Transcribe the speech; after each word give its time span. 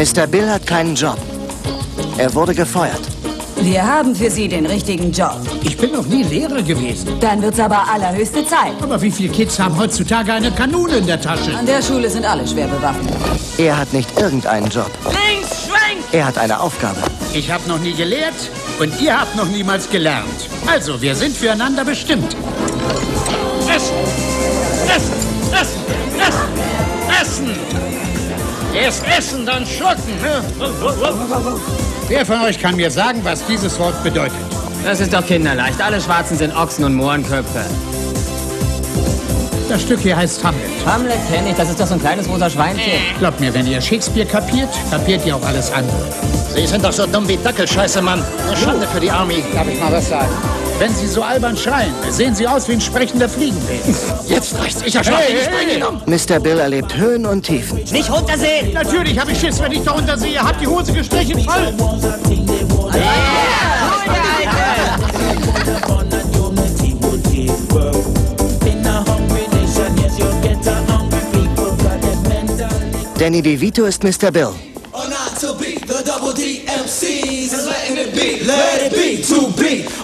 Mr. 0.00 0.26
Bill 0.26 0.48
hat 0.48 0.66
keinen 0.66 0.94
Job. 0.94 1.18
Er 2.16 2.34
wurde 2.34 2.54
gefeuert. 2.54 3.02
Wir 3.60 3.86
haben 3.86 4.14
für 4.14 4.30
Sie 4.30 4.48
den 4.48 4.64
richtigen 4.64 5.12
Job. 5.12 5.36
Ich 5.62 5.76
bin 5.76 5.92
noch 5.92 6.06
nie 6.06 6.22
Lehrer 6.22 6.62
gewesen. 6.62 7.20
Dann 7.20 7.42
wird's 7.42 7.60
aber 7.60 7.86
allerhöchste 7.86 8.46
Zeit. 8.46 8.72
Aber 8.80 9.02
wie 9.02 9.10
viele 9.10 9.28
Kids 9.28 9.58
haben 9.58 9.76
heutzutage 9.76 10.32
eine 10.32 10.50
Kanone 10.52 10.96
in 10.96 11.06
der 11.06 11.20
Tasche? 11.20 11.54
An 11.54 11.66
der 11.66 11.82
Schule 11.82 12.08
sind 12.08 12.24
alle 12.24 12.48
schwer 12.48 12.66
bewaffnet. 12.68 13.12
Er 13.58 13.76
hat 13.76 13.92
nicht 13.92 14.18
irgendeinen 14.18 14.70
Job. 14.70 14.90
Links, 15.04 15.66
schwenk! 15.66 16.02
Er 16.12 16.28
hat 16.28 16.38
eine 16.38 16.58
Aufgabe. 16.58 17.02
Ich 17.34 17.50
habe 17.50 17.68
noch 17.68 17.78
nie 17.78 17.92
gelehrt 17.92 18.48
und 18.78 18.98
ihr 19.02 19.20
habt 19.20 19.36
noch 19.36 19.48
niemals 19.48 19.90
gelernt. 19.90 20.48
Also, 20.66 21.02
wir 21.02 21.14
sind 21.14 21.36
füreinander 21.36 21.84
bestimmt. 21.84 22.34
Essen! 23.68 23.96
Essen! 24.96 25.12
Essen! 25.52 25.82
Essen! 27.20 27.50
Essen! 27.52 28.09
Erst 28.74 29.02
essen, 29.16 29.44
dann 29.44 29.66
schlucken. 29.66 30.20
ne? 30.22 30.42
Wer 32.08 32.24
von 32.26 32.40
euch 32.42 32.58
kann 32.58 32.76
mir 32.76 32.90
sagen, 32.90 33.20
was 33.24 33.44
dieses 33.46 33.78
Wort 33.78 34.02
bedeutet? 34.02 34.36
Das 34.84 35.00
ist 35.00 35.12
doch 35.12 35.24
kinderleicht. 35.26 35.80
Alle 35.80 36.00
Schwarzen 36.00 36.38
sind 36.38 36.56
Ochsen 36.56 36.84
und 36.84 36.94
Mohrenköpfe. 36.94 37.64
Das 39.68 39.82
Stück 39.82 40.00
hier 40.00 40.16
heißt 40.16 40.42
Hamlet. 40.42 40.68
Hamlet 40.84 41.18
kenne 41.30 41.50
ich, 41.50 41.56
das 41.56 41.70
ist 41.70 41.78
doch 41.78 41.86
so 41.86 41.94
ein 41.94 42.00
kleines 42.00 42.28
rosa 42.28 42.50
Schweinchen. 42.50 42.92
Glaubt 43.18 43.38
mir, 43.38 43.52
wenn 43.54 43.66
ihr 43.66 43.80
Shakespeare 43.80 44.26
kapiert, 44.26 44.68
kapiert 44.90 45.24
ihr 45.26 45.36
auch 45.36 45.44
alles 45.46 45.70
andere. 45.72 46.08
Sie 46.54 46.66
sind 46.66 46.84
doch 46.84 46.92
so 46.92 47.06
dumm 47.06 47.28
wie 47.28 47.36
Dackelscheiße, 47.36 48.02
Mann. 48.02 48.24
Eine 48.46 48.56
Schande 48.56 48.86
für 48.88 48.98
die 49.00 49.10
Army. 49.10 49.44
Darf 49.54 49.68
ich 49.68 49.78
mal 49.78 49.92
was 49.92 50.08
sagen? 50.08 50.28
Wenn 50.80 50.94
Sie 50.94 51.06
so 51.06 51.22
albern 51.22 51.58
schreien, 51.58 51.92
sehen 52.08 52.34
Sie 52.34 52.48
aus 52.48 52.66
wie 52.66 52.72
ein 52.72 52.80
sprechender 52.80 53.28
Fliegenpilz. 53.28 54.02
Jetzt 54.26 54.58
reicht's. 54.58 54.80
Ich 54.82 54.94
erschlag 54.94 55.28
ihn. 55.28 55.36
Ich 55.36 55.50
bring 55.50 55.76
ihn 55.76 55.82
um. 55.82 56.00
Mr. 56.06 56.40
Bill 56.40 56.58
erlebt 56.58 56.96
Höhen 56.96 57.26
und 57.26 57.42
Tiefen. 57.42 57.84
Nicht 57.92 58.10
runtersehen! 58.10 58.72
Natürlich 58.72 59.18
habe 59.18 59.32
ich 59.32 59.38
Schiss, 59.38 59.60
wenn 59.60 59.72
ich 59.72 59.82
darunter 59.82 60.16
sehe. 60.16 60.40
Habt 60.40 60.58
die 60.58 60.66
Hose 60.66 60.90
gestrichen 60.94 61.38
voll. 61.44 61.74
Danny 73.18 73.42
DeVito 73.42 73.84
ist 73.84 74.02
Mr. 74.02 74.30
Bill. 74.32 74.69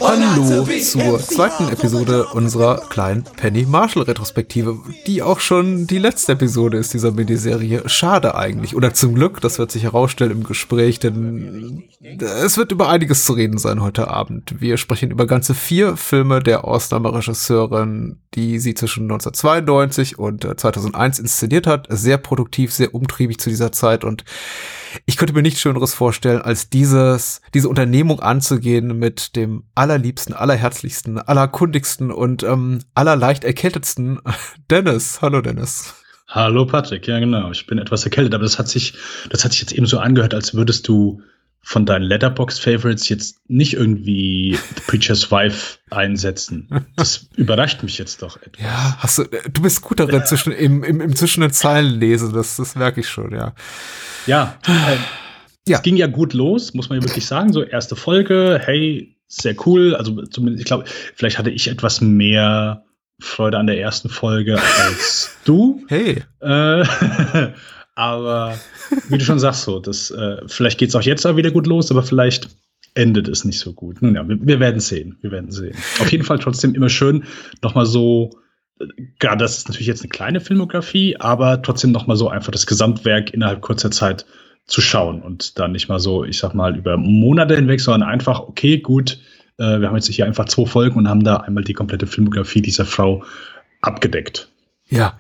Hallo 0.00 0.64
zur 0.80 1.18
zweiten 1.18 1.68
Episode 1.68 2.26
unserer 2.26 2.82
kleinen 2.88 3.24
Penny 3.24 3.66
Marshall 3.66 4.04
Retrospektive, 4.04 4.78
die 5.06 5.22
auch 5.22 5.40
schon 5.40 5.86
die 5.86 5.98
letzte 5.98 6.32
Episode 6.32 6.78
ist 6.78 6.94
dieser 6.94 7.12
Miniserie. 7.12 7.82
Schade 7.88 8.34
eigentlich. 8.34 8.76
Oder 8.76 8.94
zum 8.94 9.14
Glück, 9.14 9.40
das 9.40 9.58
wird 9.58 9.70
sich 9.70 9.82
herausstellen 9.82 10.32
im 10.32 10.44
Gespräch, 10.44 10.98
denn 10.98 11.84
es 12.20 12.56
wird 12.56 12.72
über 12.72 12.88
einiges 12.88 13.24
zu 13.24 13.34
reden 13.34 13.58
sein 13.58 13.82
heute 13.82 14.08
Abend. 14.08 14.60
Wir 14.60 14.76
sprechen 14.76 15.10
über 15.10 15.26
ganze 15.26 15.54
vier 15.54 15.96
Filme 15.96 16.40
der 16.40 16.64
Ausnahmeregisseurin, 16.64 18.18
die 18.34 18.58
sie 18.58 18.74
zwischen 18.74 19.04
1992 19.04 20.18
und 20.18 20.44
äh, 20.44 20.56
2001 20.56 21.18
inszeniert 21.18 21.66
hat. 21.66 21.86
Sehr 21.90 22.18
produktiv, 22.18 22.72
sehr 22.72 22.94
umtriebig 22.94 23.38
zu 23.40 23.50
dieser 23.50 23.72
Zeit 23.72 24.04
und 24.04 24.24
ich 25.04 25.16
könnte 25.16 25.34
mir 25.34 25.42
nichts 25.42 25.60
Schöneres 25.60 25.94
vorstellen, 25.94 26.42
als 26.42 26.70
dieses, 26.70 27.40
diese 27.54 27.68
Unternehmung 27.68 28.20
anzugehen 28.20 28.98
mit 28.98 29.36
dem 29.36 29.64
allerliebsten, 29.74 30.34
allerherzlichsten, 30.34 31.18
allerkundigsten 31.18 32.10
und 32.10 32.42
ähm, 32.42 32.80
allerleicht 32.94 33.44
erkältetsten 33.44 34.20
Dennis. 34.70 35.20
Hallo 35.22 35.40
Dennis. 35.40 35.94
Hallo 36.28 36.66
Patrick, 36.66 37.06
ja 37.06 37.18
genau. 37.20 37.50
Ich 37.52 37.66
bin 37.66 37.78
etwas 37.78 38.04
erkältet, 38.04 38.34
aber 38.34 38.42
das 38.42 38.58
hat 38.58 38.68
sich, 38.68 38.94
das 39.30 39.44
hat 39.44 39.52
sich 39.52 39.60
jetzt 39.60 39.72
eben 39.72 39.86
so 39.86 39.98
angehört, 39.98 40.34
als 40.34 40.54
würdest 40.54 40.88
du 40.88 41.22
von 41.68 41.84
deinen 41.84 42.04
Letterbox-Favorites 42.04 43.08
jetzt 43.08 43.40
nicht 43.50 43.72
irgendwie 43.74 44.56
The 44.76 44.82
Preacher's 44.86 45.32
Wife 45.32 45.78
einsetzen. 45.90 46.86
Das 46.94 47.28
überrascht 47.36 47.82
mich 47.82 47.98
jetzt 47.98 48.22
doch 48.22 48.40
etwas. 48.40 48.62
Ja, 48.64 48.96
hast 49.00 49.18
du, 49.18 49.24
du 49.24 49.62
bist 49.62 49.82
gut 49.82 49.98
darin 49.98 50.24
zwischen, 50.24 50.52
im, 50.52 50.84
im, 50.84 51.00
im 51.00 51.16
zwischen 51.16 51.40
den 51.40 51.50
Zeilen 51.50 51.98
lesen, 51.98 52.32
das, 52.32 52.54
das 52.56 52.76
merke 52.76 53.00
ich 53.00 53.08
schon, 53.08 53.32
ja. 53.32 53.52
Ja, 54.28 54.56
äh, 54.68 54.96
Ja. 55.68 55.78
es 55.78 55.82
ging 55.82 55.96
ja 55.96 56.06
gut 56.06 56.34
los, 56.34 56.72
muss 56.72 56.88
man 56.88 57.00
ja 57.00 57.04
wirklich 57.04 57.26
sagen. 57.26 57.52
So 57.52 57.64
erste 57.64 57.96
Folge, 57.96 58.60
hey, 58.64 59.16
sehr 59.26 59.56
cool. 59.66 59.96
Also 59.96 60.22
zumindest, 60.22 60.60
ich 60.60 60.66
glaube, 60.66 60.84
vielleicht 61.16 61.36
hatte 61.36 61.50
ich 61.50 61.66
etwas 61.66 62.00
mehr 62.00 62.84
Freude 63.18 63.58
an 63.58 63.66
der 63.66 63.80
ersten 63.80 64.08
Folge 64.08 64.56
als 64.84 65.32
du. 65.44 65.84
Hey. 65.88 66.22
Äh, 66.40 66.84
aber 67.96 68.58
wie 69.08 69.18
du 69.18 69.24
schon 69.24 69.40
sagst, 69.40 69.62
so, 69.62 69.80
das, 69.80 70.10
äh, 70.10 70.36
vielleicht 70.46 70.78
geht 70.78 70.90
es 70.90 70.94
auch 70.94 71.02
jetzt 71.02 71.26
auch 71.26 71.36
wieder 71.36 71.50
gut 71.50 71.66
los, 71.66 71.90
aber 71.90 72.02
vielleicht 72.02 72.50
endet 72.94 73.26
es 73.26 73.44
nicht 73.44 73.58
so 73.58 73.72
gut. 73.72 74.00
Nun 74.02 74.14
ja, 74.14 74.28
wir, 74.28 74.38
wir 74.40 74.60
werden 74.60 74.80
sehen. 74.80 75.18
Wir 75.22 75.30
werden 75.30 75.50
sehen. 75.50 75.74
Auf 75.98 76.12
jeden 76.12 76.24
Fall 76.24 76.38
trotzdem 76.38 76.74
immer 76.74 76.90
schön, 76.90 77.24
nochmal 77.62 77.86
so, 77.86 78.30
äh, 78.78 78.86
gerade 79.18 79.42
das 79.42 79.58
ist 79.58 79.68
natürlich 79.68 79.88
jetzt 79.88 80.02
eine 80.02 80.10
kleine 80.10 80.40
Filmografie, 80.40 81.16
aber 81.16 81.62
trotzdem 81.62 81.90
nochmal 81.90 82.16
so 82.16 82.28
einfach 82.28 82.52
das 82.52 82.66
Gesamtwerk 82.66 83.32
innerhalb 83.32 83.62
kurzer 83.62 83.90
Zeit 83.90 84.26
zu 84.66 84.82
schauen 84.82 85.22
und 85.22 85.58
dann 85.58 85.72
nicht 85.72 85.88
mal 85.88 86.00
so, 86.00 86.24
ich 86.24 86.38
sag 86.38 86.54
mal, 86.54 86.76
über 86.76 86.98
Monate 86.98 87.56
hinweg, 87.56 87.80
sondern 87.80 88.08
einfach, 88.08 88.40
okay, 88.40 88.78
gut, 88.78 89.20
äh, 89.58 89.80
wir 89.80 89.88
haben 89.88 89.96
jetzt 89.96 90.08
hier 90.08 90.26
einfach 90.26 90.46
zwei 90.46 90.66
Folgen 90.66 90.98
und 90.98 91.08
haben 91.08 91.24
da 91.24 91.38
einmal 91.38 91.64
die 91.64 91.72
komplette 91.72 92.06
Filmografie 92.06 92.60
dieser 92.60 92.84
Frau 92.84 93.24
abgedeckt. 93.80 94.50
Ja. 94.88 95.18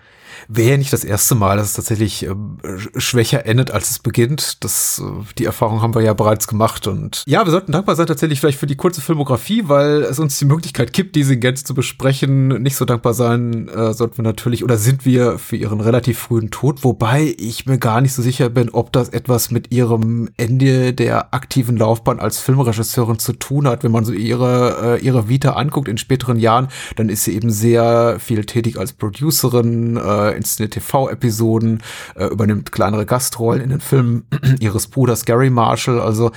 Wäre 0.48 0.70
ja 0.72 0.76
nicht 0.76 0.92
das 0.92 1.04
erste 1.04 1.34
Mal, 1.34 1.56
dass 1.56 1.66
es 1.68 1.72
tatsächlich 1.74 2.28
sch- 2.28 3.00
schwächer 3.00 3.46
endet, 3.46 3.70
als 3.70 3.90
es 3.90 3.98
beginnt. 3.98 4.62
Das, 4.64 5.02
äh, 5.04 5.24
die 5.38 5.44
Erfahrung 5.44 5.82
haben 5.82 5.94
wir 5.94 6.02
ja 6.02 6.14
bereits 6.14 6.46
gemacht. 6.46 6.86
Und 6.86 7.24
ja, 7.26 7.44
wir 7.44 7.50
sollten 7.50 7.72
dankbar 7.72 7.96
sein 7.96 8.06
tatsächlich 8.06 8.40
vielleicht 8.40 8.58
für 8.58 8.66
die 8.66 8.76
kurze 8.76 9.00
Filmografie, 9.00 9.64
weil 9.66 10.02
es 10.02 10.18
uns 10.18 10.38
die 10.38 10.44
Möglichkeit 10.44 10.92
gibt, 10.92 11.16
diese 11.16 11.36
Gänze 11.36 11.64
zu 11.64 11.74
besprechen. 11.74 12.48
Nicht 12.62 12.76
so 12.76 12.84
dankbar 12.84 13.14
sein 13.14 13.68
äh, 13.68 13.92
sollten 13.92 14.18
wir 14.18 14.24
natürlich 14.24 14.62
oder 14.62 14.78
sind 14.78 15.04
wir 15.04 15.38
für 15.38 15.56
ihren 15.56 15.80
relativ 15.80 16.18
frühen 16.18 16.50
Tod, 16.50 16.84
wobei 16.84 17.34
ich 17.38 17.66
mir 17.66 17.78
gar 17.78 18.00
nicht 18.00 18.12
so 18.12 18.22
sicher 18.22 18.48
bin, 18.48 18.70
ob 18.70 18.92
das 18.92 19.08
etwas 19.08 19.50
mit 19.50 19.72
ihrem 19.72 20.30
Ende 20.36 20.92
der 20.92 21.34
aktiven 21.34 21.76
Laufbahn 21.76 22.20
als 22.20 22.38
Filmregisseurin 22.38 23.18
zu 23.18 23.32
tun 23.32 23.66
hat. 23.66 23.82
Wenn 23.84 23.92
man 23.92 24.04
so 24.04 24.12
ihre, 24.12 24.98
äh, 25.00 25.04
ihre 25.04 25.28
Vita 25.28 25.52
anguckt 25.52 25.88
in 25.88 25.98
späteren 25.98 26.38
Jahren, 26.38 26.68
dann 26.96 27.08
ist 27.08 27.24
sie 27.24 27.34
eben 27.34 27.50
sehr 27.50 28.18
viel 28.20 28.44
tätig 28.44 28.78
als 28.78 28.92
Producerin, 28.92 29.96
äh, 29.96 30.35
inszeniert 30.36 30.74
TV-Episoden, 30.74 31.82
äh, 32.14 32.26
übernimmt 32.26 32.72
kleinere 32.72 33.06
Gastrollen 33.06 33.62
in 33.62 33.70
den 33.70 33.80
Filmen 33.80 34.26
ihres 34.60 34.86
Bruders 34.88 35.24
Gary 35.24 35.50
Marshall. 35.50 36.00
Also 36.00 36.30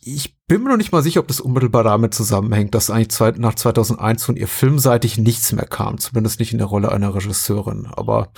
ich 0.00 0.36
bin 0.46 0.62
mir 0.62 0.70
noch 0.70 0.76
nicht 0.76 0.92
mal 0.92 1.02
sicher, 1.02 1.20
ob 1.20 1.28
das 1.28 1.40
unmittelbar 1.40 1.84
damit 1.84 2.14
zusammenhängt, 2.14 2.74
dass 2.74 2.90
eigentlich 2.90 3.10
zwei, 3.10 3.30
nach 3.32 3.54
2001 3.54 4.24
von 4.24 4.36
ihr 4.36 4.48
filmseitig 4.48 5.18
nichts 5.18 5.52
mehr 5.52 5.66
kam, 5.66 5.98
zumindest 5.98 6.40
nicht 6.40 6.52
in 6.52 6.58
der 6.58 6.66
Rolle 6.66 6.92
einer 6.92 7.14
Regisseurin. 7.14 7.86
Aber 7.86 8.32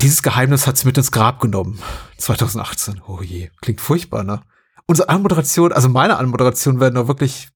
dieses 0.00 0.22
Geheimnis 0.22 0.66
hat 0.66 0.78
sie 0.78 0.86
mit 0.86 0.96
ins 0.96 1.10
Grab 1.10 1.40
genommen. 1.40 1.80
2018. 2.18 3.02
Oh 3.06 3.20
je, 3.22 3.50
klingt 3.60 3.80
furchtbar, 3.80 4.22
ne? 4.22 4.42
Unsere 4.86 5.08
Anmoderation, 5.08 5.72
also 5.72 5.88
meine 5.88 6.16
Anmoderation 6.18 6.80
werden 6.80 6.94
doch 6.94 7.08
wirklich 7.08 7.50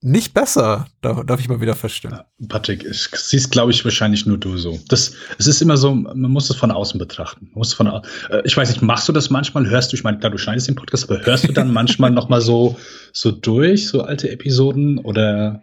nicht 0.00 0.32
besser. 0.32 0.86
Da 1.00 1.24
darf 1.24 1.40
ich 1.40 1.48
mal 1.48 1.60
wieder 1.60 1.74
feststellen. 1.74 2.20
Patrick, 2.48 2.84
ich 2.84 3.08
siehst, 3.12 3.50
glaube 3.50 3.72
ich, 3.72 3.84
wahrscheinlich 3.84 4.26
nur 4.26 4.38
du 4.38 4.56
so. 4.56 4.78
Das, 4.88 5.12
es 5.38 5.46
ist 5.46 5.60
immer 5.60 5.76
so, 5.76 5.94
man 5.94 6.30
muss 6.30 6.48
das 6.48 6.56
von 6.56 6.70
außen 6.70 6.98
betrachten. 6.98 7.46
Man 7.50 7.58
muss 7.58 7.74
von, 7.74 7.86
äh, 7.88 8.00
ich 8.44 8.56
weiß 8.56 8.68
nicht, 8.68 8.82
machst 8.82 9.08
du 9.08 9.12
das 9.12 9.30
manchmal? 9.30 9.68
Hörst 9.68 9.92
du, 9.92 9.96
ich 9.96 10.04
meine, 10.04 10.18
klar, 10.18 10.30
du 10.30 10.38
schneidest 10.38 10.68
den 10.68 10.76
Podcast, 10.76 11.10
aber 11.10 11.24
hörst 11.24 11.48
du 11.48 11.52
dann 11.52 11.72
manchmal 11.72 12.10
noch 12.12 12.28
mal 12.28 12.40
so, 12.40 12.76
so 13.12 13.32
durch, 13.32 13.88
so 13.88 14.02
alte 14.02 14.30
Episoden 14.30 14.98
oder 14.98 15.62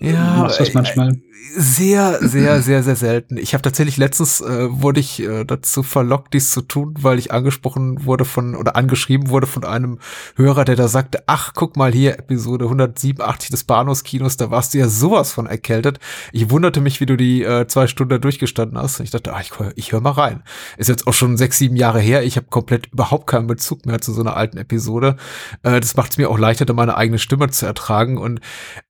Ja, 0.00 0.36
machst 0.38 0.58
du 0.58 0.64
das 0.64 0.70
äh, 0.70 0.74
manchmal? 0.74 1.16
Sehr, 1.54 2.18
sehr, 2.20 2.62
sehr, 2.62 2.82
sehr 2.82 2.96
selten. 2.96 3.36
Ich 3.36 3.52
habe 3.52 3.62
tatsächlich 3.62 3.96
letztens 3.96 4.40
äh, 4.40 4.68
wurde 4.70 5.00
ich 5.00 5.20
äh, 5.20 5.44
dazu 5.44 5.82
verlockt, 5.82 6.34
dies 6.34 6.50
zu 6.50 6.62
tun, 6.62 6.94
weil 6.98 7.18
ich 7.18 7.32
angesprochen 7.32 8.06
wurde 8.06 8.24
von 8.24 8.54
oder 8.54 8.76
angeschrieben 8.76 9.28
wurde 9.28 9.46
von 9.46 9.64
einem 9.64 9.98
Hörer, 10.36 10.64
der 10.64 10.76
da 10.76 10.88
sagte, 10.88 11.24
ach, 11.26 11.52
guck 11.54 11.76
mal 11.76 11.92
hier, 11.92 12.18
Episode 12.18 12.66
187 12.66 13.50
des 13.50 13.64
Bahnhofskinos, 13.64 14.36
da 14.36 14.50
warst 14.50 14.72
du 14.72 14.78
ja 14.78 14.88
sowas 14.88 15.32
von 15.32 15.46
erkältet. 15.46 15.98
Ich 16.32 16.48
wunderte 16.48 16.80
mich, 16.80 17.00
wie 17.00 17.06
du 17.06 17.16
die 17.16 17.42
äh, 17.42 17.66
zwei 17.66 17.86
Stunden 17.86 18.10
da 18.10 18.18
durchgestanden 18.18 18.78
hast. 18.78 19.00
Und 19.00 19.04
ich 19.04 19.10
dachte, 19.10 19.34
ah, 19.34 19.40
ich, 19.40 19.52
ich 19.74 19.92
höre 19.92 20.00
mal 20.00 20.10
rein. 20.12 20.42
Ist 20.78 20.88
jetzt 20.88 21.06
auch 21.06 21.14
schon 21.14 21.36
sechs, 21.36 21.58
sieben 21.58 21.76
Jahre 21.76 22.00
her. 22.00 22.22
Ich 22.22 22.36
habe 22.36 22.46
komplett 22.48 22.86
überhaupt 22.92 23.26
keinen 23.26 23.46
Bezug 23.46 23.84
mehr 23.84 24.00
zu 24.00 24.12
so 24.12 24.22
einer 24.22 24.36
alten 24.36 24.58
Episode. 24.58 25.16
Äh, 25.62 25.80
das 25.80 25.96
macht 25.96 26.12
es 26.12 26.18
mir 26.18 26.30
auch 26.30 26.38
leichter, 26.38 26.64
da 26.64 26.72
meine 26.72 26.96
eigene 26.96 27.18
Stimme 27.18 27.50
zu 27.50 27.66
ertragen. 27.66 28.16
Und 28.16 28.40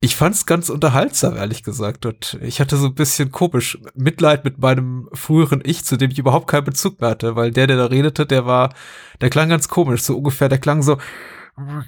ich 0.01 0.17
fand 0.17 0.35
es 0.35 0.47
ganz 0.47 0.71
unterhaltsam, 0.73 1.37
ehrlich 1.37 1.63
gesagt. 1.63 2.07
Und 2.07 2.39
ich 2.43 2.61
hatte 2.61 2.77
so 2.77 2.87
ein 2.87 2.95
bisschen 2.95 3.31
komisch 3.31 3.79
Mitleid 3.95 4.45
mit 4.45 4.59
meinem 4.59 5.09
früheren 5.13 5.63
Ich, 5.65 5.85
zu 5.85 5.97
dem 5.97 6.11
ich 6.11 6.19
überhaupt 6.19 6.49
keinen 6.49 6.65
Bezug 6.65 7.01
mehr 7.01 7.11
hatte, 7.11 7.37
weil 7.37 7.51
der, 7.51 7.67
der 7.67 7.77
da 7.77 7.87
redete, 7.87 8.27
der 8.27 8.47
war, 8.47 8.75
der 9.21 9.31
klang 9.31 9.49
ganz 9.49 9.69
komisch, 9.69 10.03
so 10.03 10.17
ungefähr, 10.17 10.49
der 10.49 10.59
klang 10.59 10.83
so, 10.83 10.99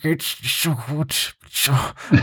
geht's 0.03 0.37
nicht 0.43 0.63
so 0.63 0.75
gut. 0.75 1.35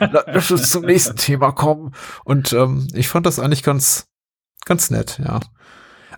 Lass 0.00 0.50
uns 0.50 0.70
zum 0.70 0.84
nächsten 0.84 1.16
Thema 1.16 1.52
kommen. 1.52 1.94
Und 2.24 2.52
ähm, 2.52 2.88
ich 2.94 3.08
fand 3.08 3.26
das 3.26 3.38
eigentlich 3.38 3.62
ganz, 3.62 4.06
ganz 4.64 4.90
nett, 4.90 5.20
ja. 5.24 5.40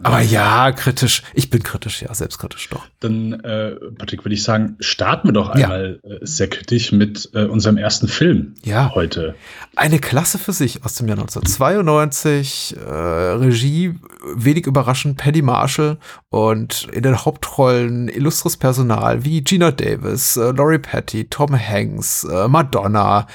Aber 0.02 0.20
ja, 0.20 0.73
kritisch. 0.73 1.23
Ich 1.35 1.50
bin 1.50 1.62
kritisch, 1.62 2.02
ja, 2.02 2.14
selbstkritisch 2.14 2.69
doch. 2.70 2.87
Dann, 3.00 3.35
äh, 3.41 3.73
Patrick, 3.99 4.25
würde 4.25 4.35
ich 4.35 4.43
sagen, 4.43 4.76
starten 4.81 5.29
wir 5.29 5.32
doch 5.32 5.50
einmal 5.50 6.00
ja. 6.02 6.11
äh, 6.11 6.19
sehr 6.23 6.49
kritisch 6.49 6.93
mit 6.93 7.29
äh, 7.35 7.44
unserem 7.44 7.76
ersten 7.76 8.08
Film 8.08 8.55
ja. 8.64 8.93
heute. 8.94 9.35
Eine 9.76 9.99
Klasse 9.99 10.38
für 10.38 10.52
sich 10.52 10.85
aus 10.85 10.94
dem 10.94 11.08
Jahr 11.08 11.19
1992. 11.19 12.76
Äh, 12.76 12.91
Regie, 12.91 13.94
wenig 14.35 14.67
überraschend, 14.67 15.19
Paddy 15.19 15.43
Marshall 15.43 15.99
und 16.31 16.88
in 16.93 17.02
den 17.02 17.25
Hauptrollen 17.25 18.08
illustres 18.08 18.56
Personal 18.56 19.25
wie 19.25 19.43
Gina 19.43 19.70
Davis, 19.70 20.37
äh, 20.37 20.52
Laurie 20.52 20.79
Patty, 20.79 21.26
Tom 21.29 21.58
Hanks, 21.58 22.25
äh, 22.25 22.49
Madonna, 22.49 23.26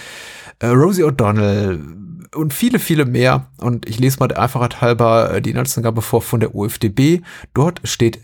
äh, 0.59 0.67
Rosie 0.67 1.03
O'Donnell, 1.03 1.79
und 2.36 2.54
viele, 2.54 2.80
viele 2.80 3.06
mehr. 3.06 3.48
Und 3.58 3.88
ich 3.88 4.00
lese 4.00 4.18
mal 4.20 4.28
der 4.28 4.42
Einfachheit 4.42 4.82
halber 4.82 5.34
äh, 5.34 5.42
die 5.42 5.52
Inhaltsangabe 5.52 6.02
vor 6.02 6.22
von 6.22 6.40
der 6.40 6.54
UFDB. 6.54 7.22
Dort 7.54 7.82
steht 7.84 8.20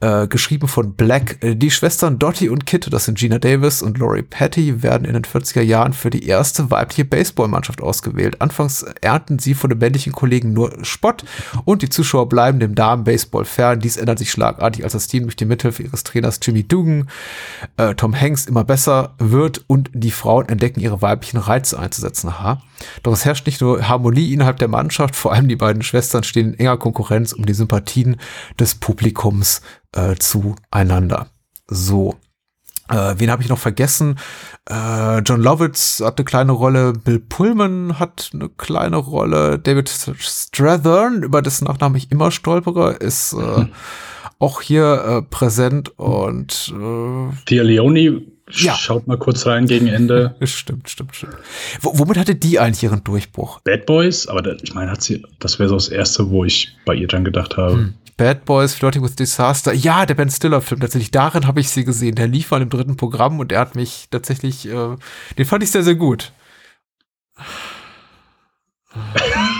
äh, 0.00 0.26
geschrieben 0.26 0.68
von 0.68 0.94
Black, 0.94 1.42
äh, 1.42 1.54
die 1.54 1.70
Schwestern 1.70 2.18
Dottie 2.18 2.48
und 2.48 2.66
Kit, 2.66 2.92
das 2.92 3.06
sind 3.06 3.18
Gina 3.18 3.38
Davis 3.38 3.82
und 3.82 3.98
Laurie 3.98 4.22
Patty, 4.22 4.82
werden 4.82 5.04
in 5.04 5.14
den 5.14 5.24
40er 5.24 5.62
Jahren 5.62 5.92
für 5.92 6.10
die 6.10 6.26
erste 6.26 6.70
weibliche 6.70 7.04
Baseballmannschaft 7.04 7.80
ausgewählt. 7.80 8.40
Anfangs 8.40 8.84
ernten 9.00 9.38
sie 9.38 9.54
von 9.54 9.70
den 9.70 9.78
männlichen 9.78 10.12
Kollegen 10.12 10.52
nur 10.52 10.84
Spott 10.84 11.24
und 11.64 11.82
die 11.82 11.88
Zuschauer 11.88 12.28
bleiben 12.28 12.60
dem 12.60 12.74
Damen-Baseball 12.74 13.44
fern. 13.44 13.80
Dies 13.80 13.96
ändert 13.96 14.18
sich 14.18 14.30
schlagartig, 14.30 14.84
als 14.84 14.92
das 14.92 15.06
Team 15.06 15.24
durch 15.24 15.36
die 15.36 15.46
Mithilfe 15.46 15.82
ihres 15.82 16.04
Trainers 16.04 16.40
Jimmy 16.42 16.62
Dugan, 16.62 17.08
äh, 17.76 17.94
Tom 17.94 18.14
Hanks 18.18 18.46
immer 18.46 18.64
besser 18.64 19.14
wird 19.18 19.64
und 19.66 19.90
die 19.92 20.10
Frauen 20.10 20.48
entdecken 20.48 20.80
ihre 20.80 21.02
weiblichen 21.02 21.38
Reize 21.38 21.78
einzusetzen. 21.78 22.28
Aha. 22.28 22.60
Doch 23.02 23.12
es 23.12 23.24
herrscht 23.24 23.46
nicht 23.46 23.53
nur 23.60 23.88
Harmonie 23.88 24.32
innerhalb 24.32 24.58
der 24.58 24.68
Mannschaft, 24.68 25.16
vor 25.16 25.32
allem 25.32 25.48
die 25.48 25.56
beiden 25.56 25.82
Schwestern 25.82 26.24
stehen 26.24 26.54
in 26.54 26.58
enger 26.58 26.76
Konkurrenz 26.76 27.32
um 27.32 27.46
die 27.46 27.54
Sympathien 27.54 28.16
des 28.58 28.74
Publikums 28.74 29.62
äh, 29.92 30.14
zueinander. 30.16 31.28
So. 31.66 32.16
Äh, 32.88 33.14
wen 33.16 33.30
habe 33.30 33.42
ich 33.42 33.48
noch 33.48 33.58
vergessen? 33.58 34.18
Äh, 34.68 35.20
John 35.20 35.40
Lovitz 35.40 36.02
hat 36.04 36.18
eine 36.18 36.24
kleine 36.24 36.52
Rolle, 36.52 36.92
Bill 36.92 37.18
Pullman 37.18 37.98
hat 37.98 38.30
eine 38.34 38.50
kleine 38.50 38.96
Rolle, 38.96 39.58
David 39.58 39.88
Strathern, 39.88 41.22
über 41.22 41.40
dessen 41.40 41.64
Nachnamen 41.64 41.96
ich 41.96 42.12
immer 42.12 42.30
stolpere, 42.30 42.92
ist 42.92 43.32
äh, 43.32 43.36
mhm. 43.36 43.72
auch 44.38 44.60
hier 44.60 45.04
äh, 45.06 45.22
präsent 45.22 45.98
und 45.98 46.74
äh, 46.76 47.34
Thea 47.46 47.62
Leone 47.62 48.33
ja. 48.50 48.74
Schaut 48.74 49.06
mal 49.06 49.18
kurz 49.18 49.46
rein 49.46 49.66
gegen 49.66 49.86
Ende. 49.86 50.36
stimmt, 50.42 50.90
stimmt, 50.90 51.16
stimmt. 51.16 51.34
W 51.80 51.88
womit 51.92 52.18
hatte 52.18 52.34
die 52.34 52.58
eigentlich 52.58 52.82
ihren 52.82 53.02
Durchbruch? 53.02 53.60
Bad 53.60 53.86
Boys, 53.86 54.26
aber 54.26 54.42
da, 54.42 54.54
ich 54.62 54.74
meine, 54.74 54.90
hat 54.90 55.02
sie, 55.02 55.24
das 55.38 55.58
wäre 55.58 55.68
so 55.68 55.76
das 55.76 55.88
erste, 55.88 56.30
wo 56.30 56.44
ich 56.44 56.76
bei 56.84 56.94
ihr 56.94 57.08
dann 57.08 57.24
gedacht 57.24 57.56
habe. 57.56 57.74
Hm. 57.74 57.94
Bad 58.16 58.44
Boys, 58.44 58.74
Flirting 58.74 59.02
with 59.02 59.16
Disaster. 59.16 59.72
Ja, 59.72 60.06
der 60.06 60.14
Ben 60.14 60.30
Stiller-Film 60.30 60.80
tatsächlich. 60.80 61.10
Darin 61.10 61.46
habe 61.46 61.60
ich 61.60 61.70
sie 61.70 61.84
gesehen. 61.84 62.14
Der 62.14 62.28
lief 62.28 62.50
mal 62.50 62.62
im 62.62 62.70
dritten 62.70 62.96
Programm 62.96 63.40
und 63.40 63.50
er 63.50 63.60
hat 63.60 63.74
mich 63.74 64.06
tatsächlich, 64.10 64.68
äh, 64.68 64.96
den 65.36 65.46
fand 65.46 65.64
ich 65.64 65.70
sehr, 65.70 65.82
sehr 65.82 65.96
gut. 65.96 66.32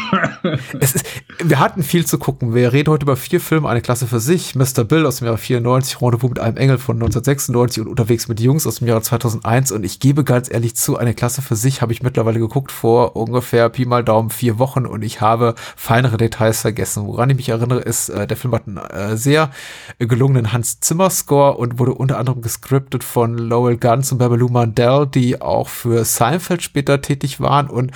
ist, 0.80 1.04
wir 1.42 1.58
hatten 1.58 1.82
viel 1.82 2.06
zu 2.06 2.18
gucken. 2.18 2.54
Wir 2.54 2.72
reden 2.72 2.90
heute 2.90 3.04
über 3.04 3.16
vier 3.16 3.40
Filme, 3.40 3.68
eine 3.68 3.80
Klasse 3.80 4.06
für 4.06 4.20
sich. 4.20 4.54
Mr. 4.54 4.84
Bill 4.84 5.06
aus 5.06 5.16
dem 5.16 5.26
Jahre 5.26 5.38
94, 5.38 6.00
Rendezvous 6.00 6.30
mit 6.30 6.38
einem 6.38 6.56
Engel 6.56 6.78
von 6.78 6.96
1996 6.96 7.82
und 7.82 7.88
Unterwegs 7.88 8.28
mit 8.28 8.40
Jungs 8.40 8.66
aus 8.66 8.76
dem 8.76 8.88
Jahre 8.88 9.02
2001. 9.02 9.72
Und 9.72 9.84
ich 9.84 10.00
gebe 10.00 10.24
ganz 10.24 10.50
ehrlich 10.50 10.76
zu, 10.76 10.96
eine 10.96 11.14
Klasse 11.14 11.42
für 11.42 11.56
sich 11.56 11.82
habe 11.82 11.92
ich 11.92 12.02
mittlerweile 12.02 12.38
geguckt 12.38 12.72
vor 12.72 13.16
ungefähr 13.16 13.68
Pi 13.68 13.84
mal 13.84 14.04
Daumen 14.04 14.30
vier 14.30 14.58
Wochen 14.58 14.86
und 14.86 15.02
ich 15.02 15.20
habe 15.20 15.54
feinere 15.76 16.16
Details 16.16 16.60
vergessen. 16.60 17.06
Woran 17.06 17.30
ich 17.30 17.36
mich 17.36 17.48
erinnere, 17.48 17.80
ist, 17.80 18.08
äh, 18.08 18.26
der 18.26 18.36
Film 18.36 18.54
hat 18.54 18.66
einen 18.66 18.78
äh, 18.78 19.16
sehr 19.16 19.50
gelungenen 19.98 20.52
Hans 20.52 20.80
Zimmer 20.80 21.10
Score 21.10 21.56
und 21.56 21.78
wurde 21.78 21.94
unter 21.94 22.18
anderem 22.18 22.42
gescriptet 22.42 23.04
von 23.04 23.36
Lowell 23.38 23.76
Guns 23.76 24.12
und 24.12 24.18
Babaloo 24.18 24.48
Mandel, 24.48 25.06
die 25.06 25.40
auch 25.40 25.68
für 25.68 26.04
Seinfeld 26.04 26.62
später 26.62 27.00
tätig 27.00 27.40
waren 27.40 27.68
und 27.68 27.92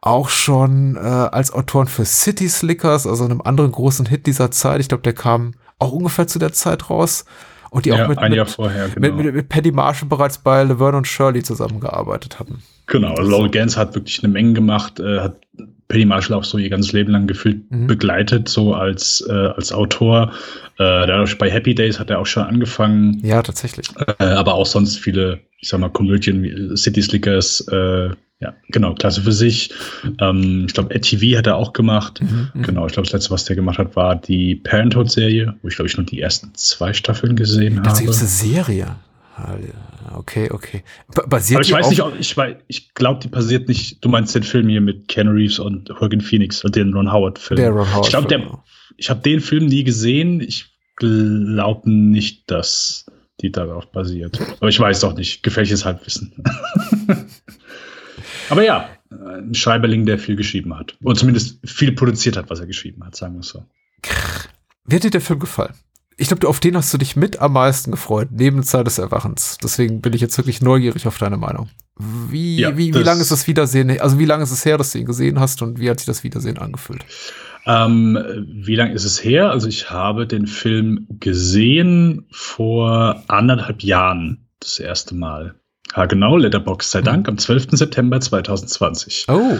auch 0.00 0.28
schon 0.28 0.96
äh, 0.96 1.00
als 1.00 1.50
Autoren 1.56 1.86
für 1.86 2.04
City 2.04 2.48
Slickers, 2.48 3.06
also 3.06 3.24
einem 3.24 3.42
anderen 3.42 3.72
großen 3.72 4.06
Hit 4.06 4.26
dieser 4.26 4.50
Zeit. 4.50 4.80
Ich 4.80 4.88
glaube, 4.88 5.02
der 5.02 5.14
kam 5.14 5.54
auch 5.78 5.92
ungefähr 5.92 6.26
zu 6.26 6.38
der 6.38 6.52
Zeit 6.52 6.90
raus. 6.90 7.24
Und 7.70 7.84
die 7.84 7.90
ja, 7.90 8.04
auch 8.04 8.08
mit, 8.08 8.18
ein 8.18 8.32
Jahr 8.32 8.46
mit, 8.46 8.54
vorher, 8.54 8.88
genau. 8.88 9.16
mit, 9.16 9.26
mit, 9.26 9.34
mit 9.34 9.48
Paddy 9.48 9.72
Marshall 9.72 10.08
bereits 10.08 10.38
bei 10.38 10.62
Laverne 10.62 10.98
und 10.98 11.06
Shirley 11.06 11.42
zusammengearbeitet 11.42 12.38
hatten. 12.38 12.62
Genau, 12.86 13.14
also 13.14 13.30
Laurel 13.30 13.50
Gans 13.50 13.76
hat 13.76 13.94
wirklich 13.94 14.22
eine 14.22 14.32
Menge 14.32 14.52
gemacht, 14.52 15.00
äh, 15.00 15.20
hat 15.20 15.40
Paddy 15.88 16.04
Marshall 16.04 16.36
auch 16.36 16.44
so 16.44 16.58
ihr 16.58 16.70
ganzes 16.70 16.92
Leben 16.92 17.12
lang 17.12 17.26
gefühlt 17.26 17.70
mhm. 17.70 17.86
begleitet, 17.86 18.48
so 18.48 18.74
als, 18.74 19.24
äh, 19.28 19.32
als 19.32 19.72
Autor. 19.72 20.32
Äh, 20.78 21.06
dadurch 21.06 21.36
bei 21.38 21.50
Happy 21.50 21.74
Days 21.74 21.98
hat 21.98 22.10
er 22.10 22.20
auch 22.20 22.26
schon 22.26 22.44
angefangen. 22.44 23.20
Ja, 23.24 23.42
tatsächlich. 23.42 23.88
Äh, 24.18 24.24
aber 24.24 24.54
auch 24.54 24.66
sonst 24.66 24.98
viele, 24.98 25.40
ich 25.60 25.68
sag 25.68 25.80
mal, 25.80 25.90
Komödien 25.90 26.42
wie 26.42 26.76
City 26.76 27.02
Slickers, 27.02 27.66
äh, 27.68 28.10
ja, 28.40 28.54
genau, 28.68 28.94
Klasse 28.94 29.22
für 29.22 29.32
sich. 29.32 29.72
Ähm, 30.20 30.64
ich 30.66 30.74
glaube, 30.74 30.94
ATV 30.94 31.38
hat 31.38 31.46
er 31.46 31.56
auch 31.56 31.72
gemacht. 31.72 32.20
Mhm, 32.20 32.50
mhm, 32.52 32.62
genau, 32.62 32.86
ich 32.86 32.92
glaube, 32.92 33.06
das 33.06 33.14
letzte, 33.14 33.30
was 33.30 33.44
der 33.46 33.56
gemacht 33.56 33.78
hat, 33.78 33.96
war 33.96 34.16
die 34.16 34.56
Parenthood-Serie, 34.56 35.54
wo 35.62 35.68
ich 35.68 35.76
glaube 35.76 35.88
ich 35.88 35.96
nur 35.96 36.04
die 36.04 36.20
ersten 36.20 36.54
zwei 36.54 36.92
Staffeln 36.92 37.36
gesehen 37.36 37.80
das 37.82 37.94
habe. 37.94 38.06
Das 38.06 38.22
ist 38.22 38.44
eine 38.44 38.54
Serie. 38.54 38.96
Okay, 40.14 40.50
okay. 40.50 40.82
Basiert 41.28 41.58
Aber 41.58 41.66
ich 41.66 41.72
weiß 41.72 41.90
nicht, 41.90 42.02
ich, 42.18 42.36
ich 42.68 42.94
glaube, 42.94 43.20
die 43.20 43.28
basiert 43.28 43.68
nicht. 43.68 44.04
Du 44.04 44.08
meinst 44.08 44.34
den 44.34 44.42
Film 44.42 44.68
hier 44.68 44.80
mit 44.80 45.08
Ken 45.08 45.28
Reeves 45.28 45.58
und 45.58 45.88
Joaquin 45.88 46.20
Phoenix 46.20 46.64
und 46.64 46.74
den 46.74 46.94
Ron 46.94 47.12
Howard-Film. 47.12 47.56
Der 47.56 47.70
Ron 47.70 47.92
Howard. 47.92 48.06
Ich 48.06 48.10
glaube, 48.10 48.58
ich 48.96 49.10
habe 49.10 49.20
den 49.20 49.40
Film 49.40 49.66
nie 49.66 49.84
gesehen. 49.84 50.40
Ich 50.40 50.66
glaube 50.96 51.90
nicht, 51.90 52.50
dass 52.50 53.06
die 53.40 53.50
darauf 53.50 53.90
basiert. 53.92 54.40
Aber 54.60 54.68
ich 54.68 54.80
weiß 54.80 55.00
doch 55.00 55.14
nicht. 55.14 55.42
Gefährliches 55.42 55.84
Halbwissen. 55.84 56.32
Aber 58.48 58.64
ja, 58.64 58.88
ein 59.10 59.54
Schreiberling, 59.54 60.06
der 60.06 60.18
viel 60.18 60.36
geschrieben 60.36 60.76
hat. 60.76 60.96
Oder 61.02 61.16
zumindest 61.16 61.58
viel 61.64 61.92
produziert 61.92 62.36
hat, 62.36 62.50
was 62.50 62.60
er 62.60 62.66
geschrieben 62.66 63.04
hat, 63.04 63.16
sagen 63.16 63.34
wir 63.34 63.40
es 63.40 63.48
so. 63.48 63.64
Wie 64.84 64.96
hat 64.96 65.04
dir 65.04 65.10
der 65.10 65.20
Film 65.20 65.38
gefallen? 65.38 65.74
Ich 66.18 66.28
glaube, 66.28 66.48
auf 66.48 66.60
den 66.60 66.76
hast 66.76 66.92
du 66.94 66.98
dich 66.98 67.14
mit 67.14 67.40
am 67.40 67.52
meisten 67.52 67.90
gefreut, 67.90 68.28
neben 68.30 68.62
Zeit 68.62 68.86
des 68.86 68.98
Erwachens. 68.98 69.58
Deswegen 69.62 70.00
bin 70.00 70.14
ich 70.14 70.22
jetzt 70.22 70.38
wirklich 70.38 70.62
neugierig 70.62 71.06
auf 71.06 71.18
deine 71.18 71.36
Meinung. 71.36 71.68
Wie, 71.98 72.60
ja, 72.60 72.76
wie, 72.76 72.94
wie 72.94 73.02
lange 73.02 73.20
ist 73.20 73.30
das 73.30 73.46
Wiedersehen, 73.46 74.00
also 74.00 74.18
wie 74.18 74.24
lange 74.24 74.42
ist 74.42 74.50
es 74.50 74.64
her, 74.64 74.78
dass 74.78 74.92
du 74.92 74.98
ihn 74.98 75.06
gesehen 75.06 75.40
hast 75.40 75.60
und 75.62 75.78
wie 75.78 75.90
hat 75.90 75.98
sich 75.98 76.06
das 76.06 76.24
Wiedersehen 76.24 76.58
angefühlt? 76.58 77.04
Ähm, 77.66 78.18
wie 78.46 78.76
lange 78.76 78.94
ist 78.94 79.04
es 79.04 79.22
her? 79.22 79.50
Also 79.50 79.66
ich 79.68 79.90
habe 79.90 80.26
den 80.26 80.46
Film 80.46 81.06
gesehen 81.10 82.26
vor 82.30 83.24
anderthalb 83.28 83.82
Jahren 83.82 84.46
das 84.60 84.78
erste 84.78 85.14
Mal. 85.14 85.56
Ja, 85.96 86.04
genau, 86.04 86.36
Letterbox 86.36 86.90
sei 86.90 87.00
Dank, 87.00 87.26
mhm. 87.26 87.30
am 87.30 87.38
12. 87.38 87.68
September 87.70 88.20
2020. 88.20 89.26
Oh. 89.28 89.58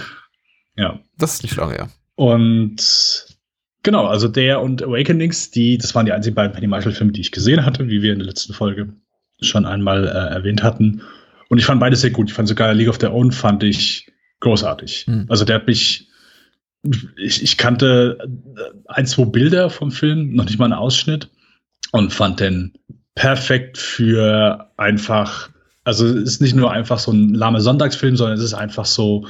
Ja. 0.76 1.00
Das 1.16 1.34
ist 1.34 1.42
nicht 1.42 1.56
lange 1.56 1.74
her. 1.74 1.88
Und 2.14 3.26
genau, 3.82 4.06
also 4.06 4.28
der 4.28 4.60
und 4.60 4.82
Awakenings, 4.82 5.50
die, 5.50 5.78
das 5.78 5.94
waren 5.94 6.04
die 6.04 6.12
einzigen 6.12 6.34
beiden 6.34 6.52
Penny 6.52 6.66
Marshall-Filme, 6.66 7.12
die 7.12 7.22
ich 7.22 7.32
gesehen 7.32 7.64
hatte, 7.64 7.88
wie 7.88 8.02
wir 8.02 8.12
in 8.12 8.18
der 8.18 8.28
letzten 8.28 8.52
Folge 8.52 8.92
schon 9.40 9.64
einmal 9.64 10.06
äh, 10.06 10.34
erwähnt 10.34 10.62
hatten. 10.62 11.02
Und 11.48 11.58
ich 11.58 11.64
fand 11.64 11.80
beides 11.80 12.02
sehr 12.02 12.10
gut. 12.10 12.28
Ich 12.28 12.34
fand 12.34 12.48
sogar 12.48 12.74
League 12.74 12.88
of 12.88 12.98
Their 12.98 13.14
Own 13.14 13.32
fand 13.32 13.62
ich 13.62 14.12
großartig. 14.40 15.06
Mhm. 15.06 15.26
Also 15.28 15.44
der 15.46 15.56
hat 15.56 15.66
mich, 15.66 16.08
ich, 17.16 17.42
ich 17.42 17.56
kannte 17.56 18.18
ein, 18.86 19.06
zwei 19.06 19.24
Bilder 19.24 19.70
vom 19.70 19.90
Film, 19.90 20.34
noch 20.34 20.44
nicht 20.44 20.58
mal 20.58 20.66
einen 20.66 20.74
Ausschnitt 20.74 21.30
und 21.92 22.12
fand 22.12 22.40
den 22.40 22.74
perfekt 23.14 23.78
für 23.78 24.70
einfach 24.76 25.50
also 25.86 26.04
es 26.04 26.32
ist 26.32 26.40
nicht 26.40 26.56
nur 26.56 26.72
einfach 26.72 26.98
so 26.98 27.12
ein 27.12 27.32
lahmer 27.32 27.60
Sonntagsfilm, 27.60 28.16
sondern 28.16 28.36
es 28.36 28.44
ist 28.44 28.54
einfach 28.54 28.84
so 28.84 29.24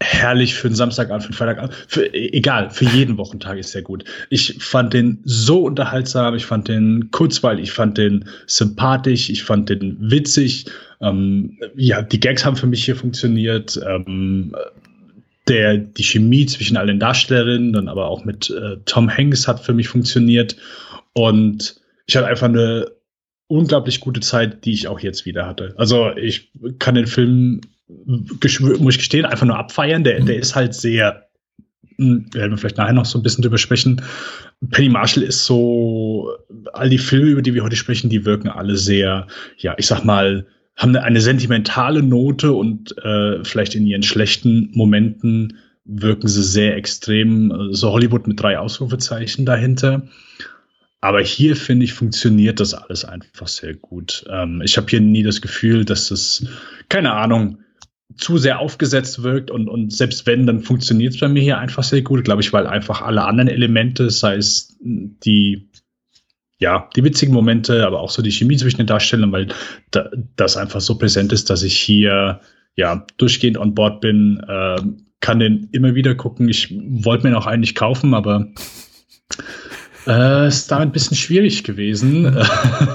herrlich 0.00 0.54
für 0.54 0.68
einen 0.68 0.76
Samstagabend, 0.76 1.24
für 1.24 1.28
einen 1.28 1.36
Freitagabend. 1.36 1.74
Für, 1.88 2.12
egal, 2.14 2.70
für 2.70 2.86
jeden 2.86 3.18
Wochentag 3.18 3.58
ist 3.58 3.72
sehr 3.72 3.82
gut. 3.82 4.02
Ich 4.30 4.56
fand 4.60 4.94
den 4.94 5.20
so 5.24 5.62
unterhaltsam, 5.62 6.34
ich 6.34 6.46
fand 6.46 6.68
den 6.68 7.10
kurzweilig, 7.10 7.64
ich 7.64 7.72
fand 7.72 7.98
den 7.98 8.24
sympathisch, 8.46 9.28
ich 9.28 9.44
fand 9.44 9.68
den 9.68 9.98
witzig. 10.00 10.64
Ähm, 11.02 11.58
ja, 11.76 12.00
die 12.00 12.18
Gags 12.18 12.46
haben 12.46 12.56
für 12.56 12.66
mich 12.66 12.82
hier 12.82 12.96
funktioniert. 12.96 13.78
Ähm, 13.86 14.56
der, 15.48 15.76
die 15.76 16.02
Chemie 16.02 16.46
zwischen 16.46 16.78
allen 16.78 16.98
Darstellerinnen, 16.98 17.74
dann 17.74 17.88
aber 17.88 18.08
auch 18.08 18.24
mit 18.24 18.48
äh, 18.48 18.78
Tom 18.86 19.14
Hanks 19.14 19.46
hat 19.46 19.60
für 19.60 19.74
mich 19.74 19.88
funktioniert. 19.88 20.56
Und 21.12 21.78
ich 22.06 22.16
hatte 22.16 22.26
einfach 22.26 22.48
eine 22.48 22.86
unglaublich 23.46 24.00
gute 24.00 24.20
Zeit, 24.20 24.64
die 24.64 24.72
ich 24.72 24.88
auch 24.88 25.00
jetzt 25.00 25.26
wieder 25.26 25.46
hatte. 25.46 25.74
Also 25.76 26.10
ich 26.16 26.50
kann 26.78 26.94
den 26.94 27.06
Film, 27.06 27.60
muss 27.86 28.94
ich 28.94 28.98
gestehen, 28.98 29.24
einfach 29.24 29.46
nur 29.46 29.58
abfeiern. 29.58 30.04
Der, 30.04 30.20
der 30.20 30.36
ist 30.36 30.54
halt 30.54 30.74
sehr, 30.74 31.28
hm, 31.96 32.26
werden 32.32 32.52
wir 32.52 32.58
vielleicht 32.58 32.78
nachher 32.78 32.94
noch 32.94 33.04
so 33.04 33.18
ein 33.18 33.22
bisschen 33.22 33.42
drüber 33.42 33.58
sprechen. 33.58 34.02
Penny 34.70 34.88
Marshall 34.88 35.22
ist 35.22 35.44
so, 35.44 36.32
all 36.72 36.88
die 36.88 36.98
Filme, 36.98 37.30
über 37.30 37.42
die 37.42 37.54
wir 37.54 37.64
heute 37.64 37.76
sprechen, 37.76 38.08
die 38.08 38.24
wirken 38.24 38.48
alle 38.48 38.76
sehr, 38.76 39.26
ja, 39.58 39.74
ich 39.76 39.86
sag 39.86 40.04
mal, 40.04 40.46
haben 40.76 40.96
eine, 40.96 41.20
sentimentale 41.20 42.02
Note 42.02 42.52
und 42.52 42.96
äh, 42.98 43.44
vielleicht 43.44 43.74
in 43.74 43.86
ihren 43.86 44.02
schlechten 44.02 44.70
Momenten 44.74 45.58
wirken 45.84 46.26
sie 46.26 46.42
sehr 46.42 46.76
extrem, 46.76 47.68
so 47.70 47.92
Hollywood 47.92 48.26
mit 48.26 48.40
drei 48.40 48.58
Ausrufezeichen 48.58 49.44
dahinter. 49.46 50.02
Aber 51.04 51.20
hier 51.20 51.54
finde 51.54 51.84
ich, 51.84 51.92
funktioniert 51.92 52.60
das 52.60 52.72
alles 52.72 53.04
einfach 53.04 53.46
sehr 53.46 53.74
gut. 53.74 54.24
Ähm, 54.30 54.62
ich 54.64 54.78
habe 54.78 54.86
hier 54.88 55.02
nie 55.02 55.22
das 55.22 55.42
Gefühl, 55.42 55.84
dass 55.84 56.10
es, 56.10 56.46
keine 56.88 57.12
Ahnung, 57.12 57.58
zu 58.16 58.38
sehr 58.38 58.58
aufgesetzt 58.58 59.22
wirkt 59.22 59.50
und, 59.50 59.68
und 59.68 59.92
selbst 59.92 60.26
wenn, 60.26 60.46
dann 60.46 60.62
funktioniert 60.62 61.12
es 61.12 61.20
bei 61.20 61.28
mir 61.28 61.42
hier 61.42 61.58
einfach 61.58 61.82
sehr 61.82 62.00
gut, 62.00 62.24
glaube 62.24 62.40
ich, 62.40 62.54
weil 62.54 62.66
einfach 62.66 63.02
alle 63.02 63.26
anderen 63.26 63.48
Elemente, 63.48 64.08
sei 64.08 64.36
es 64.36 64.78
die, 64.80 65.68
ja, 66.58 66.88
die 66.96 67.04
witzigen 67.04 67.34
Momente, 67.34 67.86
aber 67.86 68.00
auch 68.00 68.10
so 68.10 68.22
die 68.22 68.32
Chemie 68.32 68.56
zwischen 68.56 68.78
den 68.78 68.86
Darstellern, 68.86 69.30
weil 69.30 69.48
da, 69.90 70.08
das 70.36 70.56
einfach 70.56 70.80
so 70.80 70.96
präsent 70.96 71.34
ist, 71.34 71.50
dass 71.50 71.64
ich 71.64 71.76
hier 71.76 72.40
ja 72.76 73.06
durchgehend 73.18 73.58
on 73.58 73.74
board 73.74 74.00
bin, 74.00 74.42
äh, 74.48 74.80
kann 75.20 75.38
den 75.38 75.68
immer 75.70 75.94
wieder 75.94 76.14
gucken. 76.14 76.48
Ich 76.48 76.74
wollte 76.74 77.26
mir 77.26 77.34
noch 77.34 77.46
eigentlich 77.46 77.74
kaufen, 77.74 78.14
aber 78.14 78.48
äh, 80.06 80.48
ist 80.48 80.70
damit 80.70 80.88
ein 80.88 80.92
bisschen 80.92 81.16
schwierig 81.16 81.64
gewesen. 81.64 82.36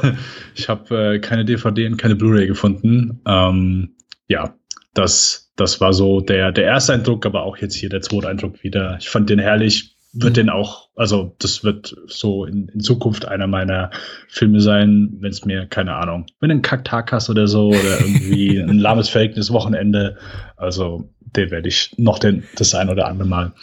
ich 0.56 0.70
habe 0.70 1.16
äh, 1.16 1.20
keine 1.20 1.46
DVD 1.46 1.88
und 1.88 1.98
keine 1.98 2.16
Blu-ray 2.16 2.48
gefunden. 2.48 3.22
Ähm, 3.26 3.96
ja, 4.28 4.56
das, 4.94 5.52
das 5.56 5.82
war 5.82 5.94
so 5.94 6.22
der, 6.22 6.52
der 6.52 6.66
erste 6.66 6.94
Eindruck, 6.94 7.26
aber 7.26 7.44
auch 7.44 7.58
jetzt 7.58 7.76
hier 7.76 7.90
der 7.90 8.02
zweite 8.02 8.30
Eindruck 8.30 8.64
wieder. 8.64 8.98
Ich 9.00 9.10
fand 9.10 9.30
den 9.30 9.40
herrlich, 9.40 9.96
wird 10.14 10.34
mhm. 10.34 10.36
den 10.36 10.50
auch, 10.50 10.90
also 10.96 11.36
das 11.40 11.64
wird 11.64 11.96
so 12.08 12.46
in, 12.46 12.68
in 12.70 12.80
Zukunft 12.80 13.28
einer 13.28 13.48
meiner 13.48 13.92
Filme 14.28 14.60
sein, 14.62 15.18
wenn 15.20 15.30
es 15.30 15.46
mir, 15.46 15.68
keine 15.68 15.96
Ahnung, 15.96 16.26
wenn 16.40 16.50
du 16.50 16.54
einen 16.54 16.62
Kacktag 16.62 17.12
hast 17.12 17.30
oder 17.30 17.48
so 17.48 17.70
oder 17.70 18.00
irgendwie 18.02 18.58
ein 18.60 18.80
lahmes 18.80 19.10
Verhältnis 19.10 19.52
Wochenende, 19.52 20.18
also 20.58 21.10
den 21.36 21.52
werde 21.52 21.68
ich 21.68 21.94
noch 21.98 22.20
den, 22.20 22.44
das 22.56 22.74
ein 22.74 22.90
oder 22.90 23.08
andere 23.08 23.28
Mal 23.28 23.54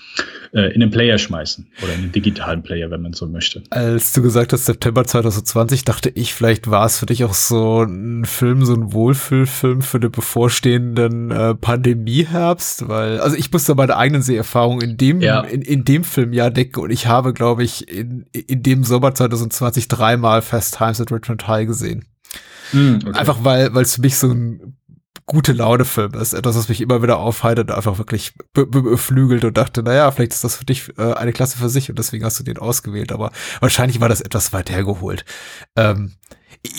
äh, 0.53 0.73
in 0.73 0.81
den 0.81 0.91
Player 0.91 1.19
schmeißen 1.19 1.67
oder 1.83 1.95
in 1.95 2.03
den 2.03 2.13
digitalen 2.13 2.63
Player, 2.63 2.91
wenn 2.91 3.03
man 3.03 3.13
so 3.13 3.27
möchte. 3.27 3.63
Als 3.71 4.13
du 4.13 4.23
gesagt 4.23 4.53
hast, 4.53 4.67
September 4.67 5.05
2020, 5.05 5.85
dachte 5.85 6.11
ich, 6.15 6.35
vielleicht 6.35 6.71
war 6.71 6.87
es 6.87 6.99
für 6.99 7.07
dich 7.07 7.25
auch 7.25 7.35
so 7.35 7.83
ein 7.83 8.25
Film, 8.25 8.65
so 8.65 8.75
ein 8.75 8.93
Wohlfühlfilm 8.93 9.83
für 9.83 10.01
den 10.01 10.11
bevorstehenden 10.11 11.31
äh, 11.31 11.55
Pandemieherbst, 11.55 12.89
weil, 12.89 13.21
also 13.21 13.37
ich 13.37 13.53
musste 13.53 13.75
meine 13.75 13.97
eigenen 13.97 14.23
Seherfahrungen 14.23 14.91
in 14.91 14.97
dem, 14.97 15.21
ja. 15.21 15.41
in, 15.41 15.63
in 15.63 15.85
dem 15.85 16.05
Film 16.05 16.33
ja 16.33 16.51
decken 16.51 16.83
und 16.83 16.91
ich 16.91 17.07
habe, 17.07 17.33
glaube 17.33 17.65
ich, 17.65 17.89
in, 17.89 18.27
in 18.33 18.63
dem 18.63 18.85
Sommer 18.85 19.15
2020 19.15 19.89
dreimal 19.89 20.43
Fast 20.43 20.79
Times 20.79 21.01
at 21.01 21.13
Richmond 21.13 21.47
High 21.49 21.67
gesehen. 21.67 22.05
Mm, 22.73 22.97
okay. 22.97 23.19
Einfach 23.19 23.45
weil, 23.45 23.75
weil 23.75 23.83
es 23.83 23.97
für 23.97 24.01
mich 24.01 24.17
so 24.17 24.29
ein 24.29 24.76
gute 25.27 25.53
Laune-Film 25.53 26.15
ist. 26.15 26.33
Etwas, 26.33 26.57
was 26.57 26.69
mich 26.69 26.81
immer 26.81 27.03
wieder 27.03 27.19
aufheitert, 27.19 27.71
einfach 27.73 27.99
wirklich 27.99 28.33
beflügelt 28.53 29.45
und 29.45 29.57
dachte, 29.57 29.83
naja, 29.83 30.11
vielleicht 30.11 30.33
ist 30.33 30.45
das 30.45 30.57
für 30.57 30.65
dich 30.65 30.97
äh, 30.99 31.13
eine 31.13 31.33
Klasse 31.33 31.59
für 31.59 31.69
sich 31.69 31.91
und 31.91 31.99
deswegen 31.99 32.25
hast 32.25 32.39
du 32.39 32.45
den 32.45 32.59
ausgewählt. 32.59 33.13
Aber 33.13 33.33
wahrscheinlich 33.61 34.01
war 34.01 34.09
das 34.09 34.21
etwas 34.21 34.53
weit 34.53 34.71
hergeholt. 34.71 35.25
Ähm, 35.77 36.15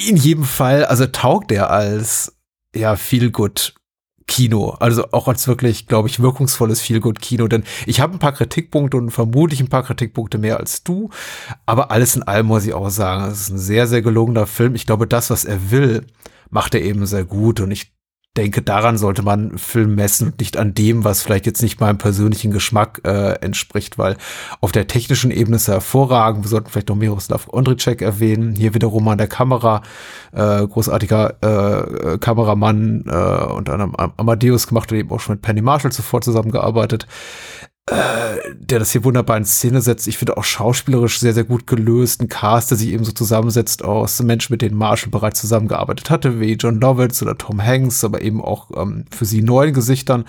in 0.07 0.15
jedem 0.15 0.45
Fall, 0.45 0.85
also 0.85 1.05
taugt 1.07 1.51
der 1.51 1.69
als 1.69 2.37
ja 2.73 2.95
viel 2.95 3.31
gut 3.31 3.73
Kino, 4.27 4.71
also 4.71 5.11
auch 5.11 5.29
als 5.29 5.47
wirklich, 5.47 5.87
glaube 5.87 6.09
ich, 6.09 6.21
wirkungsvolles 6.21 6.81
Feel-Good-Kino, 6.81 7.47
denn 7.47 7.63
ich 7.85 8.01
habe 8.01 8.13
ein 8.13 8.19
paar 8.19 8.33
Kritikpunkte 8.33 8.97
und 8.97 9.11
vermutlich 9.11 9.61
ein 9.61 9.69
paar 9.69 9.83
Kritikpunkte 9.83 10.37
mehr 10.37 10.57
als 10.57 10.83
du, 10.83 11.09
aber 11.65 11.91
alles 11.91 12.17
in 12.17 12.23
allem 12.23 12.47
muss 12.47 12.65
ich 12.65 12.73
auch 12.73 12.89
sagen, 12.89 13.31
es 13.31 13.41
ist 13.41 13.49
ein 13.51 13.57
sehr, 13.57 13.87
sehr 13.87 14.01
gelungener 14.01 14.45
Film. 14.45 14.75
Ich 14.75 14.85
glaube, 14.85 15.07
das, 15.07 15.29
was 15.29 15.45
er 15.45 15.71
will, 15.71 16.05
macht 16.49 16.75
er 16.75 16.81
eben 16.81 17.05
sehr 17.05 17.23
gut 17.23 17.61
und 17.61 17.71
ich 17.71 17.96
denke, 18.37 18.61
daran 18.61 18.97
sollte 18.97 19.23
man 19.23 19.57
Film 19.57 19.95
messen 19.95 20.27
und 20.27 20.39
nicht 20.39 20.57
an 20.57 20.73
dem, 20.73 21.03
was 21.03 21.21
vielleicht 21.21 21.45
jetzt 21.45 21.61
nicht 21.61 21.79
meinem 21.79 21.97
persönlichen 21.97 22.51
Geschmack 22.51 23.01
äh, 23.03 23.33
entspricht, 23.41 23.97
weil 23.97 24.15
auf 24.61 24.71
der 24.71 24.87
technischen 24.87 25.31
Ebene 25.31 25.55
ist 25.55 25.67
er 25.67 25.75
hervorragend. 25.75 26.43
Wir 26.43 26.49
sollten 26.49 26.69
vielleicht 26.69 26.89
noch 26.89 26.95
Miroslav 26.95 27.47
Ondricek 27.51 28.01
erwähnen. 28.01 28.55
Hier 28.55 28.73
wiederum 28.73 29.07
an 29.07 29.17
der 29.17 29.27
Kamera, 29.27 29.81
äh, 30.31 30.65
großartiger 30.67 32.13
äh, 32.13 32.17
Kameramann 32.19 33.05
äh, 33.07 33.43
und 33.53 33.69
einem 33.69 33.95
Amadeus 33.95 34.67
gemacht 34.67 34.91
und 34.91 34.97
eben 34.99 35.11
auch 35.11 35.19
schon 35.19 35.35
mit 35.35 35.41
Penny 35.41 35.61
Marshall 35.61 35.91
zuvor 35.91 36.21
zusammengearbeitet 36.21 37.07
der 37.89 38.79
das 38.79 38.91
hier 38.91 39.05
wunderbar 39.05 39.37
in 39.37 39.45
Szene 39.45 39.81
setzt. 39.81 40.07
Ich 40.07 40.17
finde 40.17 40.35
auch 40.35 40.43
schauspielerisch 40.43 41.19
sehr, 41.19 41.33
sehr 41.33 41.45
gut 41.45 41.67
gelöst. 41.67 42.21
Ein 42.21 42.27
Cast, 42.27 42.69
der 42.69 42.77
sich 42.77 42.89
eben 42.89 43.05
so 43.05 43.13
zusammensetzt 43.13 43.83
aus 43.83 44.21
Menschen, 44.21 44.53
mit 44.53 44.61
denen 44.61 44.77
Marshall 44.77 45.09
bereits 45.09 45.39
zusammengearbeitet 45.39 46.09
hatte, 46.09 46.41
wie 46.41 46.53
John 46.53 46.81
Lovitz 46.81 47.21
oder 47.21 47.37
Tom 47.37 47.63
Hanks, 47.63 48.03
aber 48.03 48.21
eben 48.21 48.41
auch 48.41 48.71
ähm, 48.75 49.05
für 49.09 49.25
sie 49.25 49.41
neuen 49.41 49.73
Gesichtern. 49.73 50.25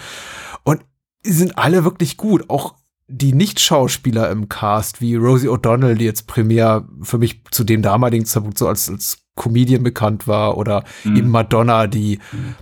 Und 0.62 0.82
die 1.26 1.32
sind 1.32 1.58
alle 1.58 1.82
wirklich 1.82 2.16
gut. 2.16 2.48
Auch 2.48 2.74
die 3.08 3.32
Nicht-Schauspieler 3.32 4.30
im 4.30 4.48
Cast, 4.48 5.00
wie 5.00 5.16
Rosie 5.16 5.48
O'Donnell, 5.48 5.96
die 5.96 6.04
jetzt 6.04 6.28
primär 6.28 6.86
für 7.02 7.18
mich 7.18 7.42
zu 7.50 7.64
dem 7.64 7.82
damaligen 7.82 8.24
Zeitpunkt 8.24 8.58
so 8.58 8.68
als, 8.68 8.88
als 8.88 9.18
Comedian 9.34 9.82
bekannt 9.82 10.28
war, 10.28 10.58
oder 10.58 10.84
mhm. 11.02 11.16
eben 11.16 11.30
Madonna, 11.30 11.88
die 11.88 12.20
mhm 12.30 12.54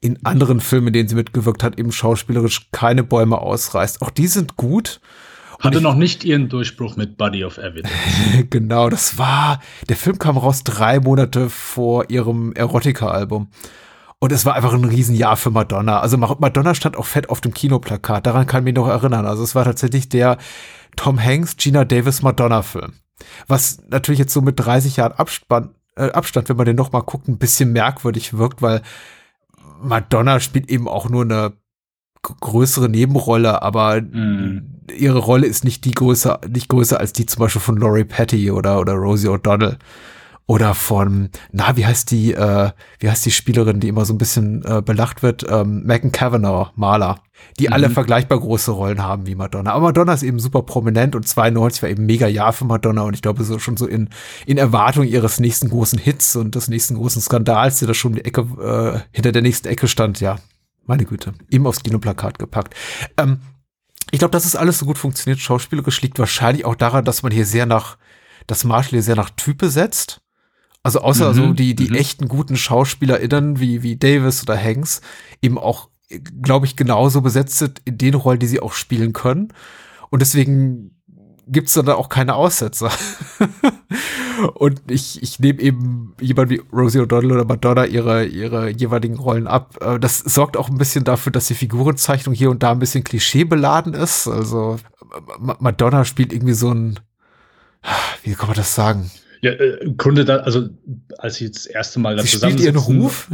in 0.00 0.24
anderen 0.24 0.60
Filmen, 0.60 0.88
in 0.88 0.92
denen 0.92 1.08
sie 1.08 1.14
mitgewirkt 1.14 1.62
hat, 1.62 1.78
eben 1.78 1.92
schauspielerisch 1.92 2.70
keine 2.70 3.02
Bäume 3.02 3.38
ausreißt. 3.38 4.02
Auch 4.02 4.10
die 4.10 4.28
sind 4.28 4.56
gut. 4.56 5.00
Hatte 5.60 5.80
noch 5.80 5.96
nicht 5.96 6.24
ihren 6.24 6.48
Durchbruch 6.48 6.96
mit 6.96 7.16
Body 7.16 7.44
of 7.44 7.58
Evidence. 7.58 7.92
genau, 8.50 8.88
das 8.88 9.18
war, 9.18 9.60
der 9.88 9.96
Film 9.96 10.18
kam 10.18 10.36
raus 10.36 10.62
drei 10.62 11.00
Monate 11.00 11.50
vor 11.50 12.10
ihrem 12.10 12.52
Erotica-Album. 12.52 13.48
Und 14.20 14.32
es 14.32 14.44
war 14.44 14.54
einfach 14.54 14.72
ein 14.72 14.84
Riesenjahr 14.84 15.36
für 15.36 15.50
Madonna. 15.50 16.00
Also 16.00 16.16
Madonna 16.16 16.74
stand 16.74 16.96
auch 16.96 17.06
fett 17.06 17.28
auf 17.28 17.40
dem 17.40 17.54
Kinoplakat. 17.54 18.26
Daran 18.26 18.46
kann 18.46 18.62
ich 18.62 18.64
mich 18.66 18.74
noch 18.74 18.88
erinnern. 18.88 19.26
Also 19.26 19.42
es 19.42 19.54
war 19.54 19.64
tatsächlich 19.64 20.08
der 20.08 20.38
Tom 20.96 21.22
Hanks, 21.22 21.56
Gina 21.56 21.84
Davis 21.84 22.22
Madonna-Film. 22.22 22.94
Was 23.46 23.82
natürlich 23.88 24.18
jetzt 24.18 24.32
so 24.32 24.42
mit 24.42 24.58
30 24.58 24.96
Jahren 24.96 25.12
Abspann, 25.12 25.74
äh, 25.96 26.10
Abstand, 26.10 26.48
wenn 26.48 26.56
man 26.56 26.66
den 26.66 26.76
noch 26.76 26.92
mal 26.92 27.00
guckt, 27.00 27.28
ein 27.28 27.38
bisschen 27.38 27.72
merkwürdig 27.72 28.36
wirkt, 28.36 28.62
weil 28.62 28.82
Madonna 29.80 30.40
spielt 30.40 30.70
eben 30.70 30.88
auch 30.88 31.08
nur 31.08 31.22
eine 31.22 31.52
größere 32.22 32.88
Nebenrolle, 32.88 33.62
aber 33.62 34.00
mm. 34.00 34.86
ihre 34.96 35.18
Rolle 35.18 35.46
ist 35.46 35.64
nicht 35.64 35.84
die 35.84 35.92
größer, 35.92 36.40
nicht 36.48 36.68
größer 36.68 36.98
als 36.98 37.12
die 37.12 37.26
zum 37.26 37.40
Beispiel 37.40 37.60
von 37.60 37.76
Laurie 37.76 38.04
Patty 38.04 38.50
oder, 38.50 38.80
oder 38.80 38.94
Rosie 38.94 39.28
O'Donnell. 39.28 39.78
Oder 40.48 40.74
von, 40.74 41.28
na, 41.52 41.76
wie 41.76 41.84
heißt 41.84 42.10
die, 42.10 42.32
äh, 42.32 42.70
wie 43.00 43.10
heißt 43.10 43.26
die 43.26 43.30
Spielerin, 43.30 43.80
die 43.80 43.88
immer 43.88 44.06
so 44.06 44.14
ein 44.14 44.18
bisschen 44.18 44.64
äh, 44.64 44.80
belacht 44.80 45.22
wird? 45.22 45.44
Ähm, 45.46 45.82
Megan 45.84 46.10
Kavanagh, 46.10 46.72
Maler. 46.74 47.20
Die 47.58 47.66
mhm. 47.66 47.74
alle 47.74 47.90
vergleichbar 47.90 48.40
große 48.40 48.70
Rollen 48.70 49.02
haben 49.02 49.26
wie 49.26 49.34
Madonna. 49.34 49.72
Aber 49.72 49.88
Madonna 49.88 50.14
ist 50.14 50.22
eben 50.22 50.40
super 50.40 50.62
prominent 50.62 51.14
und 51.14 51.28
92 51.28 51.82
war 51.82 51.90
eben 51.90 52.06
mega 52.06 52.26
Jahr 52.28 52.54
für 52.54 52.64
Madonna 52.64 53.02
und 53.02 53.12
ich 53.12 53.20
glaube 53.20 53.44
so 53.44 53.58
schon 53.58 53.76
so 53.76 53.86
in, 53.86 54.08
in 54.46 54.56
Erwartung 54.56 55.04
ihres 55.04 55.38
nächsten 55.38 55.68
großen 55.68 55.98
Hits 55.98 56.34
und 56.34 56.54
des 56.54 56.68
nächsten 56.68 56.94
großen 56.94 57.20
Skandals, 57.20 57.80
der 57.80 57.88
da 57.88 57.94
schon 57.94 58.14
die 58.14 58.24
Ecke, 58.24 58.40
äh, 58.40 59.00
hinter 59.12 59.32
der 59.32 59.42
nächsten 59.42 59.68
Ecke 59.68 59.86
stand, 59.86 60.18
ja. 60.20 60.36
Meine 60.86 61.04
Güte. 61.04 61.34
Eben 61.50 61.66
aufs 61.66 61.82
Kinoplakat 61.82 62.38
gepackt. 62.38 62.74
Ähm, 63.18 63.40
ich 64.10 64.18
glaube, 64.18 64.32
dass 64.32 64.46
es 64.46 64.56
alles 64.56 64.78
so 64.78 64.86
gut 64.86 64.96
funktioniert, 64.96 65.40
schauspielerisch 65.40 66.00
liegt 66.00 66.18
wahrscheinlich 66.18 66.64
auch 66.64 66.74
daran, 66.74 67.04
dass 67.04 67.22
man 67.22 67.32
hier 67.32 67.44
sehr 67.44 67.66
nach, 67.66 67.98
dass 68.46 68.64
Marshall 68.64 68.92
hier 68.92 69.02
sehr 69.02 69.16
nach 69.16 69.28
Type 69.28 69.68
setzt. 69.68 70.22
Also 70.88 71.02
außer 71.02 71.32
mhm, 71.32 71.34
so 71.34 71.52
die, 71.52 71.74
die 71.74 71.90
mhm. 71.90 71.96
echten 71.96 72.28
guten 72.28 72.56
SchauspielerInnen 72.56 73.60
wie, 73.60 73.82
wie 73.82 73.96
Davis 73.96 74.42
oder 74.42 74.56
Hanks 74.56 75.02
eben 75.42 75.58
auch, 75.58 75.90
glaube 76.40 76.64
ich, 76.64 76.76
genauso 76.76 77.20
besetzt 77.20 77.58
sind 77.58 77.82
in 77.84 77.98
den 77.98 78.14
Rollen, 78.14 78.38
die 78.38 78.46
sie 78.46 78.60
auch 78.60 78.72
spielen 78.72 79.12
können. 79.12 79.52
Und 80.08 80.22
deswegen 80.22 80.96
gibt's 81.46 81.74
da 81.74 81.94
auch 81.94 82.08
keine 82.08 82.36
Aussetzer. 82.36 82.90
und 84.54 84.80
ich, 84.90 85.22
ich 85.22 85.38
nehme 85.40 85.60
eben 85.60 86.14
jemand 86.22 86.48
wie 86.48 86.62
Rosie 86.72 87.00
O'Donnell 87.00 87.34
oder 87.34 87.44
Madonna 87.44 87.84
ihre, 87.84 88.24
ihre 88.24 88.70
jeweiligen 88.70 89.18
Rollen 89.18 89.46
ab. 89.46 89.76
Äh, 89.82 90.00
das 90.00 90.20
sorgt 90.20 90.56
auch 90.56 90.70
ein 90.70 90.78
bisschen 90.78 91.04
dafür, 91.04 91.32
dass 91.32 91.48
die 91.48 91.54
Figurenzeichnung 91.54 92.34
hier 92.34 92.48
und 92.48 92.62
da 92.62 92.70
ein 92.70 92.78
bisschen 92.78 93.04
klischeebeladen 93.04 93.92
ist. 93.92 94.26
Also 94.26 94.78
Madonna 95.38 96.06
spielt 96.06 96.32
irgendwie 96.32 96.54
so 96.54 96.72
ein, 96.72 96.98
wie 98.22 98.32
kann 98.32 98.46
man 98.46 98.56
das 98.56 98.74
sagen? 98.74 99.10
Ja, 99.40 99.52
äh, 99.52 99.84
im 99.84 99.96
Grunde 99.96 100.24
da, 100.24 100.36
also 100.38 100.68
als 101.18 101.40
ich 101.40 101.52
das 101.52 101.66
erste 101.66 102.00
Mal 102.00 102.16
da 102.16 102.22
Sie 102.22 102.36
spielt 102.36 102.60
ihren 102.60 102.76
Ruf? 102.76 103.28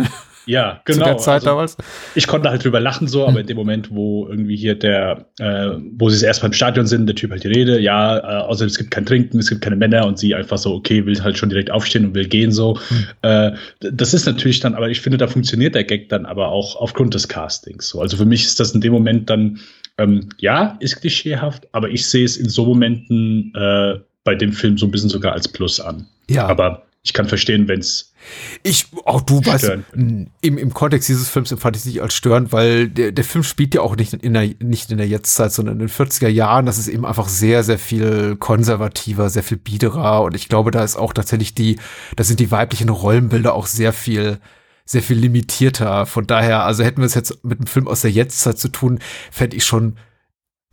Ja, 0.46 0.82
genau. 0.84 0.98
Zu 0.98 1.04
der 1.04 1.18
Zeit 1.18 1.34
also, 1.34 1.46
damals? 1.46 1.76
Ich 2.14 2.26
konnte 2.26 2.50
halt 2.50 2.64
drüber 2.64 2.80
lachen 2.80 3.08
so, 3.08 3.26
aber 3.26 3.40
in 3.40 3.46
dem 3.46 3.56
Moment, 3.56 3.90
wo 3.90 4.26
irgendwie 4.28 4.56
hier 4.56 4.74
der, 4.74 5.26
äh, 5.38 5.70
wo 5.96 6.08
sie 6.10 6.24
erst 6.24 6.42
beim 6.42 6.52
Stadion 6.52 6.86
sind, 6.86 7.06
der 7.06 7.16
Typ 7.16 7.30
halt 7.30 7.44
die 7.44 7.48
Rede, 7.48 7.80
ja, 7.80 8.18
äh, 8.18 8.42
außer 8.42 8.66
es 8.66 8.78
gibt 8.78 8.90
kein 8.90 9.06
Trinken, 9.06 9.38
es 9.38 9.48
gibt 9.48 9.62
keine 9.62 9.76
Männer 9.76 10.06
und 10.06 10.18
sie 10.18 10.34
einfach 10.34 10.58
so, 10.58 10.74
okay, 10.74 11.06
will 11.06 11.22
halt 11.22 11.38
schon 11.38 11.48
direkt 11.48 11.70
aufstehen 11.70 12.04
und 12.06 12.14
will 12.14 12.28
gehen 12.28 12.52
so. 12.52 12.78
Hm. 12.88 13.06
Äh, 13.22 13.52
das 13.80 14.14
ist 14.14 14.26
natürlich 14.26 14.60
dann, 14.60 14.74
aber 14.74 14.90
ich 14.90 15.00
finde, 15.00 15.18
da 15.18 15.26
funktioniert 15.26 15.74
der 15.74 15.84
Gag 15.84 16.08
dann 16.08 16.26
aber 16.26 16.48
auch 16.48 16.76
aufgrund 16.76 17.14
des 17.14 17.28
Castings 17.28 17.88
so. 17.88 18.00
Also 18.00 18.16
für 18.16 18.26
mich 18.26 18.44
ist 18.44 18.60
das 18.60 18.72
in 18.72 18.80
dem 18.80 18.92
Moment 18.92 19.30
dann, 19.30 19.60
ähm, 19.96 20.28
ja, 20.38 20.76
ist 20.80 21.00
klischeehaft, 21.00 21.68
aber 21.72 21.88
ich 21.88 22.06
sehe 22.06 22.24
es 22.24 22.36
in 22.36 22.48
so 22.48 22.66
Momenten 22.66 23.52
äh, 23.54 23.98
bei 24.24 24.34
dem 24.34 24.52
Film 24.52 24.76
so 24.78 24.86
ein 24.86 24.90
bisschen 24.90 25.10
sogar 25.10 25.32
als 25.32 25.46
Plus 25.48 25.80
an. 25.80 26.06
Ja. 26.28 26.46
Aber 26.46 26.86
ich 27.02 27.12
kann 27.12 27.28
verstehen, 27.28 27.68
wenn 27.68 27.80
es 27.80 28.14
ich, 28.62 28.86
auch 29.04 29.20
du 29.20 29.44
weißt, 29.44 29.76
im, 29.92 30.30
im 30.40 30.72
Kontext 30.72 31.10
dieses 31.10 31.28
Films 31.28 31.52
empfand 31.52 31.76
ich 31.76 31.82
es 31.82 31.86
nicht 31.86 32.00
als 32.00 32.14
störend, 32.14 32.52
weil 32.52 32.88
der, 32.88 33.12
der 33.12 33.24
Film 33.24 33.44
spielt 33.44 33.74
ja 33.74 33.82
auch 33.82 33.96
nicht 33.96 34.14
in 34.14 34.32
der, 34.32 34.48
nicht 34.60 34.90
in 34.90 34.96
der 34.96 35.06
Jetztzeit, 35.06 35.52
sondern 35.52 35.74
in 35.74 35.80
den 35.80 35.90
40er 35.90 36.28
Jahren. 36.28 36.64
Das 36.64 36.78
ist 36.78 36.88
eben 36.88 37.04
einfach 37.04 37.28
sehr, 37.28 37.62
sehr 37.62 37.78
viel 37.78 38.36
konservativer, 38.36 39.28
sehr 39.28 39.42
viel 39.42 39.58
biederer. 39.58 40.22
Und 40.22 40.34
ich 40.34 40.48
glaube, 40.48 40.70
da 40.70 40.82
ist 40.82 40.96
auch 40.96 41.12
tatsächlich 41.12 41.54
die, 41.54 41.76
da 42.16 42.24
sind 42.24 42.40
die 42.40 42.50
weiblichen 42.50 42.88
Rollenbilder 42.88 43.54
auch 43.54 43.66
sehr 43.66 43.92
viel, 43.92 44.38
sehr 44.86 45.02
viel 45.02 45.18
limitierter. 45.18 46.06
Von 46.06 46.26
daher, 46.26 46.64
also 46.64 46.82
hätten 46.82 47.02
wir 47.02 47.06
es 47.06 47.14
jetzt 47.14 47.44
mit 47.44 47.58
einem 47.58 47.66
Film 47.66 47.86
aus 47.86 48.00
der 48.00 48.10
Jetztzeit 48.10 48.58
zu 48.58 48.68
tun, 48.68 48.98
fände 49.30 49.56
ich 49.56 49.66
schon 49.66 49.96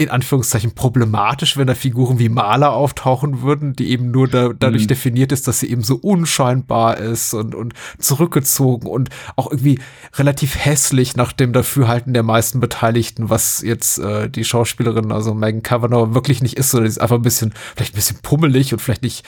in 0.03 0.10
Anführungszeichen 0.10 0.74
problematisch, 0.74 1.58
wenn 1.58 1.67
da 1.67 1.75
Figuren 1.75 2.20
wie 2.20 2.29
Maler 2.29 2.74
auftauchen 2.74 3.41
würden, 3.41 3.75
die 3.75 3.89
eben 3.89 4.12
nur 4.12 4.27
da, 4.27 4.50
dadurch 4.50 4.84
mhm. 4.84 4.88
definiert 4.88 5.31
ist, 5.31 5.48
dass 5.48 5.60
sie 5.60 5.70
eben 5.70 5.84
so 5.84 5.96
unscheinbar 5.96 6.98
ist 6.98 7.34
und, 7.34 7.55
und 7.55 7.74
zurückgezogen 8.00 8.88
und 8.88 9.10
auch 9.36 9.51
irgendwie 9.51 9.79
relativ 10.15 10.58
hässlich 10.58 11.15
nach 11.15 11.34
dem 11.34 11.53
Dafürhalten 11.53 12.13
der 12.13 12.24
meisten 12.24 12.60
Beteiligten, 12.60 13.29
was 13.29 13.62
jetzt 13.62 14.00
äh, 14.00 14.29
die 14.29 14.43
Schauspielerin, 14.43 15.12
also 15.12 15.34
Megan 15.34 15.63
Cavanaugh, 15.63 16.13
wirklich 16.13 16.41
nicht 16.41 16.58
ist, 16.58 16.72
sondern 16.72 16.89
sie 16.89 16.96
ist 16.98 17.01
einfach 17.01 17.17
ein 17.17 17.22
bisschen, 17.22 17.53
vielleicht 17.75 17.93
ein 17.93 17.98
bisschen 17.98 18.20
pummelig 18.22 18.74
und 18.74 18.79
vielleicht 18.79 19.03
nicht 19.03 19.25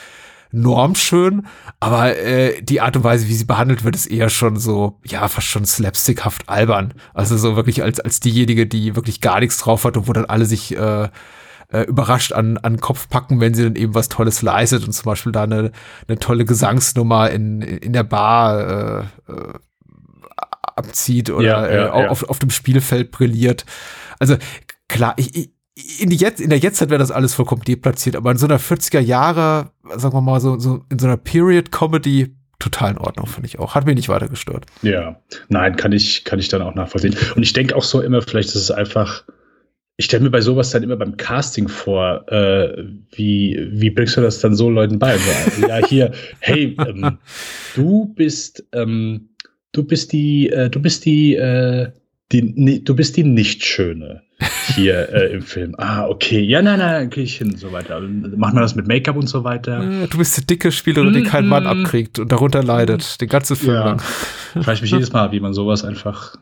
normschön, 0.54 1.48
aber 1.80 2.16
äh, 2.16 2.62
die 2.62 2.80
Art 2.80 2.96
und 2.96 3.04
Weise, 3.04 3.28
wie 3.28 3.34
sie 3.34 3.46
behandelt 3.46 3.84
wird, 3.84 3.96
ist 3.96 4.06
eher 4.06 4.30
schon 4.30 4.58
so, 4.58 5.00
ja, 5.04 5.28
fast 5.28 5.48
schon 5.48 5.66
slapstickhaft 5.66 6.48
albern. 6.48 6.94
Also 7.14 7.38
so 7.38 7.56
wirklich 7.56 7.82
als, 7.82 8.00
als 8.00 8.20
diejenige, 8.20 8.68
die 8.68 8.96
wirklich 8.96 9.20
gar 9.20 9.40
nichts 9.40 9.58
drauf 9.58 9.84
hat 9.84 9.98
und 9.98 10.08
wo 10.08 10.14
dann 10.14 10.26
alle 10.26 10.46
sich 10.46 10.78
äh, 10.78 11.10
äh, 11.70 11.82
überrascht 11.82 12.34
an, 12.34 12.58
an 12.58 12.74
den 12.74 12.82
Kopf 12.82 13.10
packen, 13.10 13.42
wenn 13.42 13.56
sie 13.56 13.64
dann 13.64 13.76
eben 13.76 13.96
was 13.96 14.10
Tolles 14.10 14.44
leistet 14.44 14.86
und 14.86 14.94
zum 14.94 15.06
Beispiel 15.06 15.32
da 15.32 15.44
eine, 15.44 15.72
eine 16.08 16.20
tolle 16.20 16.46
Gesangsnummer 16.46 17.32
in, 17.32 17.62
in 17.62 17.92
der 17.92 18.04
Bar 18.04 18.60
äh, 19.28 19.32
äh, 19.32 19.54
abzieht 20.76 21.32
oder 21.32 21.48
ja, 21.48 21.62
ja, 21.64 21.96
äh, 21.98 22.04
ja. 22.04 22.10
Auf, 22.10 22.30
auf 22.30 22.38
dem 22.38 22.52
Spielfeld 22.52 23.10
brilliert. 23.10 23.66
Also 24.20 24.38
klar, 24.88 25.16
ich, 25.18 25.36
ich, 25.36 25.53
in, 25.76 26.10
die 26.10 26.18
jetzt, 26.18 26.40
in 26.40 26.50
der 26.50 26.60
Jetztzeit 26.60 26.90
wäre 26.90 27.00
das 27.00 27.12
alles 27.12 27.34
vollkommen 27.34 27.64
deplatziert, 27.64 28.16
aber 28.16 28.32
in 28.32 28.38
so 28.38 28.46
einer 28.46 28.60
40er 28.60 29.00
Jahre, 29.00 29.72
sagen 29.96 30.16
wir 30.16 30.22
mal 30.22 30.40
so, 30.40 30.60
so 30.60 30.86
in 30.90 31.00
so 31.00 31.08
einer 31.08 31.18
Period-Comedy 31.18 32.36
total 32.60 32.92
in 32.92 32.98
Ordnung, 32.98 33.26
finde 33.26 33.48
ich 33.48 33.60
auch. 33.60 33.76
Hat 33.76 33.86
mich 33.86 33.96
nicht 33.96 34.10
weiter 34.10 34.30
gestört. 34.30 34.66
Ja, 34.84 35.20
nein, 35.50 35.76
kann 35.76 35.92
ich, 35.92 36.24
kann 36.24 36.40
ich 36.40 36.48
dann 36.48 36.62
auch 36.62 36.76
nachvollziehen. 36.76 37.16
Und 37.36 37.44
ich 37.44 37.54
denke 37.54 37.76
auch 37.76 37.84
so 37.84 38.02
immer, 38.02 38.22
vielleicht 38.22 38.50
ist 38.50 38.56
es 38.56 38.72
einfach, 38.72 39.26
ich 39.98 40.06
stelle 40.06 40.24
mir 40.24 40.30
bei 40.30 40.42
sowas 40.42 40.70
dann 40.70 40.84
immer 40.84 40.96
beim 40.96 41.18
Casting 41.18 41.68
vor, 41.68 42.32
äh, 42.32 42.86
wie, 43.12 43.68
wie 43.72 43.90
bringst 43.90 44.16
du 44.16 44.22
das 44.22 44.40
dann 44.40 44.56
so 44.56 44.70
Leuten 44.70 45.00
bei? 45.00 45.18
Ja, 45.68 45.86
hier, 45.88 46.12
hey, 46.40 46.78
ähm, 46.88 47.18
du 47.76 48.14
bist, 48.16 48.64
ähm, 48.72 49.30
du 49.72 49.84
bist 49.84 50.14
die, 50.14 50.50
äh, 50.50 50.70
du 50.70 50.82
bist 50.82 51.06
die, 51.06 51.36
äh, 51.36 51.92
die, 52.32 52.84
du 52.84 52.96
bist 52.96 53.18
die 53.18 53.24
Nicht-Schöne 53.24 54.22
hier 54.76 55.10
äh, 55.10 55.34
im 55.34 55.42
Film. 55.42 55.76
Ah, 55.78 56.08
okay. 56.08 56.40
Ja, 56.40 56.62
nein, 56.62 56.80
nein, 56.80 57.10
gehe 57.10 57.24
ich 57.24 57.38
hin, 57.38 57.56
so 57.58 57.72
weiter. 57.72 58.00
Machen 58.00 58.56
wir 58.56 58.62
das 58.62 58.76
mit 58.76 58.88
Make-up 58.88 59.16
und 59.16 59.28
so 59.28 59.44
weiter. 59.44 60.08
Du 60.08 60.18
bist 60.18 60.38
die 60.38 60.46
dicke 60.46 60.72
Spielerin, 60.72 61.14
die 61.14 61.24
keinen 61.24 61.48
Mann 61.48 61.64
mm-hmm. 61.64 61.84
abkriegt 61.84 62.20
und 62.20 62.32
darunter 62.32 62.64
leidet, 62.64 63.20
den 63.22 63.30
ganzen 63.30 63.56
Film 63.56 63.74
ja. 63.74 63.86
lang. 63.86 64.00
Frage 64.00 64.74
ich 64.74 64.82
mich 64.82 64.92
jedes 64.92 65.12
Mal, 65.12 65.32
wie 65.32 65.40
man 65.40 65.54
sowas 65.54 65.84
einfach, 65.84 66.36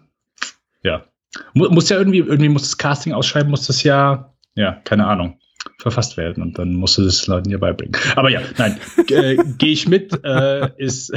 ja. 0.83 1.05
Muss 1.53 1.89
ja 1.89 1.97
irgendwie, 1.97 2.19
irgendwie 2.19 2.49
muss 2.49 2.63
das 2.63 2.77
Casting 2.77 3.13
ausschreiben, 3.13 3.49
muss 3.49 3.67
das 3.67 3.83
ja, 3.83 4.33
ja, 4.55 4.73
keine 4.83 5.07
Ahnung 5.07 5.37
verfasst 5.79 6.17
werden 6.17 6.41
und 6.43 6.57
dann 6.57 6.73
musst 6.73 6.97
du 6.97 7.03
das 7.03 7.27
Leuten 7.27 7.49
hier 7.49 7.59
beibringen. 7.59 7.95
Aber 8.15 8.29
ja, 8.29 8.41
nein, 8.57 8.77
äh, 9.09 9.37
gehe 9.57 9.71
ich 9.71 9.87
mit, 9.87 10.19
äh, 10.23 10.69
ist, 10.77 11.13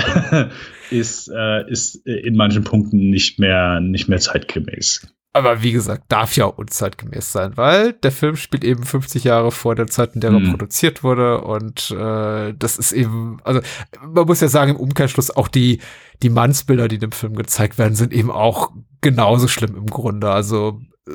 ist, 0.91 1.29
äh, 1.29 1.71
ist 1.71 2.07
in 2.07 2.37
manchen 2.37 2.65
Punkten 2.65 3.11
nicht 3.11 3.39
mehr, 3.39 3.81
nicht 3.81 4.09
mehr 4.09 4.19
zeitgemäß. 4.19 5.07
Aber 5.37 5.63
wie 5.63 5.73
gesagt, 5.73 6.05
darf 6.11 6.37
ja 6.37 6.45
auch 6.45 6.59
unzeitgemäß 6.59 7.33
sein, 7.33 7.57
weil 7.57 7.93
der 7.93 8.13
Film 8.13 8.37
spielt 8.37 8.63
eben 8.63 8.85
50 8.85 9.25
Jahre 9.25 9.51
vor 9.51 9.75
der 9.75 9.89
Zeit, 9.89 10.15
in 10.15 10.21
der 10.21 10.31
er 10.31 10.39
mhm. 10.39 10.51
produziert 10.53 11.03
wurde. 11.03 11.41
Und 11.41 11.91
äh, 11.91 12.55
das 12.57 12.79
ist 12.79 12.93
eben, 12.93 13.39
also 13.43 13.61
man 14.07 14.27
muss 14.27 14.41
ja 14.41 14.47
sagen, 14.47 14.71
im 14.71 14.77
Umkehrschluss 14.77 15.33
auch 15.33 15.49
die, 15.49 15.81
die 16.23 16.31
Mannsbilder, 16.31 16.87
die 16.87 16.95
in 16.95 17.01
dem 17.01 17.13
Film 17.13 17.35
gezeigt 17.35 17.79
werden, 17.79 17.97
sind 17.97 18.13
eben 18.13 18.31
auch 18.31 18.71
genauso 19.01 19.49
schlimm 19.49 19.75
im 19.75 19.87
Grunde. 19.87 20.31
Also 20.31 20.81
äh, 21.09 21.13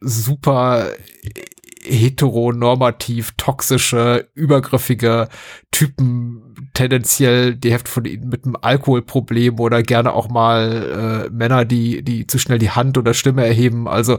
super 0.00 0.86
heteronormativ 1.82 3.32
toxische, 3.36 4.28
übergriffige 4.34 5.28
Typen, 5.70 6.49
tendenziell 6.80 7.56
die 7.56 7.72
Hälfte 7.72 7.90
von 7.90 8.06
ihnen 8.06 8.30
mit 8.30 8.46
einem 8.46 8.56
Alkoholproblem 8.58 9.60
oder 9.60 9.82
gerne 9.82 10.14
auch 10.14 10.30
mal 10.30 11.26
äh, 11.28 11.30
Männer, 11.30 11.66
die, 11.66 12.02
die 12.02 12.26
zu 12.26 12.38
schnell 12.38 12.58
die 12.58 12.70
Hand 12.70 12.96
oder 12.96 13.12
Stimme 13.12 13.44
erheben. 13.44 13.86
Also 13.86 14.18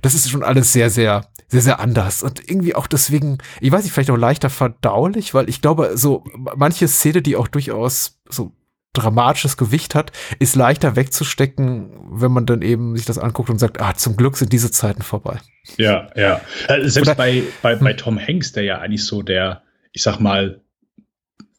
das 0.00 0.14
ist 0.14 0.30
schon 0.30 0.42
alles 0.42 0.72
sehr, 0.72 0.88
sehr, 0.88 1.26
sehr, 1.48 1.60
sehr 1.60 1.78
anders. 1.78 2.22
Und 2.22 2.48
irgendwie 2.48 2.74
auch 2.74 2.86
deswegen, 2.86 3.36
ich 3.60 3.70
weiß 3.70 3.84
nicht, 3.84 3.92
vielleicht 3.92 4.10
auch 4.10 4.16
leichter 4.16 4.48
verdaulich, 4.48 5.34
weil 5.34 5.50
ich 5.50 5.60
glaube, 5.60 5.98
so 5.98 6.24
manche 6.56 6.88
Szene, 6.88 7.20
die 7.20 7.36
auch 7.36 7.48
durchaus 7.48 8.18
so 8.30 8.52
dramatisches 8.94 9.58
Gewicht 9.58 9.94
hat, 9.94 10.10
ist 10.38 10.56
leichter 10.56 10.96
wegzustecken, 10.96 11.90
wenn 12.12 12.32
man 12.32 12.46
dann 12.46 12.62
eben 12.62 12.96
sich 12.96 13.04
das 13.04 13.18
anguckt 13.18 13.50
und 13.50 13.58
sagt, 13.58 13.78
ah, 13.78 13.94
zum 13.94 14.16
Glück 14.16 14.38
sind 14.38 14.54
diese 14.54 14.70
Zeiten 14.70 15.02
vorbei. 15.02 15.38
Ja, 15.76 16.08
ja. 16.16 16.40
Äh, 16.66 16.88
selbst 16.88 17.10
Oder, 17.10 17.14
bei, 17.14 17.42
bei, 17.60 17.76
bei 17.76 17.92
Tom 17.92 18.18
Hanks, 18.18 18.52
der 18.52 18.62
ja 18.62 18.78
eigentlich 18.78 19.04
so 19.04 19.20
der, 19.20 19.62
ich 19.92 20.02
sag 20.02 20.18
mal, 20.18 20.62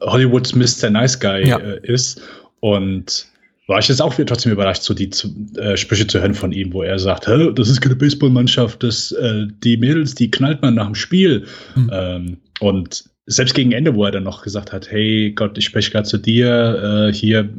Hollywoods 0.02 0.56
Mr. 0.56 0.90
Nice 0.90 1.20
Guy 1.20 1.48
ja. 1.48 1.58
äh, 1.58 1.80
ist 1.84 2.22
und 2.60 3.28
war 3.68 3.80
ich 3.80 3.88
jetzt 3.88 4.02
auch 4.02 4.18
wieder 4.18 4.26
trotzdem 4.26 4.52
überrascht, 4.52 4.84
so 4.84 4.94
die 4.94 5.10
zu, 5.10 5.34
äh, 5.56 5.78
Sprüche 5.78 6.06
zu 6.06 6.20
hören 6.20 6.34
von 6.34 6.52
ihm, 6.52 6.74
wo 6.74 6.84
er 6.84 7.00
sagt, 7.00 7.28
das 7.28 7.70
ist 7.70 7.80
keine 7.80 7.96
Baseballmannschaft, 7.96 8.84
das, 8.84 9.14
äh, 9.14 9.48
die 9.64 9.78
Mädels, 9.78 10.14
die 10.14 10.30
knallt 10.30 10.62
man 10.62 10.76
nach 10.76 10.88
dem 10.88 10.96
Spiel. 10.96 11.46
Mhm. 11.76 11.90
Ähm, 11.94 12.38
und 12.60 13.06
selbst 13.28 13.56
gegen 13.56 13.72
Ende, 13.72 13.96
wo 13.96 14.04
er 14.04 14.12
dann 14.12 14.24
noch 14.24 14.44
gesagt 14.44 14.74
hat, 14.74 14.92
hey 14.92 15.32
Gott, 15.32 15.58
ich 15.58 15.66
spreche 15.66 15.92
gerade 15.92 16.08
zu 16.08 16.18
dir, 16.18 17.10
äh, 17.10 17.14
hier, 17.14 17.50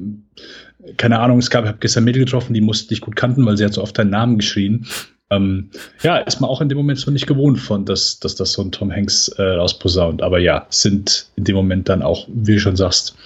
keine 0.99 1.19
Ahnung, 1.21 1.39
es 1.39 1.49
gab, 1.49 1.65
ich 1.65 1.69
habe 1.69 1.79
gestern 1.81 2.05
Mädel 2.05 2.25
getroffen, 2.25 2.53
die 2.53 2.61
musste 2.61 2.89
dich 2.89 3.01
gut 3.01 3.17
kannten, 3.17 3.47
weil 3.47 3.57
sie 3.57 3.65
hat 3.65 3.73
so 3.73 3.83
oft 3.83 3.97
deinen 3.97 4.11
Namen 4.11 4.39
geschrien. 4.39 4.87
Ähm, 5.33 5.71
ja, 6.03 6.19
ist 6.19 6.41
man 6.41 6.51
auch 6.51 6.61
in 6.61 6.69
dem 6.69 6.79
Moment 6.79 6.99
so 6.99 7.11
nicht 7.11 7.27
gewohnt 7.27 7.59
von, 7.59 7.85
dass, 7.85 8.21
dass 8.21 8.35
das 8.35 8.53
so 8.53 8.63
ein 8.63 8.71
Tom 8.71 8.93
Hanks 8.93 9.29
äh, 9.29 9.43
rausposaunt. 9.43 10.23
Aber 10.23 10.39
ja, 10.39 10.67
sind 10.69 11.27
in 11.37 11.45
dem 11.45 11.57
Moment 11.57 11.89
dann 11.89 12.03
auch, 12.03 12.27
wie 12.29 12.55
du 12.55 12.61
schon 12.61 12.77
sagst, 12.77 13.17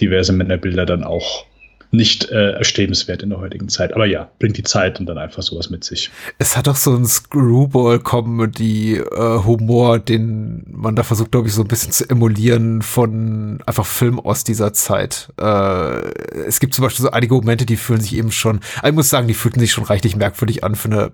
diverse 0.00 0.32
Männerbilder 0.32 0.86
dann 0.86 1.04
auch 1.04 1.44
nicht 1.92 2.30
äh, 2.30 2.52
erstrebenswert 2.52 3.24
in 3.24 3.30
der 3.30 3.40
heutigen 3.40 3.68
Zeit. 3.68 3.92
Aber 3.94 4.06
ja, 4.06 4.30
bringt 4.38 4.56
die 4.56 4.62
Zeit 4.62 5.00
und 5.00 5.06
dann 5.06 5.18
einfach 5.18 5.42
sowas 5.42 5.70
mit 5.70 5.82
sich. 5.82 6.08
Es 6.38 6.56
hat 6.56 6.68
auch 6.68 6.76
so 6.76 6.94
ein 6.94 7.04
Screwball-Comedy-Humor, 7.04 9.96
äh, 9.96 10.00
den 10.00 10.62
man 10.68 10.94
da 10.94 11.02
versucht, 11.02 11.32
glaube 11.32 11.48
ich, 11.48 11.54
so 11.54 11.62
ein 11.62 11.68
bisschen 11.68 11.90
zu 11.90 12.08
emulieren 12.08 12.82
von 12.82 13.58
einfach 13.66 13.86
Film 13.86 14.20
aus 14.20 14.44
dieser 14.44 14.72
Zeit. 14.72 15.32
Äh, 15.40 16.10
es 16.46 16.60
gibt 16.60 16.74
zum 16.74 16.84
Beispiel 16.84 17.02
so 17.02 17.10
einige 17.10 17.34
Momente, 17.34 17.66
die 17.66 17.76
fühlen 17.76 18.00
sich 18.00 18.16
eben 18.16 18.30
schon, 18.30 18.60
ich 18.84 18.92
muss 18.92 19.10
sagen, 19.10 19.26
die 19.26 19.34
fühlten 19.34 19.58
sich 19.58 19.72
schon 19.72 19.82
reichlich 19.82 20.14
merkwürdig 20.14 20.62
an 20.62 20.76
für 20.76 20.88
eine 20.88 21.10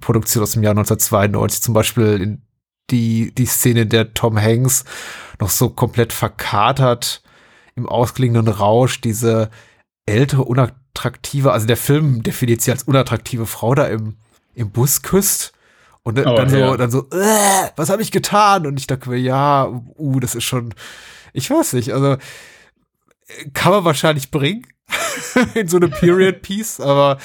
Produktion 0.00 0.42
aus 0.42 0.52
dem 0.52 0.62
Jahr 0.62 0.72
1992. 0.72 1.62
Zum 1.62 1.74
Beispiel 1.74 2.20
in 2.20 2.42
die, 2.90 3.34
die 3.34 3.46
Szene, 3.46 3.82
in 3.82 3.88
der 3.88 4.14
Tom 4.14 4.40
Hanks 4.40 4.84
noch 5.40 5.50
so 5.50 5.70
komplett 5.70 6.12
verkatert 6.12 7.22
im 7.74 7.88
ausklingenden 7.88 8.48
Rausch 8.48 9.00
diese 9.00 9.50
ältere, 10.06 10.44
unattraktive, 10.44 11.52
also 11.52 11.66
der 11.66 11.76
Film 11.76 12.22
definiert 12.22 12.62
sie 12.62 12.70
als 12.70 12.84
unattraktive 12.84 13.46
Frau 13.46 13.74
da 13.74 13.86
im, 13.86 14.16
im 14.54 14.70
Bus 14.70 15.02
küsst. 15.02 15.52
Und 16.02 16.16
dann, 16.18 16.28
oh, 16.28 16.36
dann 16.36 16.48
so, 16.48 16.56
ja. 16.56 16.76
dann 16.76 16.90
so, 16.90 17.00
äh, 17.10 17.70
was 17.74 17.90
habe 17.90 18.00
ich 18.00 18.12
getan? 18.12 18.64
Und 18.64 18.78
ich 18.78 18.86
dachte 18.86 19.10
mir, 19.10 19.18
ja, 19.18 19.66
uh, 19.98 20.20
das 20.20 20.36
ist 20.36 20.44
schon, 20.44 20.72
ich 21.32 21.50
weiß 21.50 21.72
nicht, 21.72 21.92
also 21.92 22.16
kann 23.52 23.72
man 23.72 23.84
wahrscheinlich 23.84 24.30
bringen 24.30 24.66
in 25.54 25.66
so 25.66 25.78
eine 25.78 25.88
Period 25.88 26.42
Piece, 26.42 26.80
aber 26.80 27.18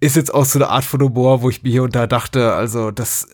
ist 0.00 0.16
jetzt 0.16 0.32
auch 0.32 0.44
so 0.44 0.58
eine 0.58 0.68
Art 0.68 0.84
von 0.84 1.00
Humor, 1.00 1.42
wo 1.42 1.50
ich 1.50 1.62
mir 1.62 1.70
hier 1.70 1.82
und 1.82 1.94
da 1.94 2.06
dachte, 2.06 2.52
also 2.52 2.90
das 2.90 3.28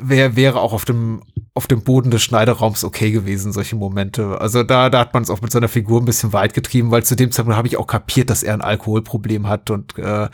wär, 0.00 0.36
wäre 0.36 0.60
auch 0.60 0.72
auf 0.72 0.84
dem 0.84 1.22
auf 1.54 1.66
dem 1.66 1.84
Boden 1.84 2.10
des 2.10 2.22
Schneideraums 2.22 2.82
okay 2.82 3.10
gewesen, 3.10 3.52
solche 3.52 3.76
Momente. 3.76 4.40
Also 4.40 4.62
da, 4.62 4.88
da 4.88 5.00
hat 5.00 5.12
man 5.12 5.22
es 5.22 5.28
auch 5.28 5.42
mit 5.42 5.52
seiner 5.52 5.68
Figur 5.68 6.00
ein 6.00 6.06
bisschen 6.06 6.32
weit 6.32 6.54
getrieben, 6.54 6.90
weil 6.90 7.02
zu 7.02 7.14
dem 7.14 7.30
Zeitpunkt 7.30 7.58
habe 7.58 7.68
ich 7.68 7.76
auch 7.76 7.86
kapiert, 7.86 8.30
dass 8.30 8.42
er 8.42 8.54
ein 8.54 8.62
Alkoholproblem 8.62 9.46
hat 9.48 9.68
und 9.68 9.98
äh, 9.98 10.28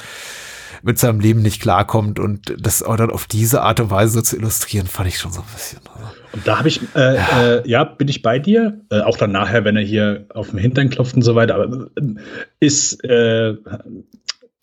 mit 0.83 0.99
seinem 0.99 1.19
Leben 1.19 1.43
nicht 1.43 1.61
klarkommt 1.61 2.21
und 2.21 2.55
das 2.59 2.85
auch 2.85 2.97
dann 2.97 3.11
auf 3.11 3.27
diese 3.27 3.63
Art 3.63 3.81
und 3.81 3.91
Weise 3.91 4.13
so 4.15 4.23
zu 4.23 4.37
illustrieren, 4.37 4.87
fand 4.87 5.09
ich 5.09 5.19
schon 5.19 5.33
so 5.33 5.41
ein 5.41 5.47
bisschen. 5.53 5.81
Also. 5.93 6.09
Und 6.33 6.47
da 6.47 6.59
habe 6.59 6.69
ich, 6.69 6.81
äh. 6.95 7.17
Äh, 7.17 7.69
ja. 7.69 7.85
bin 7.85 8.07
ich 8.07 8.23
bei 8.23 8.39
dir. 8.39 8.81
Äh, 8.91 9.01
auch 9.01 9.17
dann 9.17 9.33
nachher, 9.33 9.65
wenn 9.65 9.77
er 9.77 9.83
hier 9.83 10.27
auf 10.35 10.51
dem 10.51 10.59
Hintern 10.59 10.89
klopft 10.91 11.17
und 11.17 11.23
so 11.23 11.35
weiter. 11.35 11.57
Aber 11.57 11.91
äh, 11.97 12.03
ist, 12.61 13.03
äh, 13.05 13.55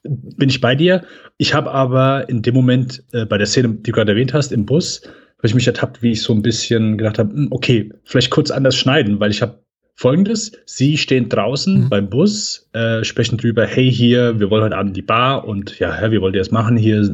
bin 0.07 0.49
ich 0.49 0.61
bei 0.61 0.75
dir. 0.75 1.03
Ich 1.37 1.53
habe 1.53 1.71
aber 1.71 2.29
in 2.29 2.41
dem 2.41 2.53
Moment 2.53 3.03
äh, 3.11 3.25
bei 3.25 3.37
der 3.37 3.47
Szene, 3.47 3.69
die 3.69 3.83
du 3.83 3.91
gerade 3.91 4.11
erwähnt 4.11 4.33
hast, 4.33 4.51
im 4.51 4.65
Bus, 4.65 5.01
habe 5.37 5.47
ich 5.47 5.55
mich 5.55 5.67
ertappt, 5.67 6.01
wie 6.01 6.11
ich 6.11 6.21
so 6.21 6.33
ein 6.33 6.41
bisschen 6.41 6.97
gedacht 6.97 7.19
habe, 7.19 7.33
hm, 7.33 7.47
okay, 7.51 7.91
vielleicht 8.03 8.29
kurz 8.29 8.51
anders 8.51 8.75
schneiden, 8.75 9.19
weil 9.19 9.31
ich 9.31 9.41
habe 9.41 9.59
folgendes: 9.95 10.51
Sie 10.65 10.97
stehen 10.97 11.29
draußen 11.29 11.85
Mhm. 11.85 11.89
beim 11.89 12.09
Bus, 12.09 12.69
äh, 12.73 13.03
sprechen 13.03 13.37
drüber, 13.37 13.65
hey 13.65 13.91
hier, 13.91 14.39
wir 14.39 14.49
wollen 14.49 14.63
heute 14.63 14.77
Abend 14.77 14.95
die 14.95 15.01
Bar 15.01 15.47
und 15.47 15.79
ja, 15.79 15.93
Herr, 15.93 16.11
wie 16.11 16.21
wollt 16.21 16.35
ihr 16.35 16.41
das 16.41 16.51
machen 16.51 16.77
hier? 16.77 17.09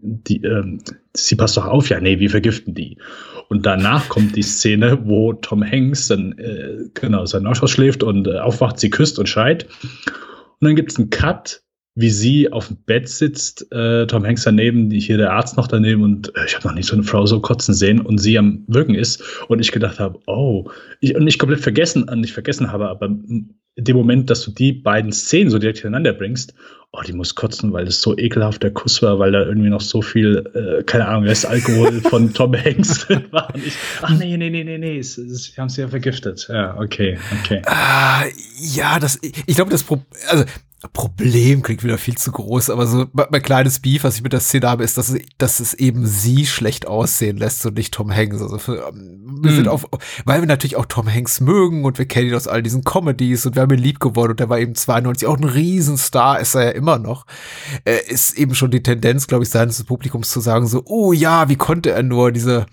Die, 0.00 0.42
ähm, 0.42 0.78
sie 1.14 1.36
passt 1.36 1.56
doch 1.56 1.66
auf, 1.66 1.88
ja, 1.88 2.00
nee, 2.00 2.18
wir 2.18 2.30
vergiften 2.30 2.74
die. 2.74 2.98
Und 3.48 3.64
danach 3.64 4.08
kommt 4.08 4.34
die 4.36 4.42
Szene, 4.42 4.98
wo 5.04 5.32
Tom 5.32 5.62
Hanks 5.64 6.08
dann 6.08 6.36
äh, 6.38 6.88
genau 6.94 7.26
seinen 7.26 7.46
Ausschuss 7.46 7.70
schläft 7.70 8.02
und 8.02 8.26
äh, 8.26 8.38
aufwacht, 8.38 8.80
sie 8.80 8.90
küsst 8.90 9.18
und 9.18 9.28
schreit. 9.28 9.66
Und 10.60 10.68
dann 10.68 10.76
gibt 10.76 10.90
es 10.90 10.98
einen 10.98 11.10
Cut, 11.10 11.62
wie 11.96 12.10
sie 12.10 12.52
auf 12.52 12.68
dem 12.68 12.76
Bett 12.76 13.08
sitzt, 13.08 13.72
äh, 13.72 14.06
Tom 14.06 14.24
Hanks 14.24 14.44
daneben, 14.44 14.90
hier 14.90 15.16
der 15.16 15.32
Arzt 15.32 15.56
noch 15.56 15.66
daneben 15.66 16.02
und 16.02 16.28
äh, 16.36 16.44
ich 16.46 16.54
habe 16.54 16.68
noch 16.68 16.74
nicht 16.74 16.86
so 16.86 16.94
eine 16.94 17.02
Frau 17.02 17.24
so 17.24 17.40
kotzen 17.40 17.74
sehen 17.74 18.00
und 18.00 18.18
sie 18.18 18.38
am 18.38 18.64
Wirken 18.68 18.94
ist 18.94 19.22
und 19.48 19.60
ich 19.60 19.72
gedacht 19.72 19.98
habe, 19.98 20.20
oh, 20.26 20.70
ich, 21.00 21.16
und 21.16 21.26
ich 21.26 21.38
komplett 21.38 21.60
vergessen, 21.60 22.06
äh, 22.08 22.14
nicht 22.14 22.34
vergessen 22.34 22.70
habe, 22.70 22.90
aber 22.90 23.06
in 23.06 23.56
dem 23.84 23.96
Moment, 23.96 24.28
dass 24.28 24.42
du 24.42 24.50
die 24.50 24.72
beiden 24.72 25.10
Szenen 25.10 25.50
so 25.50 25.58
direkt 25.58 25.78
hintereinander 25.78 26.12
bringst, 26.12 26.54
oh, 26.92 27.00
die 27.00 27.14
muss 27.14 27.34
kotzen, 27.34 27.72
weil 27.72 27.86
das 27.86 28.00
so 28.00 28.16
ekelhaft 28.16 28.62
der 28.62 28.72
Kuss 28.72 29.02
war, 29.02 29.18
weil 29.18 29.32
da 29.32 29.44
irgendwie 29.44 29.68
noch 29.68 29.80
so 29.80 30.02
viel, 30.02 30.44
äh, 30.54 30.82
keine 30.82 31.08
Ahnung, 31.08 31.24
das 31.24 31.44
Alkohol 31.44 32.00
von 32.10 32.32
Tom 32.32 32.54
Hanks 32.54 33.06
drin 33.06 33.24
war. 33.30 33.54
Und 33.54 33.66
ich, 33.66 33.74
ach 34.02 34.10
nee, 34.18 34.36
nee, 34.36 34.50
nee, 34.50 34.64
nee, 34.64 34.78
nee, 34.78 34.98
es, 34.98 35.16
es, 35.18 35.44
sie 35.44 35.60
haben 35.60 35.68
sie 35.68 35.80
ja 35.80 35.88
vergiftet. 35.88 36.46
Ja, 36.50 36.76
okay, 36.78 37.18
okay. 37.40 37.62
Ah, 37.66 38.24
ja, 38.74 38.98
das, 38.98 39.18
ich 39.22 39.54
glaube, 39.54 39.70
das 39.70 39.82
Pro 39.82 40.02
also, 40.28 40.44
Problem 40.92 41.62
klingt 41.62 41.84
wieder 41.84 41.98
viel 41.98 42.16
zu 42.16 42.32
groß, 42.32 42.70
aber 42.70 42.86
so 42.86 43.06
mein, 43.12 43.42
kleines 43.42 43.80
Beef, 43.80 44.04
was 44.04 44.16
ich 44.16 44.22
mit 44.22 44.32
der 44.32 44.40
Szene 44.40 44.68
habe, 44.68 44.84
ist, 44.84 44.98
dass 44.98 45.08
es, 45.08 45.20
dass 45.38 45.60
es 45.60 45.74
eben 45.74 46.06
sie 46.06 46.46
schlecht 46.46 46.86
aussehen 46.86 47.36
lässt 47.36 47.64
und 47.66 47.76
nicht 47.76 47.94
Tom 47.94 48.12
Hanks. 48.12 48.40
Also 48.40 48.58
für, 48.58 48.88
ähm, 48.88 49.38
wir 49.42 49.50
Hm. 49.50 49.56
sind 49.56 49.68
auf, 49.68 49.86
weil 50.24 50.40
wir 50.40 50.46
natürlich 50.46 50.76
auch 50.76 50.86
Tom 50.86 51.12
Hanks 51.12 51.40
mögen 51.40 51.84
und 51.84 51.98
wir 51.98 52.06
kennen 52.06 52.28
ihn 52.28 52.34
aus 52.34 52.48
all 52.48 52.62
diesen 52.62 52.84
Comedies 52.84 53.46
und 53.46 53.54
wir 53.54 53.62
haben 53.62 53.72
ihn 53.72 53.82
lieb 53.82 54.00
geworden 54.00 54.32
und 54.32 54.40
der 54.40 54.48
war 54.48 54.58
eben 54.58 54.74
92 54.74 55.28
auch 55.28 55.36
ein 55.36 55.44
Riesenstar, 55.44 56.40
ist 56.40 56.54
er 56.54 56.64
ja 56.64 56.70
immer 56.70 56.98
noch. 56.98 57.26
Äh, 57.84 57.98
ist 58.08 58.36
eben 58.36 58.54
schon 58.54 58.70
die 58.70 58.82
Tendenz, 58.82 59.26
glaube 59.26 59.44
ich, 59.44 59.50
seines 59.50 59.82
Publikums 59.84 60.30
zu 60.30 60.40
sagen 60.40 60.66
so, 60.66 60.82
oh 60.86 61.12
ja, 61.12 61.48
wie 61.48 61.56
konnte 61.56 61.90
er 61.90 62.02
nur 62.02 62.32
diese 62.32 62.66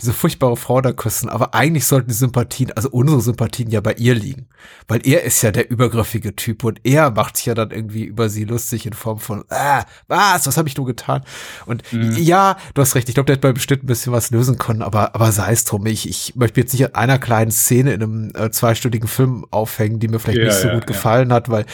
diese 0.00 0.12
furchtbare 0.12 0.56
Frau 0.56 0.80
da 0.80 0.92
küssen, 0.92 1.28
aber 1.28 1.54
eigentlich 1.54 1.86
sollten 1.86 2.08
die 2.08 2.14
Sympathien, 2.14 2.72
also 2.72 2.90
unsere 2.90 3.20
Sympathien 3.20 3.70
ja 3.70 3.80
bei 3.80 3.94
ihr 3.94 4.14
liegen, 4.14 4.48
weil 4.88 5.06
er 5.06 5.22
ist 5.24 5.42
ja 5.42 5.50
der 5.50 5.70
übergriffige 5.70 6.36
Typ 6.36 6.64
und 6.64 6.80
er 6.84 7.10
macht 7.10 7.36
sich 7.36 7.46
ja 7.46 7.54
dann 7.54 7.70
irgendwie 7.70 8.04
über 8.04 8.28
sie 8.28 8.44
lustig 8.44 8.86
in 8.86 8.92
Form 8.92 9.18
von, 9.18 9.44
ah, 9.50 9.84
was, 10.08 10.46
was 10.46 10.56
habe 10.56 10.68
ich 10.68 10.76
nur 10.76 10.86
getan? 10.86 11.22
Und 11.66 11.82
ja, 11.92 12.56
du 12.74 12.82
hast 12.82 12.94
recht, 12.94 13.08
ich 13.08 13.14
glaube, 13.14 13.26
der 13.26 13.34
hätte 13.36 13.48
bei 13.48 13.52
bestimmt 13.52 13.84
ein 13.84 13.86
bisschen 13.86 14.12
was 14.12 14.30
lösen 14.30 14.58
können, 14.58 14.82
aber, 14.82 15.14
aber 15.14 15.32
sei 15.32 15.52
es 15.52 15.64
drum, 15.64 15.86
ich, 15.86 16.08
ich 16.08 16.34
möchte 16.36 16.60
jetzt 16.60 16.72
nicht 16.72 16.84
an 16.84 16.94
einer 16.94 17.18
kleinen 17.18 17.50
Szene 17.50 17.92
in 17.92 18.02
einem 18.02 18.32
äh, 18.34 18.50
zweistündigen 18.50 19.08
Film 19.08 19.46
aufhängen, 19.50 19.98
die 19.98 20.08
mir 20.08 20.18
vielleicht 20.18 20.38
Ja, 20.38 20.44
nicht 20.46 20.60
so 20.60 20.68
ja, 20.68 20.74
gut 20.74 20.82
ja. 20.82 20.86
gefallen 20.86 21.32
hat, 21.32 21.48
weil 21.48 21.64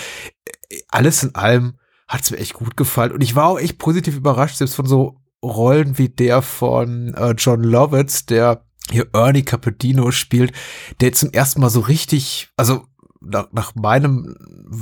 äh, 0.71 0.79
alles 0.89 1.23
in 1.23 1.35
allem 1.35 1.75
hat 2.09 2.23
es 2.23 2.31
mir 2.31 2.39
echt 2.39 2.55
gut 2.55 2.77
gefallen. 2.77 3.13
Und 3.13 3.23
ich 3.23 3.35
war 3.35 3.47
auch 3.47 3.59
echt 3.59 3.79
positiv 3.79 4.17
überrascht, 4.17 4.57
selbst 4.57 4.75
von 4.75 4.87
so 4.87 5.22
Rollen 5.43 5.99
wie 5.99 6.09
der 6.09 6.43
von 6.43 7.15
äh, 7.15 7.35
John 7.37 7.63
Lovitz, 7.63 8.27
der 8.27 8.65
hier 8.91 9.09
Ernie 9.13 9.43
Capodino 9.43 10.11
spielt, 10.11 10.53
der 11.01 11.13
zum 11.13 11.31
ersten 11.31 11.61
Mal 11.61 11.71
so 11.71 11.81
richtig, 11.81 12.51
also 12.57 12.85
nach, 13.21 13.49
nach 13.53 13.75
meinem, 13.75 14.35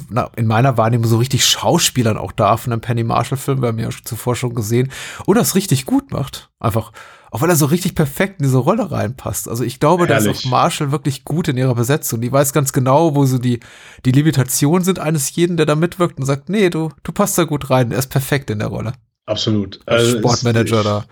na, 0.08 0.30
in 0.36 0.46
meiner 0.46 0.76
Wahrnehmung 0.76 1.06
so 1.06 1.18
richtig 1.18 1.44
Schauspielern 1.44 2.16
auch 2.16 2.32
darf 2.32 2.66
in 2.66 2.72
einem 2.72 2.80
Penny 2.80 3.04
Marshall 3.04 3.38
Film, 3.38 3.60
wir 3.60 3.68
haben 3.68 3.78
ja 3.78 3.90
zuvor 4.04 4.34
schon 4.34 4.54
gesehen, 4.54 4.90
und 5.26 5.36
das 5.36 5.54
richtig 5.54 5.84
gut 5.84 6.10
macht. 6.10 6.50
Einfach, 6.58 6.92
auch 7.30 7.42
weil 7.42 7.50
er 7.50 7.56
so 7.56 7.66
richtig 7.66 7.94
perfekt 7.94 8.40
in 8.40 8.44
diese 8.44 8.58
Rolle 8.58 8.90
reinpasst. 8.90 9.48
Also 9.48 9.64
ich 9.64 9.80
glaube, 9.80 10.06
da 10.06 10.16
ist 10.16 10.28
auch 10.28 10.50
Marshall 10.50 10.90
wirklich 10.90 11.24
gut 11.24 11.48
in 11.48 11.56
ihrer 11.56 11.74
Besetzung. 11.74 12.20
Die 12.20 12.32
weiß 12.32 12.52
ganz 12.52 12.72
genau, 12.72 13.14
wo 13.14 13.24
so 13.26 13.38
die, 13.38 13.60
die 14.04 14.12
Limitationen 14.12 14.84
sind 14.84 14.98
eines 14.98 15.34
jeden, 15.36 15.56
der 15.56 15.66
da 15.66 15.74
mitwirkt 15.74 16.18
und 16.18 16.26
sagt, 16.26 16.48
nee, 16.48 16.70
du, 16.70 16.90
du 17.02 17.12
passt 17.12 17.38
da 17.38 17.44
gut 17.44 17.70
rein, 17.70 17.92
er 17.92 17.98
ist 17.98 18.10
perfekt 18.10 18.50
in 18.50 18.58
der 18.58 18.68
Rolle. 18.68 18.92
Absolut. 19.30 19.78
Als 19.86 20.04
Also, 20.06 20.18
Sportmanager 20.18 20.78
ich- 20.80 20.84
da. 20.84 21.04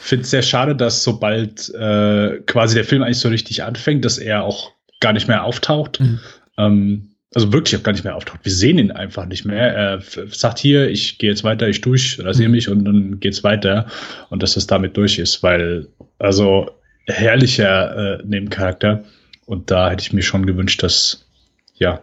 finde 0.00 0.22
es 0.24 0.30
sehr 0.30 0.42
schade, 0.42 0.74
dass 0.74 1.04
sobald 1.04 1.68
äh, 1.74 2.38
quasi 2.46 2.74
der 2.74 2.84
Film 2.84 3.02
eigentlich 3.02 3.18
so 3.18 3.28
richtig 3.28 3.62
anfängt, 3.62 4.04
dass 4.04 4.18
er 4.18 4.42
auch 4.44 4.72
gar 5.00 5.12
nicht 5.12 5.28
mehr 5.28 5.44
auftaucht. 5.44 6.00
Mhm. 6.00 6.18
Ähm, 6.58 7.08
also 7.34 7.52
wirklich 7.52 7.78
auch 7.78 7.82
gar 7.82 7.92
nicht 7.92 8.04
mehr 8.04 8.14
auftaucht. 8.16 8.40
Wir 8.42 8.52
sehen 8.52 8.78
ihn 8.78 8.90
einfach 8.90 9.24
nicht 9.26 9.44
mehr. 9.46 9.74
Er 9.74 10.02
sagt 10.30 10.58
hier, 10.58 10.88
ich 10.90 11.16
gehe 11.18 11.30
jetzt 11.30 11.44
weiter, 11.44 11.66
ich 11.68 11.80
durch, 11.80 12.18
rasiere 12.22 12.48
Mhm. 12.48 12.54
mich 12.54 12.68
und 12.68 12.84
dann 12.84 13.20
geht's 13.20 13.42
weiter. 13.42 13.86
Und 14.28 14.42
dass 14.42 14.54
das 14.54 14.66
damit 14.66 14.96
durch 14.96 15.18
ist, 15.18 15.42
weil, 15.42 15.88
also 16.18 16.70
herrlicher 17.06 18.18
äh, 18.20 18.22
Nebencharakter. 18.24 19.04
Und 19.46 19.70
da 19.70 19.90
hätte 19.90 20.02
ich 20.02 20.12
mir 20.12 20.22
schon 20.22 20.46
gewünscht, 20.46 20.82
dass, 20.82 21.26
ja, 21.74 22.02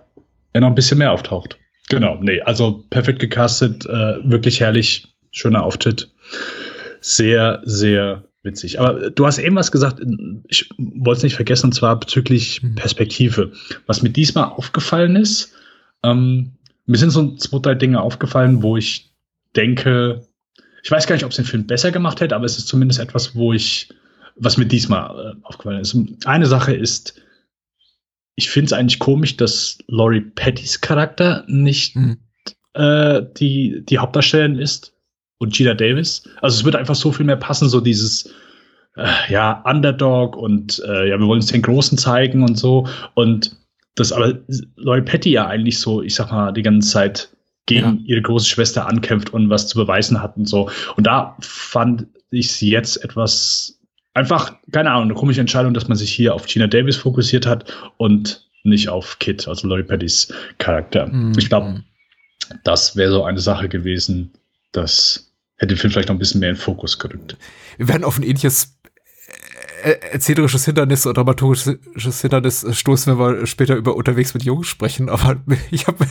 er 0.54 0.62
noch 0.62 0.68
ein 0.70 0.76
bisschen 0.76 0.98
mehr 0.98 1.12
auftaucht. 1.12 1.58
Genau, 1.90 2.18
nee, 2.22 2.42
also 2.42 2.84
perfekt 2.90 3.20
gecastet, 3.20 3.86
äh, 3.86 4.18
wirklich 4.24 4.60
herrlich, 4.60 5.09
schöner 5.32 5.64
Auftritt 5.64 6.12
sehr, 7.02 7.62
sehr 7.66 8.24
witzig. 8.44 8.80
Aber 8.80 9.10
du 9.10 9.26
hast 9.26 9.38
eben 9.38 9.56
was 9.56 9.72
gesagt, 9.72 10.02
ich 10.48 10.70
wollte 10.78 11.18
es 11.20 11.24
nicht 11.24 11.36
vergessen, 11.36 11.68
und 11.68 11.74
zwar 11.74 12.00
bezüglich 12.00 12.62
Mhm. 12.64 12.76
Perspektive. 12.76 13.52
Was 13.86 14.02
mir 14.02 14.10
diesmal 14.10 14.46
aufgefallen 14.46 15.16
ist, 15.16 15.54
ähm, 16.04 16.52
mir 16.86 16.98
sind 16.98 17.12
so 17.12 17.36
zwei, 17.36 17.60
drei 17.60 17.76
Dinge 17.76 18.02
aufgefallen, 18.02 18.64
wo 18.64 18.78
ich 18.78 19.12
denke, 19.56 20.26
ich 20.84 20.90
weiß 20.92 21.08
gar 21.08 21.16
nicht, 21.16 21.26
ob 21.26 21.32
es 21.32 21.36
den 21.38 21.46
Film 21.46 21.68
besser 21.68 21.92
gemacht 21.92 22.22
hätte, 22.22 22.36
aber 22.36 22.46
es 22.46 22.58
ist 22.58 22.68
zumindest 22.68 23.00
etwas, 23.00 23.36
wo 23.36 23.52
ich, 23.54 23.90
was 24.36 24.58
mir 24.58 24.66
diesmal 24.66 25.34
äh, 25.34 25.46
aufgefallen 25.46 25.82
ist. 25.82 25.96
Eine 26.26 26.46
Sache 26.46 26.74
ist, 26.74 27.22
ich 28.36 28.50
finde 28.50 28.68
es 28.68 28.74
eigentlich 28.74 29.00
komisch, 29.00 29.36
dass 29.36 29.78
Laurie 29.88 30.22
Pattys 30.22 30.80
Charakter 30.80 31.44
nicht 31.48 31.96
Mhm. 31.98 32.18
äh, 32.74 33.22
die, 33.38 33.84
die 33.86 33.98
Hauptdarstellerin 34.00 34.58
ist 34.58 34.94
und 35.40 35.54
Gina 35.54 35.74
Davis. 35.74 36.24
Also 36.42 36.60
es 36.60 36.66
wird 36.66 36.76
einfach 36.76 36.96
so 36.96 37.12
viel 37.12 37.26
mehr 37.26 37.38
passen, 37.38 37.70
so 37.70 37.82
dieses 37.82 38.32
äh, 38.96 39.08
ja, 39.30 39.64
Underdog 39.66 40.36
und 40.36 40.82
äh, 40.86 41.10
ja, 41.10 41.18
wir 41.20 41.26
wollen 41.26 41.42
uns 41.42 41.48
den 41.52 41.62
Großen 41.62 41.98
zeigen 41.98 42.44
und 42.44 42.58
so. 42.58 42.88
Und 43.16 43.58
das 43.96 44.12
aber 44.12 44.38
Laurie 44.76 45.02
Patty 45.02 45.32
ja 45.32 45.48
eigentlich 45.48 45.80
so, 45.80 46.02
ich 46.02 46.16
sag 46.16 46.32
mal, 46.32 46.52
die 46.52 46.62
ganze 46.62 46.90
Zeit 46.90 47.30
gegen 47.66 48.00
Ja. 48.00 48.04
ihre 48.06 48.22
große 48.22 48.48
Schwester 48.48 48.88
ankämpft 48.88 49.34
und 49.34 49.50
was 49.50 49.68
zu 49.68 49.78
beweisen 49.78 50.22
hat 50.22 50.38
und 50.38 50.46
so. 50.46 50.70
Und 50.96 51.08
da 51.08 51.38
fand 51.40 52.08
ich 52.32 52.52
sie 52.52 52.70
jetzt 52.70 53.04
etwas 53.04 53.80
einfach, 54.14 54.56
keine 54.72 54.92
Ahnung, 54.92 55.06
eine 55.06 55.14
komische 55.14 55.42
Entscheidung, 55.42 55.74
dass 55.74 55.88
man 55.88 55.98
sich 55.98 56.12
hier 56.12 56.34
auf 56.34 56.46
Gina 56.48 56.68
Davis 56.68 56.98
fokussiert 56.98 57.46
hat 57.46 57.72
und 57.98 58.48
nicht 58.64 58.90
auf 58.90 59.20
Kit, 59.20 59.48
also 59.48 59.68
Laurie 59.68 59.84
Pattys 59.84 60.34
Charakter. 60.58 61.08
Mhm. 61.08 61.34
Ich 61.38 61.48
glaube, 61.48 61.84
das 62.64 62.96
wäre 62.96 63.12
so 63.12 63.24
eine 63.24 63.40
Sache 63.40 63.70
gewesen, 63.70 64.32
das 64.72 65.29
hätte 65.60 65.68
den 65.68 65.78
Film 65.78 65.92
vielleicht 65.92 66.10
noch 66.10 66.16
ein 66.16 66.20
bisschen 66.20 66.40
mehr 66.40 66.50
in 66.50 66.56
Fokus 66.56 66.98
gerückt. 66.98 67.38
wir 67.78 67.88
werden 67.88 68.04
auf 68.04 68.18
ein 68.18 68.24
ähnliches 68.24 68.66
äh, 68.66 68.79
erzählerisches 69.84 70.66
Hindernis 70.66 71.06
oder 71.08 71.16
dramaturgisches 71.24 72.22
Hindernis 72.22 72.64
äh, 72.64 72.74
stoßen, 72.74 73.18
wenn 73.18 73.38
wir 73.40 73.46
später 73.48 73.76
über 73.76 73.96
unterwegs 73.96 74.34
mit 74.34 74.44
Jungs 74.44 74.68
sprechen. 74.68 75.10
Aber 75.10 75.38
ich 75.72 75.88
habe, 75.88 76.06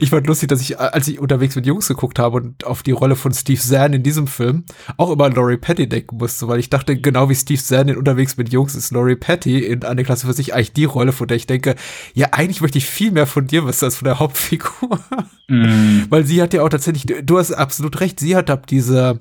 ich 0.00 0.10
fand 0.10 0.26
lustig, 0.26 0.48
dass 0.48 0.60
ich, 0.60 0.78
als 0.78 1.08
ich 1.08 1.18
unterwegs 1.18 1.56
mit 1.56 1.66
Jungs 1.66 1.88
geguckt 1.88 2.18
habe 2.18 2.36
und 2.38 2.64
auf 2.64 2.82
die 2.82 2.92
Rolle 2.92 3.16
von 3.16 3.32
Steve 3.32 3.60
Zahn 3.60 3.92
in 3.92 4.02
diesem 4.02 4.26
Film 4.26 4.64
auch 4.96 5.10
immer 5.10 5.28
Laurie 5.30 5.56
Patty 5.56 5.88
denken 5.88 6.16
musste, 6.18 6.48
weil 6.48 6.58
ich 6.60 6.70
dachte, 6.70 6.96
genau 6.96 7.28
wie 7.28 7.34
Steve 7.34 7.62
Zahn 7.62 7.88
in 7.88 7.96
unterwegs 7.96 8.36
mit 8.36 8.52
Jungs 8.52 8.74
ist 8.74 8.92
Laurie 8.92 9.16
Patty 9.16 9.58
in 9.64 9.84
eine 9.84 10.04
Klasse 10.04 10.26
für 10.26 10.32
sich 10.32 10.54
eigentlich 10.54 10.72
die 10.72 10.84
Rolle, 10.84 11.12
von 11.12 11.26
der 11.28 11.36
ich 11.36 11.46
denke, 11.46 11.74
ja, 12.14 12.28
eigentlich 12.32 12.60
möchte 12.60 12.78
ich 12.78 12.86
viel 12.86 13.10
mehr 13.10 13.26
von 13.26 13.46
dir 13.46 13.66
wissen 13.66 13.84
als 13.86 13.96
von 13.96 14.06
der 14.06 14.18
Hauptfigur. 14.18 14.98
Weil 15.48 16.24
sie 16.24 16.40
hat 16.40 16.54
ja 16.54 16.62
auch 16.62 16.68
tatsächlich, 16.68 17.06
du- 17.06 17.22
du 17.22 17.38
hast 17.38 17.52
absolut 17.52 18.00
recht, 18.00 18.18
sie 18.20 18.36
hat 18.36 18.48
ab 18.50 18.66
diese, 18.66 19.20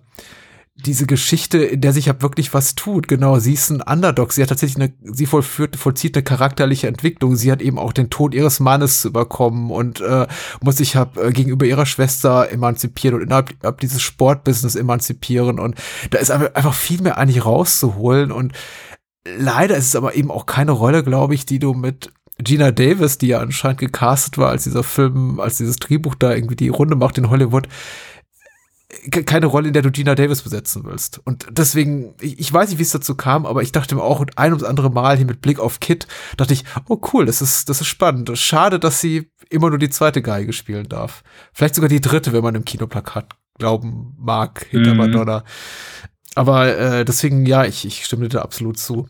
diese 0.76 1.06
Geschichte, 1.06 1.60
in 1.60 1.82
der 1.82 1.94
sich 1.94 2.06
ja 2.06 2.22
wirklich 2.22 2.54
was 2.54 2.76
tut. 2.76 3.08
Genau, 3.08 3.40
sie 3.40 3.54
ist 3.54 3.70
ein 3.70 3.82
Underdog. 3.82 4.32
Sie 4.34 4.42
hat 4.42 4.50
tatsächlich 4.50 4.82
eine, 4.82 4.94
sie 5.04 5.26
vollführt, 5.26 5.76
vollzieht 5.76 6.16
eine 6.16 6.24
charakterliche 6.24 6.88
Entwicklung. 6.88 7.36
Sie 7.36 7.52
hat 7.52 7.62
eben 7.62 7.78
auch 7.78 7.94
den 7.94 8.10
Tod 8.10 8.34
ihres 8.34 8.60
Mannes 8.60 9.02
zu 9.02 9.10
überkommen 9.10 9.70
und 9.70 10.02
äh, 10.02 10.28
muss 10.62 10.78
sich 10.78 10.96
hab, 10.96 11.18
äh, 11.18 11.32
gegenüber 11.32 11.66
ihrer 11.66 11.86
Schwester 11.86 12.50
emanzipieren 12.52 13.16
und 13.16 13.24
innerhalb, 13.24 13.80
dieses 13.82 14.02
Sportbusiness 14.02 14.76
emanzipieren. 14.76 15.60
Und 15.60 15.76
da 16.10 16.20
ist 16.20 16.32
einfach 16.32 16.74
viel 16.74 17.02
mehr 17.02 17.18
eigentlich 17.18 17.46
rauszuholen. 17.46 18.32
Und 18.32 18.54
leider 19.26 19.76
ist 19.76 19.88
es 19.88 19.96
aber 19.96 20.16
eben 20.16 20.32
auch 20.32 20.46
keine 20.46 20.72
Rolle, 20.72 21.04
glaube 21.04 21.36
ich, 21.36 21.46
die 21.46 21.60
du 21.60 21.74
mit 21.74 22.12
Gina 22.44 22.72
Davis, 22.72 23.18
die 23.18 23.28
ja 23.28 23.40
anscheinend 23.40 23.80
gecastet 23.80 24.38
war, 24.38 24.50
als 24.50 24.64
dieser 24.64 24.84
Film, 24.84 25.40
als 25.40 25.58
dieses 25.58 25.76
Drehbuch 25.76 26.16
da 26.16 26.34
irgendwie 26.34 26.56
die 26.56 26.70
Runde 26.70 26.96
macht 26.96 27.18
in 27.18 27.30
Hollywood, 27.30 27.68
keine 29.10 29.48
Rolle, 29.48 29.68
in 29.68 29.74
der 29.74 29.82
du 29.82 29.92
Gina 29.92 30.16
Davis 30.16 30.42
besetzen 30.42 30.84
willst. 30.86 31.20
Und 31.26 31.48
deswegen, 31.50 32.14
ich, 32.22 32.52
weiß 32.52 32.70
nicht, 32.70 32.78
wie 32.80 32.84
es 32.84 32.92
dazu 32.92 33.16
kam, 33.16 33.46
aber 33.46 33.64
ich 33.64 33.72
dachte 33.72 33.96
mir 33.96 34.04
auch 34.04 34.24
ein 34.36 34.52
ums 34.52 34.64
andere 34.64 34.90
Mal 34.92 35.18
hier 35.18 35.26
mit 35.26 35.42
Blick 35.42 35.60
auf 35.60 35.80
Kit, 35.80 36.08
dachte 36.38 36.54
ich, 36.54 36.64
oh 36.88 37.00
cool, 37.14 37.26
das 37.26 37.42
ist, 37.42 37.70
das 37.70 37.82
ist 37.82 37.88
spannend. 37.88 38.32
Schade, 38.38 38.80
dass 38.80 39.02
sie 39.02 39.32
immer 39.50 39.70
nur 39.70 39.80
die 39.80 39.90
zweite 39.90 40.22
Geige 40.22 40.54
spielen 40.54 40.88
darf. 40.88 41.24
Vielleicht 41.54 41.76
sogar 41.76 41.90
die 41.90 42.02
dritte, 42.02 42.32
wenn 42.34 42.44
man 42.44 42.56
im 42.56 42.66
Kinoplakat 42.66 43.30
glauben 43.58 44.16
mag, 44.18 44.68
hinter 44.70 44.92
Mhm. 44.92 44.98
Madonna. 44.98 45.44
Aber 46.36 46.78
äh, 46.78 47.06
deswegen, 47.06 47.46
ja, 47.46 47.66
ich, 47.66 47.86
ich 47.86 48.06
stimme 48.06 48.24
dir 48.24 48.38
da 48.38 48.42
absolut 48.44 48.78
zu. 48.78 49.08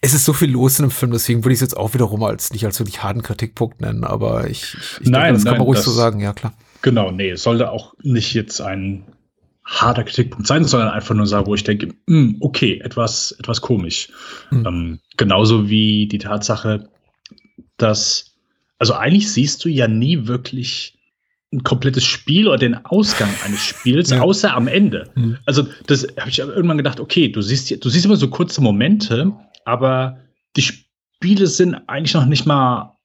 es 0.00 0.12
ist 0.14 0.24
so 0.24 0.32
viel 0.32 0.50
los 0.50 0.78
in 0.78 0.86
dem 0.86 0.90
Film, 0.90 1.12
deswegen 1.12 1.44
würde 1.44 1.52
ich 1.52 1.58
es 1.58 1.62
jetzt 1.62 1.76
auch 1.76 1.94
wiederum 1.94 2.22
als 2.22 2.52
nicht 2.52 2.66
als 2.66 2.78
wirklich 2.78 3.02
harten 3.02 3.22
Kritikpunkt 3.22 3.80
nennen, 3.80 4.04
aber 4.04 4.48
ich, 4.48 4.74
ich, 4.74 5.00
ich 5.00 5.08
nein, 5.08 5.22
denke, 5.22 5.32
das 5.34 5.44
nein, 5.44 5.52
kann 5.52 5.58
man 5.58 5.66
ruhig 5.66 5.78
das, 5.78 5.84
so 5.86 5.92
sagen, 5.92 6.20
ja 6.20 6.32
klar. 6.32 6.52
Genau, 6.82 7.10
nee, 7.10 7.30
es 7.30 7.42
sollte 7.42 7.70
auch 7.70 7.94
nicht 8.02 8.34
jetzt 8.34 8.60
ein 8.60 9.04
harter 9.68 10.04
Kritikpunkt 10.04 10.46
sein, 10.46 10.64
sondern 10.64 10.88
einfach 10.88 11.14
nur 11.14 11.26
sagen, 11.26 11.46
wo 11.46 11.54
ich 11.54 11.62
denke, 11.62 11.88
mh, 11.88 11.94
hm, 12.06 12.36
okay, 12.40 12.80
etwas, 12.82 13.32
etwas 13.38 13.60
komisch. 13.60 14.08
Mhm. 14.50 14.66
Ähm, 14.66 15.00
genauso 15.16 15.68
wie 15.68 16.08
die 16.08 16.18
Tatsache, 16.18 16.88
dass, 17.76 18.34
also 18.78 18.94
eigentlich 18.94 19.30
siehst 19.30 19.64
du 19.64 19.68
ja 19.68 19.86
nie 19.86 20.26
wirklich 20.26 20.98
ein 21.52 21.62
komplettes 21.62 22.04
Spiel 22.04 22.48
oder 22.48 22.58
den 22.58 22.84
Ausgang 22.86 23.30
eines 23.44 23.60
Spiels, 23.60 24.10
ja. 24.10 24.20
außer 24.20 24.54
am 24.54 24.68
Ende. 24.68 25.10
Mhm. 25.14 25.38
Also, 25.46 25.66
das 25.86 26.06
habe 26.18 26.28
ich 26.28 26.38
irgendwann 26.38 26.76
gedacht, 26.76 27.00
okay, 27.00 27.28
du 27.28 27.40
siehst, 27.40 27.84
du 27.84 27.88
siehst 27.88 28.04
immer 28.04 28.16
so 28.16 28.28
kurze 28.28 28.60
Momente, 28.60 29.32
aber 29.64 30.18
die 30.56 30.62
Spiele 30.62 31.46
sind 31.46 31.74
eigentlich 31.88 32.14
noch 32.14 32.26
nicht 32.26 32.46
mal 32.46 32.98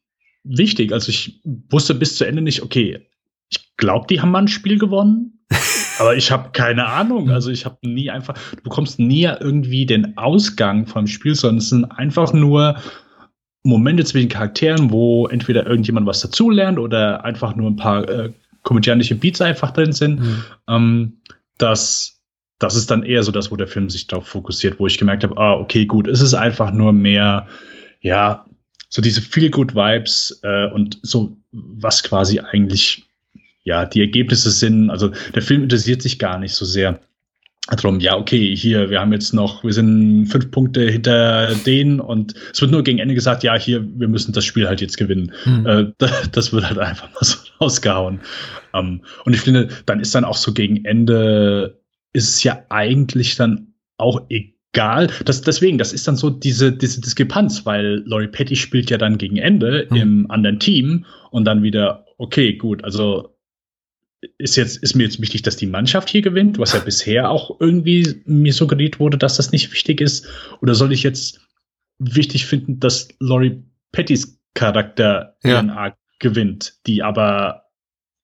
wichtig. 0.43 0.91
Also 0.91 1.09
ich 1.09 1.41
wusste 1.69 1.95
bis 1.95 2.17
zu 2.17 2.25
Ende 2.25 2.41
nicht, 2.41 2.61
okay, 2.61 3.07
ich 3.49 3.75
glaube, 3.77 4.07
die 4.09 4.21
haben 4.21 4.31
mal 4.31 4.39
ein 4.39 4.47
Spiel 4.47 4.77
gewonnen, 4.77 5.45
aber 5.99 6.15
ich 6.15 6.31
habe 6.31 6.49
keine 6.51 6.85
Ahnung. 6.85 7.29
Also 7.29 7.51
ich 7.51 7.65
habe 7.65 7.77
nie 7.83 8.09
einfach, 8.09 8.35
du 8.55 8.63
bekommst 8.63 8.99
nie 8.99 9.23
irgendwie 9.23 9.85
den 9.85 10.17
Ausgang 10.17 10.87
vom 10.87 11.07
Spiel, 11.07 11.35
sondern 11.35 11.57
es 11.57 11.69
sind 11.69 11.85
einfach 11.85 12.33
nur 12.33 12.77
Momente 13.63 14.03
zwischen 14.03 14.29
Charakteren, 14.29 14.91
wo 14.91 15.27
entweder 15.27 15.65
irgendjemand 15.65 16.05
was 16.05 16.21
dazulernt 16.21 16.79
oder 16.79 17.23
einfach 17.23 17.55
nur 17.55 17.69
ein 17.69 17.77
paar 17.77 18.07
äh, 18.09 18.31
komödiantische 18.63 19.15
Beats 19.15 19.41
einfach 19.41 19.71
drin 19.71 19.93
sind. 19.93 20.19
Mhm. 20.19 20.43
Ähm, 20.67 21.13
das, 21.57 22.21
das 22.59 22.75
ist 22.75 22.91
dann 22.91 23.03
eher 23.03 23.23
so 23.23 23.31
das, 23.31 23.51
wo 23.51 23.55
der 23.55 23.67
Film 23.67 23.89
sich 23.89 24.07
darauf 24.07 24.27
fokussiert, 24.27 24.79
wo 24.79 24.87
ich 24.87 24.97
gemerkt 24.97 25.23
habe, 25.23 25.37
ah, 25.37 25.53
okay, 25.53 25.85
gut, 25.85 26.07
es 26.07 26.21
ist 26.21 26.33
einfach 26.33 26.71
nur 26.71 26.91
mehr, 26.91 27.47
ja, 28.01 28.45
so 28.89 29.01
diese 29.01 29.21
feel 29.21 29.49
good 29.49 29.75
Vibes 29.75 30.39
äh, 30.43 30.67
und 30.67 30.99
so, 31.01 31.37
was 31.51 32.03
quasi 32.03 32.39
eigentlich 32.39 33.05
ja 33.63 33.85
die 33.85 34.01
Ergebnisse 34.01 34.51
sind. 34.51 34.89
Also 34.89 35.11
der 35.33 35.41
Film 35.41 35.63
interessiert 35.63 36.01
sich 36.01 36.19
gar 36.19 36.39
nicht 36.39 36.53
so 36.53 36.65
sehr 36.65 36.99
darum, 37.67 37.99
ja, 37.99 38.17
okay, 38.17 38.55
hier, 38.55 38.89
wir 38.89 38.99
haben 38.99 39.13
jetzt 39.13 39.33
noch, 39.33 39.63
wir 39.63 39.71
sind 39.71 40.27
fünf 40.27 40.51
Punkte 40.51 40.89
hinter 40.89 41.55
denen 41.65 41.99
und 41.99 42.33
es 42.51 42.61
wird 42.61 42.71
nur 42.71 42.83
gegen 42.83 42.99
Ende 42.99 43.15
gesagt, 43.15 43.43
ja, 43.43 43.57
hier, 43.57 43.85
wir 43.97 44.07
müssen 44.09 44.33
das 44.33 44.43
Spiel 44.43 44.67
halt 44.67 44.81
jetzt 44.81 44.97
gewinnen. 44.97 45.31
Mhm. 45.45 45.65
Äh, 45.65 45.85
das 46.31 46.51
wird 46.51 46.67
halt 46.67 46.79
einfach 46.79 47.09
mal 47.13 47.23
so 47.23 47.37
rausgehauen. 47.61 48.19
Um, 48.73 48.85
ähm, 48.85 49.01
und 49.25 49.33
ich 49.33 49.41
finde, 49.41 49.69
dann 49.85 49.99
ist 49.99 50.13
dann 50.13 50.25
auch 50.25 50.35
so 50.35 50.51
gegen 50.51 50.83
Ende, 50.83 51.79
ist 52.11 52.29
es 52.29 52.43
ja 52.43 52.63
eigentlich 52.69 53.35
dann 53.35 53.73
auch 53.97 54.21
egal. 54.29 55.09
Das, 55.23 55.41
deswegen, 55.41 55.77
das 55.77 55.93
ist 55.93 56.07
dann 56.07 56.17
so 56.17 56.29
diese, 56.29 56.73
diese 56.73 56.99
Diskrepanz, 56.99 57.65
weil 57.65 58.03
Laurie 58.05 58.27
Petty 58.27 58.55
spielt 58.55 58.89
ja 58.89 58.97
dann 58.97 59.17
gegen 59.17 59.37
Ende 59.37 59.87
mhm. 59.89 59.95
im 59.95 60.31
anderen 60.31 60.59
Team 60.59 61.05
und 61.31 61.45
dann 61.45 61.63
wieder, 61.63 62.05
okay, 62.17 62.53
gut, 62.55 62.83
also 62.83 63.32
ist 64.37 64.55
jetzt, 64.55 64.77
ist 64.77 64.95
mir 64.95 65.03
jetzt 65.03 65.21
wichtig, 65.21 65.41
dass 65.41 65.57
die 65.57 65.67
Mannschaft 65.67 66.09
hier 66.09 66.21
gewinnt, 66.21 66.59
was 66.59 66.73
ja 66.73 66.79
bisher 66.79 67.29
auch 67.29 67.59
irgendwie 67.59 68.21
mir 68.25 68.53
suggeriert 68.53 68.99
wurde, 68.99 69.17
dass 69.17 69.37
das 69.37 69.51
nicht 69.51 69.71
wichtig 69.71 70.01
ist? 70.01 70.27
Oder 70.61 70.75
soll 70.75 70.91
ich 70.91 71.03
jetzt 71.03 71.41
wichtig 71.99 72.45
finden, 72.45 72.79
dass 72.79 73.09
Laurie 73.19 73.63
Pettys 73.91 74.39
Charakter 74.53 75.35
ja. 75.43 75.61
DNA 75.61 75.95
gewinnt, 76.19 76.73
die 76.85 77.03
aber 77.03 77.63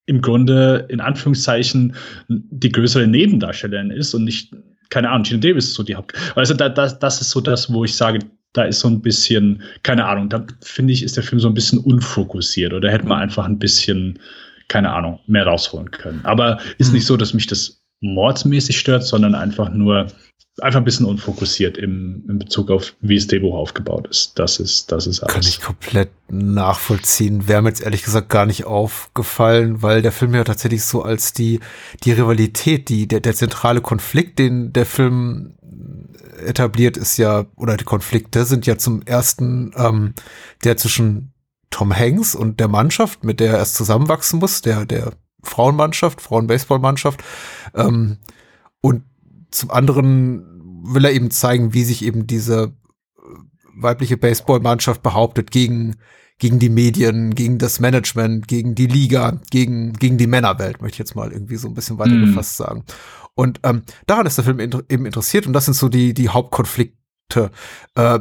im 0.05 0.21
Grunde 0.21 0.88
in 0.89 1.01
Anführungszeichen 1.01 1.95
die 2.27 2.71
größere 2.71 3.07
Nebendarstellerin 3.07 3.91
ist 3.91 4.13
und 4.13 4.23
nicht, 4.23 4.55
keine 4.89 5.09
Ahnung, 5.09 5.23
Gina 5.23 5.39
Davis 5.39 5.65
ist 5.65 5.75
so 5.75 5.83
die 5.83 5.95
Haupt. 5.95 6.13
Also 6.35 6.53
da, 6.55 6.69
das, 6.69 6.97
das 6.97 7.21
ist 7.21 7.29
so 7.29 7.41
das, 7.41 7.71
wo 7.71 7.85
ich 7.85 7.95
sage, 7.95 8.19
da 8.53 8.63
ist 8.63 8.79
so 8.79 8.88
ein 8.88 9.01
bisschen, 9.01 9.62
keine 9.83 10.05
Ahnung, 10.05 10.29
da 10.29 10.45
finde 10.62 10.93
ich, 10.93 11.03
ist 11.03 11.15
der 11.15 11.23
Film 11.23 11.39
so 11.39 11.47
ein 11.47 11.53
bisschen 11.53 11.77
unfokussiert 11.77 12.73
oder 12.73 12.91
hätte 12.91 13.05
man 13.05 13.19
einfach 13.19 13.45
ein 13.45 13.59
bisschen 13.59 14.17
keine 14.69 14.93
Ahnung, 14.93 15.19
mehr 15.27 15.45
rausholen 15.45 15.91
können. 15.91 16.21
Aber 16.23 16.60
ist 16.77 16.93
nicht 16.93 17.05
so, 17.05 17.17
dass 17.17 17.34
mich 17.34 17.47
das 17.47 17.82
mordsmäßig 17.99 18.79
stört, 18.79 19.03
sondern 19.03 19.36
einfach 19.36 19.69
nur 19.69 20.08
einfach 20.62 20.79
ein 20.79 20.86
bisschen 20.86 21.05
unfokussiert 21.05 21.77
im, 21.77 22.23
in 22.29 22.39
Bezug 22.39 22.69
auf, 22.69 22.93
wie 23.01 23.15
das 23.15 23.27
Drehbuch 23.27 23.55
aufgebaut 23.55 24.08
ist. 24.08 24.38
Das 24.38 24.60
ist, 24.60 24.91
das 24.91 25.08
ist 25.08 25.21
alles. 25.21 25.34
Kann 25.34 25.43
ich 25.43 25.62
komplett 25.62 26.10
nachvollziehen. 26.29 27.47
Wäre 27.47 27.62
mir 27.62 27.69
jetzt 27.69 27.82
ehrlich 27.82 28.03
gesagt 28.03 28.29
gar 28.29 28.45
nicht 28.45 28.65
aufgefallen, 28.65 29.82
weil 29.82 30.01
der 30.01 30.12
Film 30.12 30.34
ja 30.34 30.43
tatsächlich 30.43 30.84
so 30.84 31.03
als 31.03 31.34
die, 31.34 31.60
die 32.03 32.12
Rivalität, 32.12 32.89
die, 32.89 33.08
der, 33.08 33.19
der 33.19 33.36
zentrale 33.36 33.82
Konflikt, 33.82 34.39
den 34.39 34.73
der 34.73 34.86
Film 34.86 35.55
etabliert, 36.45 36.97
ist 36.97 37.17
ja, 37.17 37.45
oder 37.55 37.77
die 37.77 37.86
Konflikte 37.86 38.45
sind 38.45 38.65
ja 38.65 38.77
zum 38.77 39.01
ersten 39.03 39.71
ähm, 39.75 40.13
der 40.63 40.77
zwischen 40.77 41.34
Tom 41.69 41.95
Hanks 41.95 42.36
und 42.36 42.60
der 42.60 42.67
Mannschaft, 42.67 43.23
mit 43.23 43.39
der 43.39 43.53
er 43.53 43.58
erst 43.60 43.75
zusammenwachsen 43.75 44.39
muss, 44.39 44.62
der, 44.62 44.86
der 44.86 45.13
Frauenmannschaft, 45.43 46.21
Frauenbaseballmannschaft. 46.21 47.23
Ähm, 47.75 48.17
und 48.82 49.03
zum 49.51 49.71
anderen 49.71 50.45
will 50.84 51.05
er 51.05 51.12
eben 51.12 51.32
zeigen, 51.32 51.73
wie 51.73 51.84
sich 51.84 52.03
eben 52.03 52.27
diese 52.27 52.73
weibliche 53.75 54.17
Baseballmannschaft 54.17 55.01
behauptet 55.01 55.51
gegen, 55.51 55.95
gegen 56.38 56.60
die 56.60 56.69
Medien, 56.69 57.36
gegen 57.36 57.58
das 57.58 57.79
Management, 57.79 58.47
gegen 58.47 58.75
die 58.75 58.88
Liga, 58.88 59.39
gegen, 59.51 59.93
gegen 59.93 60.17
die 60.17 60.27
Männerwelt, 60.27 60.82
möchte 60.82 60.95
ich 60.95 60.99
jetzt 60.99 61.15
mal 61.15 61.32
irgendwie 61.32 61.55
so 61.55 61.67
ein 61.67 61.73
bisschen 61.73 61.97
weiter 61.99 62.17
gefasst 62.17 62.60
mm. 62.60 62.63
sagen. 62.63 62.84
Und 63.36 63.60
ähm, 63.63 63.84
daran 64.05 64.25
ist 64.25 64.38
der 64.38 64.45
Film 64.45 64.60
inter 64.60 64.84
eben 64.89 65.05
interessiert 65.05 65.47
und 65.47 65.53
das 65.53 65.65
sind 65.65 65.75
so 65.75 65.89
die, 65.89 66.13
die 66.13 66.29
Hauptkonflikte. 66.29 67.51
Äh, 67.95 68.19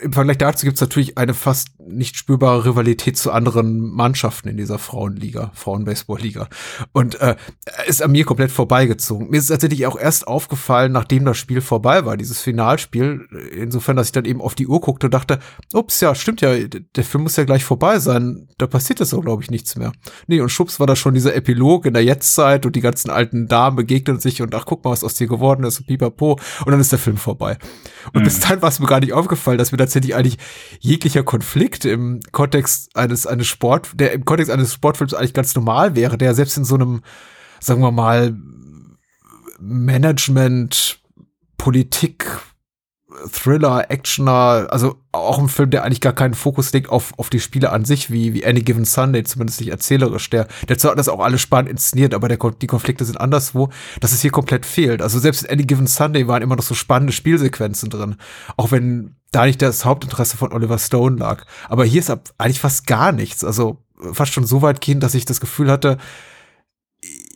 im 0.00 0.12
Vergleich 0.12 0.38
dazu 0.38 0.64
gibt 0.64 0.76
es 0.76 0.80
natürlich 0.80 1.18
eine 1.18 1.34
fast 1.34 1.68
nicht 1.88 2.16
spürbare 2.16 2.64
Rivalität 2.64 3.16
zu 3.16 3.32
anderen 3.32 3.78
Mannschaften 3.78 4.48
in 4.48 4.56
dieser 4.56 4.78
Frauenliga, 4.78 5.50
Frauenbaseballliga. 5.54 6.48
Und 6.92 7.20
äh, 7.20 7.36
ist 7.86 8.02
an 8.02 8.12
mir 8.12 8.24
komplett 8.24 8.50
vorbeigezogen. 8.50 9.30
Mir 9.30 9.38
ist 9.38 9.48
tatsächlich 9.48 9.86
auch 9.86 9.98
erst 9.98 10.26
aufgefallen, 10.26 10.92
nachdem 10.92 11.24
das 11.24 11.38
Spiel 11.38 11.60
vorbei 11.60 12.04
war, 12.04 12.16
dieses 12.16 12.40
Finalspiel, 12.40 13.26
insofern, 13.52 13.96
dass 13.96 14.08
ich 14.08 14.12
dann 14.12 14.24
eben 14.24 14.40
auf 14.40 14.54
die 14.54 14.66
Uhr 14.66 14.80
guckte 14.80 15.06
und 15.06 15.14
dachte, 15.14 15.38
ups, 15.72 16.00
ja, 16.00 16.14
stimmt 16.14 16.40
ja, 16.40 16.54
der 16.56 17.04
Film 17.04 17.24
muss 17.24 17.36
ja 17.36 17.44
gleich 17.44 17.64
vorbei 17.64 17.98
sein. 17.98 18.48
Da 18.58 18.66
passiert 18.66 19.00
jetzt 19.00 19.14
auch, 19.14 19.22
glaube 19.22 19.42
ich, 19.42 19.50
nichts 19.50 19.76
mehr. 19.76 19.92
Nee, 20.26 20.40
und 20.40 20.50
schubs 20.50 20.80
war 20.80 20.86
da 20.86 20.96
schon 20.96 21.14
dieser 21.14 21.34
Epilog 21.34 21.86
in 21.86 21.94
der 21.94 22.04
Jetztzeit 22.04 22.66
und 22.66 22.76
die 22.76 22.80
ganzen 22.80 23.10
alten 23.10 23.48
Damen 23.48 23.76
begegnen 23.76 24.20
sich 24.20 24.42
und 24.42 24.54
ach, 24.54 24.64
guck 24.66 24.84
mal, 24.84 24.90
was 24.90 25.04
aus 25.04 25.14
dir 25.14 25.26
geworden 25.26 25.64
ist 25.64 25.78
und 25.80 25.86
pipapo. 25.86 26.38
Und 26.64 26.70
dann 26.70 26.80
ist 26.80 26.92
der 26.92 26.98
Film 26.98 27.16
vorbei. 27.16 27.58
Und 28.12 28.20
mhm. 28.20 28.24
bis 28.24 28.40
dahin 28.40 28.62
war 28.62 28.68
es 28.68 28.80
mir 28.80 28.86
gar 28.86 29.00
nicht 29.00 29.12
aufgefallen, 29.12 29.58
dass 29.58 29.72
mir 29.72 29.78
tatsächlich 29.78 30.14
eigentlich 30.14 30.38
jeglicher 30.80 31.22
Konflikt 31.76 31.84
im 31.84 32.20
Kontext 32.32 32.96
eines, 32.96 33.26
eines 33.26 33.46
Sport, 33.46 33.90
der 33.94 34.12
im 34.12 34.24
Kontext 34.24 34.50
eines 34.50 34.72
Sportfilms 34.72 35.14
eigentlich 35.14 35.34
ganz 35.34 35.54
normal 35.54 35.94
wäre, 35.94 36.18
der 36.18 36.34
selbst 36.34 36.56
in 36.56 36.64
so 36.64 36.74
einem, 36.74 37.02
sagen 37.60 37.82
wir 37.82 37.92
mal, 37.92 38.34
Management, 39.58 41.00
Politik, 41.56 42.26
Thriller, 43.32 43.90
Actioner, 43.90 44.66
also 44.70 44.96
auch 45.10 45.38
ein 45.38 45.48
Film, 45.48 45.70
der 45.70 45.84
eigentlich 45.84 46.02
gar 46.02 46.12
keinen 46.12 46.34
Fokus 46.34 46.72
legt 46.72 46.90
auf, 46.90 47.14
auf 47.16 47.30
die 47.30 47.40
Spiele 47.40 47.72
an 47.72 47.86
sich, 47.86 48.10
wie, 48.10 48.34
wie 48.34 48.44
Any 48.44 48.60
Given 48.60 48.84
Sunday, 48.84 49.24
zumindest 49.24 49.60
nicht 49.60 49.70
erzählerisch. 49.70 50.28
Der, 50.28 50.46
der 50.68 50.76
zwar 50.76 50.94
das 50.94 51.08
auch 51.08 51.20
alles 51.20 51.40
spannend 51.40 51.70
inszeniert, 51.70 52.12
aber 52.12 52.28
der, 52.28 52.38
die 52.60 52.66
Konflikte 52.66 53.04
sind 53.04 53.18
anderswo, 53.18 53.70
dass 54.00 54.12
es 54.12 54.20
hier 54.20 54.30
komplett 54.30 54.66
fehlt. 54.66 55.00
Also 55.00 55.18
selbst 55.18 55.44
in 55.44 55.50
Any 55.50 55.64
Given 55.64 55.86
Sunday 55.86 56.28
waren 56.28 56.42
immer 56.42 56.56
noch 56.56 56.62
so 56.62 56.74
spannende 56.74 57.14
Spielsequenzen 57.14 57.88
drin. 57.88 58.16
Auch 58.58 58.70
wenn 58.70 59.15
da 59.32 59.46
nicht 59.46 59.60
das 59.62 59.84
Hauptinteresse 59.84 60.36
von 60.36 60.52
Oliver 60.52 60.78
Stone 60.78 61.16
lag. 61.16 61.44
Aber 61.68 61.84
hier 61.84 62.00
ist 62.00 62.10
eigentlich 62.38 62.60
fast 62.60 62.86
gar 62.86 63.12
nichts. 63.12 63.44
Also 63.44 63.78
fast 64.12 64.32
schon 64.32 64.46
so 64.46 64.62
weit 64.62 64.80
gehen, 64.80 65.00
dass 65.00 65.14
ich 65.14 65.24
das 65.24 65.40
Gefühl 65.40 65.70
hatte, 65.70 65.98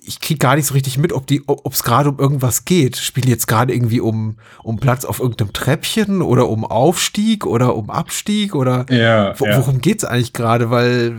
ich 0.02 0.20
krieg 0.20 0.40
gar 0.40 0.56
nicht 0.56 0.66
so 0.66 0.74
richtig 0.74 0.98
mit, 0.98 1.12
ob 1.12 1.26
die, 1.26 1.42
ob 1.46 1.72
es 1.72 1.82
gerade 1.82 2.08
um 2.10 2.18
irgendwas 2.18 2.64
geht. 2.64 2.96
Spielen 2.96 3.28
jetzt 3.28 3.46
gerade 3.46 3.72
irgendwie 3.72 4.00
um 4.00 4.38
um 4.62 4.78
Platz 4.78 5.04
auf 5.04 5.20
irgendeinem 5.20 5.52
Treppchen 5.52 6.22
oder 6.22 6.48
um 6.48 6.64
Aufstieg 6.64 7.46
oder 7.46 7.76
um 7.76 7.90
Abstieg 7.90 8.54
oder 8.54 8.86
ja, 8.90 9.38
wo, 9.38 9.46
ja. 9.46 9.56
worum 9.58 9.80
geht's 9.80 10.04
eigentlich 10.04 10.32
gerade? 10.32 10.70
Weil 10.70 11.16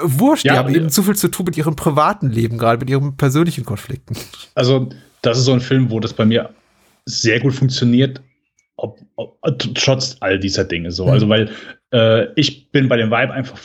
wurscht, 0.00 0.44
ja, 0.44 0.52
die 0.52 0.58
haben 0.58 0.74
eben 0.74 0.90
zu 0.90 1.02
viel 1.02 1.16
zu 1.16 1.28
tun 1.28 1.46
mit 1.46 1.56
ihrem 1.56 1.76
privaten 1.76 2.28
Leben, 2.30 2.58
gerade 2.58 2.78
mit 2.78 2.90
ihren 2.90 3.16
persönlichen 3.16 3.64
Konflikten. 3.64 4.16
Also 4.54 4.90
das 5.22 5.38
ist 5.38 5.44
so 5.44 5.52
ein 5.52 5.60
Film, 5.60 5.90
wo 5.90 6.00
das 6.00 6.12
bei 6.12 6.24
mir 6.24 6.50
sehr 7.06 7.40
gut 7.40 7.54
funktioniert, 7.54 8.20
ob, 8.76 9.00
ob, 9.16 9.38
trotz 9.74 10.16
all 10.20 10.38
dieser 10.38 10.64
Dinge 10.64 10.90
so. 10.90 11.06
Mhm. 11.06 11.12
Also 11.12 11.28
weil 11.28 11.50
äh, 11.92 12.28
ich 12.36 12.70
bin 12.70 12.88
bei 12.88 12.96
dem 12.96 13.10
Vibe 13.10 13.32
einfach 13.32 13.58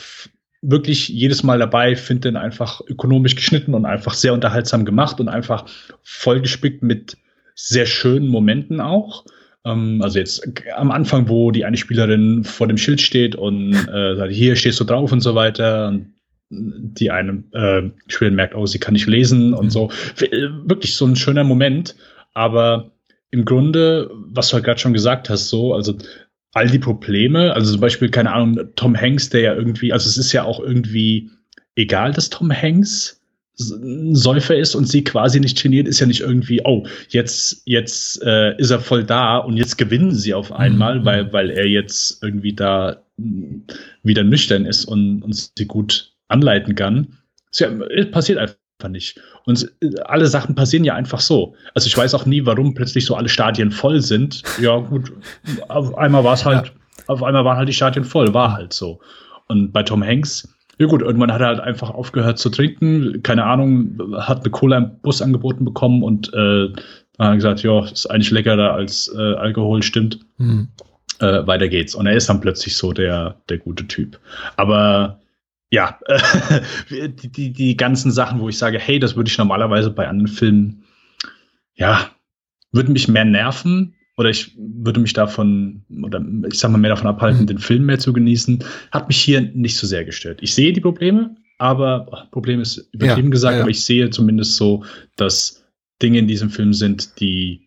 wirklich 0.62 1.08
jedes 1.08 1.42
Mal 1.42 1.58
dabei, 1.58 1.96
finde 1.96 2.28
den 2.28 2.36
einfach 2.36 2.80
ökonomisch 2.86 3.34
geschnitten 3.34 3.74
und 3.74 3.84
einfach 3.84 4.14
sehr 4.14 4.32
unterhaltsam 4.32 4.84
gemacht 4.84 5.20
und 5.20 5.28
einfach 5.28 5.66
vollgespickt 6.02 6.82
mit 6.82 7.16
sehr 7.54 7.86
schönen 7.86 8.28
Momenten 8.28 8.80
auch. 8.80 9.24
Ähm, 9.64 10.00
also 10.02 10.18
jetzt 10.18 10.48
am 10.74 10.90
Anfang, 10.90 11.28
wo 11.28 11.50
die 11.50 11.64
eine 11.64 11.76
Spielerin 11.76 12.44
vor 12.44 12.68
dem 12.68 12.78
Schild 12.78 13.00
steht 13.00 13.34
und 13.34 13.74
äh, 13.74 14.16
sagt, 14.16 14.32
hier 14.32 14.56
stehst 14.56 14.80
du 14.80 14.84
drauf 14.84 15.12
und 15.12 15.20
so 15.20 15.34
weiter. 15.34 15.88
Und 15.88 16.14
die 16.50 17.10
eine 17.10 17.42
äh, 17.52 17.90
Spielerin 18.06 18.36
merkt, 18.36 18.54
oh, 18.54 18.66
sie 18.66 18.78
kann 18.78 18.92
nicht 18.92 19.06
lesen 19.06 19.54
und 19.54 19.66
mhm. 19.66 19.70
so. 19.70 19.90
Wirklich 20.16 20.94
so 20.94 21.06
ein 21.06 21.16
schöner 21.16 21.44
Moment. 21.44 21.96
Aber 22.34 22.91
im 23.32 23.44
Grunde, 23.44 24.10
was 24.12 24.48
du 24.48 24.54
halt 24.54 24.64
gerade 24.64 24.78
schon 24.78 24.92
gesagt 24.92 25.28
hast, 25.28 25.48
so, 25.48 25.74
also 25.74 25.96
all 26.52 26.68
die 26.68 26.78
Probleme, 26.78 27.52
also 27.54 27.72
zum 27.72 27.80
Beispiel, 27.80 28.10
keine 28.10 28.32
Ahnung, 28.32 28.68
Tom 28.76 28.94
Hanks, 28.94 29.30
der 29.30 29.40
ja 29.40 29.54
irgendwie, 29.54 29.92
also 29.92 30.08
es 30.08 30.18
ist 30.18 30.32
ja 30.32 30.44
auch 30.44 30.60
irgendwie 30.60 31.30
egal, 31.74 32.12
dass 32.12 32.30
Tom 32.30 32.52
Hanks 32.52 33.20
ein 33.58 34.14
Säufer 34.14 34.56
ist 34.56 34.74
und 34.74 34.86
sie 34.86 35.02
quasi 35.02 35.40
nicht 35.40 35.62
geniert, 35.62 35.88
ist 35.88 36.00
ja 36.00 36.06
nicht 36.06 36.20
irgendwie, 36.20 36.60
oh, 36.64 36.86
jetzt, 37.08 37.62
jetzt 37.64 38.22
äh, 38.22 38.56
ist 38.58 38.70
er 38.70 38.80
voll 38.80 39.04
da 39.04 39.38
und 39.38 39.56
jetzt 39.56 39.78
gewinnen 39.78 40.14
sie 40.14 40.34
auf 40.34 40.52
einmal, 40.52 41.00
mhm. 41.00 41.04
weil, 41.04 41.32
weil 41.32 41.50
er 41.50 41.66
jetzt 41.66 42.22
irgendwie 42.22 42.54
da 42.54 43.02
wieder 44.02 44.24
nüchtern 44.24 44.66
ist 44.66 44.84
und, 44.84 45.22
und 45.22 45.34
sie 45.56 45.66
gut 45.66 46.12
anleiten 46.28 46.74
kann. 46.74 47.18
Es 47.50 47.60
ja, 47.60 47.70
passiert 48.10 48.38
einfach 48.38 48.56
nicht. 48.88 49.20
Und 49.44 49.70
alle 50.04 50.26
Sachen 50.26 50.54
passieren 50.54 50.84
ja 50.84 50.94
einfach 50.94 51.20
so. 51.20 51.54
Also 51.74 51.86
ich 51.86 51.96
weiß 51.96 52.14
auch 52.14 52.26
nie, 52.26 52.44
warum 52.46 52.74
plötzlich 52.74 53.04
so 53.04 53.14
alle 53.14 53.28
Stadien 53.28 53.70
voll 53.70 54.00
sind. 54.00 54.42
Ja, 54.60 54.76
gut, 54.76 55.12
auf 55.68 55.96
einmal 55.96 56.24
war 56.24 56.34
es 56.34 56.44
halt, 56.44 56.66
ja. 56.66 56.72
auf 57.06 57.22
einmal 57.22 57.44
waren 57.44 57.56
halt 57.56 57.68
die 57.68 57.74
Stadien 57.74 58.04
voll, 58.04 58.32
war 58.34 58.52
halt 58.52 58.72
so. 58.72 59.00
Und 59.48 59.72
bei 59.72 59.82
Tom 59.82 60.02
Hanks, 60.02 60.48
ja 60.78 60.86
gut, 60.86 61.02
irgendwann 61.02 61.32
hat 61.32 61.40
er 61.40 61.48
halt 61.48 61.60
einfach 61.60 61.90
aufgehört 61.90 62.38
zu 62.38 62.50
trinken, 62.50 63.22
keine 63.22 63.44
Ahnung, 63.44 63.98
hat 64.16 64.40
eine 64.40 64.50
Cola 64.50 64.78
im 64.78 64.98
Bus 65.02 65.22
angeboten 65.22 65.64
bekommen 65.64 66.02
und 66.02 66.32
äh, 66.34 66.68
dann 67.18 67.28
hat 67.28 67.34
gesagt, 67.36 67.62
ja, 67.62 67.84
ist 67.84 68.10
eigentlich 68.10 68.30
leckerer 68.30 68.72
als 68.72 69.12
äh, 69.16 69.34
Alkohol, 69.34 69.82
stimmt. 69.82 70.18
Mhm. 70.38 70.68
Äh, 71.20 71.46
weiter 71.46 71.68
geht's. 71.68 71.94
Und 71.94 72.06
er 72.06 72.14
ist 72.14 72.28
dann 72.28 72.40
plötzlich 72.40 72.76
so 72.76 72.92
der, 72.92 73.36
der 73.48 73.58
gute 73.58 73.86
Typ. 73.86 74.18
Aber 74.56 75.20
ja, 75.72 75.98
die, 76.90 77.32
die, 77.32 77.52
die 77.52 77.76
ganzen 77.78 78.12
Sachen, 78.12 78.40
wo 78.40 78.48
ich 78.50 78.58
sage, 78.58 78.78
hey, 78.78 78.98
das 78.98 79.16
würde 79.16 79.30
ich 79.30 79.38
normalerweise 79.38 79.90
bei 79.90 80.06
anderen 80.06 80.28
Filmen, 80.28 80.84
ja, 81.74 82.10
würden 82.72 82.92
mich 82.92 83.08
mehr 83.08 83.24
nerven 83.24 83.94
oder 84.18 84.28
ich 84.28 84.54
würde 84.58 85.00
mich 85.00 85.14
davon, 85.14 85.82
oder 86.02 86.22
ich 86.46 86.58
sag 86.58 86.70
mal, 86.70 86.76
mehr 86.76 86.90
davon 86.90 87.08
abhalten, 87.08 87.42
mhm. 87.42 87.46
den 87.46 87.58
Film 87.58 87.86
mehr 87.86 87.98
zu 87.98 88.12
genießen, 88.12 88.62
hat 88.90 89.08
mich 89.08 89.16
hier 89.16 89.40
nicht 89.40 89.78
so 89.78 89.86
sehr 89.86 90.04
gestört. 90.04 90.40
Ich 90.42 90.54
sehe 90.54 90.74
die 90.74 90.82
Probleme, 90.82 91.36
aber 91.56 92.06
oh, 92.12 92.30
Problem 92.30 92.60
ist 92.60 92.90
übertrieben 92.92 93.28
ja, 93.28 93.32
gesagt, 93.32 93.52
ja, 93.52 93.58
ja. 93.58 93.62
aber 93.62 93.70
ich 93.70 93.82
sehe 93.82 94.10
zumindest 94.10 94.56
so, 94.56 94.84
dass 95.16 95.64
Dinge 96.02 96.18
in 96.18 96.28
diesem 96.28 96.50
Film 96.50 96.74
sind, 96.74 97.18
die 97.18 97.66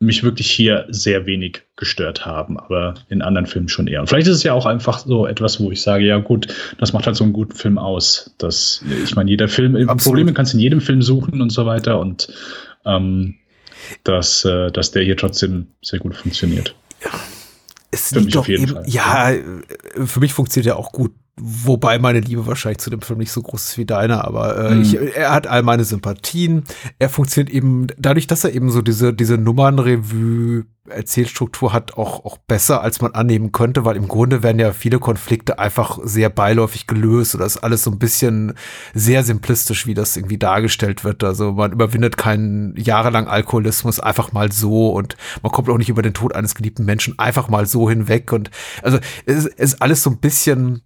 mich 0.00 0.22
wirklich 0.22 0.50
hier 0.50 0.86
sehr 0.88 1.26
wenig 1.26 1.62
gestört 1.76 2.24
haben, 2.24 2.58
aber 2.58 2.94
in 3.10 3.20
anderen 3.20 3.46
Filmen 3.46 3.68
schon 3.68 3.86
eher. 3.86 4.00
Und 4.00 4.08
vielleicht 4.08 4.28
ist 4.28 4.36
es 4.36 4.42
ja 4.42 4.54
auch 4.54 4.64
einfach 4.64 4.98
so 4.98 5.26
etwas, 5.26 5.60
wo 5.60 5.70
ich 5.70 5.82
sage, 5.82 6.04
ja 6.06 6.18
gut, 6.18 6.48
das 6.78 6.94
macht 6.94 7.06
halt 7.06 7.16
so 7.16 7.24
einen 7.24 7.34
guten 7.34 7.54
Film 7.54 7.76
aus. 7.76 8.34
Das, 8.38 8.82
ich 9.04 9.14
meine, 9.14 9.30
jeder 9.30 9.48
Film, 9.48 9.76
Absolut. 9.76 10.02
Probleme 10.02 10.32
kannst 10.32 10.54
du 10.54 10.56
in 10.56 10.62
jedem 10.62 10.80
Film 10.80 11.02
suchen 11.02 11.42
und 11.42 11.50
so 11.50 11.66
weiter 11.66 12.00
und 12.00 12.32
ähm, 12.86 13.36
dass, 14.02 14.44
äh, 14.46 14.70
dass 14.70 14.90
der 14.90 15.02
hier 15.02 15.18
trotzdem 15.18 15.68
sehr 15.82 15.98
gut 15.98 16.16
funktioniert. 16.16 16.74
Ja. 17.04 17.10
Es 17.90 18.08
für 18.08 18.20
mich 18.20 18.38
auf 18.38 18.48
jeden 18.48 18.64
eben, 18.64 18.72
Fall. 18.72 18.84
Ja, 18.86 19.32
für 20.06 20.20
mich 20.20 20.32
funktioniert 20.32 20.74
er 20.74 20.78
auch 20.78 20.92
gut 20.92 21.12
Wobei 21.36 21.98
meine 21.98 22.20
Liebe 22.20 22.46
wahrscheinlich 22.46 22.78
zu 22.78 22.90
dem 22.90 23.00
Film 23.00 23.18
nicht 23.18 23.32
so 23.32 23.40
groß 23.40 23.70
ist 23.70 23.78
wie 23.78 23.86
deine, 23.86 24.24
aber 24.24 24.70
äh, 24.70 24.74
mhm. 24.74 24.82
ich, 24.82 24.94
er 25.16 25.32
hat 25.32 25.46
all 25.46 25.62
meine 25.62 25.84
Sympathien. 25.84 26.64
Er 26.98 27.08
funktioniert 27.08 27.54
eben 27.54 27.86
dadurch, 27.96 28.26
dass 28.26 28.44
er 28.44 28.52
eben 28.52 28.70
so 28.70 28.82
diese, 28.82 29.14
diese 29.14 29.38
Nummernrevue 29.38 30.66
Erzählstruktur 30.90 31.72
hat, 31.72 31.94
auch, 31.94 32.24
auch 32.24 32.36
besser, 32.36 32.82
als 32.82 33.00
man 33.00 33.12
annehmen 33.12 33.52
könnte, 33.52 33.84
weil 33.84 33.96
im 33.96 34.08
Grunde 34.08 34.42
werden 34.42 34.58
ja 34.58 34.72
viele 34.72 34.98
Konflikte 34.98 35.58
einfach 35.58 35.98
sehr 36.02 36.30
beiläufig 36.30 36.86
gelöst 36.86 37.34
oder 37.34 37.46
ist 37.46 37.58
alles 37.58 37.82
so 37.82 37.90
ein 37.90 37.98
bisschen 37.98 38.54
sehr 38.94 39.22
simplistisch, 39.22 39.86
wie 39.86 39.94
das 39.94 40.16
irgendwie 40.16 40.38
dargestellt 40.38 41.04
wird. 41.04 41.24
Also 41.24 41.52
man 41.52 41.72
überwindet 41.72 42.16
keinen 42.16 42.76
jahrelang 42.76 43.28
Alkoholismus 43.28 44.00
einfach 44.00 44.32
mal 44.32 44.52
so 44.52 44.90
und 44.90 45.16
man 45.42 45.52
kommt 45.52 45.68
auch 45.68 45.78
nicht 45.78 45.88
über 45.88 46.02
den 46.02 46.14
Tod 46.14 46.34
eines 46.34 46.54
geliebten 46.54 46.84
Menschen 46.84 47.18
einfach 47.18 47.48
mal 47.48 47.66
so 47.66 47.88
hinweg 47.88 48.32
und 48.32 48.50
also 48.82 48.98
es 49.26 49.46
ist 49.46 49.82
alles 49.82 50.02
so 50.02 50.10
ein 50.10 50.18
bisschen 50.18 50.82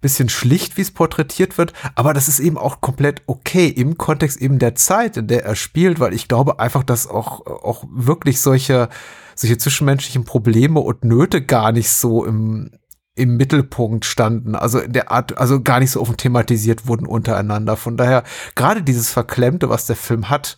bisschen 0.00 0.28
schlicht, 0.28 0.76
wie 0.76 0.82
es 0.82 0.90
porträtiert 0.90 1.58
wird, 1.58 1.72
aber 1.94 2.14
das 2.14 2.28
ist 2.28 2.38
eben 2.38 2.56
auch 2.58 2.80
komplett 2.80 3.22
okay 3.26 3.68
im 3.68 3.98
Kontext 3.98 4.40
eben 4.40 4.58
der 4.58 4.74
Zeit, 4.74 5.16
in 5.16 5.26
der 5.26 5.44
er 5.44 5.56
spielt, 5.56 6.00
weil 6.00 6.14
ich 6.14 6.28
glaube 6.28 6.60
einfach, 6.60 6.84
dass 6.84 7.08
auch, 7.08 7.46
auch 7.46 7.84
wirklich 7.90 8.40
solche, 8.40 8.88
solche 9.34 9.58
zwischenmenschlichen 9.58 10.24
Probleme 10.24 10.80
und 10.80 11.04
Nöte 11.04 11.44
gar 11.44 11.72
nicht 11.72 11.90
so 11.90 12.24
im, 12.24 12.70
im 13.16 13.36
Mittelpunkt 13.36 14.04
standen, 14.04 14.54
also 14.54 14.78
in 14.78 14.92
der 14.92 15.10
Art, 15.10 15.36
also 15.36 15.60
gar 15.60 15.80
nicht 15.80 15.90
so 15.90 16.00
offen 16.00 16.16
thematisiert 16.16 16.86
wurden 16.86 17.06
untereinander. 17.06 17.76
Von 17.76 17.96
daher, 17.96 18.22
gerade 18.54 18.82
dieses 18.82 19.10
Verklemmte, 19.10 19.68
was 19.68 19.86
der 19.86 19.96
Film 19.96 20.30
hat, 20.30 20.56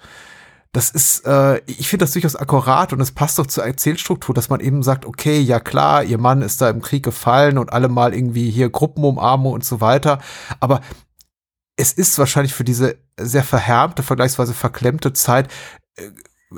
das 0.72 0.90
ist, 0.90 1.26
äh, 1.26 1.60
ich 1.66 1.88
finde 1.88 2.04
das 2.04 2.12
durchaus 2.12 2.36
akkurat 2.36 2.92
und 2.92 3.00
es 3.00 3.10
passt 3.10 3.38
doch 3.38 3.46
zur 3.46 3.64
Erzählstruktur, 3.64 4.34
dass 4.34 4.50
man 4.50 4.60
eben 4.60 4.82
sagt, 4.82 5.04
okay, 5.04 5.40
ja 5.40 5.58
klar, 5.58 6.04
ihr 6.04 6.18
Mann 6.18 6.42
ist 6.42 6.60
da 6.60 6.70
im 6.70 6.80
Krieg 6.80 7.02
gefallen 7.02 7.58
und 7.58 7.72
alle 7.72 7.88
mal 7.88 8.14
irgendwie 8.14 8.50
hier 8.50 8.70
Gruppenumarmung 8.70 9.52
und 9.52 9.64
so 9.64 9.80
weiter, 9.80 10.20
aber 10.60 10.80
es 11.76 11.92
ist 11.92 12.18
wahrscheinlich 12.18 12.54
für 12.54 12.64
diese 12.64 12.98
sehr 13.18 13.42
verhärmte, 13.42 14.02
vergleichsweise 14.02 14.54
verklemmte 14.54 15.12
Zeit, 15.12 15.50
äh, 15.96 16.10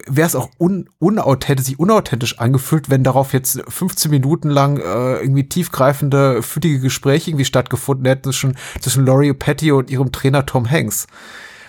wäre 0.06 0.26
es 0.26 0.34
auch 0.34 0.50
un 0.58 0.88
unauthentisch, 0.98 1.66
sich 1.66 1.78
unauthentisch 1.78 2.38
angefühlt, 2.38 2.90
wenn 2.90 3.04
darauf 3.04 3.32
jetzt 3.32 3.62
15 3.68 4.10
Minuten 4.10 4.50
lang 4.50 4.78
äh, 4.78 5.20
irgendwie 5.20 5.48
tiefgreifende, 5.48 6.42
fütige 6.42 6.80
Gespräche 6.80 7.30
irgendwie 7.30 7.44
stattgefunden 7.44 8.06
hätten 8.06 8.24
zwischen, 8.24 8.56
zwischen 8.80 9.06
Laurie 9.06 9.32
Patty 9.34 9.72
und 9.72 9.90
ihrem 9.90 10.12
Trainer 10.12 10.46
Tom 10.46 10.70
Hanks. 10.70 11.06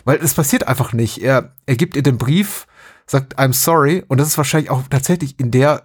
Weil 0.05 0.17
es 0.17 0.33
passiert 0.33 0.67
einfach 0.67 0.93
nicht. 0.93 1.21
Er, 1.21 1.53
er 1.65 1.75
gibt 1.75 1.95
ihr 1.95 2.03
den 2.03 2.17
Brief, 2.17 2.67
sagt 3.05 3.37
I'm 3.37 3.53
sorry 3.53 4.03
und 4.07 4.19
das 4.19 4.27
ist 4.27 4.37
wahrscheinlich 4.37 4.69
auch 4.69 4.83
tatsächlich 4.89 5.39
in 5.39 5.51
der 5.51 5.83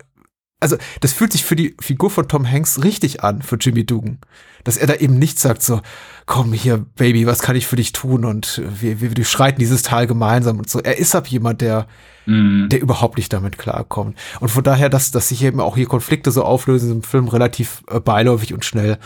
also 0.61 0.77
das 1.01 1.13
fühlt 1.13 1.33
sich 1.33 1.45
für 1.45 1.57
die 1.57 1.77
Figur 1.81 2.11
von 2.11 2.27
Tom 2.27 2.51
Hanks 2.51 2.83
richtig 2.83 3.23
an, 3.23 3.43
für 3.43 3.57
Jimmy 3.57 3.87
Dugan. 3.87 4.19
Dass 4.65 4.77
er 4.77 4.89
da 4.89 4.95
eben 4.95 5.19
nicht 5.19 5.39
sagt 5.39 5.63
so, 5.63 5.81
komm 6.27 6.53
hier, 6.53 6.85
Baby, 6.97 7.27
was 7.27 7.41
kann 7.41 7.55
ich 7.55 7.67
für 7.67 7.77
dich 7.77 7.93
tun? 7.93 8.25
Und 8.25 8.61
wir, 8.81 9.01
wir, 9.01 9.17
wir 9.17 9.25
schreiten 9.25 9.61
dieses 9.61 9.83
Tal 9.83 10.07
gemeinsam 10.09 10.59
und 10.59 10.69
so. 10.69 10.81
Er 10.81 10.99
ist 10.99 11.15
ab 11.15 11.29
jemand, 11.29 11.61
der, 11.61 11.87
mm. 12.27 12.69
der 12.71 12.81
überhaupt 12.81 13.19
nicht 13.19 13.33
damit 13.33 13.57
klarkommt. 13.57 14.19
Und 14.41 14.49
von 14.49 14.65
daher, 14.65 14.89
dass, 14.89 15.13
dass 15.13 15.29
sich 15.29 15.45
eben 15.45 15.61
auch 15.61 15.77
hier 15.77 15.87
Konflikte 15.87 16.33
so 16.33 16.43
auflösen 16.43 16.91
im 16.91 17.03
Film 17.05 17.29
relativ 17.29 17.85
äh, 17.89 18.01
beiläufig 18.01 18.53
und 18.53 18.65
schnell, 18.65 18.99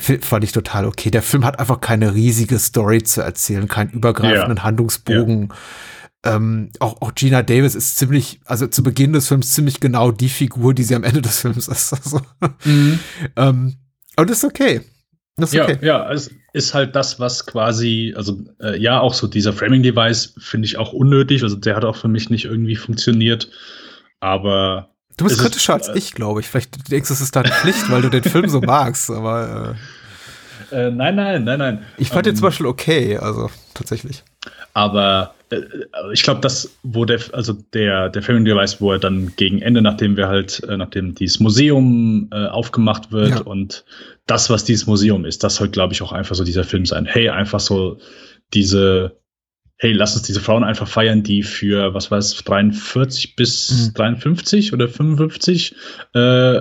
fand 0.00 0.44
ich 0.44 0.52
total 0.52 0.84
okay. 0.84 1.10
Der 1.10 1.22
Film 1.22 1.44
hat 1.44 1.58
einfach 1.58 1.80
keine 1.80 2.14
riesige 2.14 2.58
Story 2.58 3.02
zu 3.02 3.20
erzählen, 3.20 3.66
keinen 3.68 3.90
übergreifenden 3.90 4.58
ja. 4.58 4.62
Handlungsbogen. 4.62 5.48
Ja. 6.24 6.36
Ähm, 6.36 6.70
auch, 6.80 7.00
auch 7.00 7.14
Gina 7.14 7.42
Davis 7.42 7.74
ist 7.74 7.96
ziemlich, 7.96 8.40
also 8.44 8.66
zu 8.66 8.82
Beginn 8.82 9.12
des 9.12 9.28
Films 9.28 9.52
ziemlich 9.52 9.80
genau 9.80 10.10
die 10.10 10.28
Figur, 10.28 10.74
die 10.74 10.82
sie 10.82 10.94
am 10.94 11.04
Ende 11.04 11.22
des 11.22 11.40
Films 11.40 11.68
ist. 11.68 11.92
Also, 12.04 12.20
mhm. 12.64 12.98
ähm, 13.36 13.76
und 14.16 14.30
das 14.30 14.38
ist 14.38 14.44
okay. 14.44 14.82
Das 15.36 15.52
ist 15.52 15.60
okay. 15.60 15.78
Ja, 15.80 16.10
es 16.12 16.30
ist 16.52 16.74
halt 16.74 16.96
das, 16.96 17.20
was 17.20 17.46
quasi, 17.46 18.12
also 18.16 18.40
äh, 18.60 18.76
ja, 18.80 19.00
auch 19.00 19.14
so 19.14 19.28
dieser 19.28 19.52
Framing-Device 19.52 20.34
finde 20.38 20.66
ich 20.66 20.76
auch 20.76 20.92
unnötig. 20.92 21.44
Also 21.44 21.54
der 21.54 21.76
hat 21.76 21.84
auch 21.84 21.96
für 21.96 22.08
mich 22.08 22.28
nicht 22.30 22.46
irgendwie 22.46 22.74
funktioniert. 22.74 23.48
Aber 24.18 24.90
Du 25.18 25.24
bist 25.24 25.38
kritischer 25.40 25.76
ist, 25.76 25.88
als 25.88 25.96
ich, 25.98 26.14
glaube 26.14 26.40
ich. 26.40 26.46
Vielleicht 26.46 26.90
denkst 26.90 27.08
du, 27.08 27.14
es 27.14 27.20
ist 27.20 27.36
deine 27.36 27.50
Pflicht, 27.50 27.90
weil 27.90 28.02
du 28.02 28.08
den 28.08 28.22
Film 28.22 28.48
so 28.48 28.60
magst, 28.60 29.10
aber. 29.10 29.76
Äh, 30.72 30.86
äh, 30.86 30.90
nein, 30.90 31.16
nein, 31.16 31.44
nein, 31.44 31.58
nein. 31.58 31.84
Ich 31.98 32.08
fand 32.08 32.26
ähm, 32.26 32.32
den 32.32 32.36
zum 32.36 32.44
Beispiel 32.44 32.66
okay, 32.66 33.18
also 33.18 33.50
tatsächlich. 33.74 34.22
Aber 34.74 35.34
äh, 35.50 35.60
ich 36.12 36.22
glaube, 36.22 36.40
das, 36.40 36.70
wo 36.82 37.04
der, 37.04 37.20
also 37.32 37.52
der, 37.52 38.10
der 38.10 38.22
Film 38.22 38.44
Device, 38.44 38.80
wo 38.80 38.92
er 38.92 38.98
dann 38.98 39.32
gegen 39.36 39.60
Ende, 39.60 39.82
nachdem 39.82 40.16
wir 40.16 40.28
halt, 40.28 40.62
äh, 40.68 40.76
nachdem 40.76 41.14
dieses 41.14 41.40
Museum 41.40 42.28
äh, 42.32 42.46
aufgemacht 42.46 43.10
wird 43.10 43.30
ja. 43.30 43.40
und 43.40 43.84
das, 44.26 44.50
was 44.50 44.64
dieses 44.64 44.86
Museum 44.86 45.24
ist, 45.24 45.42
das 45.42 45.56
soll, 45.56 45.68
glaube 45.68 45.94
ich, 45.94 46.02
auch 46.02 46.12
einfach 46.12 46.36
so 46.36 46.44
dieser 46.44 46.64
Film 46.64 46.86
sein. 46.86 47.06
Hey, 47.06 47.28
einfach 47.28 47.60
so 47.60 47.98
diese 48.54 49.16
hey, 49.78 49.92
lass 49.92 50.14
uns 50.14 50.24
diese 50.26 50.40
Frauen 50.40 50.64
einfach 50.64 50.88
feiern, 50.88 51.22
die 51.22 51.42
für, 51.42 51.94
was 51.94 52.10
weiß, 52.10 52.42
43 52.44 53.36
bis 53.36 53.88
mhm. 53.88 53.94
53 53.94 54.72
oder 54.72 54.88
55, 54.88 55.74
äh, 56.14 56.60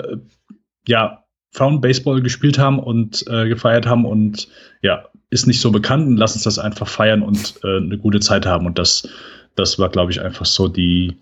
ja, 0.87 1.23
Frauen 1.51 1.81
Baseball 1.81 2.21
gespielt 2.21 2.59
haben 2.59 2.79
und 2.79 3.25
äh, 3.27 3.47
gefeiert 3.47 3.87
haben 3.87 4.05
und 4.05 4.47
ja, 4.81 5.05
ist 5.29 5.47
nicht 5.47 5.59
so 5.59 5.71
bekannt 5.71 6.07
und 6.07 6.17
lass 6.17 6.35
uns 6.35 6.43
das 6.43 6.59
einfach 6.59 6.87
feiern 6.87 7.23
und 7.23 7.55
äh, 7.63 7.77
eine 7.77 7.97
gute 7.97 8.19
Zeit 8.19 8.45
haben. 8.45 8.65
Und 8.65 8.77
das, 8.77 9.09
das 9.55 9.79
war, 9.79 9.89
glaube 9.89 10.11
ich, 10.11 10.21
einfach 10.21 10.45
so 10.45 10.67
die 10.67 11.17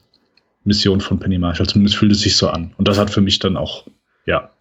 Mission 0.64 1.00
von 1.00 1.20
Penny 1.20 1.40
Marshall. 1.40 1.68
Zumindest 1.68 1.98
fühlt 1.98 2.12
es 2.12 2.22
sich 2.22 2.36
so 2.36 2.50
an. 2.50 2.74
Und 2.78 2.88
das 2.88 3.00
hat 3.00 3.10
für 3.10 3.22
mich 3.22 3.40
dann 3.40 3.56
auch, 3.56 3.86
ja, 4.26 4.52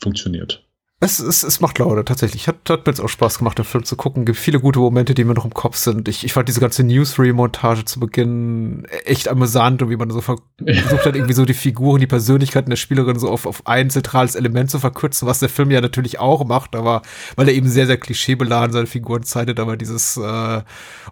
funktioniert. 0.00 0.62
Es, 0.98 1.18
es, 1.18 1.42
es 1.42 1.60
macht 1.60 1.78
Laune, 1.78 2.06
tatsächlich. 2.06 2.48
Hat, 2.48 2.56
hat 2.70 2.86
mir 2.86 2.90
jetzt 2.92 3.00
auch 3.00 3.08
Spaß 3.10 3.36
gemacht, 3.36 3.58
den 3.58 3.66
Film 3.66 3.84
zu 3.84 3.96
gucken. 3.96 4.24
Gibt 4.24 4.38
viele 4.38 4.60
gute 4.60 4.78
Momente, 4.78 5.12
die 5.12 5.24
mir 5.24 5.34
noch 5.34 5.44
im 5.44 5.52
Kopf 5.52 5.76
sind. 5.76 6.08
Ich, 6.08 6.24
ich 6.24 6.32
fand 6.32 6.48
diese 6.48 6.60
ganze 6.60 6.84
Newsreel-Montage 6.84 7.84
zu 7.84 8.00
Beginn 8.00 8.86
echt 9.04 9.28
amüsant 9.28 9.82
und 9.82 9.90
wie 9.90 9.96
man 9.96 10.08
so 10.10 10.22
ver 10.22 10.36
versucht 10.64 11.04
hat, 11.04 11.14
irgendwie 11.14 11.34
so 11.34 11.44
die 11.44 11.52
Figuren, 11.52 12.00
die 12.00 12.06
Persönlichkeiten 12.06 12.70
der 12.70 12.78
Spielerin 12.78 13.18
so 13.18 13.28
auf, 13.28 13.44
auf 13.44 13.66
ein 13.66 13.90
zentrales 13.90 14.36
Element 14.36 14.70
zu 14.70 14.78
verkürzen, 14.78 15.28
was 15.28 15.38
der 15.38 15.50
Film 15.50 15.70
ja 15.70 15.82
natürlich 15.82 16.18
auch 16.18 16.46
macht, 16.46 16.74
aber 16.74 17.02
weil 17.36 17.48
er 17.48 17.54
eben 17.54 17.68
sehr, 17.68 17.86
sehr 17.86 17.98
klischeebeladen 17.98 18.72
seine 18.72 18.86
Figuren 18.86 19.22
zeitet, 19.22 19.60
aber 19.60 19.76
dieses 19.76 20.16
äh, 20.16 20.62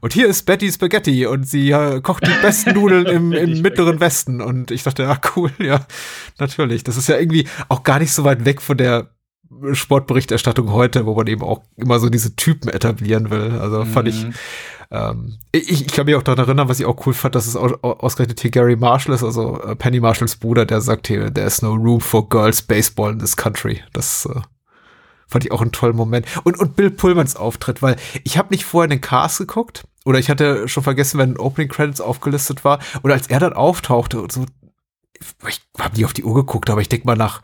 und 0.00 0.14
hier 0.14 0.28
ist 0.28 0.44
Betty 0.44 0.72
Spaghetti 0.72 1.26
und 1.26 1.46
sie 1.46 1.72
äh, 1.72 2.00
kocht 2.00 2.26
die 2.26 2.32
besten 2.40 2.72
Nudeln 2.74 3.04
im, 3.04 3.32
im 3.32 3.60
mittleren 3.60 4.00
Westen 4.00 4.40
und 4.40 4.70
ich 4.70 4.82
dachte, 4.82 5.02
ja, 5.02 5.20
cool, 5.36 5.50
ja, 5.58 5.84
natürlich. 6.38 6.84
Das 6.84 6.96
ist 6.96 7.08
ja 7.08 7.18
irgendwie 7.18 7.46
auch 7.68 7.82
gar 7.82 7.98
nicht 7.98 8.12
so 8.12 8.24
weit 8.24 8.46
weg 8.46 8.62
von 8.62 8.78
der 8.78 9.10
Sportberichterstattung 9.72 10.70
heute, 10.72 11.06
wo 11.06 11.14
man 11.14 11.26
eben 11.26 11.42
auch 11.42 11.62
immer 11.76 11.98
so 12.00 12.08
diese 12.08 12.36
Typen 12.36 12.68
etablieren 12.68 13.30
will. 13.30 13.58
Also 13.60 13.84
fand 13.84 14.08
ich, 14.08 14.24
Mhm. 14.24 14.34
ähm, 14.90 15.38
ich, 15.52 15.70
ich 15.86 15.86
kann 15.88 16.06
mich 16.06 16.14
auch 16.14 16.22
daran 16.22 16.44
erinnern, 16.46 16.68
was 16.68 16.80
ich 16.80 16.86
auch 16.86 17.06
cool 17.06 17.14
fand, 17.14 17.34
dass 17.34 17.46
es 17.46 17.56
au- 17.56 17.76
au- 17.82 17.92
ausgerechnet 18.00 18.40
hier 18.40 18.50
Gary 18.50 18.76
Marshall 18.76 19.14
ist, 19.14 19.22
also 19.24 19.60
äh, 19.62 19.74
Penny 19.76 20.00
Marshalls 20.00 20.36
Bruder, 20.36 20.66
der 20.66 20.80
sagt 20.80 21.06
hier, 21.08 21.32
there's 21.32 21.62
no 21.62 21.74
room 21.74 22.00
for 22.00 22.28
girls 22.28 22.62
baseball 22.62 23.12
in 23.12 23.18
this 23.18 23.36
country. 23.36 23.82
Das 23.92 24.26
äh, 24.26 24.40
fand 25.26 25.44
ich 25.44 25.52
auch 25.52 25.62
einen 25.62 25.72
tollen 25.72 25.96
Moment. 25.96 26.26
Und, 26.44 26.58
und 26.58 26.76
Bill 26.76 26.90
Pullmans 26.90 27.36
Auftritt, 27.36 27.82
weil 27.82 27.96
ich 28.24 28.36
habe 28.38 28.48
nicht 28.52 28.64
vorher 28.64 28.88
den 28.88 29.00
Cast 29.00 29.38
geguckt 29.38 29.84
oder 30.04 30.18
ich 30.18 30.28
hatte 30.30 30.68
schon 30.68 30.82
vergessen, 30.82 31.18
wenn 31.18 31.38
Opening 31.38 31.68
Credits 31.68 32.00
aufgelistet 32.00 32.64
war. 32.64 32.78
Und 33.02 33.10
als 33.10 33.26
er 33.28 33.40
dann 33.40 33.54
auftauchte 33.54 34.20
und 34.20 34.30
so, 34.32 34.44
ich 35.48 35.62
habe 35.78 35.96
nie 35.96 36.04
auf 36.04 36.12
die 36.12 36.24
Uhr 36.24 36.34
geguckt, 36.34 36.68
aber 36.68 36.82
ich 36.82 36.88
denke 36.90 37.06
mal 37.06 37.16
nach 37.16 37.40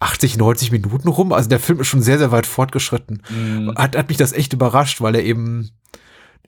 80, 0.00 0.36
90 0.36 0.72
Minuten 0.72 1.08
rum. 1.08 1.32
Also 1.32 1.48
der 1.48 1.60
Film 1.60 1.80
ist 1.80 1.88
schon 1.88 2.02
sehr, 2.02 2.18
sehr 2.18 2.32
weit 2.32 2.46
fortgeschritten. 2.46 3.22
Mhm. 3.30 3.74
Hat, 3.76 3.96
hat 3.96 4.08
mich 4.08 4.18
das 4.18 4.32
echt 4.32 4.52
überrascht, 4.52 5.00
weil 5.00 5.14
er 5.14 5.24
eben, 5.24 5.70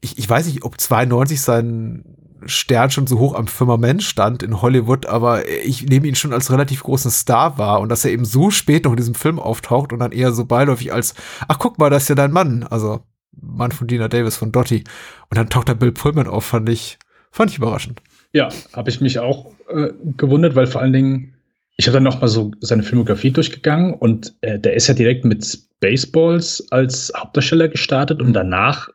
ich, 0.01 0.19
ich 0.19 0.29
weiß 0.29 0.47
nicht, 0.47 0.65
ob 0.65 0.81
92 0.81 1.41
sein 1.41 2.05
Stern 2.45 2.91
schon 2.91 3.07
so 3.07 3.19
hoch 3.19 3.35
am 3.35 3.47
Firmament 3.47 4.03
stand 4.03 4.43
in 4.43 4.61
Hollywood, 4.61 5.07
aber 5.07 5.49
ich 5.49 5.85
nehme 5.85 6.07
ihn 6.07 6.15
schon 6.15 6.33
als 6.33 6.51
relativ 6.51 6.83
großen 6.83 7.11
Star 7.11 7.59
wahr 7.59 7.81
und 7.81 7.89
dass 7.89 8.05
er 8.05 8.13
eben 8.13 8.25
so 8.25 8.51
spät 8.51 8.85
noch 8.85 8.93
in 8.93 8.99
diesem 8.99 9.15
Film 9.15 9.39
auftaucht 9.39 9.93
und 9.93 9.99
dann 9.99 10.13
eher 10.13 10.33
so 10.33 10.45
beiläufig 10.45 10.93
als, 10.93 11.15
ach 11.49 11.59
guck 11.59 11.79
mal, 11.79 11.91
das 11.91 12.05
ist 12.05 12.09
ja 12.11 12.15
dein 12.15 12.33
Mann, 12.33 12.63
also 12.65 13.01
Mann 13.33 13.73
von 13.73 13.87
Dina 13.87 14.09
Davis 14.09 14.37
von 14.37 14.53
Dottie. 14.53 14.85
Und 15.31 15.39
dann 15.39 15.49
taucht 15.49 15.69
da 15.69 15.75
Bill 15.75 15.93
Pullman 15.93 16.29
auf, 16.29 16.45
fand 16.45 16.69
ich, 16.69 16.99
fand 17.31 17.51
ich 17.51 17.59
überraschend. 17.59 18.03
Ja, 18.33 18.49
habe 18.73 18.91
ich 18.91 19.01
mich 19.01 19.19
auch 19.19 19.53
äh, 19.69 19.91
gewundert, 20.17 20.55
weil 20.55 20.67
vor 20.67 20.81
allen 20.81 20.93
Dingen, 20.93 21.35
ich 21.77 21.87
habe 21.87 21.95
dann 21.97 22.05
noch 22.05 22.21
mal 22.21 22.29
so 22.29 22.53
seine 22.61 22.83
Filmografie 22.83 23.31
durchgegangen 23.31 23.95
und 23.95 24.35
äh, 24.41 24.59
der 24.59 24.75
ist 24.75 24.87
ja 24.87 24.95
direkt 24.95 25.25
mit 25.25 25.45
Spaceballs 25.45 26.67
als 26.71 27.13
Hauptdarsteller 27.17 27.69
gestartet 27.69 28.23
und 28.23 28.33
danach 28.33 28.89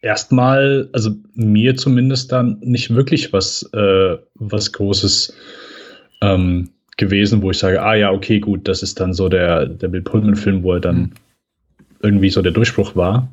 erstmal, 0.00 0.88
also 0.92 1.10
mir 1.34 1.76
zumindest 1.76 2.30
dann 2.30 2.58
nicht 2.60 2.94
wirklich 2.94 3.32
was, 3.32 3.68
äh, 3.72 4.16
was 4.34 4.72
Großes 4.72 5.34
ähm, 6.20 6.70
gewesen, 6.96 7.42
wo 7.42 7.50
ich 7.50 7.58
sage, 7.58 7.82
ah 7.82 7.94
ja, 7.94 8.12
okay, 8.12 8.40
gut, 8.40 8.68
das 8.68 8.82
ist 8.82 9.00
dann 9.00 9.12
so 9.12 9.28
der, 9.28 9.66
der 9.66 9.88
Bill 9.88 10.02
Pullman-Film, 10.02 10.62
wo 10.62 10.74
er 10.74 10.80
dann 10.80 10.96
Mhm. 10.96 11.12
irgendwie 12.02 12.30
so 12.30 12.42
der 12.42 12.52
Durchbruch 12.52 12.94
war. 12.94 13.32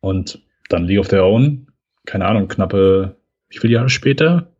Und 0.00 0.40
dann 0.68 0.84
League 0.84 1.00
of 1.00 1.08
Their 1.08 1.24
Own, 1.24 1.66
keine 2.04 2.26
Ahnung, 2.26 2.46
knappe, 2.48 3.16
wie 3.48 3.58
viele 3.58 3.74
Jahre 3.74 3.88
später? 3.88 4.52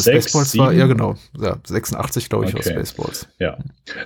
Äh, 0.00 0.20
Spaceballs 0.20 0.56
war, 0.58 0.72
ja 0.72 0.86
genau, 0.86 1.16
ja, 1.40 1.56
86 1.64 2.28
glaube 2.28 2.46
ich 2.46 2.54
Okay. 2.54 2.64
war 2.64 2.72
Spaceballs. 2.72 3.28
Ja. 3.38 3.58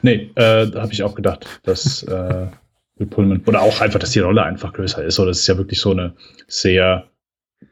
Nee, 0.02 0.30
äh, 0.34 0.66
da 0.70 0.82
habe 0.82 0.92
ich 0.92 1.02
auch 1.02 1.14
gedacht, 1.14 1.46
dass 1.64 2.02
äh, 2.04 2.46
Pullman, 3.10 3.42
oder 3.46 3.62
auch 3.62 3.80
einfach, 3.80 3.98
dass 4.00 4.10
die 4.10 4.18
Rolle 4.20 4.42
einfach 4.42 4.72
größer 4.72 5.04
ist. 5.04 5.18
Oder 5.18 5.28
das 5.28 5.40
ist 5.40 5.46
ja 5.46 5.56
wirklich 5.56 5.80
so 5.80 5.92
eine 5.92 6.14
sehr 6.48 7.04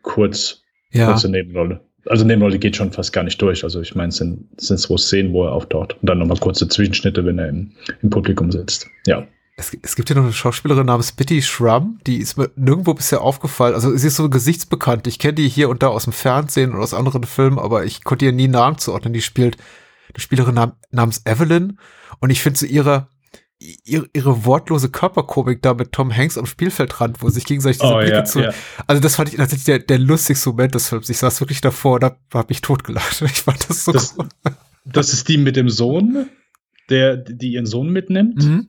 kurz, 0.03 0.63
Ja, 0.93 1.07
kurze 1.07 1.29
Nebenrolle. 1.29 1.81
Also 2.07 2.25
Nebenrolle 2.25 2.59
geht 2.59 2.77
schon 2.77 2.93
fast 2.93 3.13
gar 3.13 3.25
nicht 3.25 3.43
durch. 3.43 3.65
Also 3.65 3.81
ich 3.81 3.95
meine, 3.97 4.11
es 4.11 4.17
sind, 4.17 4.49
es 4.57 4.69
sind 4.69 4.79
so 4.79 4.97
Szenen, 4.97 5.33
wo 5.33 5.45
er 5.45 5.53
auftaucht. 5.53 5.97
Und 6.01 6.09
dann 6.09 6.19
nochmal 6.19 6.39
kurze 6.39 6.69
Zwischenschnitte, 6.69 7.25
wenn 7.25 7.39
er 7.39 7.49
im, 7.49 7.73
im 8.03 8.11
Publikum 8.11 8.53
sitzt. 8.53 8.87
Ja. 9.07 9.27
Es, 9.59 9.75
es 9.83 9.97
gibt 9.97 10.09
hier 10.11 10.17
noch 10.17 10.25
eine 10.25 10.35
Schauspielerin 10.35 10.85
namens 10.87 11.13
Bitty 11.13 11.41
Schramm, 11.41 11.99
die 12.07 12.19
ist 12.19 12.37
mir 12.37 12.51
nirgendwo 12.57 12.93
bisher 12.93 13.23
aufgefallen. 13.23 13.75
Also 13.75 13.97
sie 13.97 14.09
ist 14.09 14.17
so 14.17 14.29
gesichtsbekannt. 14.29 15.07
Ich 15.07 15.19
kenne 15.19 15.33
die 15.35 15.49
hier 15.49 15.71
und 15.71 15.83
da 15.83 15.89
aus 15.89 16.05
dem 16.05 16.13
Fernsehen 16.13 16.75
und 16.75 16.81
aus 16.81 16.93
anderen 16.93 17.25
Filmen, 17.25 17.59
aber 17.59 17.85
ich 17.87 18.05
konnte 18.05 18.27
ihr 18.27 18.33
nie 18.33 18.49
Namen 18.49 18.77
zuordnen. 18.77 19.15
Die 19.15 19.23
spielt 19.23 19.57
eine 20.13 20.21
Spielerin 20.21 20.55
nam 20.55 20.73
namens 20.91 21.23
Evelyn 21.25 21.79
und 22.21 22.29
ich 22.29 22.43
finde 22.43 22.59
so 22.59 22.67
ihre, 22.67 23.09
ihre 23.59 24.07
ihre 24.13 24.45
wortlose 24.45 24.91
Körperkomik 24.91 25.63
da 25.63 25.73
mit 25.73 25.91
Tom 25.93 26.15
Hanks 26.15 26.37
am 26.37 26.45
Spielfeldrand, 26.45 27.23
wo 27.23 27.31
sich 27.31 27.47
gegenseitig 27.47 27.79
diese 27.81 27.95
Oh, 27.95 27.99
Blicke 27.99 28.13
ja, 28.13 28.25
zu. 28.27 28.41
ja. 28.43 28.53
Also 28.87 29.01
das 29.01 29.17
fand 29.17 29.31
ich 29.31 29.37
tatsächlich 29.37 29.65
der, 29.65 29.79
der 29.79 29.99
lustigste 29.99 30.51
Moment 30.51 30.75
des 30.75 30.91
Films. 30.91 31.09
Ich 31.09 31.17
saß 31.17 31.41
wirklich 31.41 31.63
davor 31.63 31.95
und 31.95 32.05
hab, 32.05 32.19
hab 32.35 32.51
mich 32.51 32.61
totgelacht. 32.61 33.23
Ich 33.23 33.41
fand 33.41 33.67
das 33.71 33.87
so 33.87 33.93
Das- 33.93 34.15
cool. 34.19 34.29
Das 34.85 35.15
ist 35.15 35.27
die 35.29 35.39
mit 35.39 35.57
dem 35.57 35.71
Sohn, 35.71 36.29
der, 36.91 37.17
die 37.17 37.53
ihren 37.55 37.67
Sohn 37.67 37.89
mitnimmt. 37.91 38.45
Mhm. 38.45 38.69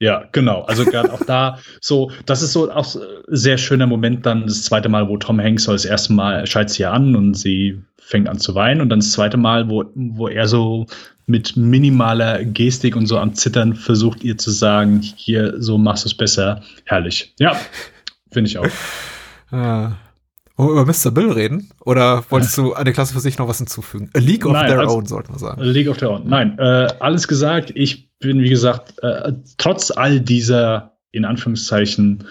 Ja, 0.00 0.24
genau. 0.32 0.62
Also 0.62 0.84
gerade 0.86 1.12
auch 1.12 1.24
da 1.26 1.58
so, 1.80 2.10
das 2.26 2.40
ist 2.42 2.52
so 2.54 2.70
auch 2.72 2.94
ein 2.96 3.02
sehr 3.28 3.58
schöner 3.58 3.86
Moment 3.86 4.24
dann 4.24 4.46
das 4.46 4.62
zweite 4.64 4.88
Mal, 4.88 5.08
wo 5.08 5.16
Tom 5.18 5.38
Hanks 5.40 5.64
so 5.64 5.72
das 5.72 5.84
erste 5.84 6.12
Mal 6.14 6.46
scheit 6.46 6.70
sie 6.70 6.86
an 6.86 7.14
und 7.14 7.34
sie 7.34 7.82
fängt 7.98 8.28
an 8.28 8.38
zu 8.38 8.54
weinen 8.54 8.80
und 8.80 8.88
dann 8.88 9.00
das 9.00 9.12
zweite 9.12 9.36
Mal, 9.36 9.68
wo, 9.68 9.84
wo 9.94 10.26
er 10.28 10.48
so 10.48 10.86
mit 11.26 11.56
minimaler 11.56 12.44
Gestik 12.44 12.96
und 12.96 13.06
so 13.06 13.18
am 13.18 13.34
Zittern 13.34 13.74
versucht 13.74 14.24
ihr 14.24 14.36
zu 14.36 14.50
sagen, 14.50 15.00
hier, 15.00 15.54
so 15.62 15.78
machst 15.78 16.04
du 16.04 16.08
es 16.08 16.14
besser. 16.16 16.62
Herrlich. 16.86 17.34
Ja, 17.38 17.56
finde 18.32 18.48
ich 18.50 18.58
auch. 18.58 18.66
Ja. 19.52 19.96
Wollen 20.56 20.74
wir 20.74 20.82
über 20.82 20.86
Mr. 20.92 21.10
Bill 21.10 21.30
reden? 21.30 21.70
Oder 21.84 22.24
wolltest 22.30 22.58
du 22.58 22.74
eine 22.74 22.92
Klasse 22.92 23.14
für 23.14 23.20
sich 23.20 23.38
noch 23.38 23.48
was 23.48 23.58
hinzufügen? 23.58 24.10
A 24.14 24.18
League 24.18 24.44
of 24.44 24.52
Nein, 24.52 24.66
Their 24.66 24.80
also- 24.80 24.96
Own, 24.96 25.06
sollten 25.06 25.32
wir 25.32 25.38
sagen. 25.38 25.62
League 25.62 25.88
of 25.88 25.98
Their 25.98 26.10
Own. 26.10 26.28
Nein, 26.28 26.58
äh, 26.58 26.88
alles 26.98 27.28
gesagt. 27.28 27.72
Ich 27.74 28.09
bin, 28.20 28.42
wie 28.42 28.50
gesagt, 28.50 29.02
äh, 29.02 29.32
trotz 29.58 29.90
all 29.90 30.20
dieser, 30.20 30.96
in 31.10 31.24
Anführungszeichen, 31.24 32.24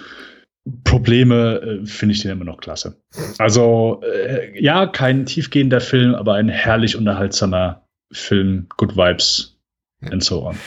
Probleme, 0.84 1.82
äh, 1.84 1.86
finde 1.86 2.14
ich 2.14 2.22
den 2.22 2.32
immer 2.32 2.46
noch 2.46 2.60
klasse. 2.60 3.02
Also, 3.38 4.02
äh, 4.04 4.62
ja, 4.62 4.86
kein 4.86 5.26
tiefgehender 5.26 5.82
Film, 5.82 6.16
aber 6.16 6.36
ein 6.36 6.50
herrlich 6.50 6.96
unterhaltsamer 6.96 7.86
Film. 8.12 8.68
Good 8.78 8.96
Vibes 8.96 9.58
and 10.12 10.24
so 10.24 10.46
on. 10.46 10.58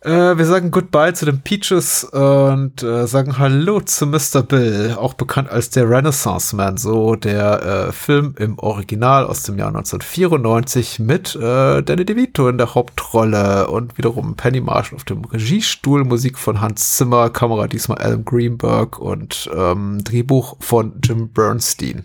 Äh, 0.00 0.38
wir 0.38 0.44
sagen 0.44 0.70
Goodbye 0.70 1.12
zu 1.12 1.24
den 1.24 1.40
Peaches 1.40 2.04
und 2.04 2.84
äh, 2.84 3.08
sagen 3.08 3.36
Hallo 3.36 3.80
zu 3.80 4.06
Mr. 4.06 4.44
Bill, 4.44 4.94
auch 4.96 5.14
bekannt 5.14 5.50
als 5.50 5.70
der 5.70 5.90
Renaissance 5.90 6.54
Man, 6.54 6.76
so 6.76 7.16
der 7.16 7.88
äh, 7.88 7.92
Film 7.92 8.32
im 8.38 8.60
Original 8.60 9.26
aus 9.26 9.42
dem 9.42 9.58
Jahr 9.58 9.68
1994 9.68 11.00
mit 11.00 11.34
äh, 11.34 11.82
Danny 11.82 12.04
DeVito 12.04 12.48
in 12.48 12.58
der 12.58 12.76
Hauptrolle 12.76 13.66
und 13.66 13.98
wiederum 13.98 14.36
Penny 14.36 14.60
Marshall 14.60 14.94
auf 14.94 15.04
dem 15.04 15.24
Regiestuhl, 15.24 16.04
Musik 16.04 16.38
von 16.38 16.60
Hans 16.60 16.96
Zimmer, 16.96 17.28
Kamera 17.30 17.66
diesmal 17.66 17.98
Adam 18.00 18.24
Greenberg 18.24 19.00
und 19.00 19.50
ähm, 19.52 20.04
Drehbuch 20.04 20.58
von 20.60 21.00
Jim 21.02 21.30
Bernstein. 21.30 22.04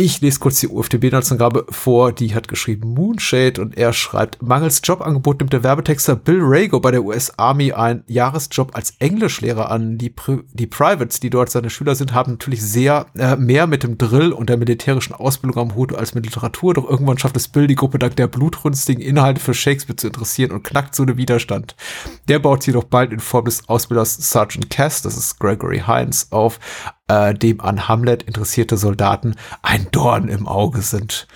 Ich 0.00 0.20
lese 0.20 0.38
kurz 0.38 0.60
die 0.60 0.68
UFDB-Inhaltsangabe 0.68 1.66
vor, 1.70 2.12
die 2.12 2.32
hat 2.32 2.46
geschrieben 2.46 2.94
Moonshade 2.94 3.60
und 3.60 3.76
er 3.76 3.92
schreibt, 3.92 4.40
mangels 4.40 4.80
Jobangebot 4.84 5.40
nimmt 5.40 5.52
der 5.52 5.64
Werbetexter 5.64 6.14
Bill 6.14 6.38
Rago 6.40 6.78
bei 6.78 6.92
der 6.92 7.02
US 7.02 7.36
Army 7.36 7.72
einen 7.72 8.04
Jahresjob 8.06 8.76
als 8.76 8.94
Englischlehrer 9.00 9.72
an. 9.72 9.98
Die, 9.98 10.10
Pri 10.10 10.44
die 10.52 10.68
Privates, 10.68 11.18
die 11.18 11.30
dort 11.30 11.50
seine 11.50 11.68
Schüler 11.68 11.96
sind, 11.96 12.14
haben 12.14 12.30
natürlich 12.30 12.62
sehr 12.62 13.06
äh, 13.16 13.34
mehr 13.34 13.66
mit 13.66 13.82
dem 13.82 13.98
Drill 13.98 14.30
und 14.30 14.48
der 14.48 14.56
militärischen 14.56 15.14
Ausbildung 15.14 15.70
am 15.70 15.74
Hut 15.74 15.92
als 15.92 16.14
mit 16.14 16.26
Literatur, 16.26 16.74
doch 16.74 16.88
irgendwann 16.88 17.18
schafft 17.18 17.36
es 17.36 17.48
Bill, 17.48 17.66
die 17.66 17.74
Gruppe 17.74 17.98
dank 17.98 18.14
der 18.14 18.28
blutrünstigen 18.28 19.02
Inhalte 19.02 19.40
für 19.40 19.52
Shakespeare 19.52 19.96
zu 19.96 20.06
interessieren 20.06 20.52
und 20.52 20.62
knackt 20.62 20.94
so 20.94 21.06
den 21.06 21.16
Widerstand. 21.16 21.74
Der 22.28 22.38
baut 22.38 22.62
sie 22.62 22.70
jedoch 22.70 22.84
bald 22.84 23.12
in 23.12 23.18
Form 23.18 23.46
des 23.46 23.68
Ausbilders 23.68 24.14
Sergeant 24.14 24.70
Cass, 24.70 25.02
das 25.02 25.16
ist 25.16 25.40
Gregory 25.40 25.82
Hines, 25.84 26.30
auf, 26.30 26.60
äh, 27.08 27.34
dem 27.34 27.60
an 27.60 27.88
Hamlet 27.88 28.22
interessierte 28.22 28.76
Soldaten 28.76 29.34
ein 29.62 29.88
Dorn 29.90 30.28
im 30.28 30.46
Auge 30.46 30.82
sind. 30.82 31.26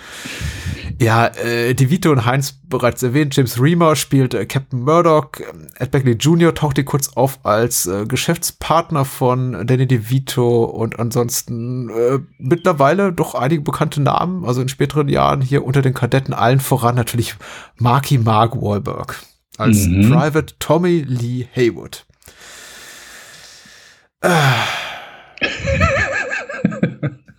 Ja, 1.01 1.27
äh, 1.27 1.73
DeVito 1.73 2.11
und 2.11 2.25
Heinz 2.25 2.59
bereits 2.67 3.01
erwähnt, 3.03 3.35
James 3.35 3.59
Reamer 3.59 3.95
spielt 3.95 4.33
äh, 4.33 4.45
Captain 4.45 4.81
Murdoch, 4.81 5.31
Ed 5.79 5.91
Beckley 5.91 6.13
Jr. 6.13 6.53
taucht 6.53 6.77
hier 6.77 6.85
kurz 6.85 7.09
auf 7.15 7.39
als 7.43 7.87
äh, 7.87 8.05
Geschäftspartner 8.05 9.03
von 9.03 9.65
Danny 9.65 9.87
DeVito 9.87 10.63
und 10.65 10.99
ansonsten 10.99 11.89
äh, 11.89 12.19
mittlerweile 12.37 13.11
doch 13.11 13.33
einige 13.35 13.63
bekannte 13.63 14.01
Namen, 14.01 14.45
also 14.45 14.61
in 14.61 14.69
späteren 14.69 15.09
Jahren 15.09 15.41
hier 15.41 15.65
unter 15.65 15.81
den 15.81 15.93
Kadetten 15.93 16.33
allen 16.33 16.59
voran 16.59 16.95
natürlich 16.95 17.35
Marky 17.77 18.17
Mark 18.17 18.55
Wahlberg 18.61 19.19
als 19.57 19.85
Mhm. 19.87 20.09
Private 20.11 20.55
Tommy 20.59 21.03
Lee 21.07 21.47
Haywood. 21.55 22.05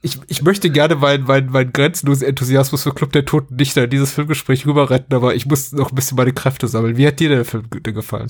Ich, 0.05 0.19
ich 0.29 0.43
möchte 0.43 0.69
gerne 0.69 0.97
meinen 0.97 1.25
mein, 1.25 1.47
mein 1.47 1.73
grenzenlosen 1.73 2.29
Enthusiasmus 2.29 2.83
für 2.83 2.93
Club 2.93 3.13
der 3.13 3.25
Toten 3.25 3.57
Dichter 3.57 3.85
in 3.85 3.91
dieses 3.91 4.13
Filmgespräch 4.13 4.67
rüber 4.67 4.91
retten, 4.91 5.15
aber 5.15 5.35
ich 5.35 5.47
muss 5.47 5.73
noch 5.73 5.93
ein 5.93 5.95
bisschen 5.95 6.19
meine 6.19 6.35
Kräfte 6.35 6.69
sammeln. 6.69 6.99
Wie 6.99 7.07
hat 7.07 7.21
dir 7.21 7.31
der 7.31 7.47
Film 7.47 7.65
denn 7.71 7.95
gefallen? 7.95 8.29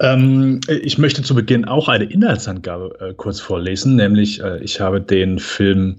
Ähm, 0.00 0.60
ich 0.68 0.98
möchte 0.98 1.22
zu 1.22 1.34
Beginn 1.34 1.64
auch 1.64 1.88
eine 1.88 2.04
Inhaltsangabe 2.04 2.96
äh, 3.00 3.14
kurz 3.14 3.40
vorlesen, 3.40 3.96
nämlich 3.96 4.40
äh, 4.40 4.62
ich 4.62 4.80
habe 4.80 5.00
den 5.00 5.40
Film 5.40 5.96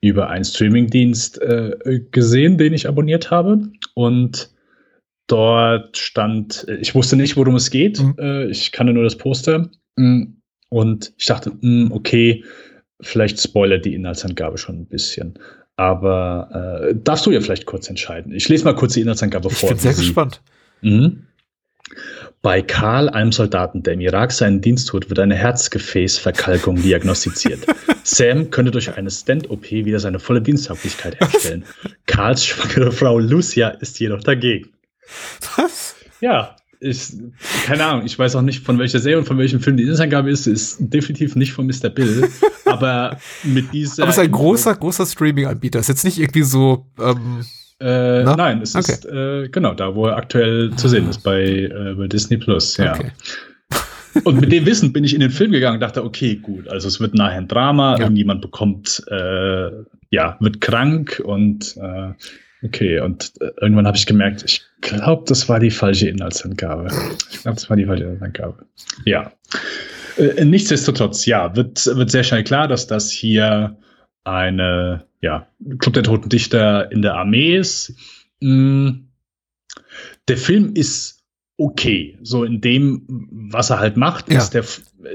über 0.00 0.30
einen 0.30 0.44
Streamingdienst 0.44 1.42
äh, 1.42 2.00
gesehen, 2.10 2.56
den 2.56 2.72
ich 2.72 2.88
abonniert 2.88 3.30
habe 3.30 3.60
und 3.92 4.50
dort 5.26 5.98
stand, 5.98 6.66
ich 6.80 6.94
wusste 6.94 7.16
nicht, 7.16 7.36
worum 7.36 7.56
es 7.56 7.70
geht, 7.70 8.00
mhm. 8.00 8.14
Äh, 8.18 8.46
ich 8.46 8.72
kannte 8.72 8.94
nur 8.94 9.04
das 9.04 9.16
Poster 9.16 9.70
mm, 9.96 10.24
und 10.68 11.12
ich 11.18 11.26
dachte, 11.26 11.50
mh, 11.50 11.58
mm, 11.60 11.92
okay, 11.92 12.44
vielleicht 13.00 13.40
spoilert 13.40 13.84
die 13.84 13.94
Inhaltsangabe 13.94 14.58
schon 14.58 14.80
ein 14.80 14.86
bisschen. 14.86 15.38
Aber 15.76 16.86
äh, 16.90 16.94
darfst 16.94 17.26
du 17.26 17.30
ja 17.30 17.40
vielleicht 17.40 17.66
kurz 17.66 17.88
entscheiden. 17.88 18.32
Ich 18.32 18.48
lese 18.48 18.64
mal 18.64 18.74
kurz 18.74 18.94
die 18.94 19.00
Inhaltsangabe 19.00 19.48
ich 19.48 19.56
vor. 19.56 19.70
Ich 19.70 19.76
bin 19.76 19.82
sehr 19.82 19.94
gespannt. 19.94 20.40
Mhm. 20.82 21.26
Bei 22.42 22.60
Karl, 22.60 23.08
einem 23.08 23.32
Soldaten, 23.32 23.82
der 23.82 23.94
im 23.94 24.00
Irak 24.00 24.30
seinen 24.30 24.60
Dienst 24.60 24.88
tut, 24.88 25.08
wird 25.08 25.18
eine 25.18 25.34
Herzgefäßverkalkung 25.34 26.82
diagnostiziert. 26.82 27.60
Sam 28.04 28.50
könnte 28.50 28.70
durch 28.70 28.94
eine 28.94 29.10
Stent-OP 29.10 29.70
wieder 29.70 29.98
seine 29.98 30.18
volle 30.18 30.42
Diensttauglichkeit 30.42 31.18
herstellen. 31.20 31.64
Karls 32.06 32.44
schwangere 32.44 32.92
Frau 32.92 33.18
Lucia 33.18 33.68
ist 33.68 33.98
jedoch 33.98 34.22
dagegen. 34.22 34.70
Was? 35.56 35.96
Ja, 36.20 36.56
ich, 36.84 37.12
keine 37.64 37.84
Ahnung, 37.84 38.06
ich 38.06 38.18
weiß 38.18 38.36
auch 38.36 38.42
nicht, 38.42 38.64
von 38.64 38.78
welcher 38.78 38.98
Serie 38.98 39.18
und 39.18 39.24
von 39.24 39.38
welchem 39.38 39.60
Film 39.60 39.76
die 39.76 39.84
Inhaltsangabe 39.84 40.30
ist, 40.30 40.46
ist 40.46 40.76
definitiv 40.80 41.34
nicht 41.34 41.52
von 41.52 41.66
Mr. 41.66 41.88
Bill, 41.88 42.28
aber 42.66 43.18
mit 43.42 43.72
dieser. 43.72 44.02
Aber 44.02 44.10
es 44.10 44.18
ist 44.18 44.24
ein 44.24 44.30
großer, 44.30 44.74
großer 44.74 45.06
Streaming-Anbieter. 45.06 45.78
Ist 45.78 45.88
jetzt 45.88 46.04
nicht 46.04 46.18
irgendwie 46.18 46.42
so. 46.42 46.86
Ähm, 47.00 47.44
äh, 47.80 48.22
nein, 48.22 48.62
es 48.62 48.76
okay. 48.76 48.92
ist 48.92 49.06
äh, 49.06 49.48
genau 49.48 49.74
da, 49.74 49.94
wo 49.94 50.06
er 50.06 50.16
aktuell 50.16 50.72
zu 50.76 50.88
sehen 50.88 51.08
ist, 51.08 51.22
bei, 51.22 51.42
äh, 51.42 51.94
bei 51.96 52.06
Disney 52.06 52.36
Plus, 52.36 52.76
ja. 52.76 52.94
Okay. 52.94 53.10
Und 54.24 54.40
mit 54.40 54.52
dem 54.52 54.64
Wissen 54.64 54.92
bin 54.92 55.02
ich 55.02 55.12
in 55.12 55.20
den 55.20 55.30
Film 55.30 55.50
gegangen 55.50 55.74
und 55.74 55.80
dachte, 55.80 56.04
okay, 56.04 56.36
gut, 56.36 56.68
also 56.68 56.86
es 56.86 57.00
wird 57.00 57.14
nachher 57.14 57.38
ein 57.38 57.48
Drama, 57.48 57.94
ja. 57.94 58.02
irgendjemand 58.02 58.42
bekommt, 58.42 59.02
äh, 59.10 59.70
ja, 60.10 60.36
wird 60.38 60.60
krank 60.60 61.20
und 61.24 61.76
äh, 61.76 62.12
Okay, 62.64 62.98
und 63.00 63.32
äh, 63.40 63.50
irgendwann 63.60 63.86
habe 63.86 63.96
ich 63.96 64.06
gemerkt, 64.06 64.42
ich 64.46 64.62
glaube, 64.80 65.24
das 65.26 65.48
war 65.50 65.60
die 65.60 65.70
falsche 65.70 66.08
Inhaltsangabe. 66.08 66.88
Ich 67.30 67.42
glaube, 67.42 67.56
das 67.56 67.68
war 67.68 67.76
die 67.76 67.84
falsche 67.84 68.04
Inhaltsangabe. 68.04 68.66
Ja. 69.04 69.32
Äh, 70.16 70.44
nichtsdestotrotz, 70.44 71.26
ja, 71.26 71.54
wird, 71.56 71.84
wird 71.84 72.10
sehr 72.10 72.24
schnell 72.24 72.42
klar, 72.42 72.66
dass 72.66 72.86
das 72.86 73.10
hier 73.10 73.76
eine, 74.24 75.04
ja, 75.20 75.46
Club 75.78 75.92
der 75.92 76.04
Toten 76.04 76.30
Dichter 76.30 76.90
in 76.90 77.02
der 77.02 77.14
Armee 77.14 77.56
ist. 77.56 77.92
Mm, 78.40 79.08
der 80.28 80.38
Film 80.38 80.72
ist 80.74 81.22
okay. 81.58 82.18
So 82.22 82.44
in 82.44 82.62
dem, 82.62 83.28
was 83.50 83.68
er 83.68 83.78
halt 83.78 83.98
macht, 83.98 84.32
ja. 84.32 84.38
ist 84.38 84.54
der, 84.54 84.64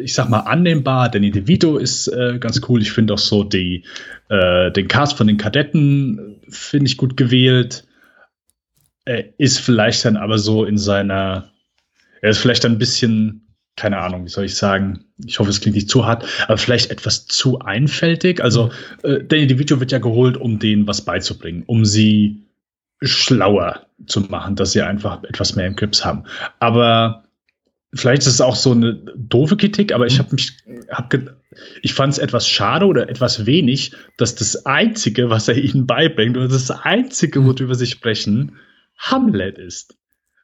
ich 0.01 0.13
sag 0.13 0.29
mal, 0.29 0.41
annehmbar. 0.41 1.09
Danny 1.09 1.31
DeVito 1.31 1.77
ist 1.77 2.07
äh, 2.07 2.37
ganz 2.39 2.61
cool. 2.67 2.81
Ich 2.81 2.91
finde 2.91 3.13
auch 3.13 3.19
so 3.19 3.43
die, 3.43 3.83
äh, 4.29 4.71
den 4.71 4.87
Cast 4.87 5.17
von 5.17 5.27
den 5.27 5.37
Kadetten 5.37 6.41
finde 6.49 6.87
ich 6.87 6.97
gut 6.97 7.17
gewählt. 7.17 7.85
Er 9.05 9.39
ist 9.39 9.59
vielleicht 9.59 10.05
dann 10.05 10.17
aber 10.17 10.37
so 10.37 10.65
in 10.65 10.77
seiner, 10.77 11.51
er 12.21 12.29
ist 12.29 12.39
vielleicht 12.39 12.65
ein 12.65 12.77
bisschen, 12.77 13.55
keine 13.75 13.97
Ahnung, 13.97 14.25
wie 14.25 14.29
soll 14.29 14.45
ich 14.45 14.55
sagen, 14.55 15.05
ich 15.25 15.39
hoffe, 15.39 15.49
es 15.49 15.61
klingt 15.61 15.75
nicht 15.75 15.89
zu 15.89 16.05
hart, 16.05 16.25
aber 16.47 16.57
vielleicht 16.57 16.91
etwas 16.91 17.25
zu 17.25 17.59
einfältig. 17.59 18.43
Also, 18.43 18.71
äh, 19.03 19.23
Danny 19.23 19.47
DeVito 19.47 19.79
wird 19.79 19.91
ja 19.91 19.99
geholt, 19.99 20.37
um 20.37 20.59
denen 20.59 20.85
was 20.87 21.01
beizubringen, 21.01 21.63
um 21.65 21.85
sie 21.85 22.45
schlauer 23.01 23.85
zu 24.05 24.21
machen, 24.21 24.55
dass 24.55 24.73
sie 24.73 24.81
einfach 24.81 25.23
etwas 25.23 25.55
mehr 25.55 25.67
im 25.67 25.75
Grips 25.75 26.03
haben. 26.03 26.23
Aber 26.59 27.23
vielleicht 27.93 28.21
ist 28.23 28.27
es 28.27 28.41
auch 28.41 28.55
so 28.55 28.71
eine 28.71 28.93
doofe 29.15 29.57
Kritik, 29.57 29.93
aber 29.93 30.05
ich 30.05 30.19
habe 30.19 30.33
mich, 30.35 30.57
hab 30.89 31.13
ich 31.81 31.93
fand 31.93 32.13
es 32.13 32.19
etwas 32.19 32.47
schade 32.47 32.85
oder 32.85 33.09
etwas 33.09 33.45
wenig, 33.45 33.93
dass 34.17 34.35
das 34.35 34.65
Einzige, 34.65 35.29
was 35.29 35.47
er 35.47 35.57
ihnen 35.57 35.87
beibringt, 35.87 36.37
oder 36.37 36.47
das 36.47 36.69
Einzige, 36.71 37.43
worüber 37.43 37.75
sie 37.75 37.87
sprechen, 37.87 38.57
Hamlet 38.97 39.57
ist. 39.57 39.95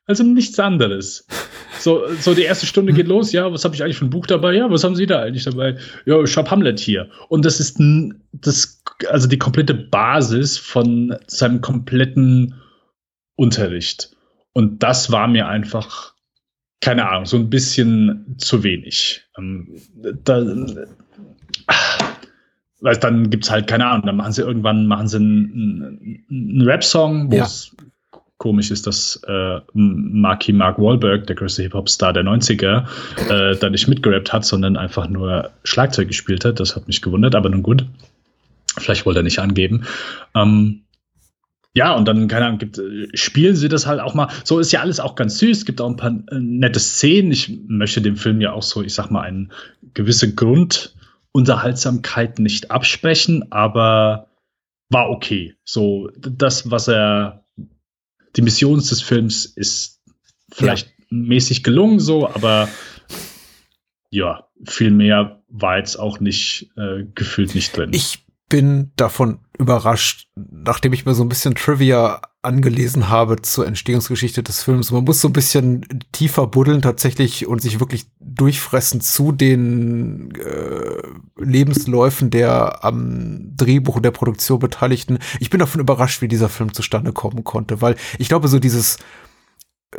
Also 0.08 0.24
nichts 0.24 0.60
anderes. 0.60 1.28
So, 1.80 2.04
so 2.20 2.34
die 2.34 2.44
erste 2.44 2.66
Stunde 2.66 2.94
geht 2.94 3.08
los, 3.08 3.32
ja, 3.32 3.52
was 3.52 3.66
habe 3.66 3.76
ich 3.76 3.84
eigentlich 3.84 3.98
für 3.98 4.06
ein 4.06 4.12
Buch 4.12 4.28
dabei? 4.28 4.54
Ja, 4.54 4.70
was 4.70 4.84
haben 4.84 4.96
Sie 4.96 5.08
da 5.08 5.22
eigentlich 5.22 5.44
dabei? 5.44 5.78
Ja, 6.06 6.22
ich 6.22 6.38
habe 6.38 6.50
Hamlet 6.50 6.80
hier. 6.80 7.10
Und 7.28 7.44
das 7.44 7.60
ist 7.60 7.78
das, 8.32 8.84
also 9.10 9.28
die 9.28 9.38
komplette 9.38 9.74
Basis 9.74 10.58
von 10.58 11.16
seinem 11.28 11.62
kompletten 11.62 12.56
Unterricht. 13.36 14.16
Und 14.54 14.84
das 14.84 15.12
war 15.12 15.28
mir 15.28 15.48
einfach, 15.48 16.15
keine 16.82 17.10
Ahnung, 17.10 17.26
so 17.26 17.38
ein 17.38 17.50
bisschen 17.50 18.36
zu 18.38 18.64
wenig. 18.64 19.24
Ähm, 19.38 19.68
da, 20.24 20.46
weil 22.82 22.98
dann 22.98 23.30
gibt 23.30 23.46
es 23.46 23.52
halt, 23.52 23.68
keine 23.68 23.88
Ahnung, 23.88 24.06
dann 24.06 24.18
machen 24.18 24.34
sie 24.34 24.42
irgendwann, 24.42 24.88
machen 24.88 25.08
sie 25.08 25.18
einen, 25.18 26.26
einen 26.30 26.62
Rap-Song, 26.62 27.32
wo 27.32 27.38
es 27.38 27.76
ja 27.78 27.86
komisch 28.38 28.72
ist, 28.72 28.86
dass 28.86 29.22
äh, 29.28 29.60
Marky 29.74 30.52
Mark 30.54 30.78
Wahlberg, 30.78 31.26
der 31.28 31.36
größte 31.36 31.64
Hip-Hop-Star 31.64 32.14
der 32.14 32.24
90er, 32.24 32.86
äh, 33.30 33.58
da 33.58 33.70
nicht 33.70 33.88
mitgerappt 33.88 34.34
hat, 34.34 34.46
sondern 34.46 34.78
einfach 34.78 35.08
nur 35.08 35.52
Schlagzeug 35.64 36.10
gespielt 36.10 36.44
hat. 36.46 36.60
Das 36.60 36.76
hat 36.76 36.88
mich 36.88 37.02
gewundert, 37.02 37.36
aber 37.36 37.50
nun 37.50 37.64
gut. 37.64 37.86
Vielleicht 38.78 39.06
wollte 39.06 39.22
er 39.22 39.24
nicht 39.24 39.40
angeben. 39.40 39.86
Ähm, 40.36 40.82
ja, 41.76 41.94
und 41.94 42.08
dann, 42.08 42.28
keine 42.30 42.46
Ahnung, 42.46 42.58
gibt, 42.58 42.78
äh, 42.78 43.10
spielen 43.14 43.58
sie 43.58 43.68
das 43.68 43.86
halt 43.86 44.00
auch 44.00 44.14
mal. 44.14 44.30
So 44.46 44.60
ist 44.60 44.72
ja 44.72 44.80
alles 44.80 45.02
auch 45.02 45.16
ganz 45.16 45.40
süß. 45.40 45.58
Es 45.60 45.66
gibt 45.66 45.82
auch 45.82 45.90
ein 45.90 45.98
paar 45.98 46.18
äh, 46.32 46.40
nette 46.40 46.80
Szenen. 46.80 47.32
Ich 47.32 47.52
möchte 47.68 48.02
dem 48.02 48.16
Film 48.16 48.40
ja 48.40 48.54
auch 48.54 48.64
so, 48.64 48.82
ich 48.82 48.94
sag 48.94 49.12
mal, 49.12 49.20
eine 49.22 49.50
gewisse 49.94 50.34
Grundunterhaltsamkeit 50.34 52.40
nicht 52.40 52.72
absprechen, 52.72 53.52
aber 53.52 54.30
war 54.90 55.10
okay. 55.10 55.56
So, 55.66 56.10
das, 56.18 56.72
was 56.72 56.88
er 56.88 57.44
die 58.38 58.42
Mission 58.42 58.80
des 58.80 59.02
Films 59.02 59.46
ist 59.46 60.02
vielleicht 60.54 60.88
ja. 60.88 60.94
mäßig 61.10 61.62
gelungen 61.64 62.00
so, 62.00 62.30
aber 62.30 62.70
ja, 64.12 64.48
viel 64.64 64.92
mehr 64.92 65.42
war 65.50 65.78
jetzt 65.78 65.98
auch 65.98 66.22
nicht 66.22 66.70
äh, 66.78 67.04
gefühlt 67.16 67.54
nicht 67.54 67.76
drin. 67.76 67.92
Ich 67.94 68.25
bin 68.50 68.92
davon 68.96 69.40
überrascht, 69.58 70.28
nachdem 70.36 70.94
ich 70.94 71.06
mir 71.06 71.16
so 71.16 71.24
ein 71.24 71.30
bisschen 71.30 71.56
Trivia 71.56 72.22
angelesen 72.44 73.10
habe 73.10 73.42
zur 73.42 73.66
Entstehungsgeschichte 73.66 74.44
des 74.44 74.62
Films. 74.62 74.92
Man 74.92 75.04
muss 75.04 75.20
so 75.20 75.30
ein 75.30 75.34
bisschen 75.34 75.86
tiefer 76.12 76.46
buddeln 76.46 76.84
tatsächlich 76.84 77.48
und 77.48 77.62
sich 77.62 77.80
wirklich 77.80 78.06
durchfressen 78.20 79.02
zu 79.02 79.32
den 79.32 80.32
äh, 80.36 81.02
Lebensläufen 81.38 82.30
der 82.30 82.84
am 82.84 83.56
Drehbuch 83.56 83.96
und 83.96 84.06
der 84.06 84.12
Produktion 84.12 84.60
Beteiligten. 84.60 85.18
Ich 85.40 85.50
bin 85.50 85.60
davon 85.60 85.82
überrascht, 85.82 86.22
wie 86.22 86.28
dieser 86.28 86.50
Film 86.50 86.72
zustande 86.72 87.14
kommen 87.14 87.44
konnte, 87.44 87.82
weil 87.82 87.96
ich 88.20 88.28
glaube, 88.28 88.48
so 88.48 88.60
dieses 88.60 88.98
äh, 89.92 89.98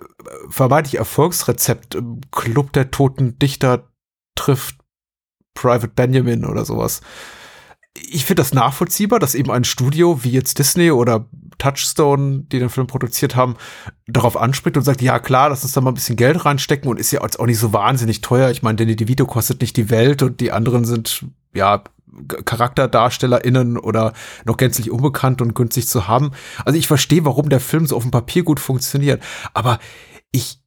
vermeintlich 0.48 0.98
Erfolgsrezept 0.98 1.98
Club 2.30 2.72
der 2.72 2.92
toten 2.92 3.40
Dichter 3.40 3.90
trifft 4.36 4.76
Private 5.54 5.88
Benjamin 5.88 6.44
oder 6.44 6.64
sowas 6.64 7.00
ich 8.10 8.24
finde 8.24 8.42
das 8.42 8.54
nachvollziehbar, 8.54 9.18
dass 9.18 9.34
eben 9.34 9.50
ein 9.50 9.64
Studio 9.64 10.22
wie 10.24 10.30
jetzt 10.30 10.58
Disney 10.58 10.90
oder 10.90 11.26
Touchstone, 11.58 12.44
die 12.52 12.58
den 12.58 12.68
Film 12.68 12.86
produziert 12.86 13.34
haben, 13.36 13.56
darauf 14.06 14.36
anspricht 14.36 14.76
und 14.76 14.82
sagt, 14.82 15.02
ja 15.02 15.18
klar, 15.18 15.48
lass 15.48 15.62
uns 15.62 15.72
da 15.72 15.80
mal 15.80 15.90
ein 15.90 15.94
bisschen 15.94 16.16
Geld 16.16 16.44
reinstecken 16.44 16.90
und 16.90 17.00
ist 17.00 17.10
ja 17.10 17.22
auch 17.22 17.46
nicht 17.46 17.58
so 17.58 17.72
wahnsinnig 17.72 18.20
teuer. 18.20 18.50
Ich 18.50 18.62
meine, 18.62 18.76
Danny 18.76 18.96
DeVito 18.96 19.26
kostet 19.26 19.60
nicht 19.60 19.76
die 19.76 19.90
Welt 19.90 20.22
und 20.22 20.40
die 20.40 20.52
anderen 20.52 20.84
sind, 20.84 21.24
ja, 21.54 21.82
CharakterdarstellerInnen 22.44 23.76
oder 23.76 24.12
noch 24.46 24.56
gänzlich 24.56 24.90
unbekannt 24.90 25.42
und 25.42 25.54
günstig 25.54 25.86
zu 25.86 26.08
haben. 26.08 26.30
Also 26.64 26.78
ich 26.78 26.86
verstehe, 26.86 27.24
warum 27.24 27.50
der 27.50 27.60
Film 27.60 27.86
so 27.86 27.96
auf 27.96 28.04
dem 28.04 28.10
Papier 28.10 28.42
gut 28.42 28.58
funktioniert. 28.58 29.22
Aber 29.52 29.78
ich, 30.32 30.60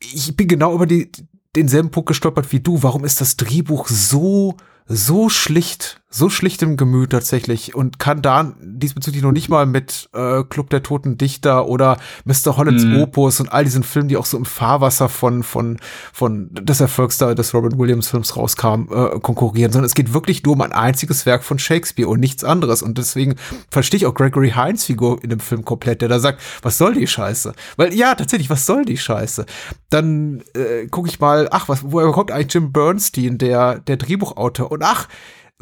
ich 0.00 0.36
bin 0.36 0.48
genau 0.48 0.74
über 0.74 0.86
die, 0.86 1.12
denselben 1.54 1.90
Punkt 1.90 2.08
gestolpert 2.08 2.50
wie 2.52 2.60
du. 2.60 2.82
Warum 2.82 3.04
ist 3.04 3.20
das 3.20 3.36
Drehbuch 3.36 3.88
so 3.88 4.56
so 4.92 5.28
schlicht, 5.28 6.00
so 6.10 6.28
schlicht 6.28 6.62
im 6.62 6.76
Gemüt 6.76 7.10
tatsächlich 7.10 7.76
und 7.76 8.00
kann 8.00 8.22
da 8.22 8.52
diesbezüglich 8.60 9.22
noch 9.22 9.30
nicht 9.30 9.48
mal 9.48 9.64
mit 9.64 10.10
äh, 10.12 10.42
Club 10.42 10.68
der 10.70 10.82
Toten 10.82 11.16
Dichter 11.16 11.68
oder 11.68 11.98
Mr. 12.24 12.56
Hollands 12.56 12.84
mhm. 12.84 13.02
Opus 13.02 13.38
und 13.38 13.52
all 13.52 13.62
diesen 13.62 13.84
Filmen, 13.84 14.08
die 14.08 14.16
auch 14.16 14.26
so 14.26 14.36
im 14.36 14.44
Fahrwasser 14.44 15.08
von 15.08 15.44
von 15.44 15.78
von 16.12 16.48
des 16.52 16.80
Erfolgs 16.80 17.18
da 17.18 17.32
des 17.34 17.54
Robin 17.54 17.78
Williams 17.78 18.08
Films 18.08 18.36
rauskamen, 18.36 18.88
äh, 18.90 19.20
konkurrieren, 19.20 19.70
sondern 19.70 19.86
es 19.86 19.94
geht 19.94 20.12
wirklich 20.12 20.42
nur 20.42 20.54
um 20.54 20.60
ein 20.62 20.72
einziges 20.72 21.24
Werk 21.24 21.44
von 21.44 21.60
Shakespeare 21.60 22.08
und 22.08 22.18
nichts 22.18 22.42
anderes 22.42 22.82
und 22.82 22.98
deswegen 22.98 23.36
verstehe 23.70 23.98
ich 23.98 24.06
auch 24.06 24.14
Gregory 24.14 24.50
Hines 24.50 24.84
Figur 24.84 25.22
in 25.22 25.30
dem 25.30 25.40
Film 25.40 25.64
komplett, 25.64 26.02
der 26.02 26.08
da 26.08 26.18
sagt, 26.18 26.40
was 26.62 26.78
soll 26.78 26.94
die 26.94 27.06
Scheiße? 27.06 27.52
Weil 27.76 27.94
ja, 27.94 28.16
tatsächlich, 28.16 28.50
was 28.50 28.66
soll 28.66 28.84
die 28.84 28.98
Scheiße? 28.98 29.46
Dann 29.90 30.42
äh, 30.54 30.88
gucke 30.88 31.08
ich 31.08 31.20
mal, 31.20 31.46
ach, 31.52 31.68
was 31.68 31.84
woher 31.84 32.10
kommt 32.10 32.32
eigentlich 32.32 32.52
Jim 32.54 32.72
Bernstein, 32.72 33.38
der 33.38 33.78
der 33.78 33.96
Drehbuchautor 33.96 34.72
und 34.72 34.79
ach, 34.82 35.08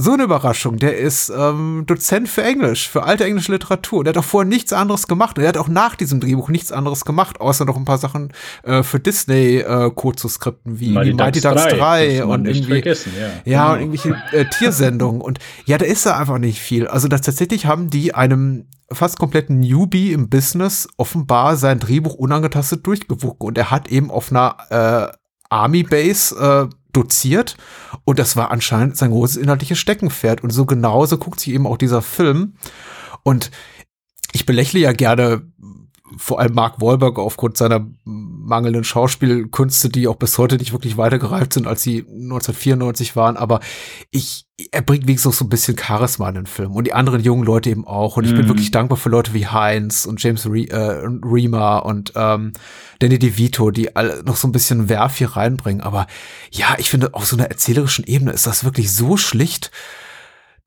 so 0.00 0.12
eine 0.12 0.22
Überraschung. 0.22 0.76
Der 0.76 0.96
ist 0.96 1.28
ähm, 1.36 1.82
Dozent 1.84 2.28
für 2.28 2.44
Englisch, 2.44 2.88
für 2.88 3.02
alte 3.02 3.24
englische 3.24 3.50
Literatur. 3.50 4.04
Der 4.04 4.12
hat 4.12 4.18
auch 4.18 4.24
vorher 4.24 4.48
nichts 4.48 4.72
anderes 4.72 5.08
gemacht. 5.08 5.36
Und 5.36 5.42
er 5.42 5.48
hat 5.48 5.56
auch 5.56 5.66
nach 5.66 5.96
diesem 5.96 6.20
Drehbuch 6.20 6.48
nichts 6.50 6.70
anderes 6.70 7.04
gemacht, 7.04 7.40
außer 7.40 7.64
noch 7.64 7.76
ein 7.76 7.84
paar 7.84 7.98
Sachen 7.98 8.32
äh, 8.62 8.84
für 8.84 9.00
Disney 9.00 9.56
äh, 9.56 9.90
Kurzskripten 9.92 10.78
wie 10.78 10.90
Mighty 10.92 11.10
wie 11.10 11.14
Mighty 11.14 11.40
Ducks 11.40 11.62
Ducks 11.62 11.74
3, 11.74 11.78
3 11.78 12.16
darf 12.18 12.28
man 12.28 12.40
und 12.40 12.46
irgendwie 12.46 12.80
ja. 12.84 12.94
ja 13.44 13.72
und 13.72 13.78
Genau. 13.78 13.92
irgendwelche 13.92 14.36
äh, 14.36 14.44
Tiersendungen. 14.48 15.20
Und 15.20 15.40
ja, 15.66 15.78
da 15.78 15.84
ist 15.84 16.06
da 16.06 16.16
einfach 16.16 16.38
nicht 16.38 16.60
viel. 16.60 16.86
Also 16.86 17.08
das 17.08 17.22
tatsächlich 17.22 17.66
haben 17.66 17.90
die 17.90 18.14
einem 18.14 18.68
fast 18.92 19.18
kompletten 19.18 19.58
Newbie 19.58 20.12
im 20.12 20.30
Business 20.30 20.88
offenbar 20.96 21.56
sein 21.56 21.80
Drehbuch 21.80 22.14
unangetastet 22.14 22.86
durchgewunken. 22.86 23.48
Und 23.48 23.58
er 23.58 23.72
hat 23.72 23.88
eben 23.88 24.12
auf 24.12 24.30
einer 24.30 25.10
äh, 25.10 25.16
Army 25.50 25.82
Base 25.82 26.36
äh, 26.70 26.74
doziert 26.92 27.56
und 28.04 28.18
das 28.18 28.36
war 28.36 28.50
anscheinend 28.50 28.96
sein 28.96 29.10
großes 29.10 29.36
inhaltliches 29.36 29.78
Steckenpferd. 29.78 30.42
Und 30.42 30.50
so 30.50 30.66
genauso 30.66 31.18
guckt 31.18 31.40
sich 31.40 31.52
eben 31.52 31.66
auch 31.66 31.76
dieser 31.76 32.02
Film. 32.02 32.54
Und 33.22 33.50
ich 34.32 34.46
belächle 34.46 34.80
ja 34.80 34.92
gerne 34.92 35.42
vor 36.16 36.40
allem 36.40 36.54
Mark 36.54 36.80
Wahlberg 36.80 37.18
aufgrund 37.18 37.56
seiner 37.56 37.86
mangelnden 38.04 38.84
Schauspielkünste, 38.84 39.88
die 39.90 40.08
auch 40.08 40.16
bis 40.16 40.38
heute 40.38 40.56
nicht 40.56 40.72
wirklich 40.72 40.96
weiter 40.96 41.18
gereift 41.18 41.52
sind, 41.52 41.66
als 41.66 41.82
sie 41.82 42.00
1994 42.00 43.14
waren. 43.16 43.36
Aber 43.36 43.60
ich, 44.10 44.46
er 44.72 44.82
bringt 44.82 45.06
wenigstens 45.06 45.34
auch 45.34 45.38
so 45.38 45.44
ein 45.44 45.48
bisschen 45.50 45.76
Charisma 45.78 46.28
in 46.30 46.34
den 46.36 46.46
Film 46.46 46.72
und 46.72 46.86
die 46.86 46.94
anderen 46.94 47.22
jungen 47.22 47.44
Leute 47.44 47.70
eben 47.70 47.86
auch. 47.86 48.16
Und 48.16 48.24
ich 48.24 48.34
bin 48.34 48.44
Mhm. 48.44 48.48
wirklich 48.48 48.70
dankbar 48.70 48.96
für 48.96 49.10
Leute 49.10 49.34
wie 49.34 49.46
Heinz 49.46 50.06
und 50.06 50.22
James 50.22 50.46
Re 50.46 50.68
äh, 50.70 51.06
Rima 51.24 51.78
und 51.78 52.12
ähm, 52.16 52.52
Danny 53.00 53.18
DeVito, 53.18 53.70
die 53.70 53.94
alle 53.94 54.22
noch 54.24 54.36
so 54.36 54.48
ein 54.48 54.52
bisschen 54.52 54.88
Werf 54.88 55.16
hier 55.18 55.36
reinbringen. 55.36 55.82
Aber 55.82 56.06
ja, 56.50 56.76
ich 56.78 56.90
finde, 56.90 57.14
auf 57.14 57.26
so 57.26 57.36
einer 57.36 57.46
erzählerischen 57.46 58.04
Ebene 58.06 58.32
ist 58.32 58.46
das 58.46 58.64
wirklich 58.64 58.92
so 58.92 59.16
schlicht 59.16 59.70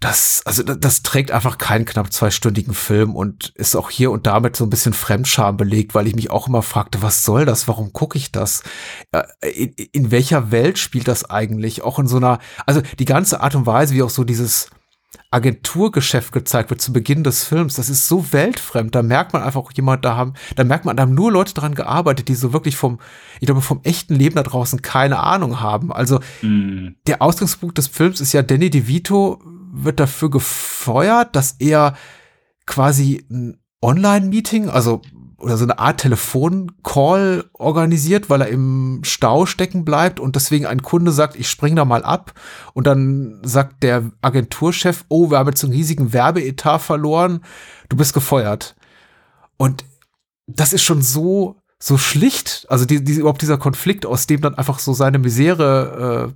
das, 0.02 0.42
also 0.46 0.64
das, 0.64 0.80
das 0.80 1.04
trägt 1.04 1.32
einfach 1.32 1.60
keinen 1.60 1.86
knapp 1.86 2.12
zweistündigen 2.12 2.74
Film 2.74 3.16
und 3.16 3.54
ist 3.56 3.76
auch 3.76 3.92
hier 3.92 4.12
und 4.12 4.26
damit 4.26 4.56
so 4.56 4.66
ein 4.66 4.70
bisschen 4.70 4.94
Fremdscham 4.94 5.58
belegt, 5.58 5.94
weil 5.94 6.08
ich 6.08 6.16
mich 6.16 6.32
auch 6.32 6.48
immer 6.48 6.64
fragte, 6.64 7.04
was 7.04 7.24
soll 7.24 7.46
das? 7.46 7.68
Warum 7.68 7.94
gucke 7.94 8.18
ich 8.18 8.32
das? 8.32 8.64
In, 9.42 9.70
in 9.92 10.12
welcher 10.12 10.52
Welt 10.52 10.80
spielt 10.80 11.08
das 11.08 11.30
eigentlich? 11.30 11.84
Auch 11.84 12.00
in 12.00 12.08
so 12.08 12.18
einer, 12.18 12.40
also 12.66 12.82
die 12.98 13.06
ganze 13.06 13.42
Art 13.42 13.54
und 13.54 13.68
Weise, 13.68 13.94
wie 13.94 14.02
auch 14.02 14.10
so 14.10 14.24
dieses 14.24 14.72
Agenturgeschäft 15.30 16.32
gezeigt 16.32 16.72
wird 16.72 16.82
zu 16.82 16.92
Beginn 16.94 17.24
des 17.24 17.44
Films, 17.44 17.76
das 17.76 17.90
ist 17.90 18.08
so 18.08 18.34
weltfremd. 18.34 18.96
Da 18.96 19.04
merkt 19.04 19.34
man 19.34 19.44
einfach 19.44 19.62
auch 19.62 19.72
jemand, 19.72 20.04
da 20.04 20.16
haben, 20.16 20.34
da 20.56 20.64
merkt 20.64 20.86
man, 20.86 20.98
da 20.98 21.04
haben 21.04 21.14
nur 21.14 21.32
Leute 21.32 21.54
dran 21.54 21.76
gearbeitet, 21.76 22.28
die 22.28 22.36
so 22.36 22.54
wirklich 22.54 22.76
vom, 22.76 23.00
ich 23.40 23.46
glaube, 23.46 23.62
vom 23.62 23.82
echten 23.84 24.16
Leben 24.16 24.36
da 24.36 24.44
draußen 24.44 24.82
keine 24.82 25.20
Ahnung 25.20 25.60
haben. 25.60 25.94
Also 25.94 26.20
Mm. 26.42 26.96
der 27.06 27.22
Ausgangspunkt 27.22 27.78
des 27.78 27.88
Films 27.88 28.20
ist 28.20 28.34
ja, 28.34 28.42
Danny 28.42 28.72
DeVito 28.72 29.40
wird 29.72 30.00
dafür 30.00 30.30
gefeuert, 30.30 31.36
dass 31.36 31.56
er 31.60 31.96
quasi 32.66 33.26
ein 33.30 33.58
Online-Meeting, 33.82 34.70
also 34.70 35.02
oder 35.38 35.58
so 35.58 35.64
eine 35.64 35.80
Art 35.80 36.02
Telefoncall 36.02 37.50
organisiert, 37.54 38.30
weil 38.30 38.42
er 38.42 38.50
im 38.50 39.02
Stau 39.04 39.48
stecken 39.48 39.84
bleibt 39.84 40.20
und 40.20 40.36
deswegen 40.36 40.68
ein 40.68 40.84
Kunde 40.84 41.12
sagt, 41.12 41.36
ich 41.36 41.50
spring 41.50 41.76
da 41.76 41.84
mal 41.84 42.04
ab 42.04 42.34
und 42.74 42.86
dann 42.86 43.40
sagt 43.44 43.82
der 43.82 44.12
Agenturchef, 44.22 45.06
oh, 45.10 45.32
wir 45.32 45.40
haben 45.40 45.50
jetzt 45.50 45.64
einen 45.64 45.74
riesigen 45.74 46.14
Werbeetat 46.14 46.82
verloren, 46.82 47.44
du 47.90 47.98
bist 47.98 48.14
gefeuert. 48.14 48.76
Und 49.58 49.84
das 50.46 50.74
ist 50.74 50.84
schon 50.84 51.02
so 51.02 51.62
so 51.84 51.98
schlicht, 51.98 52.68
also 52.70 52.86
die, 52.86 53.04
die, 53.04 53.14
überhaupt 53.14 53.42
dieser 53.42 53.58
Konflikt, 53.58 54.06
aus 54.06 54.28
dem 54.28 54.40
dann 54.42 54.54
einfach 54.54 54.78
so 54.78 54.94
seine 54.94 55.18
Misere 55.18 56.30
äh, 56.30 56.34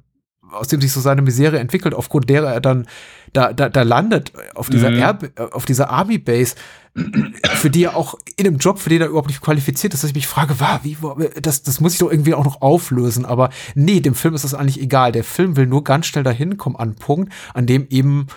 aus 0.51 0.67
dem 0.67 0.81
sich 0.81 0.91
so 0.91 0.99
seine 1.01 1.21
Misere 1.21 1.59
entwickelt, 1.59 1.93
aufgrund 1.93 2.29
derer 2.29 2.53
er 2.53 2.61
dann 2.61 2.87
da, 3.33 3.51
da, 3.53 3.67
da 3.69 3.81
landet, 3.81 4.31
auf 4.55 4.69
dieser, 4.69 4.89
Mhm. 4.91 4.97
Air, 4.97 5.19
auf 5.51 5.65
dieser 5.65 5.89
Army 5.89 6.17
Base, 6.17 6.55
für 7.55 7.69
die 7.69 7.83
er 7.83 7.97
auch 7.97 8.15
in 8.37 8.47
einem 8.47 8.57
Job, 8.57 8.79
für 8.79 8.89
den 8.89 9.01
er 9.01 9.07
überhaupt 9.07 9.27
nicht 9.27 9.41
qualifiziert 9.41 9.93
ist, 9.93 10.03
dass 10.03 10.09
ich 10.11 10.15
mich 10.15 10.27
frage, 10.27 10.59
war, 10.61 10.79
wie, 10.83 10.97
wo- 11.01 11.19
das, 11.41 11.63
das 11.63 11.81
muss 11.81 11.91
ich 11.93 11.99
doch 11.99 12.09
irgendwie 12.09 12.33
auch 12.33 12.45
noch 12.45 12.61
auflösen. 12.61 13.25
Aber 13.25 13.49
nee, 13.73 13.99
dem 13.99 14.15
Film 14.15 14.33
ist 14.33 14.45
das 14.45 14.53
eigentlich 14.53 14.79
egal. 14.81 15.11
Der 15.11 15.25
Film 15.25 15.57
will 15.57 15.67
nur 15.67 15.83
ganz 15.83 16.05
schnell 16.05 16.23
dahin 16.23 16.55
kommen 16.57 16.77
an 16.77 16.89
einen 16.89 16.95
Punkt, 16.95 17.33
an 17.53 17.65
dem 17.65 17.87
eben 17.89 18.27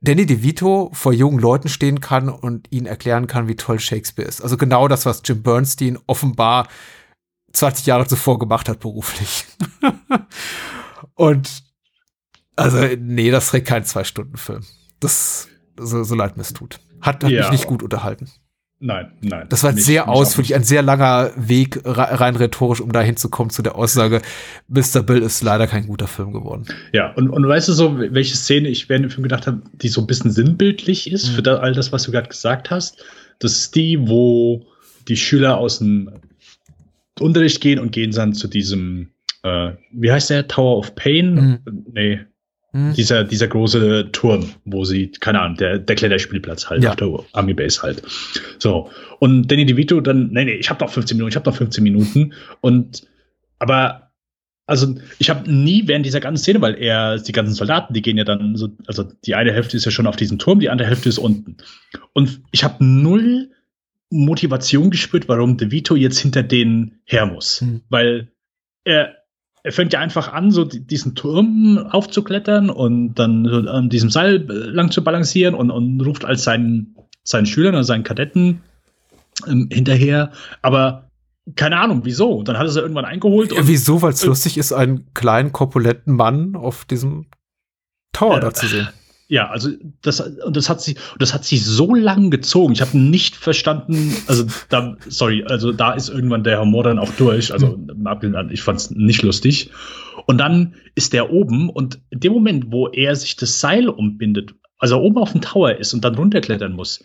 Danny 0.00 0.24
DeVito 0.24 0.88
vor 0.94 1.12
jungen 1.12 1.38
Leuten 1.38 1.68
stehen 1.68 2.00
kann 2.00 2.30
und 2.30 2.68
ihnen 2.70 2.86
erklären 2.86 3.26
kann, 3.26 3.48
wie 3.48 3.56
toll 3.56 3.78
Shakespeare 3.78 4.26
ist. 4.26 4.40
Also 4.40 4.56
genau 4.56 4.88
das, 4.88 5.04
was 5.04 5.20
Jim 5.22 5.42
Bernstein 5.42 5.98
offenbar 6.06 6.68
20 7.52 7.84
Jahre 7.84 8.06
zuvor 8.06 8.38
gemacht 8.38 8.70
hat 8.70 8.80
beruflich. 8.80 9.44
und 11.20 11.62
also, 12.56 12.78
nee, 12.98 13.30
das 13.30 13.48
trägt 13.50 13.68
keinen 13.68 13.84
Zwei-Stunden-Film. 13.84 14.62
Das, 15.00 15.48
so, 15.78 16.02
so 16.04 16.14
leid 16.14 16.36
mir 16.36 16.42
es 16.42 16.52
tut. 16.52 16.78
Hat, 17.00 17.24
hat 17.24 17.30
Ja. 17.30 17.42
mich 17.42 17.52
nicht 17.52 17.66
gut 17.66 17.82
unterhalten. 17.82 18.28
Nein, 18.82 19.12
nein. 19.20 19.46
Das 19.50 19.62
war 19.62 19.72
nicht- 19.72 19.84
sehr 19.84 20.08
ausführlich, 20.08 20.54
ein 20.54 20.64
sehr 20.64 20.80
langer 20.82 21.32
Weg, 21.36 21.76
re- 21.84 22.18
rein 22.20 22.36
rhetorisch, 22.36 22.80
um 22.80 22.92
da 22.92 23.00
hinzukommen 23.02 23.50
zu 23.50 23.60
der 23.62 23.76
Aussage, 23.76 24.22
Mr. 24.68 25.02
Bill 25.02 25.22
ist 25.22 25.42
leider 25.42 25.66
kein 25.66 25.86
guter 25.86 26.06
Film 26.06 26.32
geworden. 26.32 26.64
Ja, 26.92 27.12
und, 27.14 27.28
und 27.28 27.46
weißt 27.46 27.68
du 27.68 27.72
so, 27.74 27.98
welche 27.98 28.36
Szene 28.36 28.68
ich 28.68 28.88
während 28.88 29.04
dem 29.04 29.10
Film 29.10 29.22
gedacht 29.22 29.46
habe, 29.46 29.60
die 29.74 29.88
so 29.88 30.00
ein 30.00 30.06
bisschen 30.06 30.30
sinnbildlich 30.30 31.10
ist 31.12 31.28
Mhm. 31.28 31.34
für 31.34 31.42
da, 31.42 31.56
all 31.58 31.72
das, 31.74 31.92
was 31.92 32.04
du 32.04 32.10
gerade 32.12 32.28
gesagt 32.28 32.70
hast? 32.70 33.04
Das 33.38 33.52
ist 33.52 33.74
die, 33.74 33.98
wo 34.08 34.66
die 35.08 35.16
Schüler 35.16 35.58
aus 35.58 35.78
dem 35.78 36.10
Unterricht 37.18 37.60
gehen 37.60 37.78
und 37.78 37.92
gehen 37.92 38.12
dann 38.12 38.32
zu 38.32 38.48
diesem, 38.48 39.08
äh, 39.42 39.72
wie 39.92 40.12
heißt 40.12 40.30
der, 40.30 40.48
Tower 40.48 40.78
of 40.78 40.94
Pain? 40.94 41.60
Nee, 41.92 42.20
Hm? 42.72 42.94
dieser, 42.94 43.24
dieser 43.24 43.48
große 43.48 44.10
Turm, 44.12 44.50
wo 44.64 44.84
sie, 44.84 45.10
keine 45.10 45.40
Ahnung, 45.40 45.56
der, 45.56 45.78
der 45.80 45.96
Kletterspielplatz 45.96 46.70
halt, 46.70 46.84
Ja. 46.84 46.90
auf 46.90 46.96
der 46.96 47.08
Army 47.32 47.52
Base 47.52 47.82
halt. 47.82 48.00
So. 48.60 48.90
Und 49.18 49.50
Danny 49.50 49.66
DeVito 49.66 50.00
dann, 50.00 50.30
nee, 50.30 50.44
nee, 50.44 50.52
ich 50.54 50.70
habe 50.70 50.84
noch 50.84 50.92
15 50.92 51.16
Minuten, 51.16 51.30
ich 51.30 51.36
habe 51.36 51.50
noch 51.50 51.56
15 51.56 51.82
Minuten. 51.82 52.32
Und, 52.60 53.08
aber, 53.58 54.12
also, 54.66 54.94
ich 55.18 55.30
habe 55.30 55.50
nie 55.52 55.88
während 55.88 56.06
dieser 56.06 56.20
ganzen 56.20 56.42
Szene, 56.44 56.60
weil 56.60 56.76
er, 56.76 57.18
die 57.18 57.32
ganzen 57.32 57.54
Soldaten, 57.54 57.92
die 57.92 58.02
gehen 58.02 58.16
ja 58.18 58.22
dann 58.24 58.54
so, 58.54 58.68
also 58.86 59.02
die 59.24 59.34
eine 59.34 59.52
Hälfte 59.52 59.76
ist 59.76 59.84
ja 59.84 59.90
schon 59.90 60.06
auf 60.06 60.14
diesem 60.14 60.38
Turm, 60.38 60.60
die 60.60 60.70
andere 60.70 60.86
Hälfte 60.86 61.08
ist 61.08 61.18
unten. 61.18 61.56
Und 62.12 62.40
ich 62.52 62.62
habe 62.62 62.84
null 62.84 63.50
Motivation 64.10 64.90
gespürt, 64.90 65.28
warum 65.28 65.56
DeVito 65.56 65.96
jetzt 65.96 66.18
hinter 66.18 66.44
denen 66.44 67.00
her 67.04 67.26
muss. 67.26 67.60
Hm. 67.62 67.80
Weil 67.88 68.28
er, 68.84 69.16
er 69.62 69.72
fängt 69.72 69.92
ja 69.92 70.00
einfach 70.00 70.32
an, 70.32 70.50
so 70.50 70.64
die- 70.64 70.80
diesen 70.86 71.14
Turm 71.14 71.78
aufzuklettern 71.90 72.70
und 72.70 73.14
dann 73.14 73.44
so 73.44 73.56
an 73.70 73.88
diesem 73.90 74.10
Seil 74.10 74.36
äh, 74.50 74.52
lang 74.52 74.90
zu 74.90 75.04
balancieren 75.04 75.54
und, 75.54 75.70
und 75.70 76.00
ruft 76.00 76.24
als 76.24 76.44
seinen, 76.44 76.94
seinen 77.24 77.46
Schülern 77.46 77.74
oder 77.74 77.84
seinen 77.84 78.04
Kadetten 78.04 78.60
ähm, 79.46 79.68
hinterher. 79.70 80.32
Aber 80.62 81.10
keine 81.56 81.78
Ahnung, 81.78 82.00
wieso. 82.04 82.42
Dann 82.42 82.56
hat 82.58 82.66
er 82.66 82.70
sie 82.70 82.80
irgendwann 82.80 83.04
eingeholt. 83.04 83.52
Ja, 83.52 83.60
und- 83.60 83.68
wieso? 83.68 84.00
Weil 84.02 84.12
es 84.12 84.22
äh, 84.22 84.26
lustig 84.26 84.56
ist, 84.58 84.72
einen 84.72 85.12
kleinen, 85.14 85.52
korpulenten 85.52 86.14
Mann 86.16 86.54
auf 86.56 86.84
diesem 86.84 87.26
Tower 88.12 88.34
Ja. 88.34 88.40
da 88.40 88.54
zu 88.54 88.66
sehen. 88.66 88.88
Ja, 89.30 89.48
also 89.48 89.70
das 90.02 90.18
und 90.18 90.56
das 90.56 90.68
hat 90.68 90.80
sie 90.80 90.96
das 91.20 91.32
hat 91.32 91.44
sie 91.44 91.56
so 91.56 91.94
lang 91.94 92.30
gezogen. 92.30 92.72
Ich 92.72 92.80
habe 92.80 92.98
nicht 92.98 93.36
verstanden, 93.36 94.12
also 94.26 94.44
da 94.70 94.96
sorry, 95.08 95.44
also 95.44 95.70
da 95.70 95.92
ist 95.92 96.08
irgendwann 96.08 96.42
der 96.42 96.60
Humor 96.60 96.82
dann 96.82 96.98
auch 96.98 97.12
durch, 97.12 97.52
also 97.52 97.78
an, 98.04 98.50
ich 98.50 98.60
fand's 98.60 98.90
nicht 98.90 99.22
lustig. 99.22 99.70
Und 100.26 100.38
dann 100.38 100.74
ist 100.96 101.12
der 101.12 101.30
oben 101.30 101.70
und 101.70 102.00
in 102.10 102.18
dem 102.18 102.32
Moment, 102.32 102.72
wo 102.72 102.88
er 102.88 103.14
sich 103.14 103.36
das 103.36 103.60
Seil 103.60 103.88
umbindet, 103.88 104.52
also 104.78 105.00
oben 105.00 105.18
auf 105.18 105.30
dem 105.30 105.42
Tower 105.42 105.76
ist 105.76 105.94
und 105.94 106.04
dann 106.04 106.16
runterklettern 106.16 106.72
muss, 106.72 107.04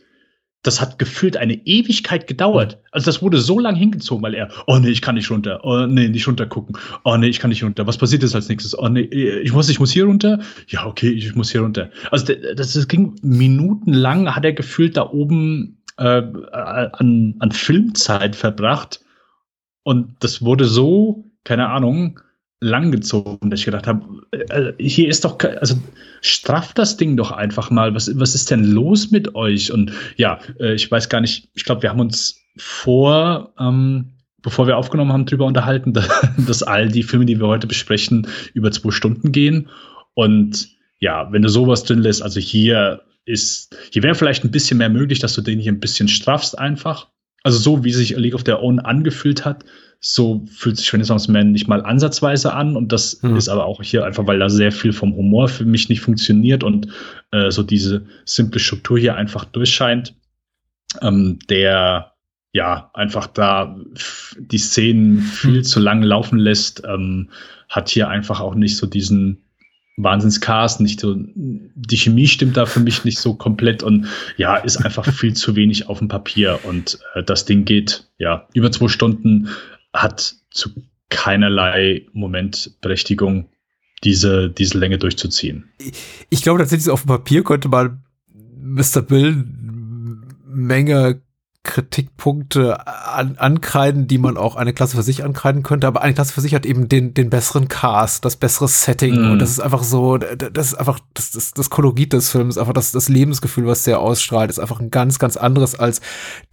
das 0.66 0.82
hat 0.82 0.98
gefühlt 0.98 1.38
eine 1.38 1.54
Ewigkeit 1.66 2.26
gedauert. 2.26 2.80
Also 2.92 3.06
das 3.06 3.22
wurde 3.22 3.40
so 3.40 3.60
lang 3.60 3.76
hingezogen, 3.76 4.24
weil 4.24 4.34
er, 4.34 4.50
oh 4.66 4.78
nee, 4.78 4.90
ich 4.90 5.02
kann 5.02 5.16
nicht 5.16 5.30
runter, 5.30 5.60
oh 5.64 5.86
nee, 5.86 6.08
nicht 6.08 6.28
runter 6.28 6.48
gucken, 6.48 6.78
oh 7.04 7.16
nee, 7.18 7.28
ich 7.28 7.40
kann 7.40 7.50
nicht 7.50 7.64
runter. 7.64 7.86
Was 7.86 7.98
passiert 7.98 8.24
jetzt 8.24 8.34
als 8.34 8.50
nächstes? 8.50 8.78
Oh 8.78 8.90
nee, 8.90 9.02
ich 9.02 9.54
muss, 9.54 9.70
ich 9.70 9.80
muss 9.80 9.92
hier 9.92 10.06
runter. 10.06 10.40
Ja, 10.68 10.86
okay, 10.88 11.10
ich 11.10 11.36
muss 11.36 11.52
hier 11.52 11.62
runter. 11.62 11.92
Also 12.10 12.34
das, 12.56 12.74
das 12.74 12.88
ging 12.88 13.16
minutenlang, 13.22 14.36
hat 14.36 14.44
er 14.44 14.54
gefühlt 14.54 14.98
da 14.98 15.08
oben 15.10 15.78
äh, 15.98 16.24
an, 16.52 17.36
an 17.40 17.52
Filmzeit 17.52 18.36
verbracht. 18.36 19.02
Und 19.84 20.16
das 20.22 20.42
wurde 20.42 20.66
so, 20.66 21.26
keine 21.44 21.70
Ahnung, 21.70 22.20
langgezogen, 22.66 23.50
dass 23.50 23.60
ich 23.60 23.66
gedacht 23.66 23.88
habe, 23.88 24.02
äh, 24.32 24.74
hier 24.80 25.08
ist 25.08 25.24
doch, 25.24 25.38
also 25.40 25.76
strafft 26.22 26.78
das 26.78 26.98
Ding 26.98 27.16
doch 27.16 27.32
einfach 27.32 27.70
mal. 27.70 27.94
Was, 27.94 28.12
was 28.20 28.36
ist 28.36 28.52
denn 28.52 28.64
los 28.64 29.12
mit 29.12 29.36
euch? 29.36 29.72
Und 29.72 29.92
ja, 30.18 30.40
äh, 30.60 30.74
ich 30.74 30.90
weiß 30.90 31.10
gar 31.10 31.22
nicht, 31.22 31.50
ich 31.54 31.64
glaube, 31.64 31.84
wir 31.84 31.90
haben 31.90 32.00
uns 32.00 32.42
vor, 32.58 33.54
ähm, 33.60 34.14
bevor 34.42 34.68
wir 34.68 34.78
aufgenommen 34.78 35.14
haben, 35.14 35.26
drüber 35.26 35.46
unterhalten, 35.46 35.94
dass, 36.38 36.64
all 36.64 36.90
die 36.90 37.04
Filme, 37.04 37.26
die 37.26 37.40
wir 37.40 37.48
heute 37.48 37.68
besprechen, 37.68 38.28
über 38.54 38.72
zwei 38.72 38.92
Stunden 38.92 39.32
gehen. 39.32 39.70
Und 40.16 40.70
ja, 41.00 41.32
wenn 41.32 41.44
du 41.44 41.50
sowas 41.50 41.84
drin 41.84 42.00
lässt, 42.00 42.24
also 42.24 42.40
hier 42.40 43.02
ist, 43.26 43.76
hier 43.92 44.04
wäre 44.04 44.16
vielleicht 44.16 44.44
ein 44.44 44.52
bisschen 44.52 44.78
mehr 44.78 44.90
möglich, 44.90 45.20
dass 45.20 45.34
du 45.34 45.42
den 45.42 45.60
hier 45.60 45.72
ein 45.72 45.80
bisschen 45.80 46.08
straffst 46.08 46.58
einfach. 46.58 47.08
Also 47.44 47.60
so 47.60 47.84
wie 47.84 47.92
sich 47.92 48.16
League 48.18 48.34
of 48.34 48.44
Their 48.44 48.62
Own 48.62 48.80
angefühlt 48.80 49.46
hat, 49.46 49.66
so 50.00 50.46
fühlt 50.52 50.78
sich 50.78 50.92
Renaissance 50.94 51.32
Man 51.32 51.52
nicht 51.52 51.68
mal 51.68 51.84
ansatzweise 51.84 52.54
an. 52.54 52.76
Und 52.76 52.92
das 52.92 53.20
hm. 53.22 53.36
ist 53.36 53.50
aber 53.50 53.66
auch 53.66 53.82
hier 53.82 54.06
einfach, 54.06 54.28
weil 54.28 54.40
da 54.40 54.50
sehr 54.50 54.72
viel 54.72 54.94
vom 54.94 55.16
Humor 55.16 55.48
für 55.48 55.66
mich 55.66 55.90
nicht 55.90 56.02
funktioniert 56.02 56.64
und 56.64 56.88
äh, 57.32 57.52
so 57.52 57.64
diese 57.64 58.06
simple 58.26 58.60
Struktur 58.60 59.00
hier 59.00 59.16
einfach 59.16 59.46
durchscheint. 59.46 60.14
Ähm, 61.02 61.40
der 61.50 62.14
ja 62.54 62.90
einfach 62.94 63.28
da 63.28 63.76
die 64.38 64.58
Szenen 64.58 65.20
viel 65.20 65.58
hm. 65.58 65.64
zu 65.64 65.80
lang 65.80 66.02
laufen 66.02 66.40
lässt, 66.40 66.84
ähm, 66.86 67.30
hat 67.68 67.90
hier 67.90 68.08
einfach 68.08 68.40
auch 68.40 68.56
nicht 68.56 68.78
so 68.78 68.88
diesen 68.88 69.46
Wahnsinnscast, 69.98 70.82
nicht 70.82 71.00
so, 71.00 71.16
die 71.18 71.98
Chemie 71.98 72.28
stimmt 72.28 72.58
da 72.58 72.66
für 72.66 72.82
mich 72.82 73.06
nicht 73.06 73.18
so 73.18 73.34
komplett 73.34 73.82
und 73.82 74.08
ja, 74.36 74.58
ist 74.58 74.78
einfach 74.78 75.06
viel 75.06 75.34
zu 75.34 75.56
wenig 75.56 75.88
auf 75.88 76.00
dem 76.00 76.10
Papier 76.10 76.60
und 76.64 77.00
äh, 77.14 77.24
das 77.24 77.46
Ding 77.46 77.64
geht, 77.64 78.06
ja, 78.18 78.48
über 78.54 78.72
zwei 78.72 78.90
Stunden, 78.90 79.50
hat 79.96 80.36
zu 80.52 80.70
keinerlei 81.10 82.06
Momentberechtigung, 82.14 83.50
diese, 84.04 84.50
diese 84.50 84.78
Länge 84.78 84.98
durchzuziehen. 84.98 85.70
Ich 86.30 86.42
glaube 86.42 86.60
tatsächlich, 86.60 86.90
auf 86.90 87.04
dem 87.04 87.08
Papier 87.08 87.44
könnte 87.44 87.70
man 87.70 88.04
Mr. 88.58 89.02
Bill 89.02 89.46
Menge 90.48 91.22
Kritikpunkte 91.66 92.88
an, 92.88 93.38
ankreiden, 93.38 94.08
die 94.08 94.20
man 94.20 94.38
auch 94.38 94.56
eine 94.56 94.72
Klasse 94.72 94.96
für 94.96 95.04
sich 95.04 95.24
ankreiden 95.24 95.64
könnte. 95.64 95.88
Aber 95.88 96.02
eine 96.02 96.14
Klasse 96.14 96.32
für 96.32 96.42
sich 96.42 96.56
hat 96.56 96.66
eben 96.66 96.88
den, 96.88 97.14
den 97.14 97.30
besseren 97.30 97.68
Cast, 97.68 98.24
das 98.24 98.38
bessere 98.38 98.68
Setting. 98.68 99.22
Mm. 99.22 99.32
Und 99.32 99.40
das 99.40 99.50
ist 99.50 99.60
einfach 99.60 99.84
so, 99.84 100.18
das 100.18 100.68
ist 100.68 100.76
einfach 100.76 101.00
das, 101.14 101.32
das, 101.32 101.54
das 101.54 101.70
Kolorit 101.70 102.14
des 102.14 102.30
Films, 102.30 102.58
einfach 102.58 102.74
das, 102.74 102.92
das 102.92 103.10
Lebensgefühl, 103.10 103.66
was 103.66 103.84
der 103.84 104.00
ausstrahlt, 104.00 104.50
ist 104.50 104.60
einfach 104.60 104.80
ein 104.80 104.92
ganz, 104.92 105.20
ganz 105.20 105.36
anderes 105.36 105.76
als 105.76 106.00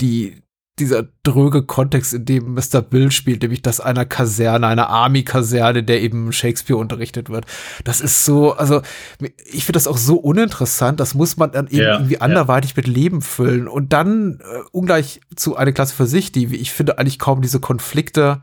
die, 0.01 0.43
dieser 0.79 1.05
dröge 1.23 1.65
Kontext, 1.65 2.15
in 2.15 2.25
dem 2.25 2.55
Mr. 2.55 2.81
Bill 2.81 3.11
spielt, 3.11 3.43
nämlich 3.43 3.61
das 3.61 3.81
einer 3.81 4.07
Kaserne, 4.07 4.67
einer 4.67 4.89
Army-Kaserne, 4.89 5.83
der 5.83 6.01
eben 6.01 6.33
Shakespeare 6.33 6.81
unterrichtet 6.81 7.29
wird. 7.29 7.45
Das 7.85 8.01
ist 8.01 8.25
so, 8.25 8.55
also 8.55 8.81
ich 9.21 9.65
finde 9.65 9.73
das 9.73 9.87
auch 9.87 9.99
so 9.99 10.17
uninteressant, 10.17 10.99
das 10.99 11.15
muss 11.15 11.37
man 11.37 11.53
dann 11.53 11.67
eben 11.67 11.83
ja, 11.83 11.95
irgendwie 11.95 12.21
anderweitig 12.21 12.71
ja. 12.71 12.77
mit 12.79 12.87
Leben 12.87 13.21
füllen. 13.21 13.69
Und 13.69 13.93
dann 13.93 14.41
äh, 14.41 14.61
ungleich 14.73 15.21
zu 15.37 15.57
einer 15.57 15.73
Klasse 15.73 15.95
für 15.95 16.07
sich, 16.07 16.33
die, 16.33 16.51
wie 16.51 16.57
ich 16.57 16.73
finde, 16.73 16.99
eigentlich 16.99 17.19
kaum 17.19 17.43
diese 17.43 17.61
Konflikte 17.61 18.43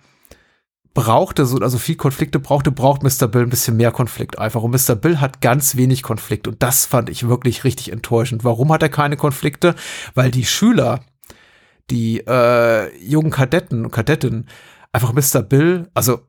brauchte, 0.94 1.46
so, 1.46 1.58
also 1.58 1.78
viel 1.78 1.96
Konflikte 1.96 2.40
brauchte, 2.40 2.72
braucht 2.72 3.04
Mr. 3.04 3.28
Bill 3.28 3.44
ein 3.44 3.50
bisschen 3.50 3.78
mehr 3.78 3.92
Konflikt 3.92 4.38
einfach. 4.38 4.62
Und 4.62 4.72
Mr. 4.72 4.96
Bill 4.96 5.20
hat 5.20 5.42
ganz 5.42 5.78
wenig 5.78 6.04
Konflikt. 6.04 6.48
Und 6.48 6.62
das 6.62 6.86
fand 6.86 7.10
ich 7.10 7.28
wirklich 7.28 7.64
richtig 7.64 7.92
enttäuschend. 7.92 8.44
Warum 8.44 8.72
hat 8.72 8.84
er 8.84 8.90
keine 8.90 9.18
Konflikte? 9.18 9.76
Weil 10.14 10.32
die 10.32 10.46
Schüler, 10.46 11.02
die 11.90 12.20
äh, 12.26 12.96
jungen 13.04 13.32
Kadetten 13.32 13.86
und 13.86 13.92
Kadettinnen 13.92 14.48
einfach 14.92 15.14
Mr. 15.14 15.42
Bill, 15.42 15.90
also 15.94 16.22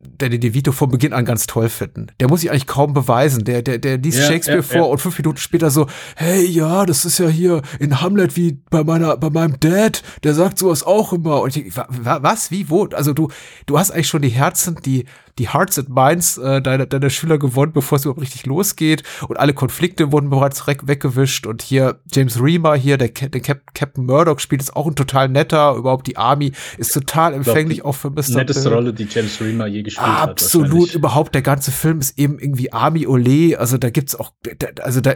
der 0.00 0.28
den 0.28 0.40
DeVito 0.40 0.70
von 0.70 0.90
Beginn 0.90 1.12
an 1.12 1.24
ganz 1.24 1.48
toll 1.48 1.68
finden. 1.68 2.06
Der 2.20 2.28
muss 2.28 2.42
sich 2.42 2.50
eigentlich 2.50 2.68
kaum 2.68 2.94
beweisen. 2.94 3.44
Der, 3.44 3.62
der, 3.62 3.78
der 3.78 3.98
liest 3.98 4.18
ja, 4.18 4.26
Shakespeare 4.26 4.60
ja, 4.60 4.62
vor 4.62 4.76
ja. 4.76 4.82
und 4.84 5.00
fünf 5.00 5.18
Minuten 5.18 5.38
später 5.38 5.70
so, 5.70 5.88
hey, 6.14 6.46
ja, 6.46 6.86
das 6.86 7.04
ist 7.04 7.18
ja 7.18 7.26
hier 7.26 7.62
in 7.80 8.00
Hamlet 8.00 8.36
wie 8.36 8.60
bei 8.70 8.84
meiner, 8.84 9.16
bei 9.16 9.28
meinem 9.30 9.58
Dad. 9.58 10.04
Der 10.22 10.34
sagt 10.34 10.58
sowas 10.58 10.84
auch 10.84 11.12
immer. 11.12 11.40
Und 11.40 11.56
ich, 11.56 11.76
was, 11.76 12.52
wie, 12.52 12.70
wo? 12.70 12.84
Also 12.86 13.12
du, 13.12 13.28
du 13.66 13.76
hast 13.76 13.90
eigentlich 13.90 14.06
schon 14.06 14.22
die 14.22 14.28
Herzen, 14.28 14.76
die, 14.84 15.04
die 15.38 15.48
Hearts 15.48 15.78
and 15.78 15.88
Minds 15.88 16.38
äh, 16.38 16.60
deiner, 16.60 16.86
deiner 16.86 17.10
Schüler 17.10 17.38
gewonnen, 17.38 17.72
bevor 17.72 17.96
es 17.96 18.04
überhaupt 18.04 18.20
richtig 18.20 18.46
losgeht. 18.46 19.02
Und 19.28 19.38
alle 19.38 19.54
Konflikte 19.54 20.12
wurden 20.12 20.30
bereits 20.30 20.66
weggewischt. 20.66 21.46
Und 21.46 21.62
hier 21.62 22.00
James 22.12 22.40
Reamer 22.40 22.74
hier, 22.74 22.98
der, 22.98 23.08
der 23.08 23.40
Cap 23.40 23.74
Captain 23.74 24.04
Murdoch 24.04 24.40
spielt, 24.40 24.60
ist 24.60 24.74
auch 24.74 24.86
ein 24.86 24.96
total 24.96 25.28
netter. 25.28 25.74
Überhaupt 25.74 26.06
die 26.06 26.16
Army 26.16 26.52
ist 26.76 26.92
total 26.92 27.34
empfänglich 27.34 27.84
auch 27.84 27.94
für 27.94 28.10
Mr. 28.10 28.36
Netteste 28.36 28.72
Rolle, 28.72 28.92
die 28.92 29.04
James 29.04 29.40
Reamer 29.40 29.66
je 29.66 29.82
gespielt 29.82 30.06
Absolut, 30.06 30.22
hat. 30.22 30.30
Absolut. 30.30 30.94
Überhaupt 30.94 31.34
der 31.34 31.42
ganze 31.42 31.70
Film 31.70 32.00
ist 32.00 32.18
eben 32.18 32.38
irgendwie 32.38 32.72
Army 32.72 33.06
Ole. 33.06 33.58
Also 33.58 33.78
da 33.78 33.90
gibt's 33.90 34.16
auch, 34.16 34.32
also 34.80 35.00
da, 35.00 35.14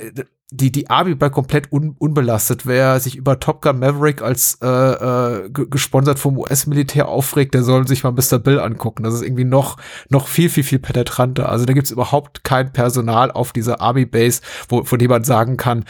die, 0.53 0.71
die 0.71 0.91
Army 0.91 1.15
bleibt 1.15 1.35
komplett 1.35 1.73
un, 1.73 1.97
unbelastet. 1.99 2.67
Wer 2.67 3.01
sich 3.01 3.17
über 3.17 3.41
Top 3.41 3.63
Gun 3.63 3.79
Maverick 3.79 4.21
als 4.21 4.59
äh, 4.63 4.67
äh, 4.67 5.51
gesponsert 5.51 6.19
vom 6.19 6.37
US-Militär 6.37 7.09
aufregt, 7.09 7.55
der 7.55 7.63
soll 7.63 7.89
sich 7.89 8.05
mal 8.05 8.13
Mr. 8.13 8.39
Bill 8.39 8.61
angucken. 8.61 9.03
Das 9.03 9.15
ist 9.15 9.23
irgendwie 9.23 9.45
noch, 9.45 9.79
noch 10.11 10.29
viel, 10.29 10.51
viel, 10.51 10.63
viel 10.63 10.79
penetranter. 10.79 11.49
Also 11.49 11.65
da 11.65 11.73
gibt's 11.73 11.91
überhaupt 11.91 12.45
kein 12.45 12.73
Personal 12.73 13.31
auf 13.31 13.53
dieser 13.53 13.81
Army 13.81 14.05
Base, 14.05 14.43
wo, 14.69 14.85
von 14.85 14.99
dem 14.99 15.11
man 15.11 15.25
sagen 15.25 15.57
kann, 15.57 15.85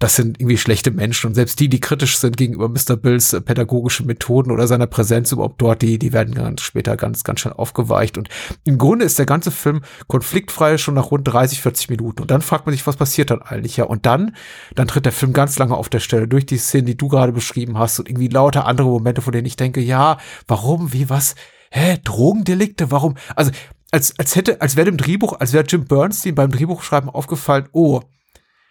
das 0.00 0.14
sind 0.14 0.40
irgendwie 0.40 0.58
schlechte 0.58 0.90
Menschen. 0.90 1.28
Und 1.28 1.34
selbst 1.34 1.58
die, 1.58 1.68
die 1.68 1.80
kritisch 1.80 2.18
sind 2.18 2.36
gegenüber 2.36 2.68
Mr. 2.68 2.96
Bills 2.96 3.32
äh, 3.32 3.40
pädagogischen 3.40 4.06
Methoden 4.06 4.50
oder 4.52 4.66
seiner 4.66 4.86
Präsenz 4.86 5.32
überhaupt 5.32 5.60
dort, 5.60 5.82
die, 5.82 5.98
die 5.98 6.12
werden 6.12 6.34
ganz 6.34 6.62
später 6.62 6.96
ganz, 6.96 7.24
ganz 7.24 7.40
schnell 7.40 7.54
aufgeweicht. 7.54 8.16
Und 8.16 8.28
im 8.64 8.78
Grunde 8.78 9.04
ist 9.04 9.18
der 9.18 9.26
ganze 9.26 9.50
Film 9.50 9.82
konfliktfrei 10.06 10.78
schon 10.78 10.94
nach 10.94 11.10
rund 11.10 11.26
30, 11.26 11.60
40 11.60 11.90
Minuten. 11.90 12.22
Und 12.22 12.30
dann 12.30 12.42
fragt 12.42 12.66
man 12.66 12.72
sich, 12.72 12.86
was 12.86 12.96
passiert 12.96 13.30
dann 13.30 13.42
eigentlich? 13.42 13.76
Ja, 13.76 13.84
und 13.84 14.06
dann, 14.08 14.34
dann 14.74 14.88
tritt 14.88 15.04
der 15.04 15.12
Film 15.12 15.34
ganz 15.34 15.58
lange 15.58 15.76
auf 15.76 15.90
der 15.90 16.00
Stelle 16.00 16.26
durch 16.26 16.46
die 16.46 16.56
Szene, 16.56 16.84
die 16.84 16.96
du 16.96 17.08
gerade 17.08 17.32
beschrieben 17.32 17.76
hast 17.78 17.98
und 17.98 18.08
irgendwie 18.08 18.28
lauter 18.28 18.64
andere 18.64 18.88
Momente, 18.88 19.20
von 19.20 19.32
denen 19.32 19.46
ich 19.46 19.56
denke, 19.56 19.80
ja, 19.80 20.16
warum, 20.46 20.92
wie, 20.94 21.10
was? 21.10 21.34
Hä, 21.70 21.98
Drogendelikte? 22.02 22.90
Warum? 22.90 23.16
Also, 23.36 23.50
als, 23.90 24.18
als 24.18 24.34
hätte, 24.34 24.62
als 24.62 24.76
wäre 24.76 24.86
dem 24.86 24.96
Drehbuch, 24.96 25.38
als 25.38 25.52
wäre 25.52 25.64
Jim 25.64 25.84
Bernstein 25.84 26.34
beim 26.34 26.50
Drehbuchschreiben 26.50 27.10
aufgefallen, 27.10 27.68
oh, 27.72 28.00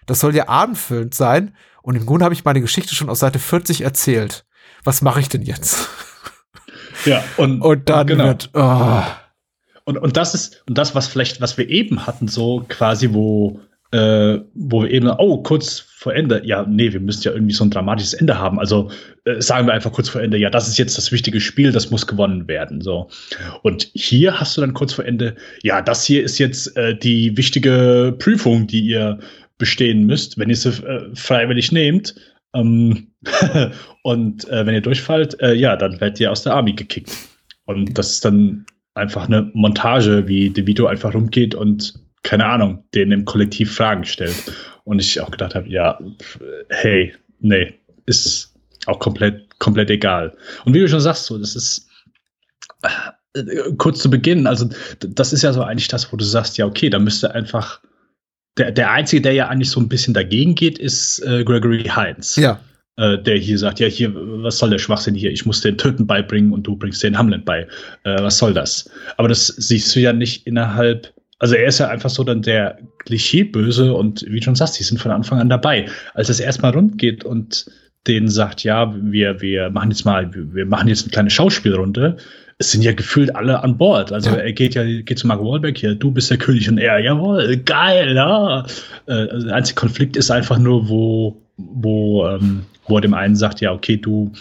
das 0.08 0.20
soll 0.20 0.36
ja 0.36 0.48
abendfüllend 0.48 1.14
sein. 1.14 1.56
Und 1.84 1.96
im 1.96 2.06
Grunde 2.06 2.26
habe 2.26 2.34
ich 2.34 2.44
meine 2.44 2.62
Geschichte 2.62 2.96
schon 2.96 3.10
aus 3.10 3.20
Seite 3.20 3.40
40 3.40 3.82
erzählt. 3.82 4.46
Was 4.84 5.04
mache 5.04 5.20
ich 5.20 5.30
denn 5.30 5.44
jetzt? 5.44 5.88
Ja, 7.06 7.24
und, 7.38 7.62
und 7.62 7.90
dann 7.90 8.08
genau. 8.08 8.26
wird, 8.26 8.50
oh. 8.54 9.04
und, 9.86 9.98
und 9.98 10.18
das 10.18 10.34
ist, 10.34 10.64
und 10.68 10.78
das, 10.78 10.96
was 10.96 11.08
vielleicht, 11.08 11.42
was 11.42 11.58
wir 11.58 11.70
eben 11.70 12.08
hatten, 12.08 12.28
so 12.28 12.66
quasi, 12.68 13.14
wo 13.14 13.60
äh, 13.92 14.40
wo 14.54 14.84
wir 14.84 14.92
eben, 14.92 15.10
oh, 15.10 15.42
kurz 15.44 15.80
vor 15.80 16.14
Ende, 16.14 16.42
ja, 16.46 16.66
nee, 16.68 16.92
wir 16.92 17.00
müssen 17.00 17.24
ja 17.24 17.32
irgendwie 17.32 17.54
so 17.54 17.64
ein 17.64 17.70
dramatisches 17.70 18.14
Ende 18.14 18.38
haben. 18.38 18.60
Also 18.60 18.92
äh, 19.26 19.42
sagen 19.42 19.68
wir 19.68 19.74
einfach 19.74 19.92
kurz 19.92 20.10
vor 20.10 20.22
Ende, 20.22 20.38
ja, 20.38 20.50
das 20.50 20.68
ist 20.68 20.78
jetzt 20.78 20.98
das 20.98 21.12
wichtige 21.12 21.40
Spiel, 21.40 21.72
das 21.72 21.90
muss 21.90 22.06
gewonnen 22.06 22.48
werden. 22.48 22.82
So. 22.82 23.10
Und 23.64 23.90
hier 23.94 24.40
hast 24.40 24.58
du 24.58 24.62
dann 24.62 24.74
kurz 24.74 24.94
vor 24.94 25.06
Ende, 25.06 25.36
ja, 25.64 25.82
das 25.82 26.06
hier 26.06 26.24
ist 26.24 26.38
jetzt 26.38 26.76
äh, 26.78 26.98
die 26.98 27.36
wichtige 27.38 28.16
Prüfung, 28.20 28.68
die 28.68 28.82
ihr 28.82 29.20
bestehen 29.58 30.06
müsst, 30.06 30.38
wenn 30.38 30.50
ihr 30.50 30.56
sie 30.56 30.70
äh, 30.70 31.16
freiwillig 31.16 31.72
nehmt. 31.72 32.16
Ähm, 32.54 33.08
und 34.04 34.48
äh, 34.50 34.66
wenn 34.66 34.76
ihr 34.76 34.82
durchfallt, 34.82 35.40
äh, 35.42 35.54
ja, 35.54 35.76
dann 35.76 36.00
werdet 36.00 36.20
ihr 36.20 36.32
aus 36.32 36.44
der 36.44 36.54
Army 36.54 36.74
gekickt. 36.74 37.12
Und 37.66 37.98
das 37.98 38.12
ist 38.12 38.26
dann 38.26 38.66
einfach 38.94 39.28
eine 39.28 39.50
Montage, 39.54 40.28
wie 40.28 40.50
DeVito 40.50 40.88
einfach 40.88 41.14
rumgeht 41.14 41.56
und 41.56 42.07
keine 42.28 42.46
Ahnung, 42.46 42.84
denen 42.94 43.14
im 43.14 43.26
Kollektiv 43.26 43.74
Fragen 43.74 44.04
stellt. 44.04 44.36
Und 44.84 45.00
ich 45.00 45.22
auch 45.22 45.32
gedacht 45.32 45.56
habe, 45.56 45.70
ja, 45.70 45.98
hey, 46.68 47.14
nee, 47.40 47.74
ist 48.06 48.54
auch 48.86 49.00
komplett, 49.00 49.58
komplett 49.60 49.90
egal. 49.90 50.36
Und 50.66 50.74
wie 50.74 50.80
du 50.80 50.90
schon 50.90 51.00
sagst, 51.00 51.26
so, 51.26 51.38
das 51.38 51.56
ist 51.56 51.88
äh, 52.84 53.72
kurz 53.78 54.00
zu 54.00 54.10
Beginn, 54.10 54.46
also 54.46 54.70
das 55.00 55.32
ist 55.32 55.42
ja 55.42 55.54
so 55.54 55.64
eigentlich 55.64 55.88
das, 55.88 56.12
wo 56.12 56.18
du 56.18 56.26
sagst, 56.26 56.58
ja, 56.58 56.66
okay, 56.66 56.90
da 56.90 57.00
müsste 57.00 57.34
einfach 57.34 57.80
der, 58.58 58.72
der 58.72 58.92
Einzige, 58.92 59.22
der 59.22 59.34
ja 59.34 59.48
eigentlich 59.48 59.70
so 59.70 59.80
ein 59.80 59.88
bisschen 59.88 60.14
dagegen 60.14 60.56
geht, 60.56 60.80
ist 60.80 61.20
äh, 61.20 61.46
Gregory 61.46 61.84
Hines. 61.84 62.36
Ja. 62.36 62.60
Äh, 62.98 63.20
der 63.20 63.38
hier 63.38 63.58
sagt, 63.58 63.80
ja, 63.80 63.88
hier, 63.88 64.12
was 64.14 64.58
soll 64.58 64.72
der 64.72 64.80
Schwachsinn 64.80 65.16
hier? 65.16 65.32
Ich 65.32 65.46
muss 65.46 65.62
den 65.62 65.78
Töten 65.78 66.06
beibringen 66.06 66.52
und 66.52 66.64
du 66.64 66.76
bringst 66.76 67.04
den 67.04 67.18
Hamlet 67.18 67.46
bei. 67.46 67.68
Äh, 68.04 68.22
was 68.22 68.38
soll 68.38 68.54
das? 68.54 68.90
Aber 69.16 69.30
das 69.30 69.48
siehst 69.48 69.96
du 69.96 70.02
ja 70.02 70.12
nicht 70.12 70.46
innerhalb 70.46 71.14
also 71.40 71.56
er 71.56 71.68
ist 71.68 71.80
ja 71.80 71.88
einfach 71.90 72.10
so 72.10 72.24
dann 72.24 72.42
der 72.42 72.80
Klischeeböse 73.00 73.94
und 73.94 74.26
wie 74.28 74.40
du 74.40 74.46
schon 74.46 74.56
sagst, 74.56 74.80
die 74.80 74.84
sind 74.84 75.00
von 75.00 75.12
Anfang 75.12 75.40
an 75.40 75.50
dabei. 75.50 75.88
Als 76.14 76.30
es 76.30 76.40
erstmal 76.40 76.72
rund 76.72 76.98
geht 76.98 77.24
und 77.24 77.70
denen 78.08 78.30
sagt, 78.30 78.64
ja, 78.64 78.94
wir, 78.96 79.42
wir 79.42 79.70
machen 79.70 79.92
jetzt 79.92 80.06
mal, 80.06 80.32
wir 80.34 80.66
machen 80.66 80.88
jetzt 80.88 81.04
eine 81.04 81.12
kleine 81.12 81.30
Schauspielrunde, 81.30 82.18
es 82.60 82.72
sind 82.72 82.82
ja 82.82 82.94
gefühlt 82.94 83.36
alle 83.36 83.64
an 83.64 83.78
Bord. 83.78 84.12
Also 84.12 84.32
ja. 84.32 84.38
er 84.38 84.54
geht 84.54 84.74
ja, 84.74 84.84
geht 84.84 85.20
zu 85.20 85.28
Mark 85.28 85.42
Wahlberg 85.42 85.78
hier, 85.78 85.94
du 85.94 86.12
bist 86.12 86.32
der 86.32 86.38
König 86.38 86.68
und 86.70 86.80
er, 86.80 87.00
jawohl, 87.00 87.58
geil, 87.58 88.16
ja. 88.16 88.66
Äh, 89.06 89.12
also 89.12 89.48
der 89.48 89.56
einzige 89.56 89.80
Konflikt 89.80 90.18
ist 90.18 90.32
einfach 90.32 90.58
nur, 90.58 90.90
wo, 90.90 91.42
wo, 91.58 92.28
ähm, 92.28 92.64
wo 92.88 92.96
er 92.96 93.02
dem 93.02 93.14
einen 93.14 93.36
sagt, 93.36 93.62
ja, 93.62 93.74
okay, 93.74 93.98
du 93.98 94.32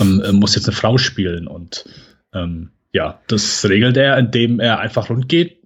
ähm, 0.00 0.22
äh, 0.24 0.32
musst 0.32 0.56
jetzt 0.56 0.66
eine 0.66 0.76
Frau 0.76 0.98
spielen 0.98 1.46
und 1.46 1.84
ähm, 2.34 2.70
ja, 2.92 3.20
das 3.28 3.66
regelt 3.68 3.96
er, 3.96 4.18
indem 4.18 4.58
er 4.58 4.80
einfach 4.80 5.08
rund 5.08 5.28
geht, 5.28 5.61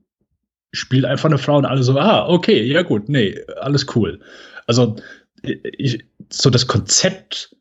spielt 0.76 1.04
einfach 1.04 1.28
eine 1.28 1.38
Frau 1.38 1.56
und 1.56 1.64
alle 1.64 1.82
so, 1.82 1.98
ah, 1.98 2.28
okay, 2.28 2.62
ja 2.62 2.82
gut, 2.82 3.08
nee, 3.08 3.38
alles 3.60 3.86
cool. 3.94 4.20
Also 4.66 4.96
ich, 5.42 6.04
so 6.30 6.50
das 6.50 6.66
Konzept, 6.66 7.54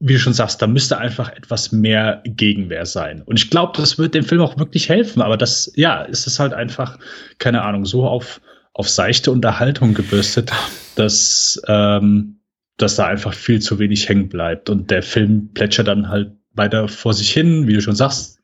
wie 0.00 0.14
du 0.14 0.18
schon 0.18 0.32
sagst, 0.34 0.60
da 0.60 0.66
müsste 0.66 0.98
einfach 0.98 1.30
etwas 1.30 1.72
mehr 1.72 2.22
Gegenwehr 2.24 2.86
sein. 2.86 3.22
Und 3.22 3.38
ich 3.38 3.50
glaube, 3.50 3.72
das 3.76 3.98
wird 3.98 4.14
dem 4.14 4.24
Film 4.24 4.40
auch 4.40 4.58
wirklich 4.58 4.88
helfen. 4.88 5.22
Aber 5.22 5.36
das, 5.36 5.72
ja, 5.76 6.02
ist 6.02 6.26
es 6.26 6.40
halt 6.40 6.52
einfach, 6.52 6.98
keine 7.38 7.62
Ahnung, 7.62 7.84
so 7.86 8.04
auf, 8.04 8.40
auf 8.74 8.88
seichte 8.88 9.30
Unterhaltung 9.30 9.94
gebürstet, 9.94 10.50
dass, 10.96 11.60
ähm, 11.68 12.40
dass 12.78 12.96
da 12.96 13.06
einfach 13.06 13.32
viel 13.32 13.60
zu 13.60 13.78
wenig 13.78 14.08
hängen 14.08 14.28
bleibt. 14.28 14.70
Und 14.70 14.90
der 14.90 15.02
Film 15.02 15.52
plätschert 15.54 15.88
dann 15.88 16.08
halt 16.08 16.32
weiter 16.54 16.88
vor 16.88 17.14
sich 17.14 17.30
hin, 17.30 17.68
wie 17.68 17.74
du 17.74 17.80
schon 17.80 17.96
sagst. 17.96 18.40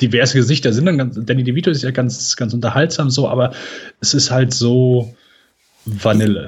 Diverse 0.00 0.36
Gesichter 0.36 0.72
sind 0.72 0.86
dann 0.86 0.98
ganz, 0.98 1.18
Danny 1.18 1.42
DeVito 1.44 1.70
ist 1.70 1.82
ja 1.82 1.90
ganz, 1.90 2.36
ganz 2.36 2.52
unterhaltsam 2.52 3.10
so, 3.10 3.28
aber 3.28 3.52
es 4.00 4.14
ist 4.14 4.30
halt 4.30 4.52
so 4.52 5.14
Vanille. 5.86 6.46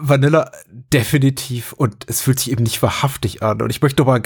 Vanilla 0.00 0.50
definitiv 0.92 1.72
und 1.72 2.04
es 2.06 2.22
fühlt 2.22 2.38
sich 2.38 2.50
eben 2.50 2.62
nicht 2.62 2.82
wahrhaftig 2.82 3.42
an. 3.42 3.60
Und 3.60 3.70
ich 3.70 3.82
möchte 3.82 4.02
aber 4.02 4.20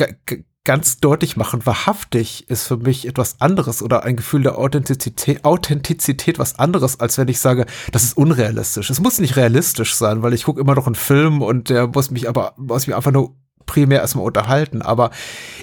ganz 0.64 0.98
deutlich 0.98 1.36
machen, 1.36 1.66
wahrhaftig 1.66 2.48
ist 2.48 2.66
für 2.66 2.78
mich 2.78 3.06
etwas 3.06 3.40
anderes 3.40 3.82
oder 3.82 4.04
ein 4.04 4.16
Gefühl 4.16 4.42
der 4.42 4.56
Authentizität, 4.56 5.44
Authentizität 5.44 6.38
was 6.38 6.58
anderes, 6.58 7.00
als 7.00 7.18
wenn 7.18 7.28
ich 7.28 7.40
sage, 7.40 7.66
das 7.92 8.04
ist 8.04 8.16
unrealistisch. 8.16 8.88
Es 8.88 9.00
muss 9.00 9.18
nicht 9.18 9.36
realistisch 9.36 9.94
sein, 9.94 10.22
weil 10.22 10.32
ich 10.32 10.44
gucke 10.44 10.60
immer 10.60 10.74
noch 10.74 10.86
einen 10.86 10.94
Film 10.94 11.42
und 11.42 11.68
der 11.68 11.88
muss 11.88 12.10
mich 12.10 12.28
aber, 12.28 12.54
muss 12.56 12.86
mich 12.86 12.96
einfach 12.96 13.12
nur 13.12 13.34
primär 13.66 14.00
erstmal 14.00 14.24
unterhalten. 14.24 14.82
Aber 14.82 15.10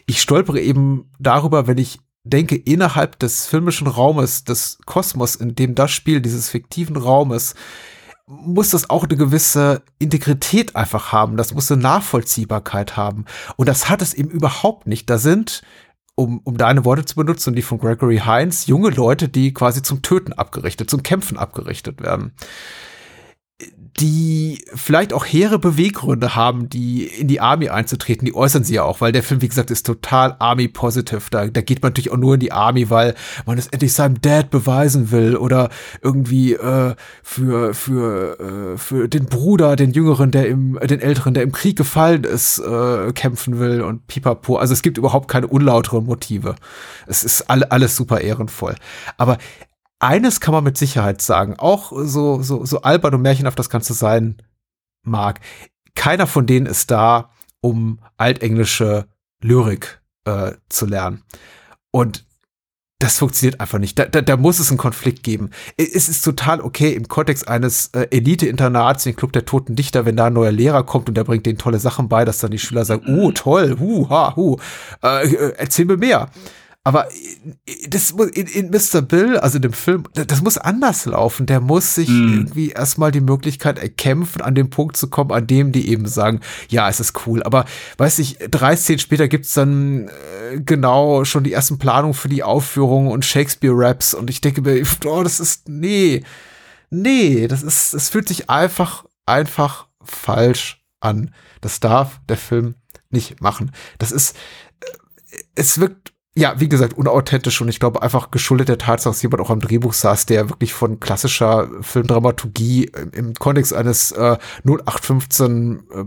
ich 0.06 0.22
stolpere 0.22 0.60
eben 0.60 1.12
darüber, 1.20 1.68
wenn 1.68 1.78
ich 1.78 2.00
denke, 2.24 2.56
innerhalb 2.56 3.20
des 3.20 3.48
filmischen 3.48 3.88
Raumes, 3.88 4.44
des 4.44 4.78
Kosmos, 4.86 5.36
in 5.36 5.56
dem 5.56 5.76
das 5.76 5.92
Spiel, 5.92 6.22
dieses 6.22 6.50
fiktiven 6.50 6.98
Raumes, 6.98 7.56
muss 8.28 8.70
das 8.70 8.90
auch 8.90 9.04
eine 9.04 9.18
gewisse 9.18 9.82
Integrität 10.00 10.76
einfach 10.76 11.12
haben. 11.12 11.38
Das 11.38 11.54
muss 11.54 11.72
eine 11.72 11.82
Nachvollziehbarkeit 11.82 12.96
haben. 12.96 13.26
Und 13.58 13.68
das 13.68 13.90
hat 13.90 14.02
es 14.02 14.14
eben 14.14 14.30
überhaupt 14.30 14.88
nicht. 14.88 15.10
Da 15.10 15.18
sind, 15.18 15.64
um, 16.16 16.40
um 16.44 16.58
deine 16.58 16.86
Worte 16.86 17.04
zu 17.04 17.16
benutzen 17.16 17.56
die 17.56 17.62
von 17.62 17.80
Gregory 17.80 18.22
Hines, 18.24 18.68
junge 18.68 18.90
Leute, 18.90 19.28
die 19.28 19.54
quasi 19.54 19.82
zum 19.82 20.02
Töten 20.02 20.34
abgerichtet, 20.34 20.90
zum 20.90 21.04
Kämpfen 21.04 21.38
abgerichtet 21.38 22.02
werden 22.02 22.34
die 24.00 24.64
vielleicht 24.74 25.14
auch 25.14 25.26
hehre 25.26 25.60
Beweggründe 25.60 26.36
haben, 26.36 26.70
die 26.70 27.06
in 27.06 27.28
die 27.28 27.42
Army 27.42 27.70
einzutreten, 27.70 28.26
die 28.26 28.34
äußern 28.34 28.64
sie 28.64 28.76
ja 28.76 28.84
auch, 28.84 29.02
weil 29.02 29.12
der 29.12 29.22
Film, 29.22 29.42
wie 29.42 29.48
gesagt, 29.48 29.70
ist 29.70 29.86
total 29.86 30.36
Army-positive. 30.40 31.22
Da, 31.30 31.48
da 31.48 31.62
geht 31.62 31.82
man 31.82 31.90
natürlich 31.90 32.12
auch 32.12 32.18
nur 32.18 32.36
in 32.36 32.40
die 32.40 32.52
Army, 32.52 32.90
weil 32.90 33.16
man 33.46 33.58
es 33.58 33.68
endlich 33.68 33.94
seinem 33.94 34.22
Dad 34.22 34.50
beweisen 34.50 35.12
will 35.12 35.36
oder 35.36 35.70
irgendwie 36.02 36.54
äh, 36.54 36.96
für, 37.22 37.74
für, 37.74 38.40
äh, 38.40 38.78
für 38.78 39.08
den 39.08 39.26
Bruder, 39.26 39.76
den 39.76 39.92
Jüngeren, 39.92 40.32
der 40.32 40.48
im, 40.48 40.80
den 40.82 41.02
Älteren, 41.02 41.34
der 41.34 41.44
im 41.44 41.52
Krieg 41.52 41.78
gefallen 41.78 42.24
ist, 42.24 42.60
äh, 42.60 43.12
kämpfen 43.14 43.60
will 43.60 43.82
und 43.82 44.08
pipapo. 44.08 44.56
Also 44.56 44.74
es 44.74 44.82
gibt 44.82 44.98
überhaupt 44.98 45.28
keine 45.28 45.48
unlauteren 45.48 46.06
Motive. 46.06 46.56
Es 47.08 47.24
ist 47.24 47.50
alle, 47.50 47.72
alles 47.72 47.96
super 47.96 48.22
ehrenvoll. 48.22 48.76
Aber 49.18 49.38
eines 50.02 50.40
kann 50.40 50.54
man 50.54 50.64
mit 50.64 50.78
Sicherheit 50.78 51.22
sagen, 51.22 51.56
auch 51.58 51.92
so, 51.96 52.42
so, 52.42 52.66
so 52.66 52.82
albern 52.82 53.16
und 53.16 53.22
märchenhaft 53.22 53.60
das 53.60 53.70
Ganze 53.70 53.94
sein 53.94 54.42
mag. 55.04 55.40
Keiner 55.96 56.28
von 56.28 56.46
denen 56.46 56.66
ist 56.66 56.92
da, 56.92 57.30
um 57.62 58.00
altenglische 58.18 59.08
Lyrik 59.44 60.02
äh, 60.26 60.54
zu 60.70 60.86
lernen. 60.86 61.24
Und 61.92 62.26
das 63.00 63.18
funktioniert 63.18 63.60
einfach 63.60 63.80
nicht. 63.80 63.98
Da, 63.98 64.06
da, 64.06 64.22
da 64.22 64.38
muss 64.38 64.60
es 64.60 64.70
einen 64.70 64.78
Konflikt 64.78 65.24
geben. 65.24 65.50
Es 65.76 66.08
ist 66.08 66.24
total 66.24 66.62
okay 66.62 66.94
im 66.94 67.08
Kontext 67.08 67.48
eines 67.48 67.88
äh, 67.94 68.08
Elite-Internats, 68.12 69.04
den 69.06 69.16
Club 69.16 69.34
der 69.34 69.46
Toten 69.46 69.76
Dichter, 69.76 70.06
wenn 70.06 70.16
da 70.16 70.26
ein 70.26 70.34
neuer 70.34 70.52
Lehrer 70.52 70.84
kommt 70.84 71.10
und 71.10 71.16
der 71.16 71.24
bringt 71.24 71.48
denen 71.48 71.58
tolle 71.58 71.80
Sachen 71.80 72.10
bei, 72.10 72.26
dass 72.26 72.38
dann 72.38 72.52
die 72.52 72.60
Schüler 72.60 72.86
sagen, 72.86 73.04
oh 73.08 73.32
toll, 73.32 73.78
hu, 73.80 74.08
ha, 74.10 74.36
hu, 74.36 74.58
äh, 75.04 75.28
äh 75.28 75.54
erzähl 75.58 75.86
mir 75.86 75.98
mehr. 75.98 76.30
Aber 76.84 77.08
das 77.88 78.14
muss 78.14 78.30
in, 78.30 78.48
in 78.48 78.70
Mr. 78.72 79.04
Bill, 79.04 79.38
also 79.38 79.58
in 79.58 79.62
dem 79.62 79.74
Film, 79.74 80.04
das 80.14 80.42
muss 80.42 80.58
anders 80.58 81.06
laufen. 81.06 81.46
Der 81.46 81.62
muss 81.62 81.94
sich 81.94 82.10
mm. 82.10 82.34
irgendwie 82.34 82.70
erstmal 82.70 83.12
die 83.12 83.22
Möglichkeit 83.22 83.78
erkämpfen, 83.78 84.42
an 84.42 84.56
den 84.56 84.72
Punkt 84.72 84.98
zu 84.98 85.08
kommen, 85.08 85.32
an 85.32 85.46
dem 85.46 85.72
die 85.72 85.90
eben 85.90 86.08
sagen, 86.08 86.40
ja, 86.70 86.90
es 86.90 87.00
ist 87.00 87.28
cool. 87.28 87.44
Aber 87.44 87.66
weiß 87.98 88.18
ich, 88.18 88.40
drei 88.50 88.76
Szenen 88.76 88.98
später 88.98 89.28
gibt's 89.28 89.54
dann 89.54 90.08
äh, 90.08 90.60
genau 90.60 91.24
schon 91.24 91.44
die 91.44 91.54
ersten 91.54 91.78
Planungen 91.78 92.16
für 92.16 92.30
die 92.30 92.42
Aufführung 92.42 93.10
und 93.10 93.26
Shakespeare-Raps 93.26 94.16
und 94.16 94.32
ich 94.32 94.42
denke 94.42 94.64
mir, 94.64 94.84
oh, 95.06 95.22
das 95.22 95.40
ist, 95.40 95.70
nee, 95.70 96.24
nee, 96.90 97.48
das 97.48 97.62
ist, 97.62 97.94
es 97.94 98.10
fühlt 98.10 98.28
sich 98.28 98.50
einfach, 98.50 99.06
einfach 99.28 99.88
falsch 100.04 100.84
an. 101.00 101.32
Das 101.62 101.80
darf 101.80 102.22
der 102.28 102.38
Film 102.38 102.74
nicht 103.12 103.40
machen. 103.40 103.72
Das 104.00 104.12
ist, 104.12 104.36
äh, 104.80 105.38
es 105.54 105.80
wirkt 105.80 106.11
ja, 106.36 106.60
wie 106.60 106.70
gesagt, 106.70 106.94
unauthentisch 106.94 107.60
und 107.62 107.68
ich 107.68 107.80
glaube 107.80 108.02
einfach 108.02 108.32
geschuldet 108.32 108.70
der 108.70 108.78
Tatsache, 108.78 109.12
dass 109.12 109.22
jemand 109.22 109.42
auch 109.42 109.50
am 109.50 109.60
Drehbuch 109.60 109.94
saß, 109.94 110.26
der 110.28 110.50
wirklich 110.50 110.74
von 110.74 111.00
klassischer 111.00 111.70
Filmdramaturgie 111.82 112.90
im, 113.12 113.34
Kontext 113.34 113.74
eines 113.74 114.12
äh, 114.14 114.38
0815 114.64 115.84
äh, 115.94 116.04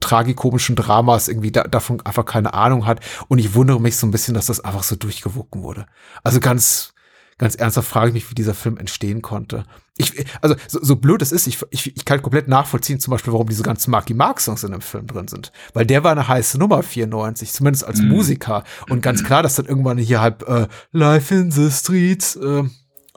tragikomischen 0.00 0.76
Dramas 0.76 1.28
irgendwie 1.28 1.52
da, 1.52 1.64
davon 1.64 2.00
einfach 2.00 2.24
keine 2.24 2.54
Ahnung 2.54 2.86
hat. 2.86 3.00
Und 3.28 3.38
ich 3.38 3.54
wundere 3.54 3.80
mich 3.80 3.96
so 3.96 4.06
ein 4.06 4.10
bisschen, 4.10 4.34
dass 4.34 4.46
das 4.46 4.60
einfach 4.60 4.82
so 4.82 4.96
durchgewunken 4.96 5.62
wurde. 5.62 5.86
Also 6.22 6.40
ganz, 6.40 6.91
ganz 7.38 7.54
ernsthaft 7.54 7.88
frage 7.88 8.08
ich 8.08 8.14
mich, 8.14 8.30
wie 8.30 8.34
dieser 8.34 8.54
Film 8.54 8.76
entstehen 8.76 9.22
konnte. 9.22 9.64
Ich, 9.96 10.24
also 10.40 10.54
so, 10.68 10.82
so 10.82 10.96
blöd 10.96 11.20
es 11.22 11.32
ist, 11.32 11.46
ich, 11.46 11.58
ich, 11.70 11.96
ich 11.96 12.04
kann 12.04 12.22
komplett 12.22 12.48
nachvollziehen, 12.48 12.98
zum 12.98 13.10
Beispiel, 13.10 13.32
warum 13.32 13.48
diese 13.48 13.62
ganzen 13.62 13.90
Marky 13.90 14.14
Mark 14.14 14.40
Songs 14.40 14.64
in 14.64 14.72
dem 14.72 14.80
Film 14.80 15.06
drin 15.06 15.28
sind, 15.28 15.52
weil 15.74 15.84
der 15.84 16.02
war 16.02 16.12
eine 16.12 16.28
heiße 16.28 16.58
Nummer 16.58 16.82
94, 16.82 17.52
zumindest 17.52 17.84
als 17.84 18.00
mm. 18.00 18.08
Musiker 18.08 18.64
und 18.88 19.02
ganz 19.02 19.22
klar, 19.22 19.42
dass 19.42 19.56
dann 19.56 19.66
irgendwann 19.66 19.98
hier 19.98 20.20
halt 20.20 20.42
äh, 20.44 20.66
Life 20.92 21.34
in 21.34 21.50
the 21.50 21.70
Streets 21.70 22.36
äh, 22.36 22.64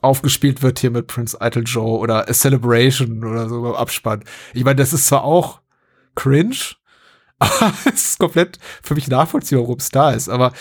aufgespielt 0.01 0.61
wird 0.61 0.79
hier 0.79 0.91
mit 0.91 1.07
Prince 1.07 1.37
Idol 1.41 1.63
Joe 1.65 1.99
oder 1.99 2.29
A 2.29 2.33
Celebration 2.33 3.23
oder 3.23 3.47
so 3.49 3.61
beim 3.61 3.73
Abspann. 3.73 4.23
Ich 4.53 4.63
meine, 4.63 4.75
das 4.75 4.93
ist 4.93 5.07
zwar 5.07 5.23
auch 5.23 5.61
cringe, 6.15 6.75
aber 7.39 7.73
es 7.85 8.11
ist 8.11 8.19
komplett 8.19 8.59
für 8.83 8.95
mich 8.95 9.07
nachvollziehbar, 9.07 9.63
warum 9.63 9.79
es 9.79 9.89
da 9.89 10.11
ist, 10.11 10.29
aber 10.29 10.53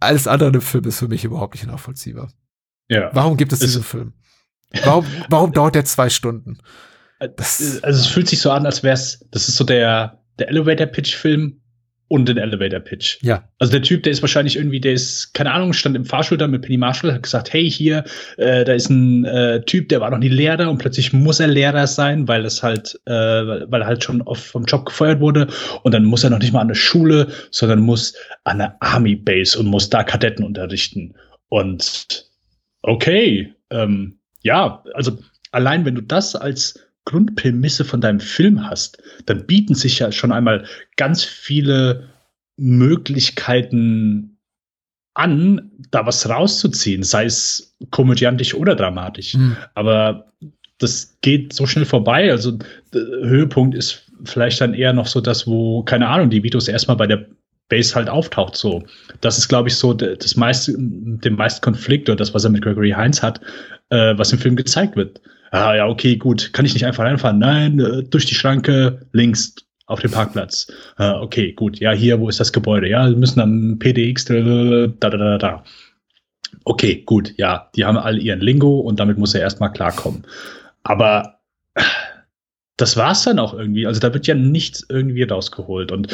alles 0.00 0.26
andere 0.26 0.50
im 0.50 0.60
Film 0.60 0.84
ist 0.84 0.98
für 0.98 1.08
mich 1.08 1.24
überhaupt 1.24 1.54
nicht 1.54 1.66
nachvollziehbar. 1.66 2.30
Ja. 2.88 3.10
Warum 3.12 3.36
gibt 3.36 3.52
es 3.52 3.60
diesen 3.60 3.82
Film? 3.82 4.12
Warum, 4.84 5.06
warum 5.28 5.52
dauert 5.52 5.74
der 5.74 5.84
zwei 5.84 6.08
Stunden? 6.08 6.58
Das 7.18 7.82
also 7.82 8.00
es 8.00 8.06
fühlt 8.06 8.28
sich 8.28 8.40
so 8.40 8.50
an, 8.50 8.66
als 8.66 8.82
wäre 8.82 8.94
es, 8.94 9.26
das 9.30 9.48
ist 9.48 9.56
so 9.56 9.64
der, 9.64 10.20
der 10.38 10.48
Elevator-Pitch-Film 10.48 11.60
und 12.08 12.28
den 12.28 12.36
Elevator-Pitch. 12.36 13.18
Ja. 13.22 13.48
Also 13.58 13.72
der 13.72 13.82
Typ, 13.82 14.02
der 14.02 14.12
ist 14.12 14.22
wahrscheinlich 14.22 14.56
irgendwie, 14.56 14.80
der 14.80 14.92
ist, 14.92 15.32
keine 15.34 15.52
Ahnung, 15.52 15.72
stand 15.72 15.96
im 15.96 16.04
Fahrstuhl 16.04 16.38
da 16.38 16.46
mit 16.46 16.62
Penny 16.62 16.76
Marshall, 16.76 17.12
hat 17.12 17.22
gesagt, 17.22 17.52
hey, 17.52 17.68
hier, 17.68 18.04
äh, 18.36 18.64
da 18.64 18.74
ist 18.74 18.90
ein 18.90 19.24
äh, 19.24 19.62
Typ, 19.64 19.88
der 19.88 20.00
war 20.00 20.10
noch 20.10 20.18
nie 20.18 20.28
Lehrer 20.28 20.70
und 20.70 20.78
plötzlich 20.78 21.12
muss 21.12 21.40
er 21.40 21.48
Lehrer 21.48 21.86
sein, 21.86 22.28
weil 22.28 22.44
es 22.44 22.62
halt, 22.62 23.00
äh, 23.06 23.12
weil 23.12 23.80
er 23.80 23.86
halt 23.86 24.04
schon 24.04 24.22
oft 24.22 24.44
vom 24.44 24.66
Job 24.66 24.86
gefeuert 24.86 25.20
wurde 25.20 25.48
und 25.82 25.92
dann 25.92 26.04
muss 26.04 26.22
er 26.22 26.30
noch 26.30 26.38
nicht 26.38 26.52
mal 26.52 26.60
an 26.60 26.68
der 26.68 26.74
Schule, 26.76 27.28
sondern 27.50 27.80
muss 27.80 28.14
an 28.44 28.58
der 28.58 28.76
Army 28.80 29.16
Base 29.16 29.58
und 29.58 29.66
muss 29.66 29.90
da 29.90 30.04
Kadetten 30.04 30.44
unterrichten. 30.44 31.14
Und 31.48 32.26
okay, 32.86 33.52
ähm, 33.70 34.18
ja, 34.42 34.82
also 34.94 35.18
allein 35.50 35.84
wenn 35.84 35.96
du 35.96 36.02
das 36.02 36.34
als 36.34 36.80
Grundprämisse 37.04 37.84
von 37.84 38.00
deinem 38.00 38.20
Film 38.20 38.68
hast, 38.68 39.02
dann 39.26 39.46
bieten 39.46 39.74
sich 39.74 39.98
ja 39.98 40.10
schon 40.10 40.32
einmal 40.32 40.64
ganz 40.96 41.24
viele 41.24 42.08
Möglichkeiten 42.56 44.38
an, 45.14 45.70
da 45.90 46.06
was 46.06 46.28
rauszuziehen, 46.28 47.02
sei 47.02 47.24
es 47.24 47.76
komödiantisch 47.90 48.54
oder 48.54 48.74
dramatisch. 48.74 49.34
Mhm. 49.34 49.56
Aber 49.74 50.32
das 50.78 51.16
geht 51.22 51.52
so 51.52 51.66
schnell 51.66 51.86
vorbei. 51.86 52.30
Also 52.30 52.58
der 52.92 53.02
Höhepunkt 53.02 53.74
ist 53.74 54.10
vielleicht 54.24 54.60
dann 54.60 54.74
eher 54.74 54.92
noch 54.92 55.06
so 55.06 55.20
das, 55.20 55.46
wo, 55.46 55.82
keine 55.84 56.08
Ahnung, 56.08 56.30
die 56.30 56.42
Vitos 56.42 56.68
erstmal 56.68 56.96
bei 56.96 57.06
der 57.06 57.26
Base 57.68 57.94
halt 57.94 58.08
auftaucht. 58.08 58.56
So, 58.56 58.84
das 59.20 59.38
ist, 59.38 59.48
glaube 59.48 59.68
ich, 59.68 59.76
so 59.76 59.92
das 59.92 60.36
meiste, 60.36 60.74
dem 60.76 61.34
meisten 61.34 61.60
Konflikt 61.62 62.08
oder 62.08 62.16
das, 62.16 62.34
was 62.34 62.44
er 62.44 62.50
mit 62.50 62.62
Gregory 62.62 62.90
Heinz 62.90 63.22
hat, 63.22 63.40
äh, 63.90 64.16
was 64.16 64.32
im 64.32 64.38
Film 64.38 64.56
gezeigt 64.56 64.96
wird. 64.96 65.20
Ah 65.50 65.74
ja, 65.74 65.86
okay, 65.86 66.16
gut, 66.16 66.52
kann 66.52 66.64
ich 66.64 66.74
nicht 66.74 66.84
einfach 66.84 67.04
reinfahren? 67.04 67.38
Nein, 67.38 67.78
äh, 67.78 68.02
durch 68.02 68.26
die 68.26 68.34
Schranke 68.34 69.06
links 69.12 69.54
auf 69.86 70.00
dem 70.00 70.10
Parkplatz. 70.10 70.66
Äh, 70.98 71.10
okay, 71.10 71.52
gut, 71.52 71.78
ja, 71.78 71.92
hier, 71.92 72.20
wo 72.20 72.28
ist 72.28 72.40
das 72.40 72.52
Gebäude? 72.52 72.88
Ja, 72.88 73.08
wir 73.08 73.16
müssen 73.16 73.40
am 73.40 73.78
PDX 73.78 74.24
da 74.26 74.34
da 74.34 75.10
da 75.10 75.16
da 75.16 75.38
da. 75.38 75.64
Okay, 76.64 77.02
gut, 77.06 77.32
ja, 77.36 77.70
die 77.76 77.84
haben 77.84 77.96
alle 77.96 78.18
ihren 78.18 78.40
Lingo 78.40 78.80
und 78.80 78.98
damit 78.98 79.18
muss 79.18 79.34
er 79.34 79.40
erstmal 79.40 79.72
klarkommen. 79.72 80.24
Aber 80.82 81.38
das 82.76 82.96
war's 82.96 83.22
dann 83.22 83.38
auch 83.38 83.54
irgendwie. 83.54 83.86
Also 83.86 84.00
da 84.00 84.12
wird 84.12 84.26
ja 84.26 84.34
nichts 84.34 84.84
irgendwie 84.88 85.22
rausgeholt. 85.22 85.92
Und 85.92 86.08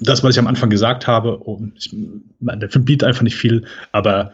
das, 0.00 0.22
was 0.22 0.34
ich 0.34 0.38
am 0.38 0.46
Anfang 0.46 0.70
gesagt 0.70 1.06
habe, 1.06 1.40
oh, 1.44 1.60
ich, 1.76 1.94
der 2.40 2.70
Film 2.70 2.84
bietet 2.84 3.06
einfach 3.08 3.22
nicht 3.22 3.36
viel, 3.36 3.66
aber 3.92 4.32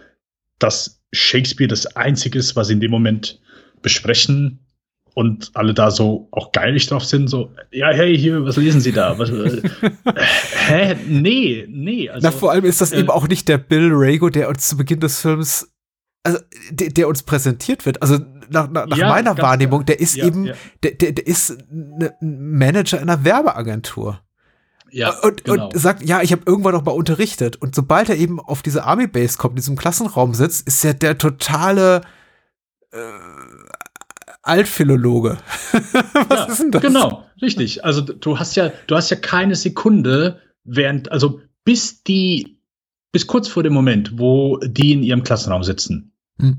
dass 0.58 1.00
Shakespeare 1.12 1.68
das 1.68 1.96
Einzige 1.96 2.38
ist, 2.38 2.56
was 2.56 2.68
sie 2.68 2.74
in 2.74 2.80
dem 2.80 2.90
Moment 2.90 3.40
besprechen 3.82 4.60
und 5.14 5.50
alle 5.54 5.74
da 5.74 5.90
so 5.90 6.28
auch 6.30 6.52
geilig 6.52 6.86
drauf 6.86 7.04
sind, 7.04 7.28
so, 7.28 7.52
ja, 7.72 7.90
hey, 7.90 8.16
hier, 8.16 8.44
was 8.44 8.56
lesen 8.56 8.80
Sie 8.80 8.92
da? 8.92 9.18
Was, 9.18 9.30
äh, 9.30 9.62
hä? 10.68 10.96
Nee, 11.08 11.66
nee. 11.68 12.08
Also, 12.08 12.26
Na, 12.26 12.30
vor 12.30 12.52
allem 12.52 12.64
ist 12.64 12.80
das 12.80 12.92
äh, 12.92 13.00
eben 13.00 13.10
auch 13.10 13.26
nicht 13.26 13.48
der 13.48 13.58
Bill 13.58 13.90
Rago, 13.92 14.30
der 14.30 14.48
uns 14.48 14.68
zu 14.68 14.76
Beginn 14.76 15.00
des 15.00 15.20
Films, 15.20 15.72
also 16.22 16.38
der, 16.70 16.90
der 16.90 17.08
uns 17.08 17.22
präsentiert 17.22 17.86
wird. 17.86 18.02
Also 18.02 18.18
nach, 18.50 18.70
nach, 18.70 18.86
nach 18.86 18.96
Ja, 18.96 19.08
meiner 19.08 19.36
Wahrnehmung, 19.36 19.84
der 19.84 20.00
ist 20.00 20.16
Ja, 20.16 20.26
eben, 20.26 20.46
ja. 20.46 20.54
Der, 20.82 20.92
der, 20.92 21.12
der 21.12 21.26
ist 21.26 21.58
ein 21.70 22.10
Manager 22.20 23.00
in 23.00 23.08
einer 23.08 23.24
Werbeagentur. 23.24 24.20
Ja, 24.92 25.18
und, 25.20 25.44
genau. 25.44 25.68
und 25.68 25.78
sagt, 25.78 26.02
ja, 26.02 26.22
ich 26.22 26.32
habe 26.32 26.42
irgendwann 26.46 26.74
noch 26.74 26.84
mal 26.84 26.92
unterrichtet. 26.92 27.56
Und 27.56 27.74
sobald 27.74 28.08
er 28.08 28.16
eben 28.16 28.40
auf 28.40 28.62
diese 28.62 28.84
Army 28.84 29.06
Base 29.06 29.38
kommt, 29.38 29.52
in 29.52 29.56
diesem 29.56 29.76
Klassenraum 29.76 30.34
sitzt, 30.34 30.66
ist 30.66 30.84
er 30.84 30.94
der 30.94 31.18
totale 31.18 32.02
äh, 32.92 32.98
Altphilologe. 34.42 35.38
Was 36.28 36.38
ja, 36.38 36.44
ist 36.46 36.60
denn 36.60 36.70
das? 36.70 36.82
Genau, 36.82 37.26
richtig. 37.42 37.84
Also 37.84 38.00
du 38.00 38.38
hast 38.38 38.56
ja, 38.56 38.72
du 38.86 38.96
hast 38.96 39.10
ja 39.10 39.16
keine 39.16 39.54
Sekunde, 39.54 40.40
während, 40.64 41.10
also 41.12 41.40
bis 41.64 42.02
die, 42.02 42.58
bis 43.12 43.26
kurz 43.26 43.48
vor 43.48 43.62
dem 43.62 43.72
Moment, 43.72 44.18
wo 44.18 44.58
die 44.58 44.92
in 44.92 45.02
ihrem 45.02 45.22
Klassenraum 45.22 45.62
sitzen, 45.62 46.10
Hm. 46.40 46.58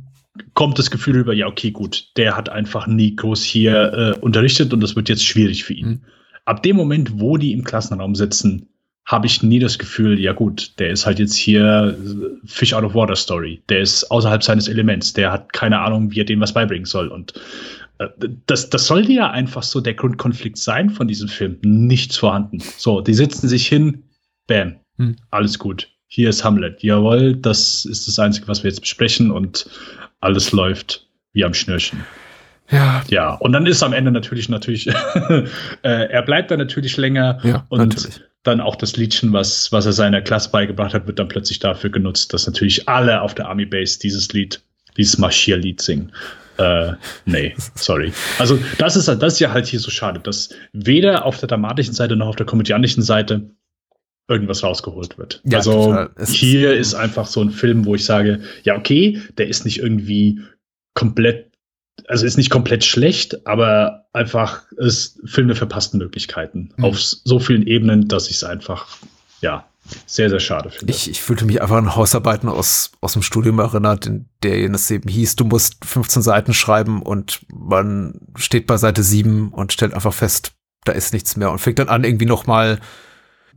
kommt 0.53 0.79
das 0.79 0.91
Gefühl 0.91 1.17
über, 1.17 1.34
ja, 1.34 1.47
okay, 1.47 1.71
gut, 1.71 2.11
der 2.15 2.38
hat 2.38 2.49
einfach 2.49 2.88
nie 2.88 3.15
groß 3.15 3.43
hier 3.43 3.93
äh, 3.93 4.19
unterrichtet 4.19 4.73
und 4.73 4.82
das 4.82 4.95
wird 4.95 5.09
jetzt 5.09 5.25
schwierig 5.25 5.63
für 5.63 5.73
ihn. 5.73 5.86
Hm. 5.86 6.01
Ab 6.46 6.64
dem 6.64 6.76
Moment, 6.76 7.20
wo 7.20 7.38
die 7.38 7.52
im 7.54 7.64
Klassenraum 7.64 8.16
sitzen, 8.16 8.68
habe 9.06 9.28
ich 9.28 9.42
nie 9.44 9.60
das 9.60 9.78
Gefühl, 9.80 10.20
ja 10.20 10.32
gut, 10.32 10.80
der 10.80 10.92
ist 10.92 11.06
halt 11.06 11.20
jetzt 11.20 11.36
hier 11.36 11.98
äh, 12.00 12.48
Fish 12.48 12.74
out 12.74 12.84
of 12.84 12.94
Water 12.94 13.16
Story. 13.16 13.62
Der 13.70 13.82
ist 13.82 14.06
außerhalb 14.12 14.44
seines 14.44 14.68
Elements. 14.68 15.14
Der 15.14 15.32
hat 15.32 15.54
keine 15.54 15.80
Ahnung, 15.80 16.12
wie 16.12 16.22
er 16.22 16.26
denen 16.26 16.42
was 16.42 16.54
beibringen 16.54 16.86
soll. 16.86 17.08
Und 17.08 17.34
äh, 17.98 18.08
das, 18.46 18.70
das 18.70 18.88
sollte 18.88 19.12
ja 19.12 19.32
einfach 19.32 19.64
so 19.64 19.82
der 19.82 19.96
Grundkonflikt 19.96 20.58
sein 20.58 20.89
von 20.89 21.08
diesem 21.08 21.28
Film. 21.28 21.58
Nichts 21.64 22.18
vorhanden. 22.18 22.60
So, 22.78 23.02
die 23.02 23.14
sitzen 23.14 23.48
sich 23.48 23.68
hin, 23.68 24.04
bam, 24.48 24.76
Hm. 24.98 25.16
alles 25.32 25.58
gut. 25.58 25.89
Hier 26.08 26.30
ist 26.30 26.44
Hamlet. 26.44 26.84
Jawohl, 26.84 27.36
das 27.36 27.86
ist 27.86 28.08
das 28.08 28.20
Einzige, 28.20 28.48
was 28.48 28.64
wir 28.64 28.70
jetzt 28.70 28.82
besprechen 28.82 29.32
und 29.32 29.70
alles 30.20 30.52
läuft 30.52 31.08
wie 31.34 31.44
am 31.46 31.54
Schnürchen. 31.54 32.04
Ja, 32.72 33.03
Ja, 33.09 33.34
und 33.36 33.51
dann 33.53 33.65
ist 33.65 33.84
am 33.84 33.93
Ende 33.93 34.11
natürlich, 34.11 34.49
natürlich, 34.49 34.88
äh, 35.30 35.43
er 35.84 36.22
bleibt 36.24 36.51
dann 36.51 36.59
natürlich 36.59 36.97
länger 36.97 37.39
Ja, 37.43 37.65
und 37.69 37.80
natürlich. 37.80 38.22
dann 38.43 38.59
auch 38.61 38.76
das 38.76 38.95
Liedchen, 38.97 39.34
was, 39.34 39.72
was 39.72 39.86
er 39.86 39.93
seiner 39.93 40.22
Klasse 40.22 40.49
beigebracht 40.51 40.93
hat, 40.93 41.07
wird 41.07 41.19
dann 41.19 41.28
plötzlich 41.28 41.59
dafür 41.59 41.89
genutzt, 41.89 42.34
dass 42.34 42.47
natürlich 42.47 42.88
alle 42.89 43.22
auf 43.22 43.36
der 43.36 43.47
Army 43.47 43.65
Base 43.65 43.99
dieses 43.99 44.32
Lied, 44.34 44.61
dieses 44.97 45.17
Marschierlied 45.17 45.82
singen. 45.82 46.11
Äh, 46.57 46.93
nee, 47.26 47.55
sorry. 47.76 48.11
Also 48.39 48.59
das 48.78 48.95
ist, 48.95 49.07
das 49.07 49.34
ist 49.34 49.39
ja 49.39 49.51
halt 49.51 49.65
hier 49.67 49.80
so 49.80 49.89
schade, 49.91 50.19
dass 50.19 50.49
weder 50.74 51.26
auf 51.26 51.39
der 51.39 51.47
dramatischen 51.47 51.93
Seite 51.93 52.15
noch 52.15 52.28
auf 52.28 52.36
der 52.36 52.45
komödiantischen 52.45 53.03
Seite 53.03 53.49
irgendwas 54.28 54.63
rausgeholt 54.63 55.17
wird. 55.17 55.41
Ja, 55.43 55.57
also. 55.59 56.07
Es 56.15 56.30
ist- 56.30 56.36
hier 56.36 56.74
ist 56.74 56.93
einfach 56.93 57.26
so 57.28 57.41
ein 57.41 57.49
Film, 57.51 57.86
wo 57.86 57.95
ich 57.95 58.05
sage, 58.05 58.41
ja, 58.63 58.78
okay, 58.78 59.22
der 59.38 59.47
ist 59.47 59.65
nicht 59.65 59.80
irgendwie 59.80 60.39
komplett, 60.93 61.51
also 62.08 62.26
ist 62.26 62.38
nicht 62.38 62.49
komplett 62.49 62.84
schlecht, 62.84 63.45
aber 63.47 64.06
einfach 64.14 64.64
ist 64.78 65.20
Film 65.26 65.47
mit 65.47 65.58
verpassten 65.58 65.97
Möglichkeiten 65.99 66.72
Mhm. 66.78 66.86
auf 66.86 66.99
so 66.99 67.39
vielen 67.39 67.66
Ebenen, 67.68 68.08
dass 68.08 68.30
ich 68.30 68.38
es 68.38 68.43
einfach, 68.43 68.88
ja, 69.41 69.66
sehr, 70.06 70.30
sehr 70.30 70.39
schade 70.39 70.70
finde. 70.70 70.93
ich, 70.93 71.10
ich 71.10 71.22
fühlte 71.22 71.45
mich 71.45 71.62
einfach 71.62 71.76
an 71.78 71.95
Hausarbeiten 71.95 72.47
aus, 72.47 72.91
aus 73.02 73.14
dem 73.14 73.24
Studium 73.24 73.60
erinnert, 73.60 74.06
in 74.06 74.26
der 74.43 74.70
es 74.72 74.91
eben 74.91 75.10
hieß, 75.10 75.36
du 75.36 75.45
musst 75.45 75.84
15 75.84 76.22
Seiten 76.22 76.54
schreiben 76.54 77.02
und 77.02 77.41
man 77.52 78.20
steht 78.36 78.68
bei 78.68 78.78
Seite 78.78 79.04
7 79.04 79.49
und 79.49 79.74
stellt 79.74 79.93
einfach 79.93 80.14
fest, 80.14 80.54
da 80.86 80.91
ist 80.91 81.14
nichts 81.14 81.36
mehr 81.36 81.52
und 81.52 81.60
fängt 81.60 81.80
dann 81.80 81.89
an, 81.89 82.04
irgendwie 82.04 82.26
noch 82.26 82.45
mal 82.45 82.80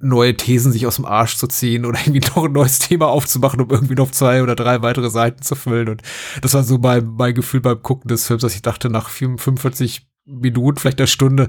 neue 0.01 0.37
Thesen 0.37 0.73
sich 0.73 0.87
aus 0.87 0.97
dem 0.97 1.05
Arsch 1.05 1.37
zu 1.37 1.47
ziehen 1.47 1.85
oder 1.85 1.99
irgendwie 2.01 2.27
noch 2.35 2.45
ein 2.45 2.53
neues 2.53 2.79
Thema 2.79 3.09
aufzumachen, 3.09 3.61
um 3.61 3.71
irgendwie 3.71 3.95
noch 3.95 4.11
zwei 4.11 4.43
oder 4.43 4.55
drei 4.55 4.83
weitere 4.83 5.11
Seiten 5.11 5.43
zu 5.43 5.55
füllen. 5.55 5.89
Und 5.89 6.03
das 6.43 6.55
war 6.55 6.63
so 6.63 6.79
mein, 6.79 7.07
mein 7.07 7.35
Gefühl 7.35 7.61
beim 7.61 7.83
Gucken 7.83 8.09
des 8.09 8.27
Films, 8.27 8.43
dass 8.43 8.55
ich 8.55 8.63
dachte, 8.63 8.91
nach 8.91 9.09
45 9.09 10.07
Minuten, 10.27 10.79
vielleicht 10.79 11.01
eine 11.01 11.07
Stunde, 11.07 11.49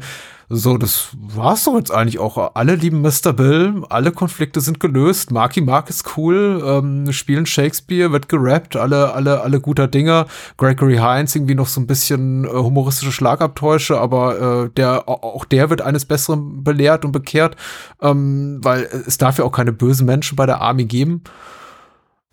so, 0.50 0.78
das 0.78 1.10
war's 1.18 1.64
doch 1.64 1.76
jetzt 1.76 1.92
eigentlich 1.92 2.20
auch. 2.20 2.52
Alle 2.56 2.76
lieben 2.76 3.02
Mr. 3.02 3.34
Bill, 3.34 3.84
alle 3.90 4.12
Konflikte 4.12 4.62
sind 4.62 4.80
gelöst, 4.80 5.32
Marky 5.32 5.62
Mark 5.62 5.90
ist 5.90 6.18
cool, 6.18 6.62
ähm, 6.64 7.12
spielen 7.12 7.46
Shakespeare, 7.48 8.12
wird 8.12 8.30
gerappt, 8.30 8.76
alle, 8.76 9.14
alle, 9.14 9.42
alle 9.42 9.60
guter 9.60 9.88
Dinger. 9.88 10.28
Gregory 10.58 10.98
Hines 10.98 11.36
irgendwie 11.36 11.56
noch 11.56 11.68
so 11.68 11.82
ein 11.82 11.88
bisschen 11.88 12.44
äh, 12.46 12.50
humoristische 12.50 13.12
Schlagabtäusche, 13.12 13.98
aber 14.00 14.66
äh, 14.66 14.70
der, 14.70 15.10
au- 15.10 15.24
auch 15.24 15.46
der 15.46 15.70
wird 15.72 15.82
eines 15.82 16.06
Besseren 16.06 16.64
belehrt 16.64 17.06
und 17.06 17.12
bekehrt, 17.12 17.56
ähm, 18.02 18.60
weil 18.62 18.84
es 19.08 19.18
darf 19.18 19.40
ja 19.40 19.46
auch 19.46 19.52
keine 19.52 19.72
bösen 19.72 20.06
Menschen 20.06 20.36
bei 20.36 20.46
der 20.46 20.62
Army 20.62 20.86
geben. 20.86 21.24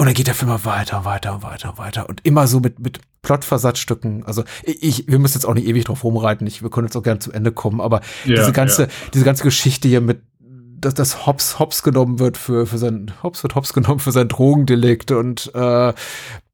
Und 0.03 0.07
dann 0.07 0.15
geht 0.15 0.27
der 0.27 0.35
Film 0.35 0.51
immer 0.51 0.65
weiter, 0.65 1.05
weiter, 1.05 1.45
weiter, 1.45 1.79
weiter. 1.79 2.09
Und 2.09 2.27
immer 2.27 2.49
so 2.49 2.59
mit, 2.59 2.81
mit 2.81 2.99
Plotversatzstücken. 3.23 4.27
Also 4.27 4.43
ich, 4.65 5.07
wir 5.07 5.21
müssen 5.21 5.35
jetzt 5.35 5.45
auch 5.45 5.55
nicht 5.55 5.69
ewig 5.69 5.85
drauf 5.85 6.03
rumreiten. 6.03 6.45
Ich, 6.45 6.61
wir 6.61 6.71
können 6.71 6.89
jetzt 6.89 6.97
auch 6.97 7.05
gerne 7.05 7.21
zum 7.21 7.33
Ende 7.33 7.53
kommen. 7.53 7.81
Aber 7.81 8.01
Ja, 8.25 8.35
diese 8.35 8.51
ganze, 8.51 8.83
ja. 8.83 8.89
diese 9.15 9.25
ganze 9.25 9.45
Geschichte 9.45 9.87
hier 9.87 10.01
mit, 10.01 10.23
dass 10.41 10.95
das 10.95 11.25
Hops 11.25 11.61
Hops 11.61 11.85
genommen 11.85 12.19
wird 12.19 12.37
für, 12.37 12.67
für 12.67 12.79
sein, 12.79 13.13
Hops 13.23 13.45
wird 13.45 13.55
Hops 13.55 13.73
genommen 13.75 14.01
für 14.01 14.11
sein 14.11 14.27
Drogendelikt 14.27 15.13
und 15.13 15.55
äh, 15.55 15.93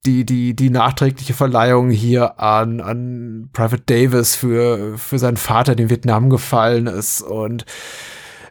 die, 0.04 0.26
die, 0.26 0.54
die 0.54 0.68
nachträgliche 0.68 1.32
Verleihung 1.32 1.88
hier 1.88 2.38
an, 2.38 2.82
an 2.82 3.48
Private 3.54 3.82
Davis 3.86 4.36
für, 4.36 4.98
für 4.98 5.18
seinen 5.18 5.38
Vater, 5.38 5.74
der 5.74 5.84
in 5.84 5.90
Vietnam 5.90 6.28
gefallen 6.28 6.86
ist 6.86 7.22
und 7.22 7.64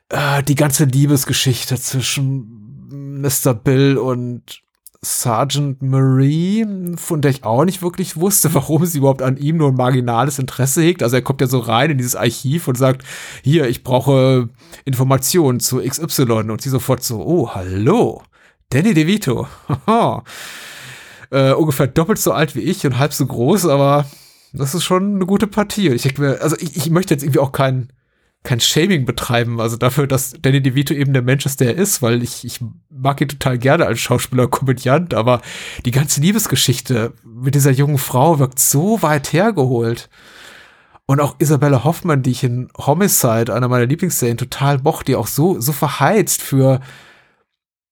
äh, 0.10 0.42
die 0.42 0.56
ganze 0.56 0.86
Liebesgeschichte 0.86 1.76
zwischen 1.76 3.22
Mr. 3.22 3.54
Bill 3.54 4.00
und 4.00 4.64
Sergeant 5.02 5.82
Marie, 5.82 6.66
von 6.96 7.22
der 7.22 7.32
ich 7.32 7.44
auch 7.44 7.66
nicht 7.66 7.82
wirklich 7.82 8.18
wusste, 8.18 8.54
warum 8.54 8.86
sie 8.86 9.00
überhaupt 9.00 9.22
an 9.22 9.38
ihm 9.38 9.58
nur 9.58 9.70
ein 9.70 9.76
marginales 9.76 10.40
Interesse 10.40 10.82
hegt. 10.82 11.04
Also 11.04 11.16
er 11.16 11.22
kommt 11.22 11.42
ja 11.42 11.48
so 11.48 11.60
rein 11.60 11.92
in 11.92 11.98
dieses 11.98 12.16
Archiv 12.16 12.68
und 12.68 12.78
sagt, 12.78 13.04
hier, 13.44 13.68
ich 13.68 13.84
brauche 13.84 14.50
Informationen 14.86 15.60
zu 15.60 15.82
XY. 15.82 16.24
Und 16.52 16.62
sie 16.62 16.70
sofort 16.70 17.04
so, 17.04 17.26
oh, 17.26 17.50
hallo, 17.54 18.24
Danny 18.70 18.94
DeVito. 18.94 19.48
Äh, 21.30 21.52
ungefähr 21.52 21.88
doppelt 21.88 22.20
so 22.20 22.32
alt 22.32 22.56
wie 22.56 22.62
ich 22.62 22.86
und 22.86 22.98
halb 23.00 23.12
so 23.12 23.26
groß, 23.26 23.66
aber 23.66 24.06
das 24.54 24.74
ist 24.74 24.86
schon 24.86 25.16
eine 25.16 25.26
gute 25.26 25.48
Partie. 25.48 25.90
Und 25.90 25.96
ich 25.96 26.04
denke 26.04 26.22
mir, 26.22 26.42
also 26.42 26.56
ich, 26.58 26.78
ich 26.78 26.90
möchte 26.90 27.14
jetzt 27.14 27.24
irgendwie 27.24 27.40
auch 27.40 27.52
kein, 27.52 27.92
kein 28.48 28.62
Shaming 28.62 29.04
betreiben, 29.04 29.60
also 29.60 29.76
dafür, 29.76 30.08
dass 30.08 30.34
Danny 30.42 30.62
DeVito 30.62 30.94
eben 30.94 31.12
der 31.12 31.22
Mensch 31.22 31.46
ist, 31.46 31.60
der 31.60 31.76
er 31.76 31.82
ist, 31.82 32.02
weil 32.02 32.24
ich, 32.24 32.46
ich 32.46 32.62
mag 32.90 33.20
ihn 33.20 33.28
total 33.28 33.58
gerne 33.58 33.86
als 33.86 34.00
Schauspieler, 34.00 34.48
Komödiant, 34.48 35.14
aber 35.14 35.42
die 35.86 35.92
ganze 35.92 36.22
Liebesgeschichte 36.22 37.12
mit 37.26 37.56
dieser 37.56 37.72
jungen 37.72 37.98
Frau 37.98 38.40
wirkt 38.40 38.60
so 38.60 39.02
weit 39.02 39.34
hergeholt. 39.34 40.10
Und 41.08 41.20
auch 41.20 41.36
Isabella 41.40 41.84
Hoffmann, 41.84 42.24
die 42.24 42.32
ich 42.32 42.44
in 42.46 42.70
Homicide, 42.78 43.54
einer 43.54 43.68
meiner 43.68 43.86
Lieblingsserien, 43.86 44.38
total 44.38 44.78
mochte, 44.80 45.12
die 45.12 45.16
auch 45.18 45.28
so, 45.28 45.60
so 45.60 45.74
verheizt 45.74 46.42
für, 46.42 46.80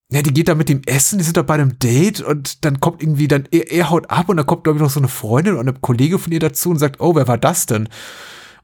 ja, 0.10 0.22
die 0.22 0.34
geht 0.34 0.47
da 0.47 0.56
mit 0.56 0.70
dem 0.70 0.84
Essen, 0.86 1.18
die 1.18 1.26
sind 1.26 1.36
da 1.36 1.41
bei 1.41 1.56
einem 1.56 1.80
Date 1.80 2.22
und 2.22 2.64
dann 2.64 2.80
kommt 2.80 3.03
irgendwie 3.03 3.28
dann, 3.28 3.45
er, 3.51 3.72
er 3.74 3.89
haut 3.89 4.10
ab 4.10 4.30
und 4.30 4.38
dann 4.38 4.45
kommt, 4.45 4.64
glaube 4.64 4.78
ich, 4.78 4.84
noch 4.84 4.89
so 4.89 5.01
eine 5.01 5.10
Freundin 5.10 5.56
und 5.56 5.68
eine 5.68 5.74
Kollege 5.74 6.18
von 6.18 6.32
ihr 6.32 6.39
dazu 6.39 6.70
und 6.70 6.80
sagt, 6.80 7.01
oh, 7.01 7.14
wer 7.14 7.28
war 7.28 7.38
das 7.38 7.66
denn? 7.66 7.89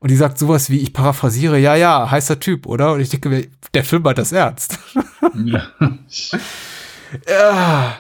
Und 0.02 0.10
die 0.10 0.16
sagt 0.16 0.40
sowas 0.40 0.72
wie, 0.72 0.80
ich 0.80 0.94
paraphrasiere, 0.94 1.60
ja, 1.60 1.76
ja, 1.76 2.10
heißer 2.10 2.40
Typ, 2.40 2.66
oder? 2.66 2.94
Und 2.94 3.02
ich 3.02 3.10
denke 3.10 3.30
mir, 3.30 3.48
der 3.76 3.84
Film 3.84 4.04
hat 4.06 4.18
das 4.18 4.32
ernst. 4.32 4.78
Ja. 5.46 5.72
ja. 7.28 7.98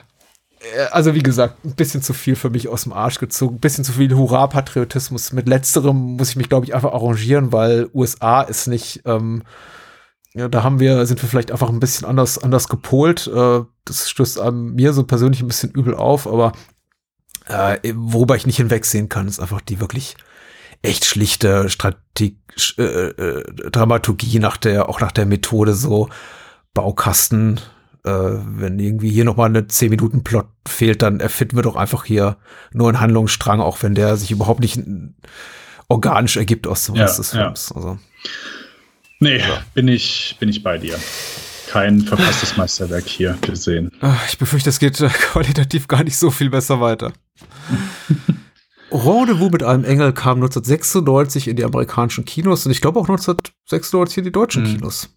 Also 0.91 1.13
wie 1.13 1.21
gesagt, 1.21 1.63
ein 1.63 1.75
bisschen 1.75 2.01
zu 2.01 2.13
viel 2.13 2.35
für 2.35 2.49
mich 2.49 2.67
aus 2.67 2.83
dem 2.83 2.93
Arsch 2.93 3.19
gezogen, 3.19 3.55
ein 3.55 3.59
bisschen 3.59 3.83
zu 3.83 3.93
viel 3.93 4.13
Hurra-Patriotismus. 4.13 5.31
Mit 5.31 5.47
letzterem 5.47 6.17
muss 6.17 6.31
ich 6.31 6.35
mich, 6.35 6.49
glaube 6.49 6.65
ich, 6.65 6.73
einfach 6.73 6.91
arrangieren, 6.91 7.51
weil 7.51 7.89
USA 7.93 8.41
ist 8.41 8.67
nicht, 8.67 9.03
ähm, 9.05 9.43
ja, 10.33 10.47
da 10.49 10.63
haben 10.63 10.79
wir, 10.79 11.05
sind 11.05 11.21
wir 11.21 11.29
vielleicht 11.29 11.51
einfach 11.51 11.69
ein 11.69 11.79
bisschen 11.79 12.07
anders, 12.07 12.37
anders 12.39 12.67
gepolt. 12.67 13.27
Äh, 13.27 13.61
das 13.85 14.09
stößt 14.09 14.39
an 14.39 14.73
mir 14.73 14.93
so 14.93 15.03
persönlich 15.03 15.41
ein 15.41 15.47
bisschen 15.47 15.71
übel 15.71 15.95
auf, 15.95 16.27
aber 16.27 16.51
äh, 17.47 17.93
worüber 17.95 18.35
ich 18.35 18.47
nicht 18.47 18.57
hinwegsehen 18.57 19.07
kann, 19.07 19.27
ist 19.27 19.39
einfach 19.39 19.61
die 19.61 19.79
wirklich 19.79 20.17
echt 20.81 21.05
schlichte 21.05 21.69
Strategie, 21.69 22.37
äh, 22.77 22.81
äh, 22.83 23.43
Dramaturgie 23.71 24.39
nach 24.39 24.57
der, 24.57 24.89
auch 24.89 24.99
nach 24.99 25.11
der 25.11 25.25
Methode 25.25 25.73
so 25.73 26.09
Baukasten, 26.73 27.59
äh, 28.03 28.09
wenn 28.11 28.79
irgendwie 28.79 29.11
hier 29.11 29.25
nochmal 29.25 29.49
eine 29.49 29.67
10 29.67 29.89
Minuten 29.89 30.23
Plot 30.23 30.47
fehlt, 30.67 31.01
dann 31.01 31.19
erfinden 31.19 31.55
wir 31.55 31.63
doch 31.63 31.75
einfach 31.75 32.05
hier 32.05 32.37
nur 32.73 32.87
einen 32.89 32.99
Handlungsstrang, 32.99 33.59
auch 33.61 33.83
wenn 33.83 33.95
der 33.95 34.17
sich 34.17 34.31
überhaupt 34.31 34.61
nicht 34.61 34.79
organisch 35.87 36.37
ergibt 36.37 36.67
aus 36.67 36.85
dem 36.85 36.95
Ja, 36.95 37.03
Rest 37.03 37.19
des 37.19 37.33
ja. 37.33 37.43
Films. 37.43 37.71
Also, 37.71 37.99
Nee, 39.19 39.43
bin 39.75 39.87
ich, 39.87 40.35
bin 40.39 40.49
ich 40.49 40.63
bei 40.63 40.79
dir. 40.79 40.97
Kein 41.69 42.01
verpasstes 42.01 42.57
Meisterwerk 42.57 43.05
hier 43.05 43.37
gesehen. 43.41 43.91
ich 44.27 44.39
befürchte, 44.39 44.71
es 44.71 44.79
geht 44.79 44.99
äh, 44.99 45.09
qualitativ 45.31 45.87
gar 45.87 46.03
nicht 46.03 46.17
so 46.17 46.31
viel 46.31 46.49
besser 46.49 46.81
weiter. 46.81 47.13
Rendezvous 48.91 49.51
mit 49.51 49.63
einem 49.63 49.83
Engel 49.85 50.13
kam 50.13 50.37
1996 50.37 51.47
in 51.47 51.55
die 51.55 51.63
amerikanischen 51.63 52.25
Kinos 52.25 52.65
und 52.65 52.71
ich 52.71 52.81
glaube 52.81 52.99
auch 52.99 53.07
1996 53.07 54.17
in 54.19 54.23
die 54.25 54.31
deutschen 54.31 54.63
Mhm. 54.63 54.67
Kinos. 54.75 55.09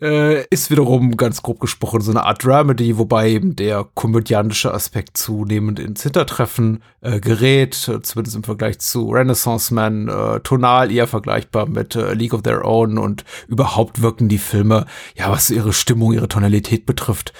Äh, 0.00 0.46
ist 0.48 0.70
wiederum 0.70 1.16
ganz 1.16 1.42
grob 1.42 1.58
gesprochen 1.58 2.00
so 2.00 2.12
eine 2.12 2.24
Art 2.24 2.44
Dramedy, 2.44 2.98
wobei 2.98 3.30
eben 3.30 3.56
der 3.56 3.84
komödiantische 3.94 4.72
Aspekt 4.72 5.16
zunehmend 5.16 5.80
ins 5.80 6.04
Hintertreffen 6.04 6.82
äh, 7.00 7.18
gerät, 7.18 7.74
zumindest 7.74 8.36
im 8.36 8.44
Vergleich 8.44 8.78
zu 8.78 9.10
Renaissance 9.10 9.74
Man, 9.74 10.08
äh, 10.08 10.40
tonal 10.40 10.92
eher 10.92 11.08
vergleichbar 11.08 11.66
mit 11.66 11.96
äh, 11.96 12.14
League 12.14 12.32
of 12.32 12.42
Their 12.42 12.64
Own 12.64 12.98
und 12.98 13.24
überhaupt 13.48 14.02
wirken 14.02 14.28
die 14.28 14.38
Filme, 14.38 14.86
ja, 15.16 15.30
was 15.30 15.50
ihre 15.50 15.72
Stimmung, 15.72 16.12
ihre 16.12 16.28
Tonalität 16.28 16.86
betrifft, 16.86 17.32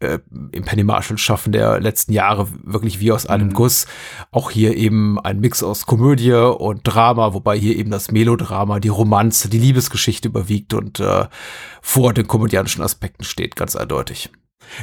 äh, 0.00 0.18
im 0.52 0.64
Penny 0.64 0.82
Marshall 0.82 1.18
schaffen 1.18 1.52
der 1.52 1.78
letzten 1.80 2.12
Jahre 2.12 2.48
wirklich 2.64 3.00
wie 3.00 3.12
aus 3.12 3.26
einem 3.26 3.48
mhm. 3.48 3.54
Guss. 3.54 3.86
Auch 4.30 4.50
hier 4.50 4.76
eben 4.76 5.20
ein 5.20 5.40
Mix 5.40 5.62
aus 5.62 5.84
Komödie 5.84 6.32
und 6.32 6.82
Drama, 6.84 7.34
wobei 7.34 7.58
hier 7.58 7.76
eben 7.76 7.90
das 7.90 8.10
Melodrama, 8.10 8.80
die 8.80 8.88
Romanze, 8.88 9.50
die 9.50 9.58
Liebesgeschichte 9.58 10.28
überwiegt 10.28 10.72
und 10.72 11.00
äh, 11.10 11.28
vor 11.82 12.12
den 12.12 12.26
komödianischen 12.26 12.82
Aspekten 12.82 13.24
steht, 13.24 13.56
ganz 13.56 13.76
eindeutig. 13.76 14.30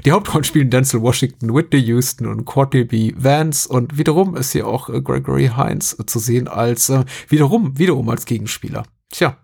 Die 0.06 0.12
Hauptrollen 0.12 0.44
spielen 0.44 0.70
Denzel 0.70 1.02
Washington, 1.02 1.54
Whitney 1.54 1.80
Houston 1.80 2.28
und 2.28 2.46
Courtney 2.46 2.84
B. 2.84 3.14
Vance 3.16 3.70
und 3.70 3.98
wiederum 3.98 4.36
ist 4.36 4.52
hier 4.52 4.68
auch 4.68 4.90
äh, 4.90 5.02
Gregory 5.02 5.52
Hines 5.56 5.98
zu 6.06 6.20
sehen 6.20 6.48
als 6.48 6.90
äh, 6.90 7.06
wiederum, 7.30 7.78
wiederum 7.78 8.10
als 8.10 8.26
Gegenspieler. 8.26 8.84
Tja, 9.10 9.38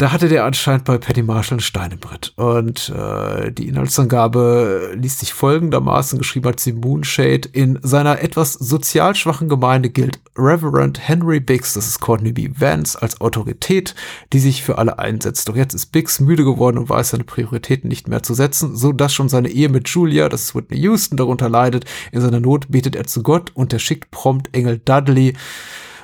da 0.00 0.12
hatte 0.12 0.30
der 0.30 0.46
anscheinend 0.46 0.86
bei 0.86 0.96
Patty 0.96 1.22
Marshall 1.22 1.58
ein 1.58 1.60
Stein 1.60 1.90
im 1.90 1.98
Brett. 1.98 2.32
Und 2.36 2.88
äh, 2.88 3.52
die 3.52 3.68
Inhaltsangabe 3.68 4.92
liest 4.94 5.18
sich 5.18 5.34
folgendermaßen, 5.34 6.18
geschrieben 6.18 6.48
hat 6.48 6.58
sie 6.58 6.72
Moonshade. 6.72 7.50
In 7.52 7.78
seiner 7.82 8.22
etwas 8.22 8.54
sozial 8.54 9.14
schwachen 9.14 9.50
Gemeinde 9.50 9.90
gilt 9.90 10.18
Reverend 10.38 11.06
Henry 11.06 11.38
Biggs, 11.38 11.74
das 11.74 11.86
ist 11.86 12.00
Courtney 12.00 12.32
B. 12.32 12.48
Vance, 12.56 13.00
als 13.02 13.20
Autorität, 13.20 13.94
die 14.32 14.38
sich 14.38 14.62
für 14.62 14.78
alle 14.78 14.98
einsetzt. 14.98 15.46
Doch 15.50 15.56
jetzt 15.56 15.74
ist 15.74 15.92
Biggs 15.92 16.18
müde 16.18 16.44
geworden 16.44 16.78
und 16.78 16.88
weiß 16.88 17.10
seine 17.10 17.24
Prioritäten 17.24 17.88
nicht 17.88 18.08
mehr 18.08 18.22
zu 18.22 18.32
setzen, 18.32 18.74
so 18.74 18.92
dass 18.92 19.12
schon 19.12 19.28
seine 19.28 19.50
Ehe 19.50 19.68
mit 19.68 19.86
Julia, 19.90 20.30
das 20.30 20.44
ist 20.44 20.54
Whitney 20.54 20.78
Houston, 20.78 21.18
darunter 21.18 21.50
leidet. 21.50 21.84
In 22.10 22.22
seiner 22.22 22.40
Not 22.40 22.68
betet 22.70 22.96
er 22.96 23.04
zu 23.04 23.22
Gott 23.22 23.50
und 23.52 23.74
er 23.74 23.78
schickt 23.78 24.10
prompt 24.10 24.54
Engel 24.54 24.80
Dudley, 24.82 25.34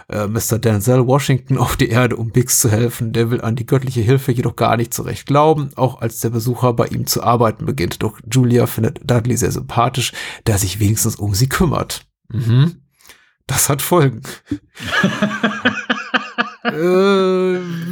äh, 0.08 0.26
Mr. 0.26 0.58
Denzel 0.58 1.06
Washington 1.06 1.58
auf 1.58 1.76
die 1.76 1.88
Erde, 1.88 2.16
um 2.16 2.30
Biggs 2.30 2.60
zu 2.60 2.70
helfen. 2.70 3.12
Der 3.12 3.30
will 3.30 3.40
an 3.40 3.56
die 3.56 3.66
göttliche 3.66 4.00
Hilfe 4.00 4.32
jedoch 4.32 4.56
gar 4.56 4.76
nicht 4.76 4.94
zurecht 4.94 5.26
glauben, 5.26 5.70
auch 5.76 6.00
als 6.00 6.20
der 6.20 6.30
Besucher 6.30 6.72
bei 6.72 6.86
ihm 6.86 7.06
zu 7.06 7.22
arbeiten 7.22 7.66
beginnt. 7.66 8.02
Doch 8.02 8.18
Julia 8.30 8.66
findet 8.66 9.00
Dudley 9.04 9.36
sehr 9.36 9.52
sympathisch, 9.52 10.12
der 10.46 10.58
sich 10.58 10.80
wenigstens 10.80 11.16
um 11.16 11.34
sie 11.34 11.48
kümmert. 11.48 12.06
Mhm. 12.28 12.82
Das 13.46 13.68
hat 13.68 13.82
Folgen. 13.82 14.22
äh, 16.64 16.72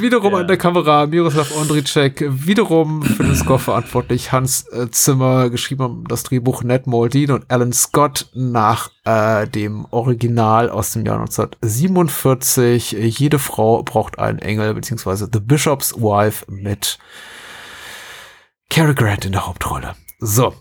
wiederum 0.00 0.32
ja. 0.32 0.40
an 0.40 0.48
der 0.48 0.56
Kamera 0.56 1.06
Miroslav 1.06 1.54
Ondricek, 1.56 2.24
wiederum 2.28 3.02
für 3.02 3.24
den 3.24 3.36
Score 3.36 3.58
verantwortlich 3.58 4.32
Hans 4.32 4.66
äh, 4.68 4.90
Zimmer, 4.90 5.50
geschrieben 5.50 6.04
das 6.08 6.22
Drehbuch 6.22 6.62
Ned 6.62 6.86
Moldin 6.86 7.30
und 7.30 7.50
Alan 7.50 7.72
Scott 7.72 8.26
nach 8.34 8.90
äh, 9.04 9.46
dem 9.48 9.86
Original 9.90 10.70
aus 10.70 10.92
dem 10.92 11.04
Jahr 11.06 11.20
1947. 11.20 12.92
Jede 12.92 13.38
Frau 13.38 13.82
braucht 13.82 14.18
einen 14.18 14.38
Engel, 14.38 14.74
beziehungsweise 14.74 15.28
The 15.32 15.40
Bishop's 15.40 15.94
Wife 15.94 16.44
mit 16.48 16.98
Cary 18.70 18.94
Grant 18.94 19.24
in 19.24 19.32
der 19.32 19.46
Hauptrolle. 19.46 19.94
So. 20.18 20.54